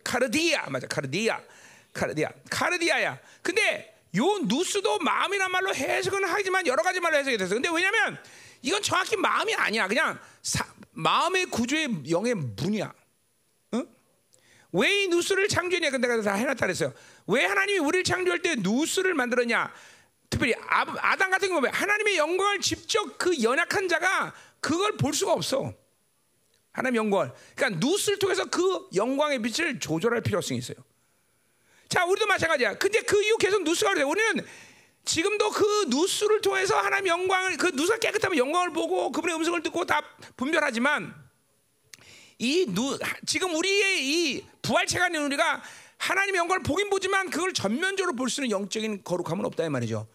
카르디아 0.03 0.69
맞아 0.69 0.87
카르디아 0.87 1.41
카르디아 1.93 2.29
카르디아야. 2.49 3.19
근데 3.41 3.94
요 4.17 4.39
누스도 4.43 4.99
마음이란 4.99 5.51
말로 5.51 5.73
해석은 5.73 6.23
하지만 6.25 6.65
여러 6.67 6.83
가지 6.83 6.99
말로 6.99 7.17
해석이 7.17 7.37
됐어. 7.37 7.55
근데 7.55 7.69
왜냐면 7.69 8.17
이건 8.61 8.81
정확히 8.81 9.15
마음이 9.15 9.53
아니야. 9.55 9.87
그냥 9.87 10.19
사, 10.41 10.65
마음의 10.91 11.47
구조의 11.47 12.09
영의 12.09 12.33
문이야. 12.33 12.93
응? 13.73 13.87
왜이 14.71 15.07
누스를 15.07 15.47
창조했냐? 15.47 15.91
근데 15.91 16.07
내가 16.07 16.21
다 16.21 16.33
해놨다 16.33 16.65
그랬어요. 16.65 16.93
왜 17.27 17.45
하나님이 17.45 17.79
우리를 17.79 18.03
창조할 18.03 18.41
때 18.41 18.55
누스를 18.57 19.13
만들었냐? 19.13 19.73
특별히 20.29 20.55
아, 20.55 20.85
아담 20.99 21.29
같은 21.29 21.47
경우 21.47 21.61
보면 21.61 21.73
하나님의 21.73 22.17
영광을 22.17 22.59
직접 22.59 23.17
그 23.17 23.41
연약한 23.41 23.87
자가 23.87 24.33
그걸 24.59 24.97
볼 24.97 25.13
수가 25.13 25.33
없어. 25.33 25.73
하나님 26.71 26.97
영광을. 26.97 27.31
그러니까 27.55 27.79
누스를 27.85 28.19
통해서 28.19 28.45
그 28.45 28.89
영광의 28.93 29.41
빛을 29.41 29.79
조절할 29.79 30.21
필요성이 30.21 30.57
있어요. 30.59 30.77
자, 31.89 32.05
우리도 32.05 32.25
마찬가지야. 32.25 32.77
근데 32.77 33.01
그 33.01 33.21
이후 33.23 33.37
계속 33.37 33.63
누스가 33.63 33.93
그래. 33.93 34.03
우리는 34.03 34.45
지금도 35.05 35.51
그 35.51 35.85
누스를 35.89 36.41
통해서 36.41 36.75
하나님 36.77 37.07
영광을 37.07 37.57
그 37.57 37.67
누스가 37.73 37.97
깨끗하면 37.99 38.37
영광을 38.37 38.71
보고 38.73 39.11
그분의 39.11 39.35
음성을 39.35 39.61
듣고 39.63 39.85
다 39.85 40.01
분별하지만 40.35 41.13
이 42.39 42.65
누, 42.69 42.97
지금 43.25 43.55
우리의 43.55 44.03
이 44.03 44.45
부활체가 44.61 45.07
있는 45.07 45.23
우리가 45.25 45.61
하나님의 45.97 46.39
영광을 46.39 46.63
보긴 46.63 46.89
보지만 46.89 47.29
그걸 47.29 47.53
전면적으로 47.53 48.15
볼 48.15 48.29
수 48.29 48.41
있는 48.43 48.51
영적인 48.51 49.03
거룩함은 49.03 49.45
없다 49.45 49.63
이 49.65 49.69
말이죠. 49.69 50.07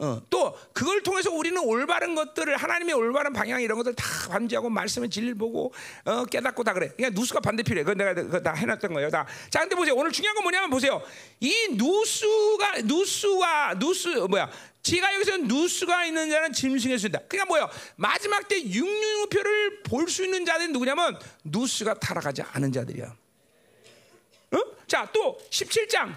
어, 0.00 0.20
또 0.28 0.58
그걸 0.72 1.02
통해서 1.04 1.30
우리는 1.30 1.56
올바른 1.62 2.16
것들을 2.16 2.56
하나님의 2.56 2.94
올바른 2.94 3.32
방향 3.32 3.62
이런 3.62 3.78
것들 3.78 3.94
다 3.94 4.04
관지하고 4.28 4.68
말씀의 4.68 5.08
진리를 5.08 5.36
보고 5.36 5.72
어, 6.04 6.24
깨닫고 6.24 6.64
다 6.64 6.72
그래. 6.72 6.88
그러니까 6.96 7.18
누수가 7.18 7.38
반대필요해. 7.40 7.84
그건 7.84 7.98
내가 7.98 8.14
그거 8.14 8.40
다 8.40 8.52
해놨던 8.54 8.92
거예요. 8.92 9.08
다. 9.08 9.24
자, 9.50 9.60
근데 9.60 9.76
보세요. 9.76 9.94
오늘 9.94 10.10
중요한 10.10 10.34
건 10.34 10.42
뭐냐면 10.42 10.68
보세요. 10.68 11.00
이 11.38 11.68
누수가 11.76 12.82
누수와 12.82 13.74
누수 13.78 14.26
뭐야? 14.28 14.50
지가 14.82 15.14
여기서 15.14 15.36
누수가 15.38 16.04
있는 16.06 16.28
자는 16.28 16.52
짐승의 16.52 16.98
수다. 16.98 17.20
그러니까 17.28 17.46
뭐요? 17.46 17.70
마지막 17.96 18.48
때 18.48 18.60
육륜우표를 18.62 19.82
볼 19.84 20.08
수 20.08 20.24
있는 20.24 20.44
자들은 20.44 20.72
누구냐면 20.72 21.16
누수가 21.44 21.94
타락하지 22.00 22.42
않은 22.42 22.72
자들이야. 22.72 23.06
어? 23.06 24.58
자, 24.88 25.08
또 25.12 25.38
17장 25.50 26.14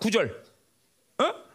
9절. 0.00 0.44
어? 1.18 1.45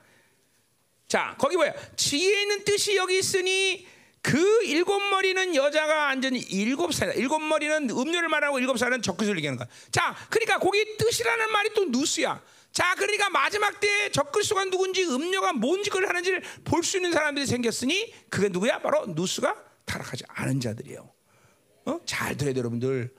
자, 1.12 1.36
거기 1.38 1.58
뭐야? 1.58 1.74
지혜 1.98 2.44
있는 2.44 2.64
뜻이 2.64 2.96
여기 2.96 3.20
있으니 3.20 3.86
그 4.22 4.64
일곱 4.64 4.98
머리는 5.10 5.56
여자가 5.56 6.08
앉은 6.08 6.36
일곱 6.36 6.94
살이다. 6.94 7.20
일곱 7.20 7.40
머리는 7.40 7.90
음료를 7.90 8.30
말하고 8.30 8.60
일곱 8.60 8.78
살은 8.78 9.02
적그리스도를 9.02 9.40
얘기하는 9.40 9.58
거야. 9.58 9.68
자, 9.92 10.16
그러니까 10.30 10.58
거기 10.60 10.96
뜻이라는 10.96 11.52
말이 11.52 11.72
또 11.74 11.84
누스야. 11.84 12.42
자, 12.72 12.96
그러니까 12.96 13.30
마지막 13.30 13.78
때 13.82 14.10
적그리스도가 14.14 14.64
누군지 14.66 15.04
음료가 15.04 15.52
뭔 15.52 15.84
짓을 15.84 16.08
하는지를 16.08 16.44
볼 16.64 16.82
수 16.82 16.96
있는 16.96 17.12
사람들이 17.12 17.46
생겼으니 17.46 18.14
그게 18.30 18.48
누구야? 18.48 18.80
바로 18.80 19.06
누스가 19.08 19.54
타락하지 19.84 20.24
않은 20.30 20.62
자들이에요. 20.62 21.12
어? 21.88 22.00
잘 22.06 22.38
들어야 22.38 22.54
돼, 22.54 22.60
여러분들. 22.60 23.14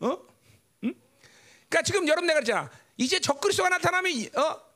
어? 0.00 0.18
응? 0.84 0.94
그러니까 1.70 1.82
지금 1.82 2.06
여러분 2.08 2.26
내가 2.26 2.40
그랬잖아. 2.40 2.70
이제 2.98 3.18
적그리스도가 3.18 3.70
나타나면 3.70 4.12
어? 4.36 4.67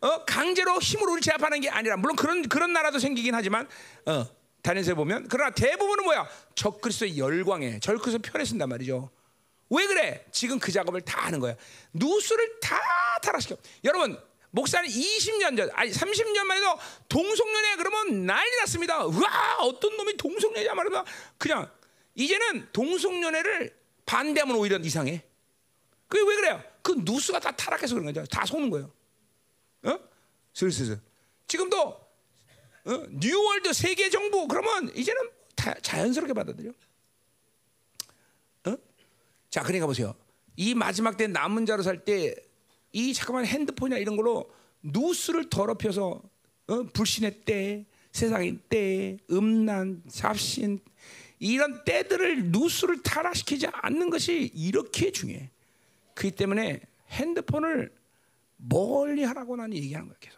어, 0.00 0.24
강제로 0.24 0.78
힘으로 0.78 1.12
우리 1.12 1.20
제압하는 1.20 1.60
게 1.60 1.68
아니라 1.68 1.96
물론 1.96 2.16
그런 2.16 2.42
그런 2.42 2.72
나라도 2.72 2.98
생기긴 2.98 3.34
하지만 3.34 3.68
어, 4.06 4.26
다니엘서 4.62 4.94
보면 4.94 5.28
그러나 5.28 5.50
대부분은 5.50 6.04
뭐야 6.04 6.28
적그리스도의 6.54 7.18
열광에 7.18 7.80
적그리스도 7.80 8.22
편에 8.22 8.44
쓴단 8.44 8.68
말이죠. 8.68 9.10
왜 9.70 9.86
그래? 9.86 10.24
지금 10.32 10.58
그 10.58 10.72
작업을 10.72 11.00
다 11.02 11.26
하는 11.26 11.40
거야. 11.40 11.54
νοῦς를 11.92 12.60
다 12.60 12.78
타락시켜. 13.22 13.56
여러분 13.84 14.18
목사는 14.50 14.88
20년 14.88 15.56
전, 15.56 15.70
아니 15.74 15.90
30년만 15.90 16.56
해도 16.56 16.78
동성연애 17.08 17.76
그러면 17.76 18.24
난리 18.24 18.56
났습니다. 18.60 19.04
와 19.04 19.56
어떤 19.60 19.96
놈이 19.96 20.16
동성연애냐 20.16 20.74
말이야. 20.74 21.04
그냥 21.36 21.70
이제는 22.14 22.68
동성연애를 22.72 23.76
반대하면 24.06 24.56
오히려 24.56 24.78
이상해. 24.78 25.22
그게 26.08 26.22
왜 26.26 26.36
그래요? 26.36 26.62
그 26.82 26.94
νοῦς가 26.98 27.38
다 27.40 27.50
타락해서 27.50 27.94
그런 27.94 28.06
거죠. 28.06 28.24
다 28.26 28.46
속는 28.46 28.70
거예요. 28.70 28.90
어? 30.66 30.70
슬슬. 30.70 31.00
지금도 31.46 31.80
어? 31.80 33.06
New 33.10 33.33
World 33.33 33.72
세계 33.72 34.10
정부 34.10 34.46
그러면 34.48 34.90
이제는 34.96 35.30
다 35.54 35.74
자연스럽게 35.80 36.32
받아들여. 36.32 36.70
어? 38.66 38.76
자, 39.50 39.62
그러니까 39.62 39.86
보세요. 39.86 40.14
이 40.56 40.74
마지막 40.74 41.16
때 41.16 41.26
남은 41.26 41.66
자로 41.66 41.82
살 41.82 42.04
때 42.04 42.48
이 42.92 43.12
잠깐만 43.12 43.44
핸드폰이나 43.44 43.98
이런 43.98 44.16
걸로 44.16 44.50
누수를 44.82 45.50
더럽혀서 45.50 46.22
어? 46.68 46.82
불신의 46.92 47.42
때, 47.42 47.86
세상의 48.12 48.58
때, 48.68 49.18
음란, 49.30 50.02
잡신 50.08 50.80
이런 51.38 51.84
때들을 51.84 52.46
누수를 52.46 53.02
타락시키지 53.02 53.68
않는 53.70 54.10
것이 54.10 54.50
이렇게 54.54 55.12
중요해. 55.12 55.50
그렇기 56.14 56.36
때문에 56.36 56.80
핸드폰을 57.10 57.94
멀리 58.56 59.22
하라고 59.22 59.56
나는 59.56 59.76
얘기하는 59.76 60.08
거야 60.08 60.16
계속. 60.18 60.37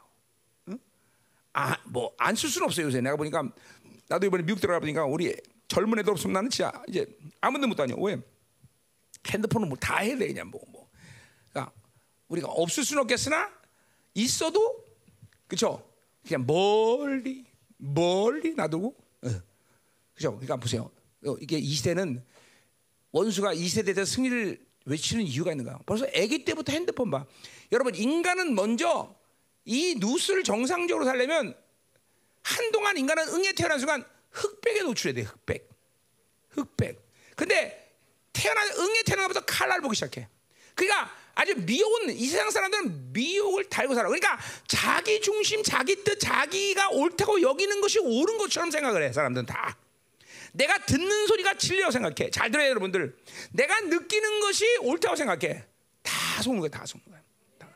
응? 1.56 1.62
아뭐 1.94 2.14
안 2.18 2.34
쓸 2.36 2.48
수는 2.50 2.66
없어요 2.66 2.86
요새 2.86 3.00
내가 3.00 3.16
보니까 3.16 3.42
나도 4.08 4.26
이번에 4.26 4.42
미국 4.44 4.60
들어가 4.60 4.80
보니까 4.80 5.04
우리 5.04 5.34
젊은 5.68 5.98
애들 5.98 6.10
없으면 6.12 6.32
나는 6.34 6.50
진짜 6.50 6.72
이제 6.88 7.06
아무데 7.40 7.66
못 7.66 7.74
다녀 7.74 7.94
왜 7.96 8.20
핸드폰은 9.26 9.68
뭐 9.68 9.76
다 9.78 9.98
해야 9.98 10.16
돼 10.16 10.26
그냥 10.28 10.48
뭐 10.50 10.60
뭐. 10.68 10.88
그러니까 11.52 11.72
우리가 12.28 12.48
없을 12.48 12.84
수는 12.84 13.02
없겠으나 13.02 13.50
있어도 14.14 14.84
그죠 15.46 15.86
그냥 16.26 16.46
멀리 16.46 17.44
멀리 17.76 18.54
놔두고 18.54 18.96
어. 19.22 19.28
그죠 20.14 20.32
그러니까 20.32 20.56
보세요 20.56 20.90
어, 21.26 21.36
이게 21.40 21.58
이 21.58 21.72
시대는 21.72 22.24
원수가 23.12 23.52
이 23.54 23.68
세대에 23.68 23.94
대해서 23.94 24.12
승리를 24.14 24.66
외치는 24.86 25.24
이유가 25.24 25.50
있는 25.50 25.64
거야. 25.66 25.78
벌써 25.84 26.06
아기 26.06 26.44
때부터 26.44 26.72
핸드폰 26.72 27.10
봐. 27.10 27.26
여러분 27.72 27.94
인간은 27.94 28.54
먼저 28.54 29.14
이 29.64 29.94
누스를 29.98 30.42
정상적으로 30.42 31.04
살려면 31.04 31.56
한동안 32.42 32.96
인간은 32.96 33.28
응에 33.28 33.52
태어난 33.52 33.78
순간 33.78 34.04
흑백에 34.30 34.80
노출해야 34.82 35.14
돼. 35.14 35.22
흑백. 35.22 35.68
흑백. 36.50 37.10
근데 37.36 37.94
태어난 38.32 38.66
응에 38.68 39.02
것부터 39.02 39.40
칼날 39.44 39.80
보기 39.80 39.94
시작해. 39.94 40.28
그러니까 40.74 41.14
아주 41.34 41.54
미혹은 41.56 42.10
이 42.10 42.26
세상 42.26 42.50
사람들은 42.50 43.12
미혹을 43.12 43.68
달고 43.68 43.94
살아. 43.94 44.08
그러니까 44.08 44.38
자기 44.66 45.20
중심, 45.20 45.62
자기 45.62 46.02
뜻, 46.04 46.18
자기가 46.18 46.90
옳다고 46.90 47.40
여기는 47.40 47.80
것이 47.80 47.98
옳은 47.98 48.38
것처럼 48.38 48.70
생각을 48.70 49.02
해. 49.02 49.12
사람들은 49.12 49.46
다. 49.46 49.76
내가 50.52 50.78
듣는 50.84 51.26
소리가 51.26 51.54
진리라고 51.54 51.92
생각해. 51.92 52.30
잘 52.30 52.50
들어요, 52.50 52.68
여러분들. 52.70 53.16
내가 53.52 53.80
느끼는 53.80 54.40
것이 54.40 54.64
옳다고 54.78 55.16
생각해. 55.16 55.64
다 56.02 56.42
속는 56.42 56.60
거야, 56.60 56.70
다 56.70 56.84
속는 56.84 57.06
거야. 57.08 57.22
다, 57.58 57.68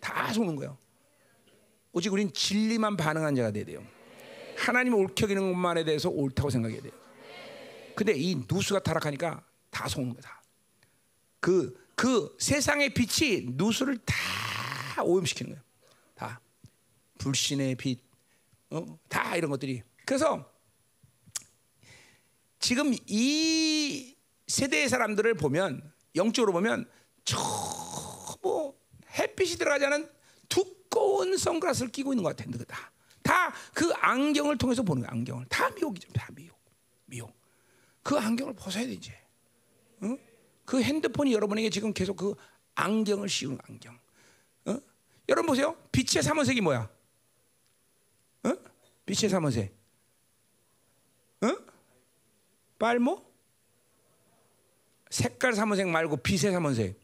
다 0.00 0.32
속는 0.32 0.56
거예요. 0.56 0.78
오직 1.92 2.12
우린 2.12 2.32
진리만 2.32 2.96
반응한 2.96 3.34
자가 3.34 3.50
돼야 3.50 3.64
돼요. 3.64 3.84
하나님을 4.56 4.98
옳게 4.98 5.24
여기는 5.24 5.52
것만에 5.52 5.84
대해서 5.84 6.08
옳다고 6.08 6.50
생각해야 6.50 6.80
돼요. 6.80 6.92
근데 7.94 8.14
이 8.14 8.42
누수가 8.50 8.80
타락하니까 8.80 9.44
다 9.70 9.88
속는 9.88 10.14
거야. 10.14 10.22
다. 10.22 10.42
그, 11.40 11.78
그 11.94 12.34
세상의 12.38 12.94
빛이 12.94 13.48
누수를 13.52 13.98
다 14.04 15.02
오염시키는 15.02 15.52
거예요. 15.52 15.62
다. 16.14 16.40
불신의 17.18 17.74
빛, 17.76 18.00
어? 18.70 18.98
다 19.08 19.36
이런 19.36 19.50
것들이. 19.50 19.82
그래서 20.06 20.50
지금 22.58 22.94
이 23.06 24.16
세대의 24.46 24.88
사람들을 24.88 25.34
보면 25.34 25.92
영적으로 26.14 26.52
보면 26.52 26.88
전부 27.24 28.74
햇빛이 29.18 29.56
들어가지 29.56 29.84
않은 29.86 30.08
두 30.48 30.81
꺼운 31.12 31.36
선글라스를 31.36 31.92
끼고 31.92 32.14
있는 32.14 32.24
것 32.24 32.34
같아. 32.34 32.50
다. 32.66 32.90
다 33.22 33.52
그 33.74 33.92
안경을 33.94 34.56
통해서 34.58 34.82
보는 34.82 35.02
거야. 35.02 35.12
안경을. 35.12 35.46
다 35.48 35.68
미혹이죠. 35.70 36.08
다 36.12 36.28
미혹. 36.34 36.58
미혹. 37.06 37.32
그 38.02 38.16
안경을 38.16 38.54
벗어야 38.54 38.84
돼 38.86 38.92
이제. 38.92 39.12
어? 40.00 40.16
그 40.64 40.82
핸드폰이 40.82 41.32
여러분에게 41.34 41.68
지금 41.70 41.92
계속 41.92 42.16
그 42.16 42.34
안경을 42.74 43.28
씌우는 43.28 43.58
안경. 43.68 43.98
어? 44.66 44.78
여러분 45.28 45.46
보세요. 45.46 45.76
빛의 45.92 46.22
삼원색이 46.22 46.60
뭐야? 46.62 46.88
어? 48.44 48.52
빛의 49.06 49.28
삼원색. 49.30 49.74
어? 51.42 51.56
빨모? 52.78 53.22
색깔 55.10 55.52
삼원색 55.52 55.88
말고 55.88 56.16
빛의 56.18 56.52
삼원색. 56.52 56.98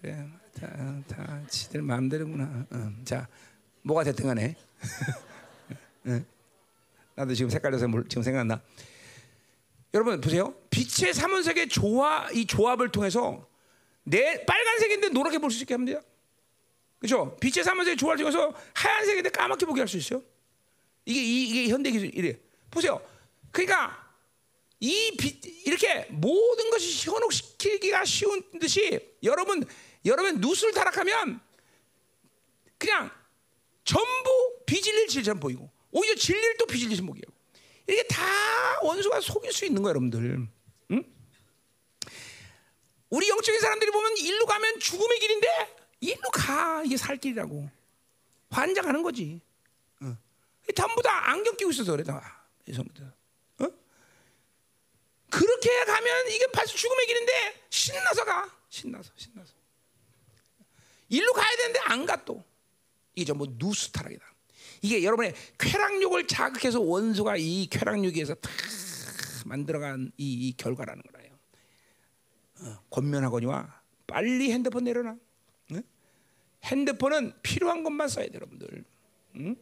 그래, 0.00 0.26
다, 0.58 1.02
다 1.08 1.42
지들 1.48 1.82
마음대로구나. 1.82 2.66
어. 2.70 2.92
자, 3.04 3.28
뭐가 3.82 4.04
됐든 4.04 4.26
간에. 4.26 4.54
어. 6.06 6.20
나도 7.14 7.34
지금 7.34 7.50
색깔에서 7.50 7.86
지금 8.08 8.22
생각나. 8.22 8.60
여러분 9.94 10.20
보세요. 10.20 10.54
빛의 10.70 11.14
삼원색의 11.14 11.68
조화 11.68 12.28
이 12.32 12.46
조합을 12.46 12.90
통해서 12.92 13.48
내 14.04 14.44
빨간색인데 14.44 15.08
노랗게 15.08 15.38
볼 15.38 15.50
수 15.50 15.62
있게 15.62 15.74
합니다. 15.74 16.00
그렇죠? 16.98 17.36
빛의 17.40 17.64
삼원색의 17.64 17.96
조화를 17.96 18.18
통해서 18.18 18.52
하얀색인데 18.74 19.30
까맣게 19.30 19.64
보게 19.66 19.80
할 19.80 19.88
수 19.88 19.96
있어요. 19.96 20.22
이게 21.04 21.22
이게 21.22 21.72
현대 21.72 21.90
기술 21.90 22.14
이래. 22.14 22.38
보세요. 22.70 23.00
그러니까 23.50 24.04
이 24.80 25.16
빛, 25.18 25.40
이렇게 25.66 26.04
모든 26.10 26.68
것이 26.70 27.08
현혹시키기가 27.08 28.04
쉬운 28.04 28.42
듯이 28.58 29.14
여러분 29.22 29.64
여러분 30.06 30.40
누수를 30.40 30.72
타락하면 30.72 31.40
그냥 32.78 33.10
전부 33.84 34.60
비질릴 34.66 35.08
질처럼 35.08 35.40
보이고 35.40 35.70
오히려 35.90 36.14
진리를 36.14 36.56
또 36.58 36.66
비질릴 36.66 37.02
목이고 37.02 37.32
이게 37.88 38.02
다 38.08 38.22
원수가 38.82 39.20
속일 39.20 39.52
수 39.52 39.64
있는 39.64 39.82
거예요, 39.82 39.90
여러분들. 39.90 40.48
응? 40.90 41.04
우리 43.10 43.28
영적인 43.28 43.60
사람들이 43.60 43.90
보면 43.90 44.16
일로 44.18 44.44
가면 44.46 44.80
죽음의 44.80 45.18
길인데 45.20 45.76
일로 46.00 46.30
가 46.32 46.82
이게 46.84 46.96
살 46.96 47.16
길이라고 47.16 47.70
환장하는 48.50 49.02
거지. 49.02 49.40
어. 50.00 50.16
전부 50.74 51.02
다 51.02 51.30
안경 51.30 51.56
끼고 51.56 51.70
있어서 51.70 51.92
그래 51.92 52.02
다. 52.02 52.44
어? 53.60 53.66
그렇게 55.30 55.84
가면 55.84 56.28
이게 56.28 56.46
벌써 56.48 56.74
죽음의 56.74 57.06
길인데 57.06 57.66
신나서 57.70 58.24
가. 58.24 58.50
신나서 58.68 59.12
신나서. 59.16 59.55
일로 61.08 61.32
가야 61.32 61.56
되는데 61.56 61.80
안 61.84 62.06
가 62.06 62.24
또. 62.24 62.42
이게 63.14 63.24
전부 63.24 63.46
누수 63.58 63.90
타락이다. 63.92 64.24
이게 64.82 65.02
여러분의 65.02 65.34
쾌락욕을 65.58 66.26
자극해서 66.26 66.80
원수가 66.80 67.36
이 67.38 67.66
쾌락욕에서 67.70 68.34
다 68.34 68.50
만들어간 69.46 70.12
이, 70.16 70.48
이 70.48 70.56
결과라는 70.56 71.02
거예요. 71.12 71.38
어, 72.60 72.82
권면하거니와 72.90 73.82
빨리 74.06 74.52
핸드폰 74.52 74.84
내려놔. 74.84 75.16
응? 75.72 75.82
핸드폰은 76.64 77.32
필요한 77.42 77.82
것만 77.82 78.08
써야 78.08 78.26
돼, 78.26 78.32
여러분들. 78.34 78.84
응? 79.36 79.56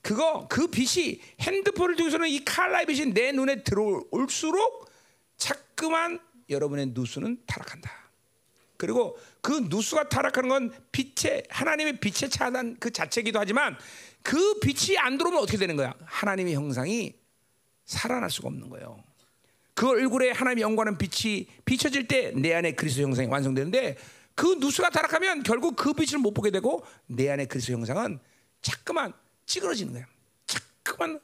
그거 0.00 0.46
그 0.48 0.68
빛이 0.68 1.20
핸드폰을 1.40 1.96
통해서는 1.96 2.28
이 2.28 2.44
칼라의 2.44 2.86
빛이 2.86 3.12
내 3.12 3.32
눈에 3.32 3.62
들어올수록 3.62 4.90
자꾸만 5.36 6.20
여러분의 6.50 6.86
누수는 6.88 7.42
타락한다. 7.46 7.90
그리고 8.76 9.16
그 9.42 9.66
누수가 9.68 10.08
타락하는 10.08 10.48
건 10.48 10.72
빛의 10.92 11.44
하나님의 11.50 12.00
빛의 12.00 12.30
차단 12.30 12.76
그 12.78 12.90
자체이기도 12.90 13.38
하지만 13.38 13.76
그 14.22 14.60
빛이 14.60 14.96
안 14.98 15.18
들어오면 15.18 15.42
어떻게 15.42 15.58
되는 15.58 15.76
거야? 15.76 15.92
하나님의 16.04 16.54
형상이 16.54 17.14
살아날 17.84 18.30
수가 18.30 18.48
없는 18.48 18.70
거예요. 18.70 19.02
그 19.74 19.88
얼굴에 19.88 20.30
하나님의 20.30 20.62
영광하는 20.62 20.96
빛이 20.96 21.48
비춰질 21.64 22.06
때 22.06 22.32
내 22.36 22.54
안에 22.54 22.72
그리스도 22.74 23.02
형상이 23.02 23.28
완성되는데 23.28 23.96
그 24.34 24.46
누수가 24.60 24.90
타락하면 24.90 25.42
결국 25.42 25.74
그 25.76 25.92
빛을 25.92 26.18
못 26.20 26.32
보게 26.32 26.50
되고 26.50 26.84
내 27.06 27.28
안에 27.28 27.46
그리스도 27.46 27.72
형상은 27.72 28.20
자꾸만 28.60 29.12
찌그러지는 29.44 29.92
거야. 29.92 30.06
자꾸만 30.46 31.20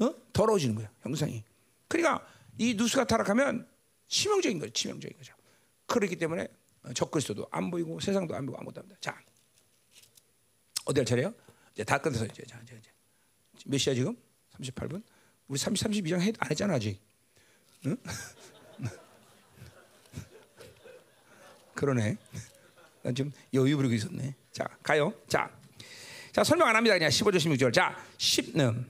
어? 0.00 0.14
더러워지는 0.34 0.74
거야 0.74 0.90
형상이. 1.02 1.42
그러니까 1.88 2.26
이 2.58 2.74
누수가 2.74 3.04
타락하면 3.04 3.66
치명적인 4.06 4.58
거죠. 4.58 4.72
치명적인 4.72 5.16
거죠. 5.16 5.34
그렇기 5.86 6.16
때문에 6.16 6.46
적그리스도도 6.92 7.48
안 7.50 7.70
보이고 7.70 7.98
세상도 8.00 8.34
안 8.34 8.44
보이고 8.44 8.58
아무것도 8.58 8.82
안 8.82 8.88
돼. 8.88 8.96
자, 9.00 9.18
어디 10.84 11.00
할 11.00 11.06
차례요? 11.06 11.32
이제 11.72 11.82
다 11.84 11.96
끝내서 11.98 12.26
이제 12.26 12.42
자, 12.46 12.60
이제, 12.62 12.76
이제. 12.78 12.90
몇 13.66 13.78
시야 13.78 13.94
지금? 13.94 14.16
38분? 14.58 15.02
우리 15.48 15.58
30, 15.58 15.86
32장 15.86 16.20
해, 16.20 16.32
안 16.38 16.50
했잖아 16.50 16.74
아직. 16.74 17.00
응? 17.86 17.96
그러네. 21.74 22.16
난 23.02 23.14
지금 23.14 23.32
여유 23.52 23.76
부리고 23.76 23.94
있었네. 23.94 24.34
자, 24.52 24.64
가요. 24.82 25.12
자, 25.28 25.50
자 26.32 26.44
설명 26.44 26.68
안 26.68 26.76
합니다. 26.76 26.94
그냥 26.94 27.10
15절, 27.10 27.36
16절. 27.36 27.72
자, 27.72 27.96
10, 28.18 28.58
음. 28.58 28.86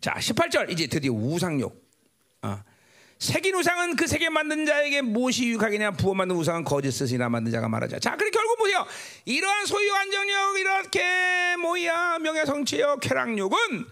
자, 0.00 0.14
18절 0.14 0.70
이제 0.70 0.86
드디어 0.86 1.12
우상욕. 1.12 1.89
아, 3.20 3.26
색인 3.32 3.54
우상은 3.54 3.96
그 3.96 4.06
색에 4.06 4.30
만든 4.30 4.64
자에게 4.64 5.02
무엇이 5.02 5.46
유익하겠냐? 5.48 5.92
부어 5.92 6.14
만든 6.14 6.36
우상은 6.36 6.64
거짓 6.64 6.90
스이나 6.90 7.28
만든 7.28 7.52
자가 7.52 7.68
말하자. 7.68 7.98
자 7.98 8.16
그래 8.16 8.30
결국 8.30 8.58
보세요. 8.58 8.86
이러한 9.26 9.66
소유 9.66 9.92
안정력 9.92 10.58
이렇게 10.58 11.56
뭐야. 11.60 12.18
명예 12.18 12.46
성취력 12.46 13.00
쾌락욕은 13.00 13.86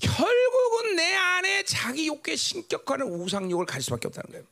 결국은 0.00 0.96
내 0.96 1.14
안에 1.14 1.64
자기 1.64 2.06
욕구에 2.06 2.36
신격화는 2.36 3.06
우상욕을 3.06 3.66
갈 3.66 3.82
수밖에 3.82 4.08
없다는 4.08 4.30
거예요 4.30 4.44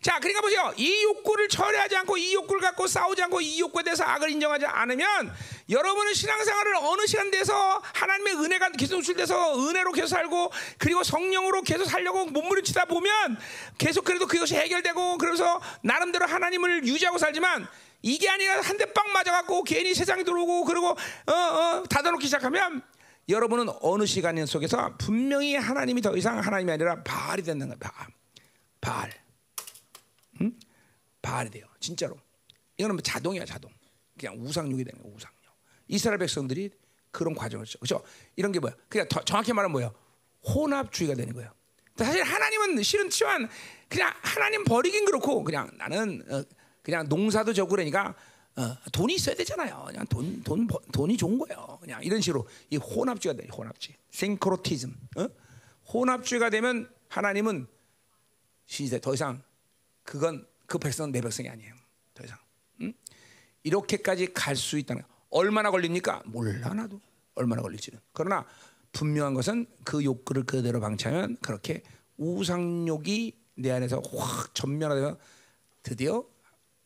자, 0.00 0.18
그러니까 0.20 0.40
보세요. 0.40 0.72
이 0.76 1.02
욕구를 1.02 1.48
처리하지 1.48 1.96
않고 1.96 2.16
이 2.16 2.32
욕구를 2.34 2.62
갖고 2.62 2.86
싸우지 2.86 3.20
않고 3.24 3.40
이 3.40 3.58
욕구에 3.60 3.82
대해서 3.82 4.04
악을 4.04 4.30
인정하지 4.30 4.64
않으면 4.64 5.34
여러분은 5.68 6.14
신앙생활을 6.14 6.76
어느 6.76 7.04
시간 7.06 7.30
돼서 7.32 7.82
하나님의 7.94 8.34
은혜가 8.36 8.70
계속 8.70 9.02
출돼서 9.02 9.58
은혜로 9.58 9.92
계속 9.92 10.06
살고 10.06 10.52
그리고 10.78 11.02
성령으로 11.02 11.62
계속 11.62 11.84
살려고 11.84 12.26
몸부림치다 12.26 12.84
보면 12.84 13.38
계속 13.76 14.04
그래도 14.04 14.26
그것이 14.26 14.54
해결되고 14.56 15.18
그래서 15.18 15.60
나름대로 15.82 16.26
하나님을 16.26 16.86
유지하고 16.86 17.18
살지만 17.18 17.66
이게 18.02 18.28
아니라 18.30 18.60
한 18.60 18.76
대 18.78 18.86
빵 18.92 19.12
맞아갖고 19.12 19.64
괜히 19.64 19.94
세상에 19.94 20.22
들어오고 20.22 20.64
그리고 20.64 20.90
어, 21.26 21.32
어, 21.32 21.82
닫아놓기 21.90 22.24
시작하면 22.26 22.82
여러분은 23.28 23.68
어느 23.82 24.06
시간 24.06 24.46
속에서 24.46 24.94
분명히 24.96 25.56
하나님이 25.56 26.00
더 26.00 26.16
이상 26.16 26.38
하나님이 26.38 26.70
아니라 26.72 27.02
바알이 27.02 27.42
되는 27.42 27.68
거야. 27.68 27.92
바알. 28.80 29.27
응? 30.40 30.52
바알이 31.22 31.50
돼요. 31.50 31.66
진짜로. 31.80 32.16
이거는 32.76 32.96
뭐 32.96 33.02
자동이야, 33.02 33.44
자동. 33.44 33.70
그냥 34.18 34.36
우상육이 34.38 34.84
되는 34.84 35.02
거야, 35.02 35.12
우상육. 35.14 35.38
이스라엘 35.88 36.18
백성들이 36.18 36.70
그런 37.10 37.34
과정을 37.34 37.66
죠 37.66 37.78
그렇죠? 37.78 38.04
이런 38.36 38.52
게 38.52 38.60
뭐야? 38.60 38.74
그냥 38.88 39.08
더, 39.08 39.20
정확히 39.24 39.52
말하면 39.52 39.72
뭐야? 39.72 39.92
혼합주의가 40.46 41.14
되는 41.14 41.32
거예요. 41.34 41.50
사실 41.96 42.22
하나님은 42.22 42.82
싫은 42.82 43.10
치만 43.10 43.48
그냥 43.88 44.12
하나님 44.22 44.62
버리긴 44.64 45.04
그렇고 45.04 45.42
그냥 45.42 45.68
나는 45.76 46.22
어, 46.30 46.44
그냥 46.82 47.08
농사도 47.08 47.52
적고 47.52 47.70
그러니까 47.70 48.14
어, 48.56 48.76
돈이 48.92 49.14
있어야 49.14 49.34
되잖아요. 49.34 49.84
그냥 49.88 50.06
돈, 50.06 50.42
돈, 50.42 50.68
돈이 50.92 51.16
좋은 51.16 51.38
거예요. 51.38 51.78
그냥 51.80 52.02
이런 52.02 52.20
식으로 52.20 52.46
이 52.70 52.76
혼합주의가 52.76 53.40
돼, 53.40 53.48
혼합주의. 53.48 53.96
싱크로티즘. 54.10 54.94
어? 55.16 55.28
혼합주의가 55.92 56.50
되면 56.50 56.88
하나님은 57.08 57.66
시대 58.66 59.00
더 59.00 59.14
이상 59.14 59.42
그건 60.08 60.46
그 60.66 60.78
백성은 60.78 61.12
내 61.12 61.20
백성이 61.20 61.50
아니에요. 61.50 61.74
더 62.14 62.24
이상. 62.24 62.38
응? 62.80 62.94
이렇게까지 63.62 64.32
갈 64.32 64.56
수 64.56 64.78
있다는 64.78 65.02
거. 65.02 65.08
얼마나 65.28 65.70
걸립니까? 65.70 66.22
몰라 66.24 66.72
나도. 66.72 66.98
얼마나 67.34 67.60
걸릴지는. 67.60 68.00
그러나 68.14 68.46
분명한 68.92 69.34
것은 69.34 69.66
그 69.84 70.02
욕구를 70.02 70.44
그대로 70.44 70.80
방치하면 70.80 71.36
그렇게 71.42 71.82
우상욕이 72.16 73.38
내 73.56 73.70
안에서 73.70 74.00
확 74.14 74.54
전면화되면 74.54 75.18
드디어 75.82 76.24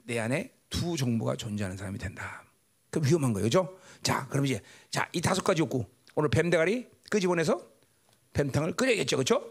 내 0.02 0.18
안에 0.18 0.52
두 0.68 0.96
정보가 0.96 1.36
존재하는 1.36 1.76
사람이 1.76 1.98
된다. 1.98 2.42
그 2.90 3.00
위험한 3.04 3.32
거예요, 3.34 3.44
그죠? 3.46 3.78
자, 4.02 4.26
그럼 4.26 4.46
이제 4.46 4.60
자 4.90 5.08
이 5.12 5.20
다섯 5.20 5.42
가지 5.44 5.60
욕구 5.62 5.84
오늘 6.16 6.28
뱀 6.28 6.50
대가리 6.50 6.88
끄집어내서 7.08 7.64
뱀탕을 8.32 8.72
끓여야겠죠, 8.72 9.16
그렇죠? 9.16 9.48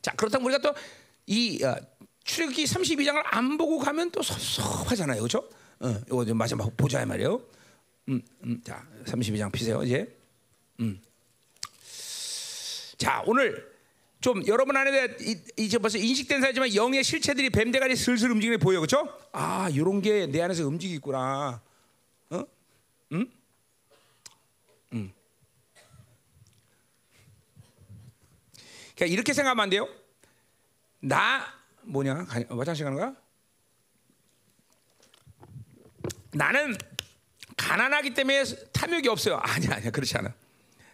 자, 0.00 0.12
그렇다면 0.16 0.46
우리가 0.46 0.62
또이 0.62 1.62
어, 1.62 1.76
출애굽기 2.24 2.64
32장을 2.64 3.20
안 3.24 3.56
보고 3.58 3.78
가면 3.78 4.10
또 4.10 4.22
섭섭하잖아요. 4.22 5.18
그렇죠? 5.20 5.48
어, 5.80 6.00
이거 6.06 6.24
좀 6.24 6.36
마지막 6.38 6.74
보자 6.76 7.04
말이에요. 7.04 7.42
음, 8.08 8.22
음, 8.44 8.60
자, 8.64 8.86
32장 9.04 9.50
피세요, 9.52 9.82
이제. 9.82 10.16
음. 10.80 11.00
자, 12.98 13.22
오늘 13.26 13.72
좀 14.20 14.46
여러분 14.46 14.76
안에 14.76 15.16
이제 15.56 15.78
벌써 15.78 15.98
인식된 15.98 16.40
사이지만 16.40 16.74
영의 16.76 17.02
실체들이 17.02 17.50
뱀대가리 17.50 17.96
슬슬 17.96 18.30
움직이는 18.30 18.58
게 18.58 18.62
보여. 18.62 18.78
그렇죠? 18.78 19.08
아, 19.32 19.68
요런 19.74 20.00
게 20.00 20.26
내 20.28 20.40
안에서 20.40 20.64
움직이구나. 20.66 21.60
어? 22.30 22.44
음? 23.12 23.30
음. 24.92 25.12
이렇게 29.00 29.32
생각하면 29.32 29.64
안 29.64 29.70
돼요. 29.70 29.88
나 31.00 31.44
뭐냐? 31.84 32.26
화장실 32.48 32.84
가는 32.84 32.98
거야? 32.98 33.14
나는 36.32 36.76
가난하기 37.56 38.14
때문에 38.14 38.44
탐욕이 38.72 39.08
없어요. 39.08 39.36
아니야, 39.42 39.76
아니야, 39.76 39.90
그렇지 39.90 40.16
않아. 40.18 40.32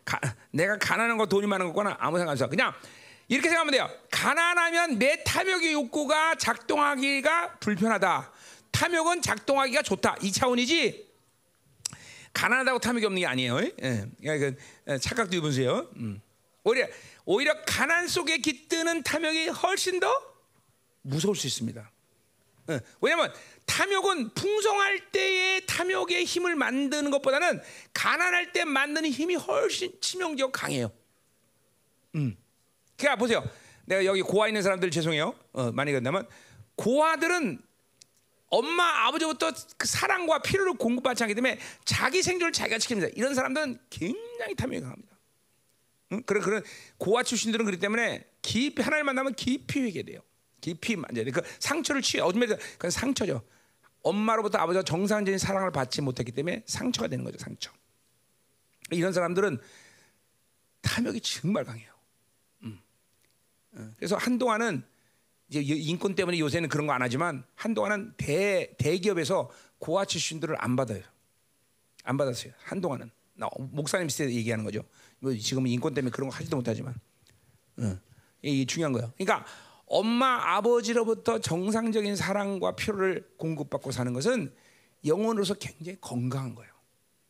가, 0.04 0.20
내가 0.50 0.78
가난한 0.78 1.16
거 1.16 1.26
돈이 1.26 1.46
많은 1.46 1.66
거거나 1.66 1.96
아무 2.00 2.18
상관 2.18 2.32
없어. 2.32 2.48
그냥 2.48 2.72
이렇게 3.28 3.48
생각하면 3.48 3.72
돼요. 3.72 3.90
가난하면 4.10 4.98
내 4.98 5.22
탐욕의 5.22 5.72
욕구가 5.74 6.36
작동하기가 6.36 7.58
불편하다. 7.58 8.32
탐욕은 8.72 9.22
작동하기가 9.22 9.82
좋다. 9.82 10.16
이 10.22 10.32
차원이지. 10.32 11.08
가난하다고 12.32 12.78
탐욕이 12.78 13.04
없는 13.04 13.20
게 13.20 13.26
아니에요. 13.26 13.60
예. 13.60 14.06
그러니까 14.20 14.56
그 14.86 14.98
착각도 14.98 15.36
입으세요. 15.36 15.88
음. 15.96 16.20
오히려 16.64 16.86
오히려 17.24 17.54
가난 17.66 18.08
속에 18.08 18.38
깃드는 18.38 19.02
탐욕이 19.02 19.48
훨씬 19.48 20.00
더 20.00 20.10
무서울 21.08 21.36
수 21.36 21.46
있습니다. 21.46 21.90
예, 22.70 22.80
왜냐하면 23.00 23.32
탐욕은 23.66 24.34
풍성할 24.34 25.10
때의 25.10 25.66
탐욕의 25.66 26.24
힘을 26.24 26.54
만드는 26.54 27.10
것보다는 27.10 27.60
가난할 27.94 28.52
때 28.52 28.64
만드는 28.64 29.10
힘이 29.10 29.36
훨씬 29.36 29.92
치명적 30.00 30.52
강해요. 30.52 30.92
음. 32.14 32.36
그러니까 32.96 33.16
보세요. 33.16 33.44
내가 33.86 34.04
여기 34.04 34.20
고아 34.20 34.48
있는 34.48 34.62
사람들 34.62 34.90
죄송해요. 34.90 35.34
어, 35.52 35.72
많이 35.72 35.92
그런다면 35.92 36.28
고아들은 36.76 37.62
엄마 38.50 39.06
아버지부터 39.06 39.52
그 39.76 39.86
사랑과 39.86 40.40
필요를 40.40 40.74
공급받지 40.74 41.22
않기 41.22 41.34
때문에 41.34 41.58
자기 41.84 42.22
생존을 42.22 42.52
자기가 42.52 42.78
지킵니다. 42.78 43.16
이런 43.16 43.34
사람들은 43.34 43.78
굉장히 43.90 44.54
탐욕이 44.56 44.80
강합니다. 44.80 45.18
응? 46.12 46.22
그런 46.24 46.42
그런 46.42 46.62
고아 46.98 47.22
출신들은 47.22 47.64
그렇기 47.64 47.80
때문에 47.80 48.26
깊이 48.42 48.82
하나님 48.82 49.06
만나면 49.06 49.34
깊이 49.34 49.80
회개돼요. 49.80 50.20
깊이 50.60 50.96
만져야 50.96 51.24
돼. 51.24 51.30
그 51.30 51.42
상처를 51.58 52.02
취해. 52.02 52.22
어둠에 52.22 52.46
그건 52.46 52.90
상처죠. 52.90 53.42
엄마로부터 54.02 54.58
아버지가 54.58 54.82
정상적인 54.82 55.38
사랑을 55.38 55.70
받지 55.70 56.00
못했기 56.00 56.32
때문에 56.32 56.62
상처가 56.66 57.08
되는 57.08 57.24
거죠. 57.24 57.38
상처. 57.38 57.70
이런 58.90 59.12
사람들은 59.12 59.58
탐욕이 60.82 61.20
정말 61.20 61.64
강해요. 61.64 61.92
음. 62.62 62.80
어, 63.72 63.90
그래서 63.96 64.16
한동안은 64.16 64.82
이제 65.50 65.60
인권 65.60 66.14
때문에 66.14 66.38
요새는 66.38 66.68
그런 66.68 66.86
거 66.86 66.92
안 66.92 67.02
하지만 67.02 67.44
한동안은 67.54 68.14
대 68.16 68.74
대기업에서 68.78 69.50
고아 69.78 70.04
출신들을 70.04 70.56
안 70.58 70.76
받아요. 70.76 71.02
안 72.04 72.16
받았어요. 72.16 72.52
한동안은 72.64 73.10
나 73.34 73.48
목사님 73.58 74.08
시대 74.08 74.30
얘기하는 74.32 74.64
거죠. 74.64 74.82
뭐 75.20 75.34
지금은 75.34 75.70
인권 75.70 75.94
때문에 75.94 76.10
그런 76.10 76.28
거 76.30 76.36
하지도 76.36 76.56
못하지만, 76.56 76.94
어, 77.78 77.98
이게 78.42 78.64
중요한 78.64 78.92
거예요. 78.92 79.12
그러니까 79.16 79.44
엄마 79.88 80.56
아버지로부터 80.56 81.38
정상적인 81.40 82.14
사랑과 82.14 82.76
필요를 82.76 83.26
공급받고 83.38 83.90
사는 83.90 84.12
것은 84.12 84.54
영혼으로서 85.04 85.54
굉장히 85.54 85.98
건강한 86.00 86.54
거예요. 86.54 86.70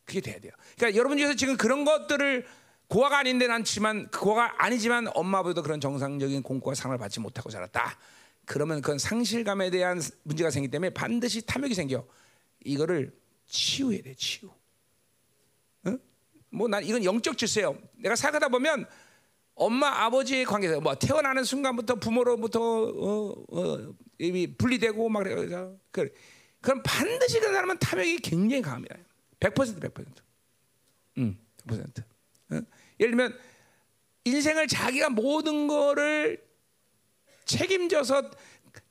그게 0.03 0.21
돼야 0.21 0.39
돼요. 0.39 0.51
그러니까 0.75 0.97
여러분 0.97 1.17
중에서 1.17 1.35
지금 1.35 1.55
그런 1.55 1.85
것들을 1.85 2.45
고아가 2.87 3.19
아닌데 3.19 3.47
난지만 3.47 4.09
고아가 4.09 4.55
아니지만 4.57 5.07
엄마 5.13 5.39
아버지도 5.39 5.61
그런 5.61 5.79
정상적인 5.79 6.41
공과 6.43 6.73
사랑을 6.73 6.97
받지 6.97 7.19
못하고 7.19 7.49
자랐다. 7.49 7.97
그러면 8.45 8.81
그건 8.81 8.97
상실감에 8.97 9.69
대한 9.69 10.01
문제가 10.23 10.49
생기기 10.49 10.71
때문에 10.71 10.89
반드시 10.89 11.45
탐욕이 11.45 11.75
생겨. 11.75 12.03
이거를 12.65 13.15
치유해야 13.45 14.01
돼, 14.01 14.15
치유. 14.15 14.49
응? 15.85 15.99
뭐난 16.49 16.83
이건 16.83 17.03
영적 17.03 17.37
질서예요. 17.37 17.77
내가 17.97 18.15
살아가다 18.15 18.49
보면 18.49 18.87
엄마 19.59 20.05
아버지의 20.05 20.45
관계에서 20.45 20.79
뭐 20.79 20.95
태어나는 20.95 21.43
순간부터 21.43 21.95
부모로부터 21.95 22.59
어, 22.61 23.45
어, 23.49 23.93
분리되고 24.57 25.09
막 25.09 25.23
그래서 25.23 25.75
그 25.91 26.09
그럼 26.61 26.81
반드시 26.83 27.39
그 27.39 27.47
사람은 27.47 27.77
탐욕이 27.77 28.17
굉장히 28.19 28.61
강합니다. 28.61 28.95
100% 29.39 29.79
100%. 29.81 30.05
음, 31.17 31.37
100%. 31.67 32.03
어? 32.51 32.61
예를 32.99 33.11
들면 33.11 33.37
인생을 34.23 34.67
자기가 34.67 35.09
모든 35.09 35.67
거를 35.67 36.41
책임져서 37.45 38.31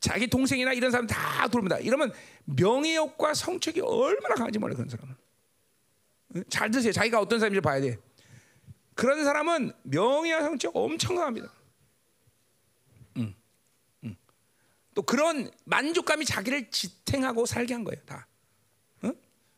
자기 0.01 0.27
동생이나 0.27 0.75
이런 0.75 0.91
사람 0.91 1.07
다 1.07 1.49
돌봅니다. 1.49 1.79
이러면 1.79 2.13
명예욕과 2.45 3.35
성적이 3.35 3.81
얼마나 3.81 4.35
강한지 4.35 4.59
몰라 4.59 4.75
그런 4.75 4.89
사람은. 4.89 5.15
잘 6.51 6.71
드세요. 6.71 6.93
자기가 6.93 7.21
어떤 7.21 7.39
사람인지 7.39 7.63
봐야 7.63 7.81
돼. 7.81 7.97
그런 8.99 9.23
사람은 9.23 9.71
명예와 9.85 10.43
성적 10.43 10.75
엄청 10.75 11.15
강합니다. 11.15 11.53
음, 13.19 13.33
음. 14.03 14.17
또 14.93 15.03
그런 15.03 15.49
만족감이 15.67 16.25
자기를 16.25 16.73
지탱하고 16.73 17.47
살게 17.47 17.75
한 17.75 17.85
거예요. 17.85 18.05
다. 18.05 18.27
어? 19.03 19.13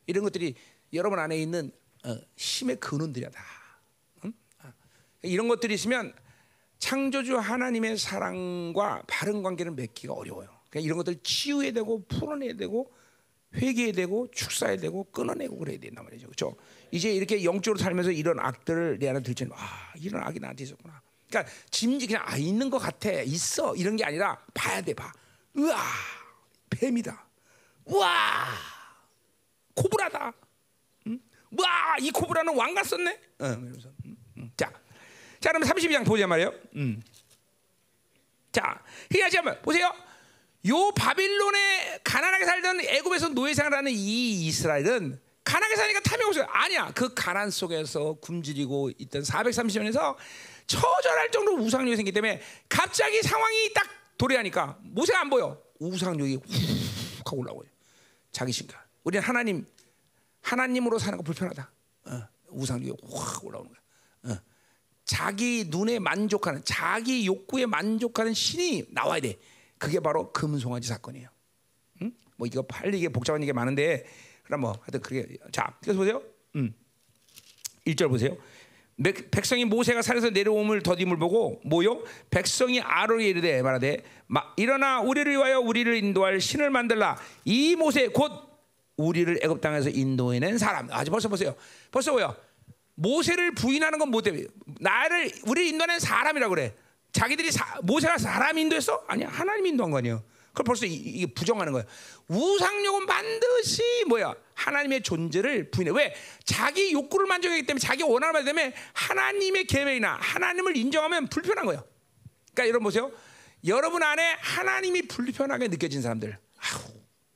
이런 0.07 0.25
것들이 0.25 0.57
여러분 0.93 1.19
안에 1.19 1.39
있는 1.39 1.73
어, 2.05 2.19
힘의 2.37 2.81
근원들이야 2.81 3.31
다. 3.31 3.43
이런 5.23 5.49
것들이 5.49 5.73
있으면 5.73 6.13
창조주 6.79 7.39
하나님의 7.39 7.97
사랑과 7.97 9.03
바른 9.07 9.43
관계를 9.43 9.73
맺기가 9.73 10.13
어려워요. 10.13 10.49
그러니까 10.69 10.81
이런 10.81 10.99
것들 10.99 11.23
치유해야 11.23 11.73
되고 11.73 12.05
풀어내야 12.09 12.57
되고 12.57 12.93
회개해야 13.55 13.93
되고 13.93 14.31
축사해야 14.31 14.77
되고 14.77 15.05
끊어내고 15.05 15.57
그래야 15.57 15.79
된단 15.79 16.05
말이죠. 16.05 16.27
그렇죠? 16.27 16.57
이제 16.93 17.13
이렇게 17.13 17.45
영적으로 17.45 17.79
살면서 17.79 18.11
이런 18.11 18.39
악들을 18.39 18.99
내 18.99 19.09
안에 19.09 19.23
들지는 19.23 19.53
아 19.55 19.93
이런 19.97 20.23
악이 20.23 20.41
나한테 20.41 20.65
있었구나. 20.65 21.01
그러니까 21.29 21.53
짐지 21.71 22.07
그냥 22.07 22.23
아 22.27 22.37
있는 22.37 22.71
것 22.71 22.79
같아 22.79 23.11
있어 23.11 23.75
이런 23.77 23.97
게 23.97 24.05
아니라 24.05 24.39
봐야 24.53 24.81
돼 24.81 24.95
봐. 24.95 25.13
우와 25.55 25.77
뱀이다. 26.71 27.27
우와 27.85 28.47
코브라다. 29.75 30.33
응? 31.07 31.21
우와 31.53 31.97
이 32.01 32.11
코브라는 32.11 32.57
왕가 32.57 32.83
썼네. 32.85 33.13
어, 33.39 33.49
그러면서 33.49 33.89
음, 34.05 34.17
음. 34.39 34.51
자. 34.57 34.73
자, 35.41 35.53
그럼 35.53 35.63
32장 35.67 36.05
보자 36.05 36.27
말이에요. 36.27 36.53
음. 36.77 37.03
자, 38.53 38.83
희야지 39.11 39.37
한번 39.39 39.61
보세요. 39.63 39.91
요 40.67 40.93
바빌론에 40.95 42.01
가난하게 42.05 42.45
살던 42.45 42.81
애굽에서 42.81 43.31
노예 43.31 43.55
생활하는 43.55 43.91
이 43.93 44.47
이스라엘은 44.47 45.19
가난하게 45.45 45.77
사니까 45.77 46.01
탐욕 46.01 46.29
없어요. 46.29 46.45
아니야. 46.49 46.93
그 46.95 47.13
가난 47.15 47.51
속에서 47.51 48.15
굶주리고 48.21 48.91
있던 48.99 49.23
430년에서 49.23 50.17
처절할 50.67 51.31
정도로 51.31 51.63
우상욕이 51.63 51.97
생기기 51.97 52.15
때문에 52.15 52.41
갑자기 52.69 53.23
상황이 53.23 53.73
딱 53.73 53.87
도래하니까 54.19 54.79
모세가 54.83 55.21
안 55.21 55.31
보여. 55.31 55.61
우상욕이 55.79 56.37
훅 56.37 56.45
하고 57.27 57.39
올라오요. 57.39 57.69
자기 58.31 58.53
신가. 58.53 58.85
우리는 59.03 59.23
하나님 59.23 59.67
하나님으로 60.43 60.99
사는 60.99 61.17
거 61.17 61.23
불편하다. 61.23 61.71
어, 62.07 62.23
우상욕이 62.51 62.93
확 63.13 63.45
올라오는 63.45 63.71
거야. 63.71 64.35
어. 64.35 64.41
자기 65.05 65.65
눈에 65.69 65.99
만족하는 65.99 66.63
자기 66.65 67.27
욕구에 67.27 67.67
만족하는 67.67 68.35
신이 68.35 68.87
나와야 68.91 69.21
돼. 69.21 69.39
그게 69.79 69.99
바로 69.99 70.31
금송아지 70.33 70.87
사건이에요. 70.89 71.29
응? 72.03 72.13
뭐 72.37 72.47
이거 72.47 72.63
빨리 72.63 72.99
이게 72.99 73.09
복잡한 73.09 73.43
얘기 73.43 73.53
많은데 73.53 74.05
그럼 74.51 74.63
뭐 74.63 74.73
하여튼 74.73 75.01
그게 75.01 75.25
자 75.53 75.73
그래서 75.81 75.97
보세요. 75.97 76.21
음. 76.57 76.75
1절 77.87 78.09
보세요. 78.09 78.37
백성이 79.31 79.65
모세가 79.65 80.03
산에서 80.03 80.31
내려옴을 80.31 80.83
더딤을 80.83 81.17
보고 81.19 81.61
뭐요? 81.65 82.03
백성이 82.31 82.81
아론에 82.81 83.29
이르되 83.29 83.63
말하되 83.63 84.03
일어나 84.57 85.01
우리를 85.01 85.33
위하여 85.33 85.61
우리를 85.61 85.95
인도할 85.95 86.41
신을 86.41 86.69
만들라. 86.71 87.17
이 87.45 87.77
모세 87.77 88.09
곧 88.09 88.33
우리를 88.97 89.39
애굽 89.43 89.61
땅에서 89.61 89.89
인도해낸 89.89 90.59
사람. 90.59 90.89
아직 90.91 91.11
벌써 91.11 91.29
보세요. 91.29 91.55
벌써 91.93 92.11
뭐요? 92.11 92.35
모세를 92.97 93.55
부인하는 93.55 93.99
건 94.01 94.11
뭐 94.11 94.21
때문에? 94.21 94.45
나를 94.81 95.31
우리 95.47 95.69
인도하는 95.69 96.01
사람이라고 96.01 96.55
그래. 96.55 96.75
자기들이 97.13 97.53
사, 97.53 97.81
모세가 97.83 98.19
사람 98.19 98.59
인도했어? 98.59 99.05
아니야 99.07 99.29
하나님 99.29 99.67
인도한 99.67 99.93
거 99.93 99.99
아니에요. 99.99 100.23
그걸 100.51 100.65
벌써 100.65 100.87
이, 100.87 101.21
게 101.21 101.27
부정하는 101.27 101.73
거야. 101.73 101.85
우상욕은 102.29 103.07
반드시 103.07 103.83
뭐야? 104.09 104.35
하나님의 104.55 105.03
존재를 105.03 105.71
부인해. 105.71 105.93
왜? 105.93 106.15
자기 106.45 106.93
욕구를 106.93 107.27
만족하기 107.27 107.67
때문에 107.67 107.81
자기 107.81 108.03
원하는 108.03 108.33
말 108.33 108.45
때문에 108.45 108.75
하나님의 108.93 109.65
계획이나 109.65 110.17
하나님을 110.21 110.77
인정하면 110.77 111.29
불편한 111.29 111.67
거예요. 111.67 111.85
그러니까 112.53 112.69
여러분 112.69 112.85
보세요. 112.85 113.11
여러분 113.67 114.03
안에 114.03 114.37
하나님이 114.41 115.03
불편하게 115.03 115.69
느껴진 115.69 116.03
사람들. 116.03 116.39
아우, 116.59 116.93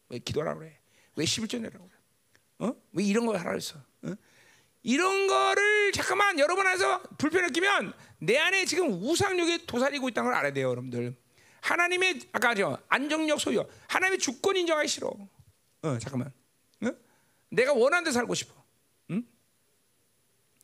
왜 0.09 0.19
기도하라고 0.19 0.61
그래? 0.61 0.79
왜 1.17 1.25
11조 1.25 1.61
내라고 1.61 1.89
그래? 1.89 1.99
어? 2.59 2.75
왜 2.93 3.05
이런 3.05 3.27
걸 3.27 3.37
하라고 3.37 3.57
했어? 3.57 3.77
어? 4.03 4.15
이런 4.83 5.27
거를 5.27 5.93
잠깐만 5.93 6.39
여러분 6.39 6.67
안에서 6.67 7.03
불편을 7.19 7.51
끼면 7.51 7.95
내 8.19 8.39
안에 8.39 8.65
지금 8.65 8.93
우상력이 8.93 9.67
도사리고 9.67 10.09
있다는 10.09 10.31
걸 10.31 10.39
알아야 10.39 10.53
돼요, 10.53 10.69
여러분들. 10.69 11.17
하나님의 11.65 12.21
아까 12.33 12.55
저 12.55 12.79
안정력 12.89 13.41
소유, 13.41 13.65
하나님의 13.89 14.19
주권 14.19 14.55
인정하기 14.55 14.87
싫어. 14.87 15.09
어, 15.09 15.99
잠깐만. 15.99 16.31
어? 16.83 16.91
내가 17.49 17.73
원하는 17.73 18.05
데 18.05 18.13
살고 18.13 18.35
싶어. 18.35 18.53
응? 19.11 19.25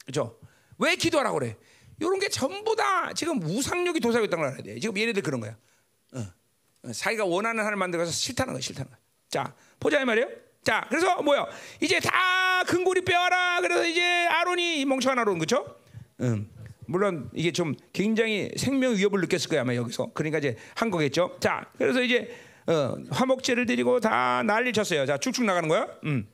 그죠? 0.05 0.39
왜 0.79 0.97
기도하라고 0.97 1.39
그래? 1.39 1.57
이런 1.99 2.19
게 2.19 2.29
전부 2.29 2.77
다 2.77 3.15
지금 3.15 3.43
우상력이 3.43 4.01
도사리고 4.01 4.27
있다는 4.27 4.43
걸 4.43 4.53
알아야 4.53 4.63
돼. 4.63 4.79
지금 4.79 4.97
얘네들 4.99 5.23
그런 5.23 5.41
거야. 5.41 5.57
어. 6.13 6.27
어. 6.83 6.93
자기가 6.93 7.25
원하는 7.25 7.61
하나님 7.61 7.79
만들어서 7.79 8.13
싫다는 8.13 8.53
거야, 8.53 8.61
싫다는 8.61 8.91
거야. 8.91 9.01
자, 9.31 9.55
보자 9.79 10.01
이 10.03 10.05
말이에요. 10.05 10.29
자, 10.63 10.87
그래서 10.91 11.23
뭐요? 11.23 11.49
이제 11.81 11.99
다 12.01 12.63
근고리 12.65 13.07
빼와라. 13.07 13.63
그래서 13.63 13.87
이제 13.87 14.03
아론이 14.27 14.85
멍청한 14.85 15.19
아론 15.19 15.39
그렇죠? 15.39 15.81
음. 16.21 16.51
물론 16.91 17.31
이게 17.33 17.53
좀 17.53 17.77
굉장히 17.93 18.51
생명 18.57 18.97
위협을 18.97 19.21
느꼈을 19.21 19.49
거야 19.49 19.61
아마 19.61 19.77
여기서. 19.77 20.11
그러니까 20.13 20.39
이제 20.39 20.57
한 20.75 20.91
거겠죠. 20.91 21.37
자, 21.39 21.65
그래서 21.79 22.03
이제 22.03 22.29
어, 22.67 22.97
화목제를 23.11 23.65
드리고 23.67 24.01
다 24.01 24.43
난리 24.43 24.73
쳤어요. 24.73 25.07
자, 25.07 25.17
쭉쭉 25.17 25.45
나가는 25.45 25.69
거야. 25.69 25.87
음. 26.05 26.27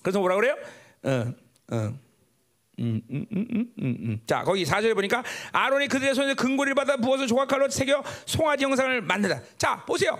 그래서 0.00 0.20
뭐라 0.20 0.36
그래요? 0.36 0.56
어, 1.02 1.34
어. 1.72 1.98
음, 2.80 3.02
음, 3.10 3.26
음, 3.32 3.72
음, 3.80 4.20
자 4.24 4.44
거기 4.44 4.64
사절에 4.64 4.94
보니까 4.94 5.24
아론이 5.50 5.88
그들의 5.88 6.14
손에 6.14 6.34
근고리를 6.34 6.76
받아 6.76 6.96
부어서 6.96 7.26
조각칼로 7.26 7.68
새겨 7.68 8.04
송아지 8.24 8.64
형상을 8.64 9.02
만든다. 9.02 9.42
자 9.58 9.84
보세요. 9.84 10.16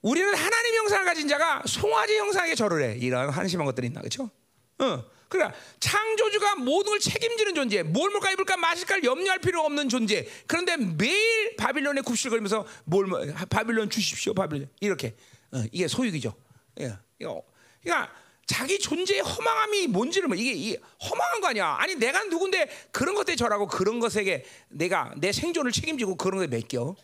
우리는 0.00 0.32
하나님 0.32 0.74
형상을 0.76 1.04
가진 1.04 1.26
자가 1.26 1.64
송아지 1.66 2.16
형상에 2.18 2.54
절을 2.54 2.82
해. 2.84 2.96
이런 2.98 3.28
한심한 3.30 3.66
것들이 3.66 3.88
있나 3.88 4.00
그렇죠? 4.00 4.30
어. 4.78 5.15
그러니까 5.28 5.58
창조주가 5.80 6.56
모든 6.56 6.90
걸 6.90 7.00
책임지는 7.00 7.54
존재, 7.54 7.82
뭘 7.82 8.10
먹을까 8.10 8.32
입을까 8.32 8.56
마실까 8.56 9.02
염려할 9.02 9.40
필요 9.40 9.62
없는 9.62 9.88
존재. 9.88 10.26
그런데 10.46 10.76
매일 10.76 11.56
바빌론에 11.56 12.00
굽실거리면서 12.02 12.66
뭘 12.84 13.06
바빌론 13.50 13.90
주십시오, 13.90 14.34
바빌론 14.34 14.68
이렇게 14.80 15.16
어, 15.52 15.64
이게 15.72 15.88
소유이죠. 15.88 16.34
예. 16.80 16.92
그러니까 17.18 18.12
자기 18.46 18.78
존재의 18.78 19.22
허망함이 19.22 19.88
뭔지를 19.88 20.28
뭐 20.28 20.36
이게, 20.36 20.52
이게 20.52 20.80
허망한 21.02 21.40
거 21.40 21.48
아니야. 21.48 21.76
아니 21.80 21.96
내가 21.96 22.22
누군데 22.24 22.68
그런 22.92 23.14
것에 23.16 23.34
절하고 23.34 23.66
그런 23.66 23.98
것에게 23.98 24.44
내가 24.68 25.12
내 25.16 25.32
생존을 25.32 25.72
책임지고 25.72 26.16
그런 26.16 26.38
것에 26.38 26.46
맡겨. 26.46 26.94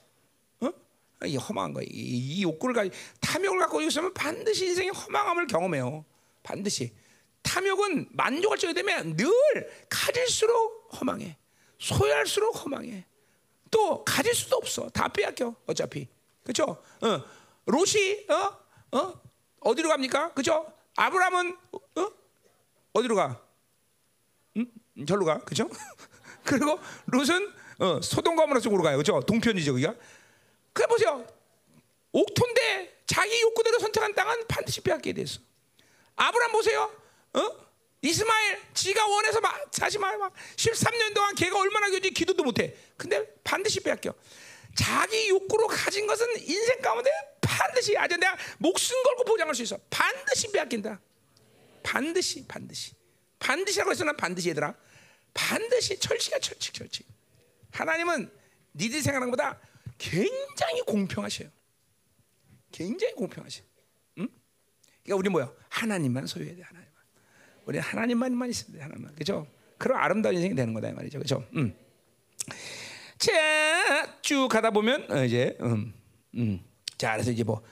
어? 0.60 0.72
이 1.24 1.36
허망한 1.36 1.72
거야. 1.72 1.84
이, 1.90 2.38
이 2.38 2.42
욕구를 2.42 2.74
가지 2.74 2.90
탐욕을 3.20 3.58
갖고 3.58 3.80
있으면 3.80 4.14
반드시 4.14 4.66
인생의 4.66 4.90
허망함을 4.90 5.48
경험해요. 5.48 6.04
반드시. 6.44 6.92
탐욕은 7.42 8.08
만족할 8.12 8.58
적이 8.58 8.74
되면 8.74 9.16
늘 9.16 9.26
가질수록 9.88 10.90
허망해. 11.00 11.36
소유할수록 11.78 12.64
허망해. 12.64 13.04
또 13.70 14.04
가질 14.04 14.34
수도 14.34 14.56
없어. 14.56 14.88
다 14.90 15.08
빼앗겨. 15.08 15.54
어차피. 15.66 16.08
그렇죠? 16.44 16.82
어. 17.00 17.24
롯이 17.66 18.26
어? 18.28 18.98
어? 18.98 19.20
어디로 19.60 19.88
갑니까? 19.88 20.32
그죠? 20.34 20.72
아브라함은 20.96 21.56
어? 21.96 22.08
어디로 22.92 23.16
가? 23.16 23.40
응? 24.56 24.66
절로 25.06 25.24
가. 25.24 25.38
그죠? 25.38 25.68
그리고 26.44 26.78
롯은 27.06 27.52
어, 27.78 28.00
모라 28.46 28.60
쪽으로 28.60 28.82
가요. 28.82 28.96
그죠? 28.96 29.20
동편이죠, 29.20 29.74
그게. 29.74 29.92
그래 30.72 30.86
보세요. 30.86 31.26
옥토인데 32.12 33.02
자기 33.06 33.40
욕구대로 33.42 33.78
선택한 33.78 34.14
땅은 34.14 34.46
반드시 34.46 34.80
빼앗게 34.82 35.12
됐어. 35.12 35.40
아브라함 36.16 36.52
보세요. 36.52 37.01
어? 37.34 37.62
이스마엘 38.02 38.60
지가 38.74 39.06
원해서 39.06 39.40
막 39.40 39.70
다시 39.70 39.98
말막 39.98 40.34
13년 40.56 41.14
동안 41.14 41.34
걔가 41.34 41.58
얼마나 41.58 41.88
교지 41.88 42.10
기도도 42.10 42.42
못해. 42.42 42.74
근데 42.96 43.24
반드시 43.44 43.80
빼앗겨. 43.80 44.12
자기 44.74 45.28
욕구로 45.28 45.66
가진 45.68 46.06
것은 46.06 46.26
인생 46.40 46.80
가운데 46.80 47.10
반드시 47.40 47.96
아주 47.96 48.16
내가 48.16 48.36
목숨 48.58 49.00
걸고 49.04 49.24
보장할 49.24 49.54
수 49.54 49.62
있어. 49.62 49.78
반드시 49.88 50.50
빼앗긴다. 50.50 51.00
반드시 51.82 52.46
반드시 52.46 52.94
반드시라고 53.38 53.90
해서 53.90 54.04
난 54.04 54.16
반드시 54.16 54.48
얘들아. 54.50 54.74
반드시 55.34 55.98
철칙이야 55.98 56.38
철칙 56.40 56.74
철칙. 56.74 57.06
하나님은 57.70 58.30
니들이 58.74 59.00
생각하는 59.00 59.30
것보다 59.30 59.60
굉장히 59.98 60.80
공평하셔요. 60.86 61.48
굉장히 62.72 63.14
공평하셔. 63.14 63.62
응? 64.18 64.28
그러니까 65.04 65.16
우리 65.16 65.28
뭐야? 65.28 65.52
하나님만 65.68 66.26
소유해야 66.26 66.56
돼 66.56 66.62
하나님만. 66.62 66.81
우리 67.64 67.78
하나님만만 67.78 68.50
있으면 68.50 68.78
돼 68.78 68.82
하나님만. 68.82 69.14
그죠? 69.14 69.46
그럼 69.78 69.98
아름다운 69.98 70.34
인생이 70.36 70.54
되는 70.54 70.72
거다 70.74 70.88
이 70.88 70.92
말이죠. 70.92 71.18
그죠? 71.18 71.44
음. 71.56 71.74
자, 73.18 74.18
쭉 74.22 74.48
가다 74.48 74.70
보면 74.70 75.10
어, 75.10 75.24
이제 75.24 75.56
음, 75.60 75.92
음. 76.34 76.60
자, 76.98 77.12
그래서 77.12 77.30
이제 77.30 77.44
뭐 77.44 77.62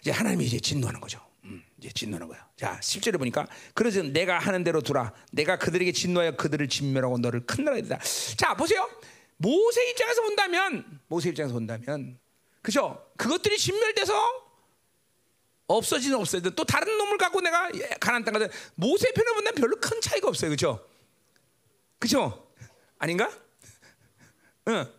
이제 0.00 0.10
하나님이 0.10 0.44
이제 0.44 0.58
진노하는 0.60 1.00
거죠. 1.00 1.20
음, 1.44 1.62
이제 1.78 1.88
진노하는 1.90 2.28
거야. 2.28 2.46
자, 2.56 2.78
10절에 2.80 3.18
보니까 3.18 3.46
그래서 3.74 4.02
내가 4.02 4.38
하는 4.38 4.64
대로 4.64 4.80
두라. 4.80 5.12
내가 5.32 5.58
그들에게 5.58 5.92
진노하여 5.92 6.36
그들을 6.36 6.68
진멸하고 6.68 7.18
너를 7.18 7.46
큰 7.46 7.64
나라에 7.64 7.82
되다. 7.82 7.98
자, 8.36 8.54
보세요. 8.54 8.88
모세 9.36 9.90
입장에서 9.90 10.22
본다면 10.22 11.00
모세 11.08 11.28
입장에서 11.30 11.54
본다면 11.54 12.18
그죠? 12.62 13.04
그것들이 13.16 13.56
진멸돼서 13.56 14.47
없어지는 15.68 16.18
없어지는 16.18 16.56
또 16.56 16.64
다른 16.64 16.98
놈을 16.98 17.18
갖고 17.18 17.40
내가 17.40 17.70
가난 18.00 18.24
땅 18.24 18.34
가서 18.34 18.48
모세 18.74 19.12
편을 19.12 19.34
본다면 19.34 19.54
별로 19.54 19.76
큰 19.76 20.00
차이가 20.00 20.28
없어요. 20.28 20.50
그죠? 20.50 20.84
그죠? 21.98 22.50
아닌가? 22.98 23.30
응. 24.68 24.92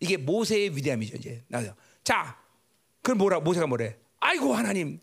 이게 0.00 0.16
모세의 0.16 0.76
위대함이죠, 0.76 1.16
이제. 1.16 1.44
나죠. 1.48 1.74
자, 2.02 2.38
그럼 3.02 3.18
뭐라 3.18 3.40
모세가 3.40 3.66
뭐래? 3.66 3.98
아이고 4.20 4.54
하나님, 4.54 5.00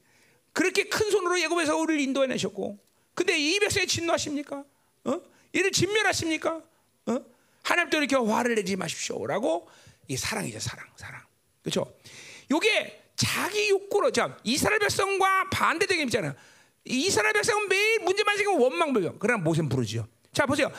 그렇게 0.53 0.85
큰 0.85 1.11
손으로 1.11 1.39
예고해서 1.41 1.77
우리를 1.77 2.01
인도해 2.01 2.27
내셨고, 2.27 2.79
근데 3.13 3.37
이 3.37 3.59
백성에 3.59 3.85
진노하십니까? 3.85 4.63
어? 5.05 5.21
이를 5.51 5.71
진멸하십니까? 5.71 6.61
어? 7.07 7.25
하나님도 7.63 7.97
이렇게 7.97 8.15
화를 8.15 8.55
내지 8.55 8.75
마십시오라고 8.75 9.67
이 10.07 10.17
사랑이죠, 10.17 10.59
사랑, 10.59 10.87
사랑. 10.95 11.21
그렇죠? 11.61 11.93
요게 12.49 13.00
자기 13.21 13.69
욕구로 13.69 14.09
자 14.09 14.35
이스라엘 14.43 14.79
백성과 14.79 15.47
반대되게 15.51 16.01
있잖아요. 16.05 16.33
이스라엘 16.85 17.33
백성은 17.33 17.69
매일 17.69 17.99
문제만 17.99 18.35
생기면 18.35 18.59
원망불평. 18.59 19.17
그러나 19.19 19.43
모세는 19.43 19.69
부르지요. 19.69 20.07
자 20.33 20.47
보세요. 20.47 20.71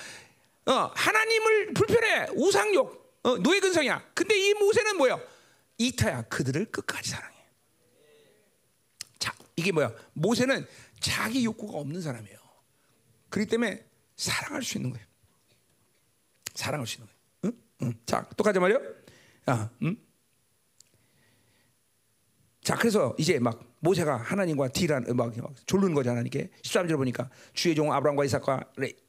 어, 0.66 0.72
하나님을 0.92 1.72
불편해 1.72 2.26
우상욕 2.34 3.20
어, 3.22 3.38
노예 3.38 3.60
근성이야. 3.60 4.10
근데 4.12 4.36
이 4.36 4.54
모세는 4.54 4.96
뭐야? 4.96 5.20
이타야 5.78 6.22
그들을 6.22 6.64
끝까지 6.72 7.10
사랑해. 7.10 7.36
자 9.20 9.32
이게 9.54 9.70
뭐야? 9.70 9.92
모세는 10.12 10.66
자기 10.98 11.44
욕구가 11.44 11.78
없는 11.78 12.02
사람이에요. 12.02 12.38
그렇기 13.28 13.48
때문에 13.50 13.86
사랑할 14.16 14.64
수 14.64 14.78
있는 14.78 14.90
거예요. 14.90 15.06
사랑할 16.56 16.88
수 16.88 16.96
있는 16.96 17.06
거예요. 17.06 17.20
응? 17.44 17.86
응. 17.86 17.94
자 18.04 18.28
똑같이 18.36 18.58
말이요. 18.58 18.80
야, 19.48 19.70
응? 19.82 19.96
자, 22.62 22.76
그래서 22.76 23.12
이제 23.18 23.40
막 23.40 23.60
모세가 23.80 24.18
하나님과 24.18 24.68
딜한 24.68 25.06
막, 25.16 25.36
막 25.36 25.52
졸르는 25.66 25.94
거잖아, 25.94 26.12
하나님께. 26.18 26.48
13절 26.62 26.96
보니까 26.96 27.28
주의 27.52 27.74
종 27.74 27.92
아브라함과 27.92 28.24
이삭과 28.24 28.60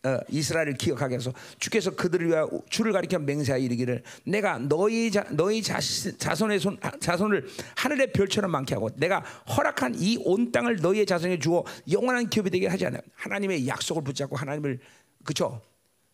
어, 0.06 0.18
이스라엘을 0.28 0.74
기억하게 0.74 1.16
해서 1.16 1.32
주께서 1.60 1.92
그들을 1.92 2.28
위하여 2.28 2.50
주를 2.72 2.92
가리켜 2.92 3.20
맹세하여 3.20 3.62
이르기를 3.64 4.02
내가 4.26 4.58
너희 4.58 5.12
자, 5.12 5.24
너희 5.30 5.62
자, 5.62 5.78
자손의 6.18 6.60
손, 6.60 6.80
자손을 7.00 7.48
하늘의 7.76 8.12
별처럼 8.14 8.50
많게 8.50 8.74
하고 8.74 8.90
내가 8.96 9.20
허락한 9.56 9.94
이 10.00 10.18
온 10.26 10.52
땅을 10.52 10.78
너희의 10.78 11.06
자손에 11.06 11.38
주어 11.38 11.64
영원한 11.92 12.30
기업이 12.30 12.50
되게 12.50 12.66
하지 12.66 12.88
않아요. 12.88 13.02
하나님의 13.16 13.68
약속을 13.68 14.04
붙잡고 14.04 14.36
하나님을 14.36 14.80
그죠? 15.24 15.62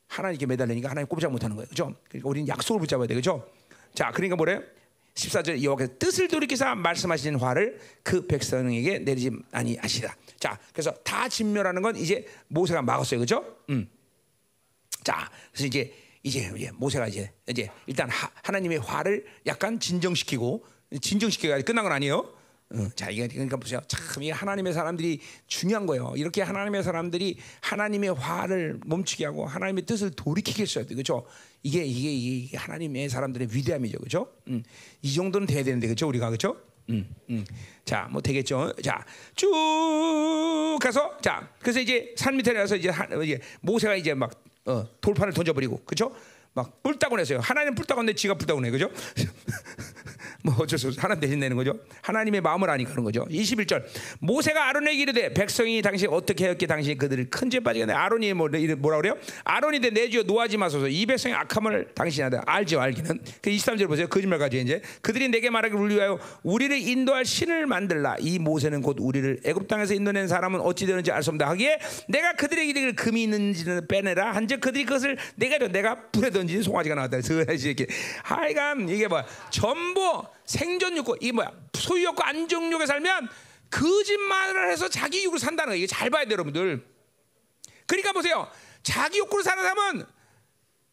하나님께 0.07 0.45
매달리니까 0.45 0.90
하나님 0.90 1.07
꼼짝 1.07 1.32
못하는 1.32 1.56
거예요, 1.56 1.70
그죠? 1.70 1.95
그러니까 2.10 2.28
우리는 2.28 2.48
약속을 2.49 2.82
붙잡아야 2.82 3.07
돼, 3.07 3.16
그죠? 3.16 3.48
자, 3.94 4.11
그러니까 4.11 4.36
뭐래? 4.36 4.60
14절 5.19 5.61
여호와께서 5.63 5.93
뜻을 5.99 6.27
돌이키사 6.27 6.75
말씀하시는 6.75 7.39
화를 7.39 7.79
그 8.03 8.25
백성에게 8.27 8.99
내리지 8.99 9.31
아니하시라. 9.51 10.15
자, 10.39 10.57
그래서 10.71 10.91
다 11.03 11.27
진멸하는 11.27 11.81
건 11.81 11.95
이제 11.95 12.25
모세가 12.47 12.81
막았어요, 12.81 13.19
그렇죠? 13.19 13.57
음. 13.69 13.89
자, 15.03 15.29
그래서 15.51 15.67
이제 15.67 15.93
이제 16.23 16.51
이제 16.55 16.71
모세가 16.75 17.07
이제 17.07 17.31
이제 17.47 17.69
일단 17.87 18.09
하, 18.09 18.29
하나님의 18.43 18.79
화를 18.79 19.25
약간 19.45 19.79
진정시키고 19.79 20.65
진정시키가 21.01 21.61
끝난 21.61 21.83
건 21.83 21.93
아니에요. 21.93 22.33
어, 22.71 22.87
자, 22.95 23.09
이게 23.09 23.27
그러니까 23.27 23.57
보세요. 23.57 23.81
참, 23.87 24.21
이 24.21 24.29
하나님의 24.29 24.73
사람들이 24.73 25.19
중요한 25.47 25.87
거예요. 25.87 26.13
이렇게 26.15 26.43
하나님의 26.43 26.83
사람들이 26.83 27.37
하나님의 27.61 28.13
화를 28.13 28.79
멈추게 28.85 29.25
하고 29.25 29.45
하나님의 29.45 29.85
뜻을 29.85 30.11
돌이키게 30.11 30.61
했어야 30.63 30.85
돼, 30.85 30.93
그렇죠? 30.93 31.25
이게 31.63 31.83
이게 31.83 32.11
이게 32.13 32.57
하나님의 32.57 33.09
사람들의 33.09 33.49
위대함이죠, 33.51 33.97
그렇죠? 33.97 34.31
음, 34.47 34.63
이 35.01 35.13
정도는 35.13 35.47
돼야 35.47 35.63
되는데, 35.63 35.87
그렇죠? 35.87 36.07
우리가 36.07 36.27
그렇죠? 36.27 36.57
음, 36.89 37.09
음. 37.29 37.45
자, 37.85 38.07
뭐 38.11 38.21
되겠죠. 38.21 38.73
자, 38.83 39.03
쭉 39.35 40.77
가서 40.79 41.17
자, 41.21 41.51
그래서 41.59 41.79
이제 41.79 42.13
산 42.17 42.37
밑에 42.37 42.53
가서 42.53 42.75
이제, 42.75 42.91
모세가 43.61 43.95
이제 43.95 44.13
막 44.13 44.31
어, 44.65 44.87
돌판을 45.01 45.33
던져버리고, 45.33 45.81
그렇죠? 45.85 46.15
막 46.53 46.81
뿔따구냈어요. 46.84 47.39
하나님 47.39 47.76
뿔따구내 47.76 48.13
지가 48.13 48.34
뿔따구내, 48.35 48.71
그죠? 48.71 48.89
뭐 50.43 50.55
어쩔 50.59 50.80
수 50.80 50.88
없어. 50.88 51.01
하나님 51.01 51.21
대신 51.21 51.39
내는 51.39 51.55
거죠. 51.57 51.73
하나님의 52.01 52.41
마음을 52.41 52.69
아니까 52.69 52.91
그런 52.91 53.03
거죠. 53.03 53.26
21절. 53.30 53.84
모세가 54.19 54.69
아론에게 54.69 55.01
이르되 55.01 55.34
백성이 55.34 55.81
당시 55.81 56.07
어떻게 56.07 56.45
하였기에 56.45 56.67
당신이 56.67 56.97
그들을 56.97 57.30
큰 57.30 57.49
죄 57.49 57.59
빠지게 57.59 57.88
내 57.88 57.93
아론이 57.93 58.34
뭐, 58.34 58.47
뭐라 58.77 58.97
그래요? 58.97 59.17
아론이 59.43 59.80
되 59.80 59.89
내주어 59.89 60.23
노하지 60.23 60.57
마소서. 60.57 60.88
이 60.88 61.05
백성의 61.05 61.35
악함을 61.35 61.93
당신이 61.95 62.23
하다. 62.23 62.43
알죠, 62.45 62.80
알기는. 62.80 63.19
그 63.41 63.49
23절 63.49 63.88
보세요. 63.88 64.07
거짓말까지 64.07 64.61
이제 64.61 64.81
그들이 65.01 65.30
내게 65.30 65.49
말하기 65.49 65.76
를 65.76 65.89
위하여 65.89 66.19
우리를 66.43 66.77
인도할 66.77 67.26
신을 67.26 67.65
만들라. 67.65 68.17
이 68.19 68.38
모세는 68.39 68.81
곧 68.81 68.97
우리를 68.99 69.41
애굽 69.45 69.67
땅에서 69.67 69.93
인도낸 69.93 70.27
사람은 70.27 70.61
어찌 70.61 70.85
되는지 70.85 71.11
알 71.11 71.23
수 71.23 71.31
없다. 71.31 71.49
하기에 71.49 71.80
내가 72.07 72.34
그들에게 72.34 72.69
이르기를 72.69 72.95
금이 72.95 73.23
있는지는 73.23 73.88
빼내라. 73.88 74.31
한즉 74.31 74.61
그들이 74.61 74.85
그것을 74.85 75.17
내가 75.35 75.57
내가 75.67 75.95
불에 76.11 76.30
던진 76.40 76.64
송아지가 76.64 76.95
나왔다. 76.95 77.18
이렇게 77.18 77.88
하여간 78.24 78.90
이게 78.90 79.07
뭐야? 79.07 79.26
전부 79.49 80.24
생존 80.45 80.95
욕구 80.98 81.18
이 81.20 81.32
뭐야? 81.32 81.52
소유 81.74 82.06
욕구 82.06 82.24
안정 82.24 82.72
욕에 82.72 82.86
살면 82.86 83.30
거짓말을 83.70 84.72
해서 84.72 84.90
자기 84.90 85.24
욕을 85.26 85.40
산다는 85.40 85.72
거 85.72 85.76
이게 85.76 85.88
잘 85.88 86.10
봐야 86.10 86.24
돼요 86.24 86.34
여러분들. 86.34 86.86
그러니까 87.86 88.14
보세요. 88.14 88.49
자기 88.84 89.20
욕구를 89.20 89.44
사는 89.44 89.61
사람은 89.61 90.06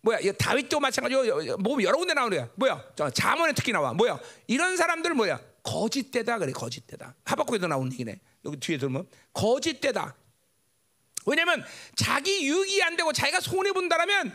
뭐야? 0.02 0.18
이 0.20 0.32
다윗도 0.36 0.78
마찬가지고 0.81 1.56
뭐 1.59 1.82
여러 1.82 1.97
군데 1.97 2.14
나오는 2.14 2.36
거야. 2.36 2.48
뭐야? 2.55 3.10
자문에 3.12 3.52
특히 3.55 3.73
나와. 3.73 3.93
뭐야? 3.93 4.18
이런 4.47 4.77
사람들 4.77 5.14
뭐야? 5.14 5.40
거짓되다 5.62 6.39
그래 6.39 6.52
거짓되다. 6.52 7.14
하박국에도 7.24 7.66
나오는 7.66 7.93
얘기네. 7.93 8.20
여기 8.44 8.56
뒤에 8.59 8.78
들으면 8.78 9.09
거짓되다. 9.32 10.14
왜냐면 11.27 11.64
자기 11.97 12.47
유익이 12.47 12.82
안 12.85 12.97
되고 12.97 13.12
자기가 13.12 13.40
손해 13.40 13.73
본다라면 13.73 14.32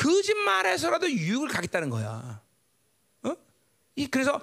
거짓말해서라도 0.00 1.10
유익을 1.10 1.48
가겠다는 1.48 1.90
거야 1.90 2.40
이 3.96 4.06
그래서 4.06 4.40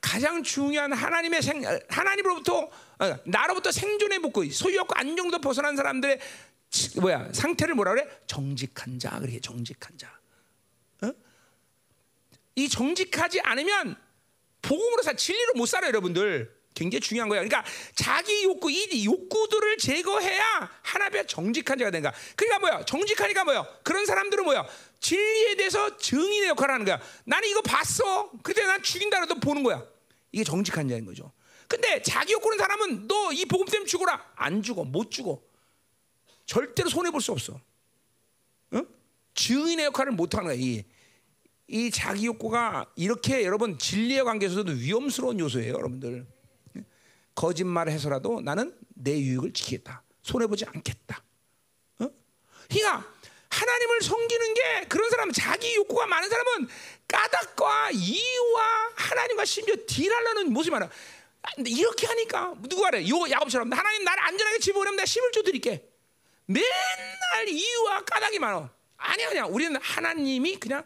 가장 0.00 0.42
중요한 0.42 0.92
하나님의 0.92 1.42
생 1.42 1.62
하나님으로부터 1.88 2.60
어, 2.60 3.18
나로부터 3.24 3.70
생존의 3.70 4.20
복구 4.20 4.48
소유하고 4.50 4.94
안정도 4.94 5.38
벗어난 5.40 5.76
사람들의 5.76 6.20
치- 6.70 7.00
뭐야 7.00 7.30
상태를 7.32 7.74
뭐라 7.74 7.92
그래 7.92 8.08
정직한 8.26 8.98
자 8.98 9.18
그렇게 9.18 9.40
정직한 9.40 9.98
자. 9.98 10.18
어? 11.02 11.12
이 12.54 12.68
정직하지 12.68 13.40
않으면 13.40 13.96
복음으로 14.62 15.02
살 15.02 15.16
진리로 15.16 15.52
못 15.54 15.66
살아요, 15.66 15.88
여러분들. 15.88 16.64
굉장히 16.74 17.00
중요한 17.00 17.28
거예요. 17.28 17.46
그러니까 17.46 17.68
자기 17.94 18.42
욕구, 18.44 18.70
이 18.70 19.04
욕구들을 19.04 19.76
제거해야 19.78 20.70
하나님의 20.82 21.26
정직한 21.28 21.78
자가 21.78 21.90
된다. 21.90 22.12
그러니까 22.34 22.58
뭐야? 22.58 22.84
정직하니까 22.84 23.44
뭐야? 23.44 23.64
그런 23.84 24.04
사람들은 24.06 24.42
뭐야? 24.44 24.66
진리에 25.04 25.56
대해서 25.56 25.98
증인의 25.98 26.48
역할을 26.48 26.72
하는 26.74 26.86
거야. 26.86 26.98
나는 27.26 27.46
이거 27.48 27.60
봤어. 27.60 28.30
그때 28.42 28.64
난 28.64 28.82
죽인다 28.82 29.18
그래도 29.20 29.38
보는 29.38 29.62
거야. 29.62 29.84
이게 30.32 30.42
정직한 30.44 30.88
자인 30.88 31.04
거죠. 31.04 31.30
근데 31.68 32.00
자기 32.02 32.32
욕구는 32.32 32.56
사람은 32.56 33.06
너 33.06 33.30
이 33.32 33.44
복음 33.44 33.66
때문에 33.66 33.86
죽어라. 33.86 34.32
안 34.36 34.62
죽어. 34.62 34.84
못 34.84 35.10
죽어. 35.10 35.42
절대로 36.46 36.88
손해 36.88 37.10
볼 37.10 37.20
수 37.20 37.32
없어. 37.32 37.60
응? 38.72 38.86
증인의 39.34 39.86
역할을 39.86 40.12
못 40.12 40.34
하는 40.34 40.46
거야. 40.46 40.56
이, 40.58 40.84
이 41.68 41.90
자기 41.90 42.24
욕구가 42.26 42.90
이렇게 42.96 43.44
여러분 43.44 43.78
진리의 43.78 44.24
관계에서도 44.24 44.72
위험스러운 44.72 45.38
요소예요, 45.38 45.74
여러분들. 45.74 46.26
거짓말을 47.34 47.92
해서라도 47.92 48.40
나는 48.40 48.74
내 48.94 49.18
유익을 49.18 49.52
지키겠다. 49.52 50.02
손해 50.22 50.46
보지 50.46 50.64
않겠다. 50.64 51.22
어? 51.98 52.08
그러니까 52.70 53.13
하나님을 53.54 54.02
섬기는 54.02 54.54
게 54.54 54.86
그런 54.88 55.08
사람은 55.10 55.32
자기 55.32 55.74
욕구가 55.76 56.06
많은 56.06 56.28
사람은 56.28 56.68
까닭과 57.06 57.90
이유와 57.92 58.90
하나님과 58.96 59.44
심지어 59.44 59.76
딜하려는 59.86 60.52
모습이 60.52 60.72
많아. 60.72 60.86
아, 60.86 61.50
근데 61.54 61.70
이렇게 61.70 62.06
하니까 62.06 62.54
누가 62.68 62.90
그래? 62.90 63.06
요 63.08 63.30
야곱처럼 63.30 63.72
하나님 63.72 64.04
나를 64.04 64.22
안전하게 64.24 64.58
집어오려면 64.58 64.96
내가 64.96 65.04
11조 65.04 65.44
드릴게. 65.44 65.86
맨날 66.46 67.48
이유와 67.48 68.04
까닭이 68.04 68.38
많아. 68.38 68.70
아니야, 68.96 69.28
아니야. 69.30 69.44
우리는 69.44 69.78
하나님이 69.80 70.56
그냥 70.56 70.84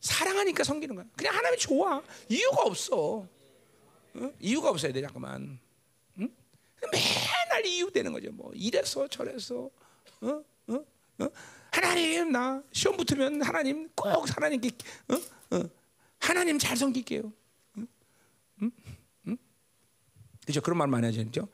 사랑하니까 0.00 0.64
섬기는 0.64 0.94
거야. 0.94 1.04
그냥 1.16 1.34
하나님이 1.34 1.58
좋아. 1.60 2.02
이유가 2.28 2.62
없어. 2.62 3.26
어? 4.14 4.32
이유가 4.38 4.70
없어야 4.70 4.92
돼, 4.92 5.00
잠깐만. 5.00 5.58
응? 6.18 6.28
맨날 6.92 7.66
이유 7.66 7.90
되는 7.90 8.12
거죠. 8.12 8.30
뭐 8.30 8.52
이래서 8.54 9.08
저래서. 9.08 9.70
어? 10.20 10.44
어? 10.68 10.84
어? 11.18 11.28
하나님 11.74 12.30
나 12.30 12.62
시험 12.72 12.96
붙으면 12.96 13.42
하나님 13.42 13.88
꼭 13.96 14.06
하나님께 14.36 14.70
어? 15.08 15.56
어? 15.56 15.70
하나님 16.20 16.56
잘 16.56 16.76
섬길게요. 16.76 17.32
응? 17.78 17.86
응? 18.62 18.70
응? 19.26 19.36
그런 20.62 20.78
말 20.78 20.86
많이 20.86 21.04
하죠. 21.06 21.48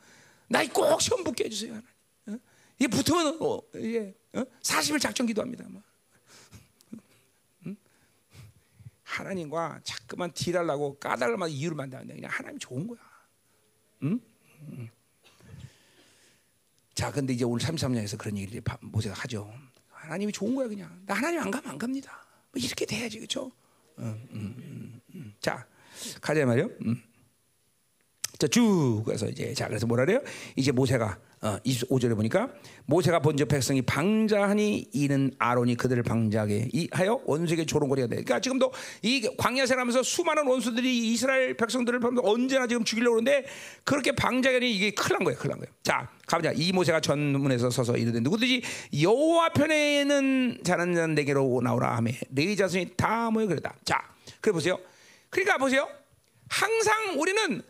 나꼭 0.49 1.01
시험 1.01 1.25
붙게 1.25 1.45
해주세요, 1.45 1.71
하나님. 1.73 1.89
어? 2.27 2.39
이게 2.79 2.87
붙으면 2.89 3.39
어, 3.41 3.61
이게 3.77 4.15
어? 4.35 4.45
40일 4.61 5.01
작전 5.01 5.27
기도합니다. 5.27 5.65
뭐. 5.69 5.83
하나님과 9.05 9.81
자꾸만 9.83 10.33
딜하려고 10.33 10.97
까닭을만 10.99 11.51
이유를 11.51 11.77
만드는데 11.77 12.15
그냥 12.15 12.31
하나님 12.31 12.59
좋은 12.61 12.87
거야. 12.87 12.99
응? 14.05 14.21
응. 14.73 14.89
자, 16.95 17.11
근데 17.11 17.33
이제 17.33 17.45
오늘 17.45 17.65
33장에서 17.65 18.17
그런 18.19 18.37
얘기를 18.39 18.61
바- 18.61 18.79
모세가 18.83 19.15
하죠. 19.23 19.53
하나님이 20.11 20.33
좋은 20.33 20.57
거야 20.57 20.67
그냥. 20.67 20.91
나 21.07 21.15
하나님 21.15 21.39
안 21.41 21.53
가면 21.53 21.71
안 21.71 21.79
갑니다. 21.79 22.27
뭐 22.51 22.61
이렇게 22.61 22.85
돼야지 22.85 23.19
그렇죠? 23.19 23.53
응, 24.01 24.29
응, 24.33 24.55
응, 24.59 25.01
응. 25.15 25.35
자, 25.41 25.65
가자 26.21 26.45
말이요. 26.45 26.69
응. 26.85 27.01
자, 28.37 28.49
쭉 28.49 29.03
그래서 29.05 29.29
이제 29.29 29.55
자 29.55 29.69
그래서 29.69 29.87
뭐라 29.87 30.05
그래요? 30.05 30.21
이제 30.57 30.73
모세가 30.73 31.17
어, 31.43 31.57
25절에 31.65 32.15
보니까 32.15 32.51
모세가 32.85 33.21
본저 33.21 33.47
백성이 33.47 33.81
방자하니 33.81 34.91
이는 34.93 35.31
아론이 35.39 35.75
그들을 35.77 36.03
방자하게 36.03 36.69
이- 36.73 36.89
하여 36.93 37.19
원수에게 37.25 37.65
조롱거리가 37.65 38.09
돼. 38.09 38.17
그러니까 38.17 38.41
지금도 38.41 38.71
이 39.01 39.27
광야 39.39 39.65
생활하면서 39.65 40.03
수많은 40.03 40.47
원수들이 40.47 40.99
이스라엘 41.13 41.57
백성들을 41.57 41.99
보면서 42.01 42.29
언제나 42.29 42.67
지금 42.67 42.85
죽이려고 42.85 43.15
그러는데 43.17 43.47
그렇게 43.85 44.13
방자하니 44.13 44.71
이게 44.71 44.91
큰일 44.91 45.15
난 45.19 45.25
거예요. 45.25 45.39
큰일 45.39 45.51
난 45.53 45.61
거예요. 45.61 45.73
자, 45.83 46.11
가보자. 46.27 46.53
이 46.55 46.73
모세가 46.73 47.01
전문에서 47.01 47.71
서서 47.71 47.97
이르되 47.97 48.21
누구든지 48.21 48.63
여호와 49.01 49.49
편에는 49.55 50.59
자는 50.63 50.95
자는 50.95 51.15
내게로 51.15 51.63
나오라 51.65 51.97
하며 51.97 52.13
네 52.29 52.55
자손이 52.55 52.91
다 52.99 53.31
모여 53.31 53.47
그랬다. 53.47 53.75
자, 53.85 53.97
그래 54.43 54.53
보세요. 54.53 54.79
그러니까 55.31 55.57
보세요. 55.57 55.89
항상 56.51 57.19
우리는 57.19 57.63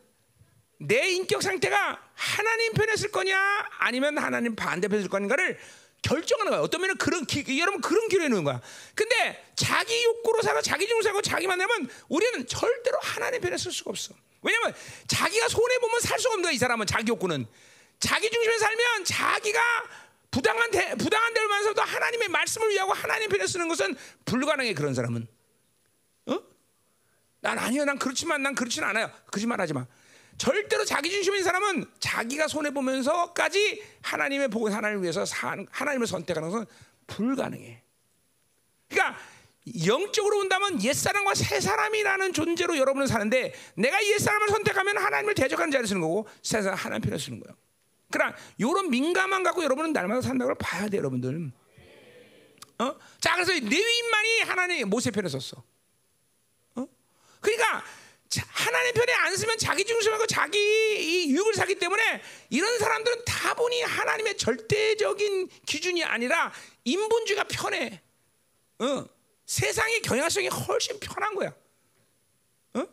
내 0.80 1.10
인격 1.10 1.42
상태가 1.42 2.00
하나님 2.20 2.74
편에 2.74 2.96
쓸 2.96 3.10
거냐 3.10 3.34
아니면 3.78 4.18
하나님 4.18 4.54
반대편에 4.54 5.00
쓸 5.00 5.08
거냐를 5.08 5.58
결정하는 6.02 6.50
거야. 6.52 6.60
어떤 6.60 6.82
면은 6.82 6.96
그런 6.98 7.24
기, 7.24 7.58
여러분 7.58 7.80
그런 7.80 8.08
기로 8.08 8.24
해놓은 8.24 8.44
거야. 8.44 8.60
근데 8.94 9.52
자기 9.56 10.04
욕구로 10.04 10.42
살고 10.42 10.60
자기 10.60 10.86
중으로 10.86 11.02
살고 11.02 11.22
자기만 11.22 11.58
되면 11.58 11.88
우리는 12.08 12.46
절대로 12.46 12.98
하나님 13.00 13.40
편에 13.40 13.56
쓸 13.56 13.72
수가 13.72 13.90
없어. 13.90 14.14
왜냐면 14.42 14.74
자기가 15.06 15.48
손해 15.48 15.78
보면 15.78 16.00
살 16.00 16.18
수가 16.18 16.34
없는 16.34 16.42
거야. 16.42 16.52
이 16.52 16.58
사람은 16.58 16.86
자기 16.86 17.08
욕구는 17.08 17.46
자기 17.98 18.30
중심에 18.30 18.58
살면 18.58 19.04
자기가 19.06 19.60
부당한 20.30 20.70
대, 20.70 20.94
부당한 20.96 21.32
대로 21.32 21.48
만서도 21.48 21.80
하나님의 21.80 22.28
말씀을 22.28 22.68
위하고 22.68 22.92
하나님 22.92 23.30
편에 23.30 23.46
쓰는 23.46 23.66
것은 23.66 23.96
불가능해 24.26 24.74
그런 24.74 24.94
사람은. 24.94 25.26
어? 26.26 26.38
난 27.40 27.58
아니요, 27.58 27.86
난 27.86 27.98
그렇지만 27.98 28.42
난 28.42 28.54
그렇지는 28.54 28.88
않아요. 28.88 29.10
거짓말하지 29.30 29.72
마. 29.72 29.86
절대로 30.40 30.86
자기 30.86 31.10
중심인 31.10 31.44
사람은 31.44 31.84
자기가 31.98 32.48
손해 32.48 32.70
보면서까지 32.70 33.84
하나님의 34.00 34.48
복을 34.48 34.72
하나님을 34.72 35.02
위해서 35.02 35.26
사는 35.26 35.66
하나님을 35.70 36.06
선택하는 36.06 36.48
것은 36.48 36.64
불가능해. 37.06 37.82
그러니까 38.88 39.20
영적으로 39.84 40.38
본다면 40.38 40.82
옛 40.82 40.94
사람과 40.94 41.34
새 41.34 41.60
사람이라는 41.60 42.32
존재로 42.32 42.78
여러분은 42.78 43.06
사는데 43.06 43.52
내가 43.74 44.02
옛 44.02 44.16
사람을 44.16 44.48
선택하면 44.48 44.96
하나님을 44.96 45.34
대적하는 45.34 45.70
자리를 45.70 45.86
쓰는 45.86 46.00
거고 46.00 46.26
새 46.42 46.62
사람 46.62 46.78
하나님 46.78 47.02
편을 47.02 47.18
쓰는 47.18 47.38
거예요. 47.40 47.54
그러나 48.10 48.34
이런 48.56 48.88
민감함 48.88 49.42
갖고 49.42 49.62
여러분은 49.62 49.92
날마다 49.92 50.22
산다는 50.22 50.46
걸 50.46 50.54
봐야 50.58 50.88
돼, 50.88 50.96
여러분들. 50.96 51.52
어? 52.78 52.96
자, 53.20 53.34
그래서 53.34 53.52
레위인만이 53.52 54.40
하나님 54.46 54.88
모세 54.88 55.10
편에 55.10 55.28
섰어. 55.28 55.62
어? 56.76 56.86
그러니까 57.42 57.66
자, 57.70 57.84
하나님 58.38 58.94
편에 58.94 59.12
안 59.12 59.36
쓰면 59.36 59.58
자기 59.58 59.84
중심하고 59.84 60.26
자기 60.26 60.58
이 60.58 61.30
유익을 61.32 61.54
사기 61.54 61.74
때문에 61.76 62.22
이런 62.50 62.78
사람들은 62.78 63.24
다분히 63.24 63.82
하나님의 63.82 64.36
절대적인 64.36 65.48
기준이 65.66 66.04
아니라 66.04 66.52
인본주의가 66.84 67.44
편해. 67.44 68.00
어. 68.78 69.04
세상의 69.46 70.02
경향성이 70.02 70.46
훨씬 70.46 71.00
편한 71.00 71.34
거야. 71.34 71.52
어? 72.74 72.86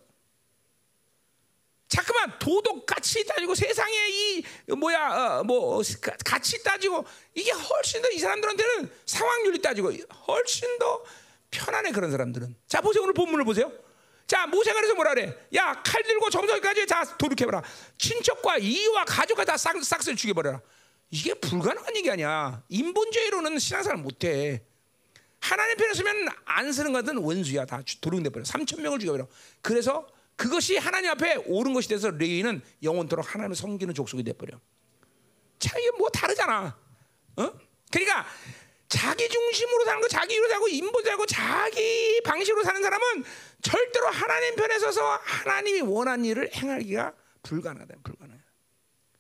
자꾸만 1.87 2.39
도덕 2.39 2.87
가치 2.87 3.23
따지고 3.25 3.53
세상의 3.53 4.11
이 4.39 4.43
뭐야 4.75 5.39
어, 5.39 5.43
뭐 5.43 5.79
가- 6.01 6.17
가치 6.25 6.63
따지고 6.63 7.05
이게 7.35 7.51
훨씬 7.51 8.01
더 8.01 8.09
이 8.09 8.17
사람들한테는 8.17 8.91
상황윤리 9.05 9.61
따지고 9.61 9.91
훨씬 10.27 10.79
더 10.79 11.03
편안해 11.51 11.91
그런 11.91 12.09
사람들은. 12.09 12.55
자 12.67 12.81
보세요 12.81 13.03
오늘 13.03 13.13
본문을 13.13 13.45
보세요. 13.45 13.71
자 14.27 14.45
모세가 14.45 14.75
그래서 14.75 14.93
뭐라 14.95 15.13
그래? 15.13 15.47
야 15.55 15.81
칼 15.83 16.03
들고 16.03 16.29
정서까지 16.29 16.85
다 16.85 17.03
돌이켜봐라. 17.17 17.63
친척과 17.97 18.57
이와 18.57 19.05
가족과 19.05 19.45
다 19.45 19.55
싹, 19.57 19.81
싹쓸 19.81 20.15
죽여버려라. 20.15 20.59
이게 21.09 21.33
불가능한 21.33 21.95
얘기 21.95 22.11
아니야. 22.11 22.61
인본주의로는 22.67 23.57
신앙생활 23.59 23.97
못해. 23.97 24.61
하나님 25.39 25.77
편에 25.77 25.93
서면 25.93 26.27
안 26.45 26.73
쓰는 26.73 26.91
것은 26.91 27.17
원수야 27.17 27.65
다 27.65 27.81
도둑내 28.01 28.29
버려. 28.29 28.43
3천 28.43 28.81
명을 28.81 28.99
죽여버려. 28.99 29.27
그래서 29.61 30.05
그것이 30.35 30.77
하나님 30.77 31.09
앞에 31.11 31.35
옳은 31.47 31.73
것이 31.73 31.87
돼서 31.87 32.09
레위는 32.11 32.61
영원토록 32.83 33.33
하나님을 33.33 33.55
섬기는 33.55 33.93
족속이 33.93 34.23
돼 34.23 34.33
버려. 34.33 34.59
자 35.57 35.77
이게 35.79 35.89
뭐 35.97 36.09
다르잖아. 36.09 36.77
어? 37.37 37.53
그러니까 37.91 38.25
자기 38.89 39.27
중심으로 39.27 39.85
사는 39.85 40.01
거, 40.01 40.07
자기 40.07 40.35
이로 40.35 40.47
살고 40.47 40.67
인보자고 40.69 41.25
자기 41.25 42.21
방식으로 42.23 42.63
사는 42.63 42.81
사람은 42.81 43.23
절대로 43.61 44.07
하나님 44.07 44.55
편에 44.55 44.79
서서 44.79 45.19
하나님이 45.23 45.81
원하는 45.81 46.23
일을 46.25 46.49
행하기가 46.53 47.13
불가능하다. 47.43 47.95
불가능해. 48.03 48.39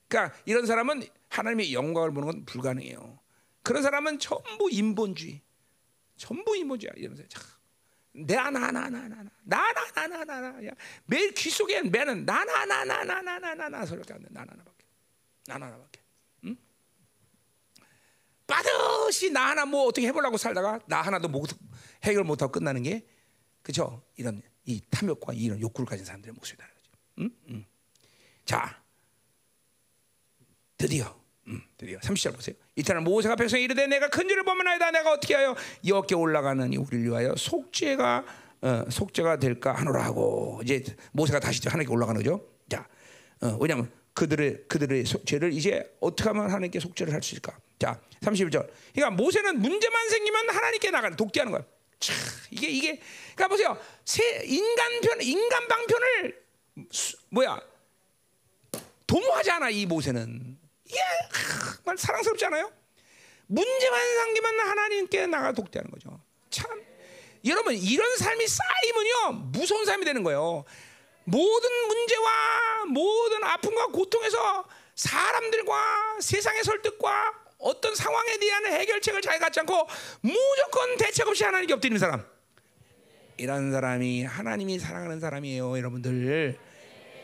그러니까 0.07 0.37
이런 0.45 0.65
사람은 0.65 1.03
하나님의 1.29 1.73
영광을 1.73 2.13
보는 2.13 2.27
건 2.27 2.45
불가능해요. 2.45 3.19
그런 3.61 3.83
사람은 3.83 4.19
전부 4.19 4.69
인본주의, 4.71 5.41
전부 6.15 6.55
인본주의야. 6.55 6.93
이러면서 6.95 7.23
내나나나나나나나나나나 8.13 10.61
매일 11.05 11.33
귀 11.33 11.49
속에 11.49 11.81
매는 11.81 12.25
나나나나나나나나 12.25 13.85
소리밖에 13.85 14.13
안 14.13 14.21
돼. 14.21 14.27
나나나밖에, 14.31 14.85
나나나밖에. 15.45 15.96
빠듯이 18.47 19.29
나 19.29 19.49
하나 19.49 19.65
뭐 19.65 19.85
어떻게 19.85 20.07
해보려고 20.07 20.37
살다가 20.37 20.79
나 20.87 21.01
하나도 21.01 21.27
못, 21.27 21.49
해결 22.03 22.23
못하고 22.23 22.51
끝나는 22.53 22.83
게 22.83 23.05
그죠? 23.61 24.01
이런 24.15 24.41
이 24.65 24.81
탐욕과 24.89 25.33
이런 25.33 25.59
욕구를 25.59 25.85
가진 25.85 26.05
사람들의 26.05 26.33
모습이다. 26.33 26.65
그죠? 26.65 26.91
음? 27.19 27.29
음. 27.49 27.65
자, 28.45 28.81
드디어 30.77 31.17
음, 31.47 31.61
드디어 31.77 31.99
30절 31.99 32.35
보세요. 32.35 32.55
이때는 32.75 33.03
모세가 33.03 33.35
백성에 33.35 33.61
이르되 33.61 33.87
내가 33.87 34.09
큰 34.09 34.29
일을 34.29 34.43
범하나이다 34.43 34.91
내가 34.91 35.11
어떻게 35.11 35.33
하여 35.35 35.55
여호와께 35.85 36.15
올라가는 36.15 36.71
이 36.71 36.77
우리를 36.77 37.05
위하여 37.05 37.35
속죄가 37.35 38.25
어, 38.61 38.83
속죄가 38.89 39.37
될까 39.37 39.73
하노라 39.73 40.03
하고 40.03 40.59
이제 40.63 40.83
모세가 41.11 41.39
다시 41.39 41.61
하나님께 41.67 41.93
올라가는 41.93 42.21
거죠. 42.21 42.45
자, 42.69 42.87
어, 43.41 43.57
왜냐하면 43.59 43.91
그들의 44.13 44.65
그들의 44.67 45.03
죄를 45.03 45.53
이제 45.53 45.95
어떻게 45.99 46.29
하면 46.29 46.45
하나님께 46.45 46.79
속죄를 46.79 47.13
할 47.13 47.21
수 47.21 47.35
있을까? 47.35 47.57
자, 47.79 47.99
31절. 48.21 48.69
그러니까 48.93 49.11
모세는 49.11 49.59
문제만 49.59 50.09
생기면 50.09 50.49
하나님께 50.49 50.91
나가는 50.91 51.15
독대하는 51.15 51.51
거야. 51.51 51.63
차, 51.99 52.13
이게 52.51 52.67
이게 52.67 53.01
그러니까 53.35 53.47
보세요. 53.47 53.77
새 54.05 54.43
인간 54.45 55.01
편 55.01 55.21
인간 55.21 55.67
방편을 55.67 56.45
수, 56.91 57.17
뭐야? 57.29 57.59
도모하지 59.05 59.51
않아 59.51 59.69
이 59.69 59.85
모세는. 59.85 60.57
이게 60.85 60.99
정말 61.75 61.97
사랑스럽지 61.97 62.45
않아요? 62.45 62.71
문제만 63.47 64.15
생기면 64.15 64.59
하나님께 64.59 65.27
나가 65.27 65.51
독대하는 65.51 65.91
거죠. 65.91 66.21
참 66.49 66.69
여러분 67.45 67.73
이런 67.75 68.17
삶이 68.17 68.45
쌓이면요 68.47 69.31
무서운 69.51 69.85
삶이 69.85 70.05
되는 70.05 70.23
거예요. 70.23 70.65
모든 71.23 71.87
문제와 71.87 72.85
모든 72.89 73.43
아픔과 73.43 73.87
고통에서 73.87 74.65
사람들과 74.95 76.17
세상의 76.21 76.63
설득과 76.63 77.46
어떤 77.57 77.95
상황에 77.95 78.37
대한 78.37 78.65
해결책을 78.65 79.21
잘 79.21 79.39
갖지 79.39 79.59
않고 79.59 79.87
무조건 80.21 80.97
대책 80.97 81.27
없이 81.27 81.43
하나님께 81.43 81.73
엎드리는 81.73 81.99
사람. 81.99 82.25
이런 83.37 83.71
사람이 83.71 84.23
하나님이 84.23 84.79
사랑하는 84.79 85.19
사람이에요, 85.19 85.77
여러분들. 85.77 86.57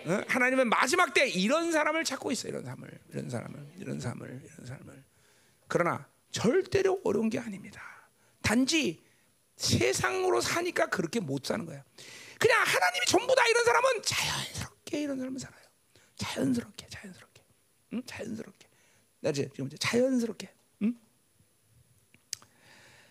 어? 0.06 0.22
하나님은 0.28 0.70
마지막 0.70 1.14
때 1.14 1.28
이런 1.28 1.72
사람을 1.72 2.04
찾고 2.04 2.32
있어요. 2.32 2.52
이런 2.52 2.64
사람을, 2.64 2.90
이런 3.12 3.30
사람을, 3.30 3.68
이런 3.78 4.00
사람을, 4.00 4.42
이런 4.44 4.66
사람을. 4.66 5.04
그러나 5.68 6.08
절대로 6.32 7.00
어려운 7.04 7.30
게 7.30 7.40
아닙니다. 7.40 7.82
단지 8.42 9.04
세상으로 9.56 10.42
사니까 10.42 10.88
그렇게 10.88 11.20
못 11.20 11.46
사는 11.46 11.66
거예요. 11.66 11.82
그냥 12.40 12.62
하나님이 12.64 13.06
전부다 13.06 13.48
이런 13.48 13.66
사람은 13.66 14.02
자연스럽게 14.04 15.02
이런 15.02 15.18
사람은 15.18 15.40
살아요. 15.40 15.64
자연스럽게, 16.18 16.88
자연스럽게, 16.90 17.44
응? 17.94 18.04
자연스럽게. 18.06 18.73
나지 19.24 19.48
지금 19.56 19.70
자연스럽게. 19.80 20.50
응? 20.82 20.96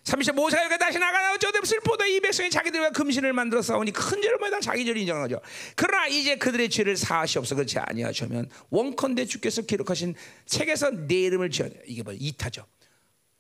30절 0.05 0.34
모세가 0.34 0.64
여기 0.66 0.76
다시 0.78 0.98
나가나 0.98 1.32
어쩌면 1.32 1.64
슬퍼도 1.64 2.05
이 2.05 2.20
백성이 2.20 2.51
자기들과 2.51 2.90
금신을 2.90 3.32
만들어 3.32 3.62
싸우니 3.62 3.93
큰 3.93 4.20
죄를 4.20 4.36
뭐다 4.36 4.60
자기 4.60 4.84
죄를 4.84 5.01
인정하는 5.01 5.26
거죠. 5.26 5.43
그러나 5.74 6.06
이제 6.06 6.36
그들의 6.36 6.68
죄를 6.68 6.98
사하시옵소 6.98 7.56
그렇지 7.56 7.78
아니하시면 7.78 8.51
원컨대 8.68 9.24
주께서 9.24 9.62
기록하신 9.62 10.14
책에서 10.44 10.90
내 10.90 11.22
이름을 11.22 11.51
지어 11.51 11.68
이게 11.86 12.02
뭐 12.02 12.12
이타죠. 12.12 12.66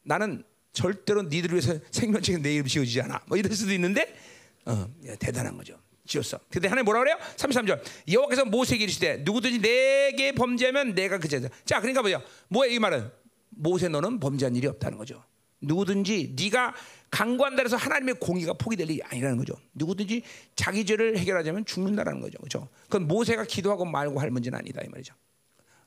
나는 0.02 0.42
절대로 0.72 1.22
니들 1.24 1.50
위해서 1.50 1.78
생명책에 1.90 2.38
내 2.38 2.54
이름 2.54 2.66
지어지지 2.66 3.02
않아. 3.02 3.22
뭐 3.26 3.36
이럴 3.36 3.54
수도 3.54 3.72
있는데 3.74 4.16
어, 4.64 4.88
대단한 5.18 5.58
거죠. 5.58 5.78
지었어. 6.06 6.38
근데 6.50 6.68
하나님 6.68 6.84
뭐라 6.84 7.00
그래요? 7.00 7.16
33절. 7.36 7.80
여호와께서 8.10 8.44
모세에게 8.44 8.84
이르시되 8.84 9.18
누구든지 9.18 9.60
내게 9.60 10.32
범죄하면 10.32 10.94
내가 10.94 11.18
그 11.18 11.28
죄다. 11.28 11.48
자, 11.64 11.80
그러니까 11.80 12.02
뭐야? 12.02 12.20
뭐야 12.48 12.70
이 12.70 12.78
말은? 12.78 13.10
모세 13.50 13.88
너는 13.88 14.18
범죄한 14.18 14.56
일이 14.56 14.66
없다는 14.66 14.98
거죠. 14.98 15.22
누구든지 15.60 16.34
네가 16.36 16.74
강구한다 17.10 17.62
해서 17.62 17.76
하나님의 17.76 18.14
공의가 18.14 18.52
포기될 18.54 18.90
일이 18.90 19.02
아니라는 19.02 19.36
거죠. 19.36 19.54
누구든지 19.74 20.22
자기 20.56 20.84
죄를 20.84 21.18
해결하자면 21.18 21.64
죽는다라는 21.66 22.20
거죠. 22.20 22.38
그렇죠? 22.38 22.68
그건 22.84 23.06
모세가 23.06 23.44
기도하고 23.44 23.84
말고 23.84 24.18
할 24.20 24.30
문제는 24.30 24.58
아니다 24.58 24.80
이 24.84 24.88
말이죠. 24.88 25.14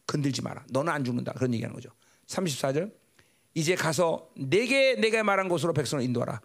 건들지 0.07 0.41
마라. 0.41 0.63
너는 0.69 0.93
안 0.93 1.03
죽는다. 1.03 1.33
그런 1.33 1.53
얘기하는 1.53 1.73
거죠. 1.73 1.89
34절. 2.27 2.93
이제 3.55 3.75
가서 3.75 4.29
내게 4.37 4.95
내가 4.95 5.23
말한 5.23 5.49
곳으로 5.49 5.73
백성을 5.73 6.03
인도하라. 6.03 6.41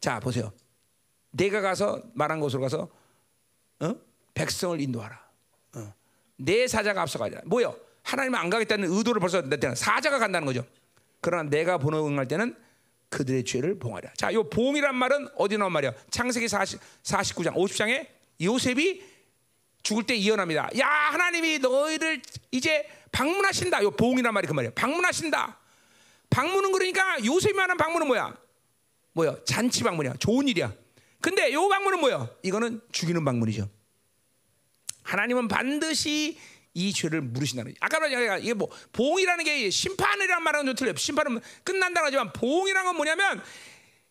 자, 0.00 0.18
보세요. 0.20 0.52
내가 1.36 1.60
가서 1.60 2.02
말한 2.14 2.40
곳으로 2.40 2.62
가서 2.62 2.88
어? 3.80 3.94
백성을 4.34 4.80
인도하라. 4.80 5.20
어. 5.76 5.94
내 6.36 6.66
사자가 6.66 7.02
앞서가자. 7.02 7.40
뭐요? 7.44 7.76
하나님은 8.02 8.38
안 8.38 8.50
가겠다는 8.50 8.90
의도를 8.90 9.20
벌써 9.20 9.42
냈잖아. 9.42 9.74
사자가 9.74 10.18
간다는 10.18 10.46
거죠. 10.46 10.64
그러나 11.20 11.48
내가 11.48 11.78
번호응할 11.78 12.28
때는 12.28 12.56
그들의 13.08 13.44
죄를 13.44 13.78
봉하랴. 13.78 14.12
자, 14.16 14.32
요 14.32 14.48
봉이란 14.48 14.94
말은 14.94 15.28
어디 15.36 15.58
나온 15.58 15.72
말이야? 15.72 15.92
창세기 16.10 16.48
40, 16.48 16.80
49장, 17.02 17.54
50장에 17.54 18.06
요셉이 18.40 19.02
죽을 19.82 20.04
때 20.04 20.14
이언합니다. 20.14 20.68
야, 20.78 20.86
하나님이 20.86 21.58
너희를 21.60 22.20
이제 22.50 22.88
방문하신다. 23.12 23.82
요 23.82 23.90
봉이란 23.92 24.34
말이 24.34 24.46
그 24.46 24.52
말이야. 24.52 24.72
방문하신다. 24.74 25.58
방문은 26.30 26.72
그러니까 26.72 27.24
요셉이 27.24 27.56
하는 27.56 27.76
방문은 27.76 28.06
뭐야? 28.08 28.36
뭐야? 29.12 29.36
잔치 29.44 29.82
방문이야. 29.84 30.14
좋은 30.18 30.48
일이야. 30.48 30.72
근데 31.20 31.52
요 31.52 31.68
방문은 31.68 32.00
뭐야? 32.00 32.30
이거는 32.42 32.80
죽이는 32.92 33.24
방문이죠. 33.24 33.68
하나님은 35.02 35.48
반드시 35.48 36.38
이 36.74 36.92
죄를 36.92 37.22
물으신다는 37.22 37.72
거죠. 37.72 37.78
아까 37.80 38.00
말한 38.00 38.42
이게 38.42 38.52
뭐 38.52 38.68
보응이라는 38.92 39.44
게 39.44 39.70
심판이란 39.70 40.42
말은 40.42 40.66
좀 40.66 40.74
틀려요. 40.74 40.94
심판은 40.96 41.40
끝난다는 41.64 42.06
하지만 42.06 42.32
보응이란 42.32 42.84
건 42.84 42.96
뭐냐면 42.96 43.42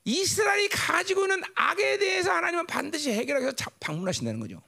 이스라엘이 0.03 0.69
가지고 0.69 1.23
있는 1.23 1.41
악에 1.53 1.97
대해서 1.97 2.31
하나님은 2.31 2.65
반드시 2.65 3.11
해결하기 3.11 3.43
위해서 3.43 3.55
방문하신다는 3.79 4.39
거죠. 4.39 4.61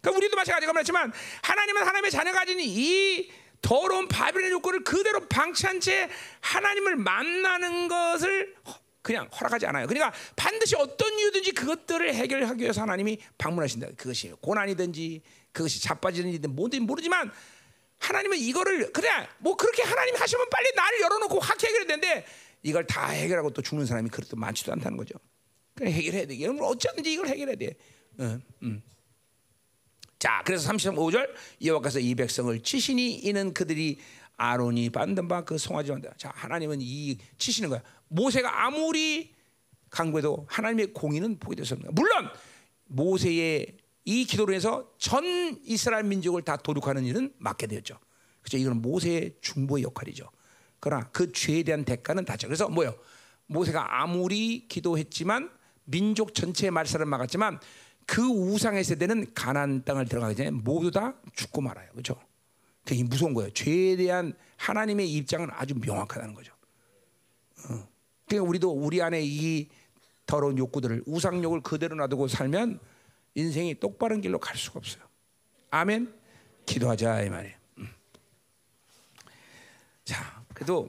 그러니까 0.00 0.18
우리도 0.18 0.36
마찬가지가 0.36 0.72
그렇지만 0.72 1.12
하나님은 1.42 1.82
하나님의 1.82 2.10
자녀가 2.10 2.40
가진 2.40 2.58
이 2.60 3.30
더러운 3.62 4.08
바빌론의 4.08 4.52
욕구를 4.52 4.84
그대로 4.84 5.26
방치한 5.28 5.80
채 5.80 6.08
하나님을 6.40 6.96
만나는 6.96 7.88
것을 7.88 8.54
그냥 9.02 9.28
허락하지 9.28 9.66
않아요. 9.66 9.86
그러니까 9.86 10.12
반드시 10.36 10.76
어떤 10.76 11.18
이유든지 11.18 11.52
그것들을 11.52 12.14
해결하기 12.14 12.62
위해서 12.62 12.82
하나님이 12.82 13.18
방문하신다. 13.38 13.88
그것이 13.96 14.32
고난이든지 14.40 15.22
그것이 15.52 15.82
자빠지는지든 15.82 16.54
뭐든 16.54 16.82
모르지만 16.82 17.30
하나님은 17.98 18.38
이거를 18.38 18.92
그냥 18.92 19.26
뭐 19.38 19.56
그렇게 19.56 19.82
하나님이 19.82 20.18
하시면 20.18 20.48
빨리 20.50 20.70
나를 20.74 21.00
열어놓고 21.00 21.38
확 21.38 21.62
해결해야 21.62 21.86
되는데 21.86 22.26
이걸 22.62 22.86
다 22.86 23.08
해결하고 23.08 23.50
또 23.50 23.62
죽는 23.62 23.86
사람이 23.86 24.10
그렇도 24.10 24.36
많지도 24.36 24.72
않다는 24.72 24.96
거죠. 24.96 25.14
그냥 25.74 25.92
해결해야 25.94 26.26
돼. 26.26 26.34
이건 26.34 26.60
어쩌든지 26.60 27.12
이걸 27.12 27.28
해결해야 27.28 27.56
돼. 27.56 27.74
응, 28.20 28.42
응. 28.62 28.82
자, 30.18 30.42
그래서 30.44 30.70
35절 30.70 31.30
여호와께서 31.64 32.00
이 32.00 32.14
백성을 32.14 32.58
치시니 32.62 33.14
이는 33.16 33.54
그들이 33.54 33.98
아론이 34.36 34.90
받는 34.90 35.28
바그 35.28 35.56
송아지 35.58 35.90
한다. 35.90 36.12
자, 36.16 36.30
하나님은 36.34 36.78
이 36.80 37.18
치시는 37.38 37.70
거야. 37.70 37.82
모세가 38.10 38.66
아무리 38.66 39.34
강구해도 39.88 40.46
하나님의 40.48 40.92
공의는 40.92 41.38
거야. 41.38 41.90
물론 41.92 42.28
모세의 42.86 43.78
이 44.04 44.24
기도로 44.24 44.52
해서 44.52 44.92
전 44.98 45.24
이스라엘 45.64 46.04
민족을 46.04 46.42
다 46.42 46.56
도둑하는 46.56 47.04
일은 47.04 47.32
맡게 47.38 47.66
되었죠. 47.66 47.98
그죠? 48.42 48.56
이건 48.56 48.82
모세의 48.82 49.36
중보의 49.40 49.84
역할이죠. 49.84 50.28
그러나 50.80 51.08
그 51.10 51.32
죄에 51.32 51.62
대한 51.62 51.84
대가는 51.84 52.24
다죠. 52.24 52.48
그래서 52.48 52.68
뭐요? 52.68 52.94
모세가 53.46 54.00
아무리 54.02 54.66
기도했지만 54.68 55.50
민족 55.84 56.34
전체의 56.34 56.70
말살을 56.70 57.06
막았지만 57.06 57.60
그 58.06 58.22
우상의 58.22 58.82
세대는 58.82 59.34
가나안 59.34 59.84
땅을 59.84 60.06
들어가기 60.06 60.36
전에 60.36 60.50
모두 60.50 60.90
다 60.90 61.14
죽고 61.34 61.60
말아요. 61.60 61.90
그렇죠? 61.92 62.20
되게 62.84 63.04
무서운 63.04 63.34
거예요. 63.34 63.50
죄에 63.50 63.96
대한 63.96 64.34
하나님의 64.56 65.12
입장은 65.12 65.48
아주 65.52 65.74
명확하다는 65.74 66.34
거죠. 66.34 66.52
어. 67.68 67.89
그러니까 68.30 68.48
우리도 68.48 68.70
우리 68.70 69.02
안에 69.02 69.20
이 69.24 69.68
더러운 70.24 70.56
욕구들을 70.56 71.02
우상욕을 71.06 71.62
그대로 71.62 71.96
놔두고 71.96 72.28
살면 72.28 72.78
인생이 73.34 73.80
똑바른 73.80 74.20
길로 74.20 74.38
갈 74.38 74.56
수가 74.56 74.78
없어요. 74.78 75.02
아멘. 75.72 76.14
기도하자 76.64 77.22
이 77.22 77.30
말이에요. 77.30 77.56
음. 77.78 77.88
자, 80.04 80.44
그래도 80.54 80.88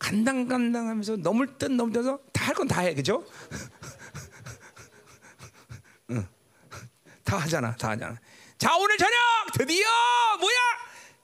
간당간당하면서 0.00 1.18
넘을 1.18 1.56
듯 1.58 1.70
넘어서 1.70 2.18
다 2.32 2.50
할 2.50 2.54
건 2.56 2.66
다 2.66 2.80
해, 2.80 2.92
그죠? 2.94 3.24
응. 6.10 6.26
다 7.22 7.36
하잖아, 7.36 7.76
다 7.76 7.90
하잖아. 7.90 8.18
자, 8.58 8.76
오늘 8.76 8.96
저녁 8.96 9.14
드디어 9.54 9.86
뭐야? 10.40 10.56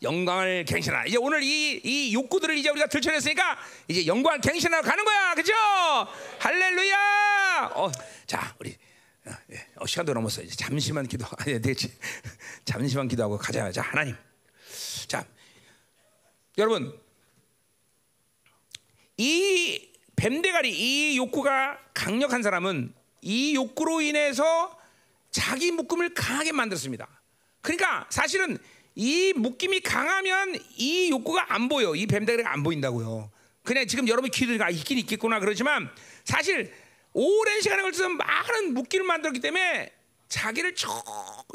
영광을 0.06 0.64
갱신하라. 0.64 1.06
이제 1.06 1.16
오늘 1.18 1.42
이, 1.42 1.80
이 1.82 2.14
욕구들을 2.14 2.56
이제 2.56 2.70
우리가 2.70 2.86
들춰냈으니까 2.86 3.58
이제 3.88 4.06
영광을 4.06 4.40
갱신하러 4.40 4.82
가는 4.82 5.04
거야, 5.04 5.34
그죠? 5.34 5.52
할렐루야! 6.38 7.72
어, 7.74 7.90
자, 8.26 8.54
우리 8.60 8.76
어, 9.26 9.32
예. 9.52 9.66
어, 9.76 9.86
시간도 9.86 10.14
넘었어. 10.14 10.42
이제 10.42 10.54
잠시만 10.54 11.08
기도. 11.08 11.26
아니, 11.38 11.60
되지. 11.60 11.92
잠시만 12.64 13.08
기도하고 13.08 13.36
가자. 13.36 13.70
자, 13.72 13.82
하나님. 13.82 14.16
자, 15.08 15.26
여러분, 16.56 16.96
이 19.16 19.90
뱀대가리, 20.14 20.70
이 20.70 21.16
욕구가 21.18 21.78
강력한 21.92 22.42
사람은 22.42 22.94
이 23.22 23.54
욕구로 23.56 24.00
인해서 24.02 24.78
자기 25.30 25.72
묶음을 25.72 26.14
강하게 26.14 26.52
만들었습니다. 26.52 27.08
그러니까 27.60 28.06
사실은 28.10 28.58
이 28.97 29.35
묶임이 29.35 29.81
강하면 29.81 30.59
이 30.77 31.10
욕구가 31.10 31.55
안 31.55 31.68
보여. 31.68 31.94
이 31.94 32.06
뱀대가리가 32.06 32.51
안 32.51 32.62
보인다고요. 32.62 33.31
그냥 33.62 33.86
지금 33.86 34.09
여러분 34.09 34.31
기도가 34.31 34.70
있긴 34.70 34.98
있겠구나 34.98 35.39
그러지만 35.39 35.90
사실 36.24 36.73
오랜 37.12 37.60
시간에 37.60 37.82
걸쳐서 37.82 38.09
많은 38.09 38.74
묶기를 38.74 39.05
만들었기 39.05 39.40
때문에 39.40 39.93
자기를 40.28 40.74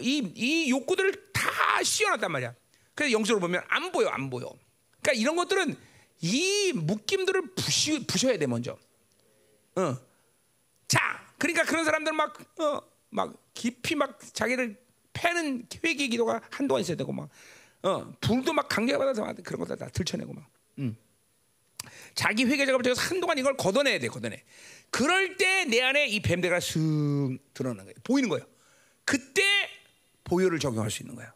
이, 0.01 0.31
이 0.35 0.69
욕구들을 0.69 1.31
다 1.33 1.83
씌워놨단 1.83 2.31
말이야. 2.31 2.53
그래서 2.93 3.11
영적으로 3.11 3.41
보면 3.41 3.63
안 3.67 3.91
보여, 3.91 4.09
안 4.09 4.29
보여. 4.29 4.53
그러니까 5.01 5.13
이런 5.13 5.35
것들은 5.35 5.75
이 6.21 6.73
묶임들을 6.75 7.55
부시, 7.55 8.05
부셔야 8.05 8.37
돼 8.37 8.45
먼저. 8.45 8.77
어. 9.75 9.97
자, 10.87 11.25
그러니까 11.39 11.63
그런 11.63 11.85
사람들 11.85 12.13
막, 12.13 12.37
어, 12.59 12.81
막 13.09 13.35
깊이 13.53 13.95
막 13.95 14.19
자기를 14.33 14.79
패는 15.13 15.67
회개 15.83 16.07
기도가 16.07 16.41
한동안 16.49 16.81
있어야 16.81 16.97
되고 16.97 17.11
막, 17.11 17.29
어, 17.83 18.13
불도 18.21 18.53
막 18.53 18.67
강제가 18.69 18.97
받아서 18.99 19.21
막 19.23 19.35
그런 19.43 19.59
것들 19.59 19.77
다 19.77 19.87
들춰내고 19.89 20.33
막. 20.33 20.47
음. 20.79 20.95
자기 22.13 22.45
회개 22.45 22.65
작업을 22.65 22.83
통해서 22.83 23.01
한동안 23.01 23.37
이걸 23.37 23.57
걷어내야 23.57 23.99
돼, 23.99 24.07
걷어내. 24.07 24.43
그럴 24.89 25.37
때 25.37 25.51
내 25.65 25.81
안에 25.81 26.07
이 26.07 26.19
뱀대가 26.21 26.59
슥 26.59 27.37
드러나는 27.53 27.85
거예요. 27.85 27.95
보이는 28.03 28.29
거예요. 28.29 28.45
그때 29.05 29.41
보혈을 30.23 30.59
적용할 30.59 30.89
수 30.91 31.03
있는 31.03 31.15
거예요. 31.15 31.31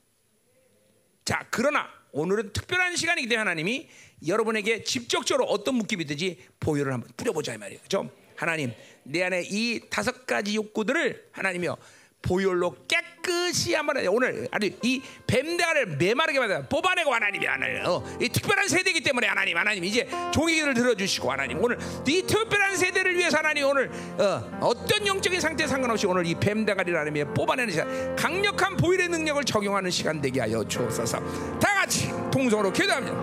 자, 1.23 1.47
그러나 1.51 1.87
오늘은 2.11 2.53
특별한 2.53 2.95
시간이기 2.95 3.27
때문에 3.27 3.39
하나님이 3.39 3.89
여러분에게 4.27 4.83
직접적으로 4.83 5.45
어떤 5.45 5.75
묶임이든지 5.75 6.45
보혈을 6.59 6.93
한번 6.93 7.09
뿌려보자 7.17 7.53
이 7.53 7.57
말이에요. 7.57 7.81
그죠? 7.81 8.09
하나님, 8.35 8.73
내 9.03 9.23
안에 9.23 9.43
이 9.49 9.81
다섯 9.89 10.25
가지 10.25 10.55
욕구들을 10.55 11.29
하나님이요 11.31 11.77
보혈로 12.25 12.75
깨끗이 12.87 13.75
한번 13.75 13.97
해. 13.97 14.07
오늘 14.07 14.47
아주 14.51 14.69
이 14.81 15.01
뱀대가를 15.27 15.97
메마르게 15.97 16.39
만들어 16.39 16.63
뽑아내고 16.67 17.13
하나님이 17.13 17.45
하나님. 17.45 17.85
어, 17.85 18.03
이 18.19 18.27
특별한 18.27 18.67
세대이기 18.67 19.01
때문에 19.01 19.27
하나님 19.27 19.57
하나님 19.57 19.83
이제 19.83 20.07
종이기를 20.33 20.73
들어주시고 20.73 21.31
하나님 21.31 21.63
오늘 21.63 21.77
이 22.07 22.23
특별한 22.23 22.75
세대를 22.75 23.15
위해서 23.17 23.37
하나님 23.37 23.65
오늘 23.67 23.91
어, 24.17 24.59
어떤 24.61 25.05
영적인 25.05 25.39
상태 25.39 25.67
상관없이 25.67 26.07
오늘 26.07 26.25
이 26.25 26.33
뱀대가리를 26.35 26.97
하나님이 26.97 27.33
뽑아내는 27.33 27.71
시간 27.71 28.15
강력한 28.15 28.75
보혈의 28.75 29.09
능력을 29.09 29.43
적용하는 29.43 29.91
시간 29.91 30.19
되게 30.21 30.41
하여 30.41 30.63
주옵소서. 30.67 31.19
다 31.59 31.75
같이 31.75 32.09
동성으로 32.31 32.73
기도합니다. 32.73 33.15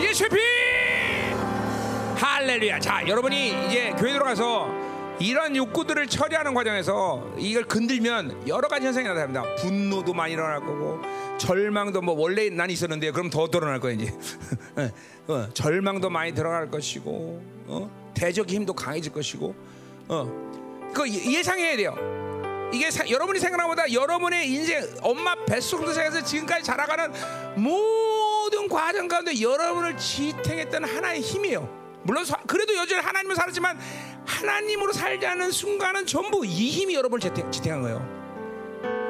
예수의 0.00 0.28
피 0.28 0.36
할렐루야. 2.16 2.78
자 2.80 3.02
여러분이 3.06 3.66
이제 3.66 3.94
교회 3.98 4.12
들어가서 4.12 4.85
이러한 5.18 5.56
욕구들을 5.56 6.06
처리하는 6.08 6.52
과정에서 6.52 7.34
이걸 7.38 7.64
건들면 7.64 8.48
여러 8.48 8.68
가지 8.68 8.86
현상이 8.86 9.06
나타납니다. 9.06 9.42
분노도 9.56 10.12
많이 10.12 10.34
일어날 10.34 10.60
거고 10.60 11.00
절망도 11.38 12.02
뭐 12.02 12.14
원래 12.14 12.50
난 12.50 12.70
있었는데 12.70 13.10
그럼 13.12 13.30
더 13.30 13.48
드러날 13.48 13.80
거야 13.80 13.92
이제 13.92 14.12
어, 15.26 15.48
절망도 15.54 16.10
많이 16.10 16.34
들어갈 16.34 16.70
것이고 16.70 17.42
어? 17.66 18.12
대적의 18.14 18.54
힘도 18.56 18.74
강해질 18.74 19.12
것이고 19.12 19.54
어. 20.08 20.90
그 20.92 21.08
예상해야 21.08 21.76
돼요. 21.76 21.94
이게 22.72 22.90
사, 22.90 23.08
여러분이 23.08 23.38
생각하는 23.38 23.74
것보다 23.74 23.92
여러분의 23.92 24.50
인생 24.50 24.84
엄마 25.02 25.34
뱃속에서 25.46 26.22
지금까지 26.22 26.64
자라가는 26.64 27.12
모든 27.56 28.68
과정 28.68 29.08
가운데 29.08 29.40
여러분을 29.40 29.96
지탱했던 29.96 30.84
하나의 30.84 31.20
힘이에요. 31.20 31.85
물론 32.06 32.24
그래도 32.46 32.74
여전히 32.76 33.02
하나님을 33.02 33.34
살았지만 33.36 33.78
하나님으로 34.24 34.92
살자는 34.92 35.50
순간은 35.50 36.06
전부 36.06 36.44
이 36.46 36.70
힘이 36.70 36.94
여러분을 36.94 37.20
지탱, 37.20 37.50
지탱한 37.50 37.82
거예요. 37.82 37.98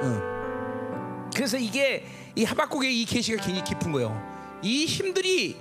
응. 0.03 1.29
그래서 1.35 1.59
이게 1.59 2.07
이 2.35 2.45
하박국의 2.45 3.01
이 3.01 3.05
계시가 3.05 3.43
굉장히 3.43 3.65
깊은 3.65 3.93
거예요. 3.93 4.61
이 4.63 4.87
힘들이 4.87 5.57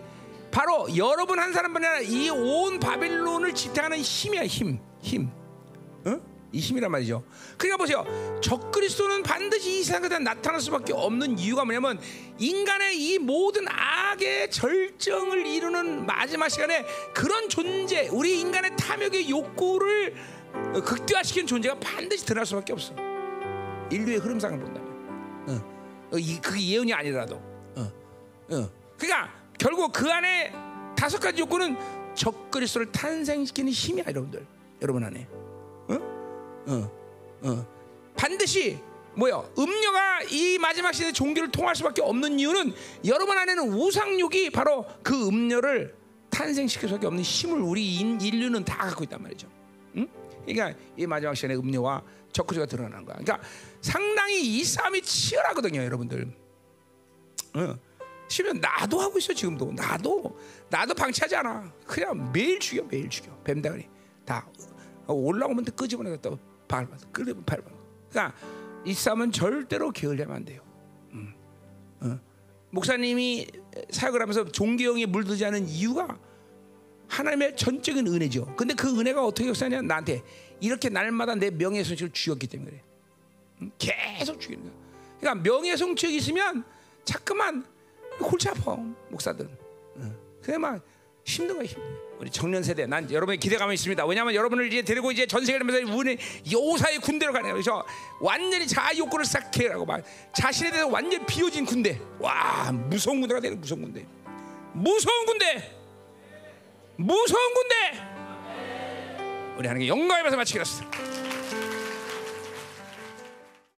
바로 0.52 0.88
여러분 0.95 1.38
한 1.40 1.52
사람뿐 1.52 1.84
아니라 1.84 1.99
이 2.02 2.30
온 2.30 2.80
바빌론을 2.80 3.53
지탱하는 3.53 3.98
힘이야 3.99 4.45
힘, 4.45 4.80
힘. 5.02 5.30
응? 6.07 6.22
이 6.56 6.60
힘이란 6.60 6.90
말이죠. 6.90 7.22
그러니까 7.57 7.76
보세요. 7.76 8.06
적그리스도는 8.41 9.23
반드시 9.23 9.80
이 9.80 9.84
세상에 9.84 10.07
나타날 10.07 10.61
수밖에 10.61 10.94
없는 10.94 11.38
이유가 11.38 11.65
뭐냐면 11.65 11.99
인간의 12.40 12.98
이 12.98 13.19
모든 13.19 13.65
악의 13.68 14.52
절정을 14.52 15.45
이루는 15.45 16.06
마지막 16.06 16.48
시간에 16.48 16.86
그런 17.14 17.49
존재, 17.49 18.07
우리 18.07 18.40
인간의 18.40 18.77
탐욕의 18.77 19.30
욕구를 19.30 20.15
극대화시키는 20.86 21.45
존재가 21.45 21.77
반드시 21.82 22.26
드러날 22.26 22.45
수밖에 22.45 22.72
없어. 22.72 22.95
인류의 23.91 24.19
흐름상을 24.19 24.57
본다면, 24.57 25.45
어. 25.49 26.14
어, 26.14 26.18
이, 26.18 26.40
그게 26.40 26.65
예언이 26.68 26.94
아니라도, 26.94 27.36
어. 27.76 27.91
어. 28.52 28.69
그러니까 28.98 29.34
결국 29.60 29.91
그 29.91 30.10
안에 30.10 30.53
다섯 30.95 31.19
가지 31.19 31.41
욕구는 31.41 31.76
적그리스도를 32.15 32.94
탄생시키는 32.94 33.73
힘이야, 33.73 34.06
여러분들, 34.07 34.48
여러분 34.82 35.03
안에. 35.03 35.27
어? 36.68 36.92
어, 37.44 37.50
어. 37.50 37.68
반드시 38.16 38.80
뭐요? 39.16 39.50
음녀가 39.58 40.24
이 40.24 40.58
마지막 40.60 40.92
시대 40.94 41.12
종교를 41.12 41.52
통할 41.52 41.76
수밖에 41.76 42.02
없는 42.02 42.40
이유는 42.40 42.74
여러분 43.06 43.38
안에는 43.38 43.74
우상욕이 43.74 44.50
바로 44.50 44.86
그 45.04 45.28
음녀를 45.28 45.96
탄생시킬 46.30 46.90
수밖에 46.90 47.08
없는 47.08 47.24
힘을 47.24 47.62
우리 47.62 47.96
인, 47.96 48.20
인류는 48.20 48.66
다 48.66 48.78
갖고 48.78 49.04
있단 49.06 49.22
말이죠. 49.22 49.48
응? 49.96 50.08
그러니까 50.46 50.78
이 50.98 51.08
마지막 51.08 51.34
시간에 51.34 51.56
음녀와 51.56 52.04
적그리가 52.34 52.66
드러나는 52.66 53.06
거야. 53.06 53.18
그러니까 53.18 53.48
상당히 53.80 54.42
이 54.42 54.64
싸움이 54.64 55.02
치열하거든요, 55.02 55.82
여러분들. 55.84 56.28
어. 57.56 57.76
심지어 58.28 58.54
나도 58.54 59.00
하고 59.00 59.20
있어 59.20 59.34
지금도 59.34 59.72
나도 59.74 60.38
나도 60.70 60.94
방치하지 60.94 61.36
않아. 61.38 61.72
그냥 61.86 62.32
매일 62.34 62.60
죽여 62.60 62.84
매일 62.84 63.08
죽여 63.08 63.32
뱀다리 63.44 63.88
다 64.26 64.48
올라오면 65.08 65.64
끄집어내서 65.66 66.18
또 66.18 66.40
밟아서 66.76 67.08
끌리면 67.12 67.46
밟아. 67.46 67.64
그러니까 68.10 68.38
이 68.86 68.94
싸움은 68.94 69.32
절대로 69.32 69.92
게을리하면 69.92 70.36
안 70.36 70.46
돼요. 70.46 70.62
음. 71.14 71.34
어. 72.02 72.20
목사님이 72.72 73.48
사역을 73.92 74.22
하면서 74.22 74.46
존경에 74.46 75.06
물들지 75.06 75.46
않은 75.46 75.68
이유가 75.68 76.20
하나님의 77.08 77.56
전적인 77.56 78.06
은혜죠. 78.08 78.56
근데 78.56 78.74
그 78.74 79.00
은혜가 79.00 79.26
어떻게 79.26 79.48
역사냐 79.48 79.82
나한테 79.82 80.24
이렇게 80.60 80.90
날마다 80.90 81.36
내 81.36 81.50
명예성취를 81.52 82.12
주었기 82.12 82.48
때문에 82.48 82.72
그래. 82.72 82.84
음? 83.62 83.72
계속 83.78 84.40
죽이는 84.40 84.64
거야. 84.64 84.74
그러니까 85.20 85.50
명예성취가 85.50 86.12
있으면 86.14 86.64
자꾸만 87.06 87.66
골치 88.20 88.50
아파 88.50 88.76
목사들. 89.10 89.48
어. 89.96 90.16
그래 90.42 90.58
막 90.58 90.84
힘든 91.26 91.58
거야 91.58 91.66
힘든. 91.66 91.84
우리 92.20 92.30
청년 92.30 92.64
세대 92.64 92.86
난 92.86 93.12
여러분의 93.12 93.40
기대감이 93.40 93.74
있습니다. 93.74 94.06
왜냐하면 94.06 94.36
여러분을 94.36 94.68
이제 94.72 94.82
데리고 94.82 95.12
이제 95.12 95.26
전 95.26 95.44
세계를 95.44 95.66
면서 95.66 95.94
우리 95.94 96.18
요사의 96.50 97.00
군대로 97.00 97.34
거예요. 97.34 97.52
그래서 97.52 97.84
완전히 98.22 98.66
자아 98.66 98.96
욕구를 98.96 99.26
싹 99.26 99.52
해라고 99.58 99.86
막 99.86 100.02
자신에 100.34 100.72
대해서 100.72 100.88
완전 100.88 101.26
비워진 101.26 101.66
군대. 101.66 102.00
와 102.20 102.72
무서운 102.72 103.20
군대가 103.20 103.42
되는 103.42 103.60
무서운 103.60 103.82
군대. 103.82 104.06
무서운 104.74 105.26
군대. 105.26 105.72
무서운 106.96 107.54
군대. 107.54 107.76
우리 109.58 109.68
하나님께 109.68 109.88
영광을 109.88 110.24
받아 110.24 110.38
마치겠습니다. 110.38 111.25